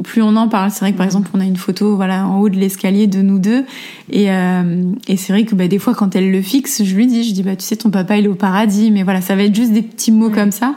plus 0.05 0.23
on 0.23 0.37
en 0.37 0.49
parle. 0.49 0.71
C'est 0.71 0.81
vrai 0.81 0.93
que 0.93 0.97
par 0.97 1.05
exemple, 1.05 1.29
on 1.35 1.41
a 1.41 1.45
une 1.45 1.57
photo 1.57 1.97
voilà 1.97 2.27
en 2.27 2.39
haut 2.39 2.49
de 2.49 2.57
l'escalier 2.57 3.09
de 3.09 3.23
nous 3.23 3.41
deux, 3.41 3.65
et, 4.11 4.31
euh, 4.31 4.85
et 5.09 5.17
c'est 5.17 5.33
vrai 5.33 5.45
que 5.45 5.55
bah, 5.57 5.67
des 5.67 5.81
fois 5.81 5.95
quand 5.95 6.15
elle 6.15 6.31
le 6.31 6.41
fixe, 6.43 6.85
je 6.85 6.95
lui 6.95 7.09
dis, 7.09 7.25
je 7.25 7.35
dis 7.35 7.43
bah 7.43 7.57
tu 7.57 7.65
sais 7.65 7.77
ton 7.77 7.91
papa 7.91 8.17
il 8.17 8.27
est 8.27 8.29
au 8.29 8.37
paradis, 8.37 8.93
mais 8.93 9.03
voilà 9.03 9.21
ça 9.21 9.35
va 9.35 9.43
être 9.43 9.55
juste 9.55 9.73
des 9.73 9.83
petits 9.83 10.13
mots 10.13 10.31
comme 10.31 10.53
ça. 10.53 10.77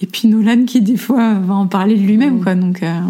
Et 0.00 0.06
puis 0.06 0.28
Nolan 0.28 0.64
qui 0.64 0.80
des 0.80 0.96
fois 0.96 1.34
va 1.34 1.54
en 1.54 1.66
parler 1.66 1.94
de 1.94 2.02
lui-même 2.02 2.42
quoi. 2.42 2.54
Donc 2.54 2.82
euh, 2.82 3.00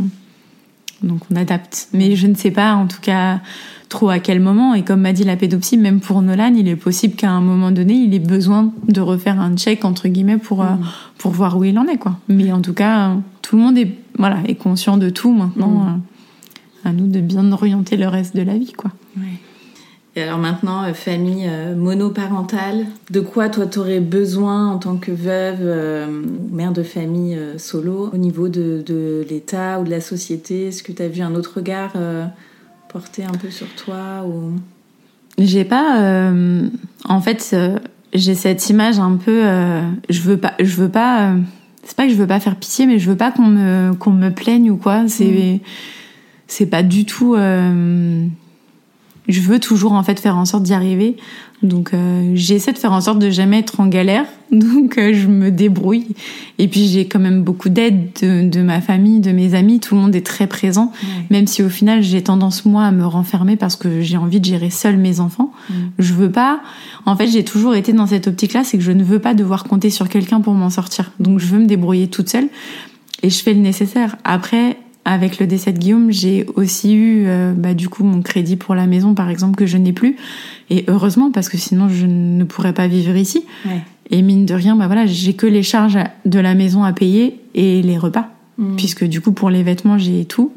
donc 1.05 1.21
on 1.31 1.37
adapte. 1.37 1.89
Mais 1.95 2.17
je 2.17 2.27
ne 2.27 2.35
sais 2.35 2.51
pas 2.51 2.75
en 2.75 2.89
tout 2.89 3.01
cas 3.01 3.41
trop 3.91 4.09
à 4.09 4.21
quel 4.21 4.41
moment. 4.41 4.73
Et 4.73 4.83
comme 4.83 5.03
m'a 5.03 5.13
dit 5.13 5.25
la 5.25 5.37
pédopsie, 5.37 5.77
même 5.77 6.01
pour 6.01 6.23
Nolan, 6.23 6.55
il 6.57 6.67
est 6.69 6.77
possible 6.77 7.15
qu'à 7.15 7.31
un 7.31 7.43
moment 7.43 7.71
donné, 7.71 7.93
il 7.93 8.15
ait 8.15 8.19
besoin 8.19 8.73
de 8.89 9.03
refaire 9.03 9.39
un 9.39 9.55
check 9.57 9.85
entre 9.85 10.09
guillemets 10.09 10.39
pour 10.39 10.63
euh, 10.63 10.71
mm. 10.71 10.85
pour 11.19 11.33
voir 11.33 11.59
où 11.59 11.65
il 11.65 11.79
en 11.79 11.87
est 11.87 11.99
quoi. 11.99 12.17
Mais 12.29 12.51
en 12.53 12.63
tout 12.63 12.73
cas, 12.73 13.17
tout 13.43 13.57
le 13.57 13.63
monde 13.63 13.77
est 13.77 13.93
voilà 14.17 14.39
est 14.47 14.55
conscient 14.55 14.97
de 14.97 15.11
tout 15.11 15.33
maintenant. 15.33 15.69
Mm. 15.69 15.89
Euh, 15.89 16.89
à 16.89 16.93
nous 16.95 17.09
de 17.09 17.21
bien 17.21 17.53
orienter 17.53 17.99
le 17.99 18.09
reste 18.09 18.35
de 18.35 18.41
la 18.41 18.57
vie 18.57 18.73
quoi. 18.73 18.91
Et 20.17 20.23
alors 20.23 20.39
maintenant, 20.39 20.83
euh, 20.83 20.93
famille 20.93 21.49
monoparentale, 21.77 22.87
de 23.11 23.21
quoi 23.21 23.49
toi 23.49 23.67
t'aurais 23.67 24.01
besoin 24.01 24.69
en 24.69 24.79
tant 24.79 24.97
que 24.97 25.13
veuve, 25.13 26.09
mère 26.51 26.73
de 26.73 26.83
famille 26.83 27.39
solo, 27.59 28.11
au 28.13 28.17
niveau 28.17 28.49
de, 28.49 28.83
de 28.85 29.25
l'État 29.29 29.79
ou 29.79 29.85
de 29.85 29.91
la 29.91 30.01
société? 30.01 30.69
Est-ce 30.69 30.83
que 30.83 30.93
tu 30.93 31.03
as 31.03 31.09
vu 31.09 31.21
un 31.21 31.35
autre 31.35 31.53
regard 31.57 31.93
porter 32.93 33.25
un 33.25 33.33
peu 33.33 33.51
sur 33.51 33.69
toi 33.75 34.25
ou? 34.27 34.53
J'ai 35.39 35.65
pas. 35.65 36.01
Euh, 36.01 36.69
en 37.05 37.21
fait, 37.21 37.51
euh, 37.53 37.79
j'ai 38.13 38.35
cette 38.35 38.69
image 38.69 38.99
un 38.99 39.17
peu. 39.17 39.43
Euh, 39.45 39.83
je 40.09 40.21
veux 40.23 40.37
pas. 40.37 40.53
Je 40.61 40.77
veux 40.77 40.89
pas. 40.89 41.35
c'est 41.83 41.97
pas 41.97 42.05
que 42.05 42.11
je 42.13 42.17
veux 42.17 42.27
pas 42.27 42.41
faire 42.41 42.57
pitié, 42.57 42.87
mais 42.87 42.99
je 42.99 43.11
veux 43.11 43.17
pas 43.17 43.31
qu'on 43.31 43.47
me 43.47 43.95
qu'on 43.95 44.11
me 44.11 44.31
plaigne 44.31 44.71
ou 44.71 44.77
quoi. 44.77 45.09
C'est 45.09 45.25
mm. 45.25 45.61
c'est 46.47 46.67
pas 46.67 46.83
du 46.83 47.05
tout. 47.07 47.37
Je 49.31 49.41
veux 49.41 49.59
toujours 49.59 49.93
en 49.93 50.03
fait 50.03 50.21
faire 50.21 50.37
en 50.37 50.45
sorte 50.45 50.63
d'y 50.63 50.75
arriver. 50.75 51.17
Donc 51.63 51.93
euh, 51.93 52.33
j'essaie 52.35 52.73
de 52.73 52.79
faire 52.79 52.93
en 52.93 53.03
sorte 53.03 53.19
de 53.19 53.29
jamais 53.29 53.59
être 53.59 53.81
en 53.81 53.87
galère. 53.87 54.25
Donc 54.51 54.97
euh, 54.97 55.13
je 55.13 55.27
me 55.27 55.51
débrouille. 55.51 56.09
Et 56.59 56.69
puis 56.69 56.87
j'ai 56.87 57.07
quand 57.07 57.19
même 57.19 57.43
beaucoup 57.43 57.69
d'aide 57.69 58.11
de, 58.23 58.49
de, 58.49 58.63
ma 58.63 58.81
famille, 58.81 59.21
de 59.21 59.31
mes 59.33 59.55
amis. 59.55 59.79
Tout 59.79 59.95
le 59.95 60.01
monde 60.01 60.15
est 60.15 60.25
très 60.25 60.47
présent. 60.47 60.91
Même 61.31 61.47
si 61.47 61.63
au 61.63 61.69
final 61.69 62.03
j'ai 62.03 62.23
tendance 62.23 62.65
moi 62.65 62.85
à 62.85 62.91
me 62.93 63.05
renfermer 63.05 63.57
parce 63.57 63.77
que 63.77 64.01
j'ai 64.01 64.17
envie 64.17 64.41
de 64.41 64.47
gérer 64.47 64.71
seul 64.71 64.97
mes 64.97 65.21
enfants. 65.21 65.53
Je 65.99 66.15
veux 66.15 66.31
pas. 66.31 66.61
En 67.05 67.15
fait 67.15 67.27
j'ai 67.27 67.45
toujours 67.45 67.75
été 67.75 67.93
dans 67.93 68.07
cette 68.07 68.27
optique-là, 68.27 68.65
c'est 68.65 68.79
que 68.79 68.85
je 68.85 68.93
ne 68.93 69.05
veux 69.05 69.19
pas 69.19 69.35
devoir 69.35 69.65
compter 69.65 69.91
sur 69.91 70.09
quelqu'un 70.09 70.41
pour 70.41 70.55
m'en 70.55 70.71
sortir. 70.71 71.13
Donc 71.21 71.41
je 71.41 71.47
veux 71.47 71.59
me 71.59 71.67
débrouiller 71.67 72.09
toute 72.09 72.31
seule. 72.31 72.49
Et 73.23 73.29
je 73.29 73.43
fais 73.43 73.53
le 73.53 73.61
nécessaire. 73.61 74.17
Après, 74.25 74.79
avec 75.05 75.39
le 75.39 75.47
décès 75.47 75.73
de 75.73 75.79
Guillaume, 75.79 76.11
j'ai 76.11 76.47
aussi 76.57 76.95
eu 76.95 77.25
euh, 77.27 77.53
bah, 77.57 77.75
du 77.75 77.89
coup 77.89 78.05
mon 78.05 78.21
crédit 78.23 78.57
pour 78.57 78.75
la 78.75 78.87
maison, 78.87 79.15
par 79.15 79.31
exemple, 79.31 79.57
que 79.57 79.67
je 79.67 79.79
n'ai 79.79 79.93
plus. 79.93 80.17
Et 80.69 80.85
heureusement, 80.89 81.31
parce 81.31 81.49
que 81.49 81.57
sinon 81.57 81.89
je 81.89 82.07
ne 82.07 82.45
pourrais 82.45 82.75
pas 82.75 82.87
vivre 82.87 83.17
ici. 83.17 83.45
Et 84.11 84.23
mine 84.23 84.45
de 84.45 84.55
rien, 84.55 84.77
bah 84.77 84.87
voilà, 84.87 85.07
j'ai 85.07 85.35
que 85.35 85.47
les 85.47 85.63
charges 85.63 85.99
de 86.25 86.39
la 86.39 86.55
maison 86.55 86.83
à 86.83 86.93
payer 86.93 87.41
et 87.55 87.81
les 87.81 87.97
repas, 87.97 88.29
mm. 88.59 88.77
puisque 88.77 89.05
du 89.05 89.21
coup 89.21 89.33
pour 89.33 89.51
les 89.51 89.63
vêtements 89.63 89.99
j'ai 89.99 90.25
tout. 90.25 90.53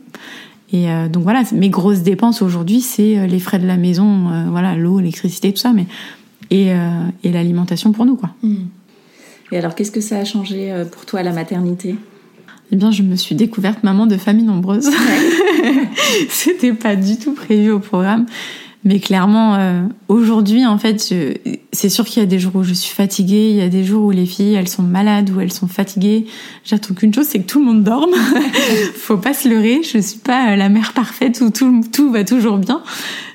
Et 0.71 0.89
euh, 0.89 1.07
donc 1.07 1.23
voilà, 1.23 1.43
mes 1.53 1.69
grosses 1.69 2.01
dépenses 2.01 2.41
aujourd'hui, 2.41 2.81
c'est 2.81 3.19
euh, 3.19 3.27
les 3.27 3.39
frais 3.39 3.59
de 3.59 3.67
la 3.67 3.77
maison, 3.77 4.49
voilà, 4.49 4.75
l'eau, 4.75 4.99
l'électricité, 4.99 5.53
tout 5.53 5.59
ça, 5.59 5.71
mais 5.71 5.85
et, 6.49 6.71
et 7.23 7.31
l'alimentation 7.31 7.91
pour 7.93 8.05
nous, 8.05 8.15
quoi. 8.15 8.31
Mm. 8.43 8.55
Et 9.51 9.57
alors, 9.57 9.75
qu'est-ce 9.75 9.91
que 9.91 10.01
ça 10.01 10.17
a 10.17 10.25
changé 10.25 10.73
pour 10.91 11.05
toi 11.05 11.21
la 11.23 11.31
maternité? 11.31 11.95
Eh 12.73 12.75
bien, 12.75 12.89
je 12.89 13.03
me 13.03 13.15
suis 13.15 13.35
découverte 13.35 13.83
maman 13.83 14.07
de 14.07 14.17
famille 14.17 14.45
nombreuse. 14.45 14.89
C'était 16.29 16.73
pas 16.73 16.95
du 16.95 17.17
tout 17.17 17.33
prévu 17.33 17.69
au 17.69 17.77
programme. 17.77 18.25
Mais 18.83 18.99
clairement, 18.99 19.53
euh, 19.53 19.83
aujourd'hui, 20.07 20.65
en 20.65 20.79
fait, 20.79 20.99
c'est 21.71 21.89
sûr 21.89 22.03
qu'il 22.03 22.23
y 22.23 22.23
a 22.23 22.25
des 22.25 22.39
jours 22.39 22.55
où 22.55 22.63
je 22.63 22.73
suis 22.73 22.91
fatiguée, 22.91 23.51
il 23.51 23.57
y 23.57 23.61
a 23.61 23.69
des 23.69 23.83
jours 23.83 24.05
où 24.05 24.09
les 24.09 24.25
filles, 24.25 24.55
elles 24.55 24.67
sont 24.67 24.81
malades 24.81 25.29
ou 25.29 25.39
elles 25.39 25.53
sont 25.53 25.67
fatiguées. 25.67 26.25
J'attends 26.65 26.95
qu'une 26.95 27.13
chose, 27.13 27.27
c'est 27.27 27.41
que 27.41 27.47
tout 27.47 27.59
le 27.59 27.65
monde 27.65 27.83
dorme. 27.83 28.15
Faut 28.95 29.17
pas 29.17 29.35
se 29.35 29.47
leurrer, 29.47 29.81
je 29.83 29.99
suis 29.99 30.17
pas 30.17 30.55
la 30.55 30.67
mère 30.67 30.93
parfaite 30.93 31.41
où 31.45 31.51
tout, 31.51 31.83
tout 31.93 32.11
va 32.11 32.23
toujours 32.23 32.57
bien. 32.57 32.81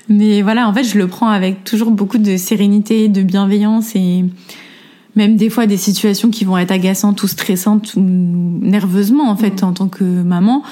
Mais 0.09 0.41
voilà, 0.41 0.67
en 0.67 0.73
fait, 0.73 0.83
je 0.83 0.97
le 0.97 1.07
prends 1.07 1.29
avec 1.29 1.63
toujours 1.63 1.91
beaucoup 1.91 2.17
de 2.17 2.35
sérénité, 2.35 3.07
de 3.07 3.21
bienveillance 3.21 3.95
et 3.95 4.25
même 5.15 5.35
des 5.35 5.49
fois 5.49 5.65
des 5.65 5.77
situations 5.77 6.29
qui 6.29 6.45
vont 6.45 6.57
être 6.57 6.71
agaçantes 6.71 7.21
ou 7.23 7.27
stressantes 7.27 7.95
ou 7.95 8.01
nerveusement 8.01 9.29
en 9.29 9.35
fait 9.35 9.61
mm. 9.61 9.65
en 9.65 9.73
tant 9.73 9.87
que 9.87 10.03
maman 10.03 10.63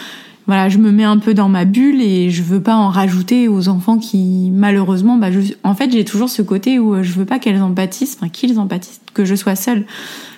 voilà 0.45 0.69
je 0.69 0.77
me 0.77 0.91
mets 0.91 1.03
un 1.03 1.17
peu 1.17 1.33
dans 1.33 1.49
ma 1.49 1.65
bulle 1.65 2.01
et 2.01 2.29
je 2.29 2.43
veux 2.43 2.61
pas 2.61 2.75
en 2.75 2.89
rajouter 2.89 3.47
aux 3.47 3.67
enfants 3.67 3.97
qui 3.97 4.51
malheureusement 4.53 5.17
bah 5.17 5.27
en 5.63 5.75
fait 5.75 5.91
j'ai 5.91 6.05
toujours 6.05 6.29
ce 6.29 6.41
côté 6.41 6.79
où 6.79 6.95
euh, 6.95 7.03
je 7.03 7.13
veux 7.13 7.25
pas 7.25 7.39
qu'elles 7.39 7.61
en 7.61 7.71
enfin 7.71 8.29
qu'ils 8.29 8.59
en 8.59 8.67
que 9.13 9.25
je 9.25 9.35
sois 9.35 9.55
seule 9.55 9.85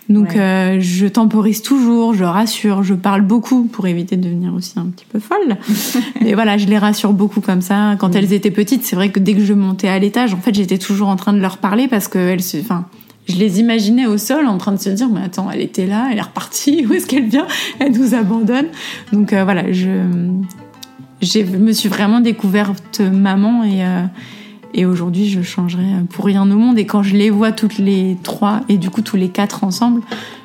donc 0.09 0.35
euh, 0.35 0.79
je 0.79 1.05
temporise 1.05 1.61
toujours, 1.61 2.15
je 2.15 2.23
rassure, 2.23 2.81
je 2.81 2.95
parle 2.95 3.21
beaucoup 3.21 3.65
pour 3.65 3.85
éviter 3.85 4.17
de 4.17 4.23
devenir 4.23 4.55
aussi 4.55 4.73
un 4.77 4.87
petit 4.87 5.05
peu 5.05 5.19
folle. 5.19 5.57
Mais 6.21 6.33
voilà, 6.33 6.57
je 6.57 6.65
les 6.65 6.79
rassure 6.79 7.13
beaucoup 7.13 7.41
comme 7.41 7.61
ça. 7.61 7.95
Quand 7.99 8.09
mm. 8.09 8.17
elles 8.17 8.33
étaient 8.33 8.51
petites, 8.51 8.83
c'est 8.83 8.95
vrai 8.95 9.11
que 9.11 9.19
dès 9.19 9.35
que 9.35 9.45
je 9.45 9.53
montais 9.53 9.87
à 9.87 9.99
l'étage, 9.99 10.33
en 10.33 10.39
fait, 10.39 10.55
j'étais 10.55 10.79
toujours 10.79 11.09
en 11.09 11.15
train 11.15 11.31
de 11.31 11.39
leur 11.39 11.59
parler 11.59 11.87
parce 11.87 12.07
que 12.07 12.17
elles 12.17 12.41
se, 12.41 12.57
enfin, 12.57 12.85
je 13.29 13.37
les 13.37 13.59
imaginais 13.59 14.07
au 14.07 14.17
sol 14.17 14.47
en 14.47 14.57
train 14.57 14.71
de 14.71 14.79
se 14.79 14.89
dire 14.89 15.07
mais 15.07 15.21
attends 15.21 15.49
elle 15.51 15.61
était 15.61 15.85
là 15.85 16.09
elle 16.11 16.17
est 16.17 16.21
repartie 16.21 16.85
où 16.89 16.93
est-ce 16.93 17.07
qu'elle 17.07 17.27
vient? 17.27 17.47
Elle 17.79 17.93
nous 17.93 18.13
abandonne. 18.13 18.67
Donc 19.13 19.33
euh, 19.33 19.43
voilà 19.43 19.71
je 19.71 19.89
je 21.21 21.39
me 21.41 21.71
suis 21.73 21.89
vraiment 21.89 22.21
découverte 22.21 23.01
maman 23.01 23.63
et 23.63 23.85
euh, 23.85 24.03
et 24.73 24.85
aujourd'hui 24.85 25.29
je 25.29 25.41
changerai 25.41 25.83
pour 26.09 26.25
rien 26.25 26.43
au 26.43 26.55
monde. 26.55 26.77
Et 26.77 26.85
quand 26.85 27.03
je 27.03 27.15
les 27.15 27.29
vois 27.29 27.51
toutes 27.51 27.77
les 27.77 28.17
trois 28.23 28.61
et 28.69 28.77
du 28.77 28.89
coup 28.89 29.01
tous 29.01 29.17
les 29.17 29.29
quatre 29.29 29.63
ensemble 29.63 30.01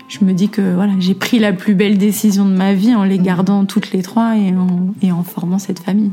je 0.08 0.24
me 0.24 0.32
dis 0.32 0.48
que 0.48 0.74
voilà 0.74 0.92
j'ai 1.00 1.14
pris 1.14 1.38
la 1.38 1.52
plus 1.52 1.74
belle 1.74 1.98
décision 1.98 2.44
de 2.44 2.54
ma 2.54 2.74
vie 2.74 2.94
en 2.94 3.04
les 3.04 3.18
gardant 3.18 3.64
toutes 3.64 3.92
les 3.92 4.02
trois 4.02 4.36
et 4.36 4.54
en, 4.54 4.94
et 5.02 5.12
en 5.12 5.22
formant 5.22 5.58
cette 5.58 5.78
famille. 5.80 6.12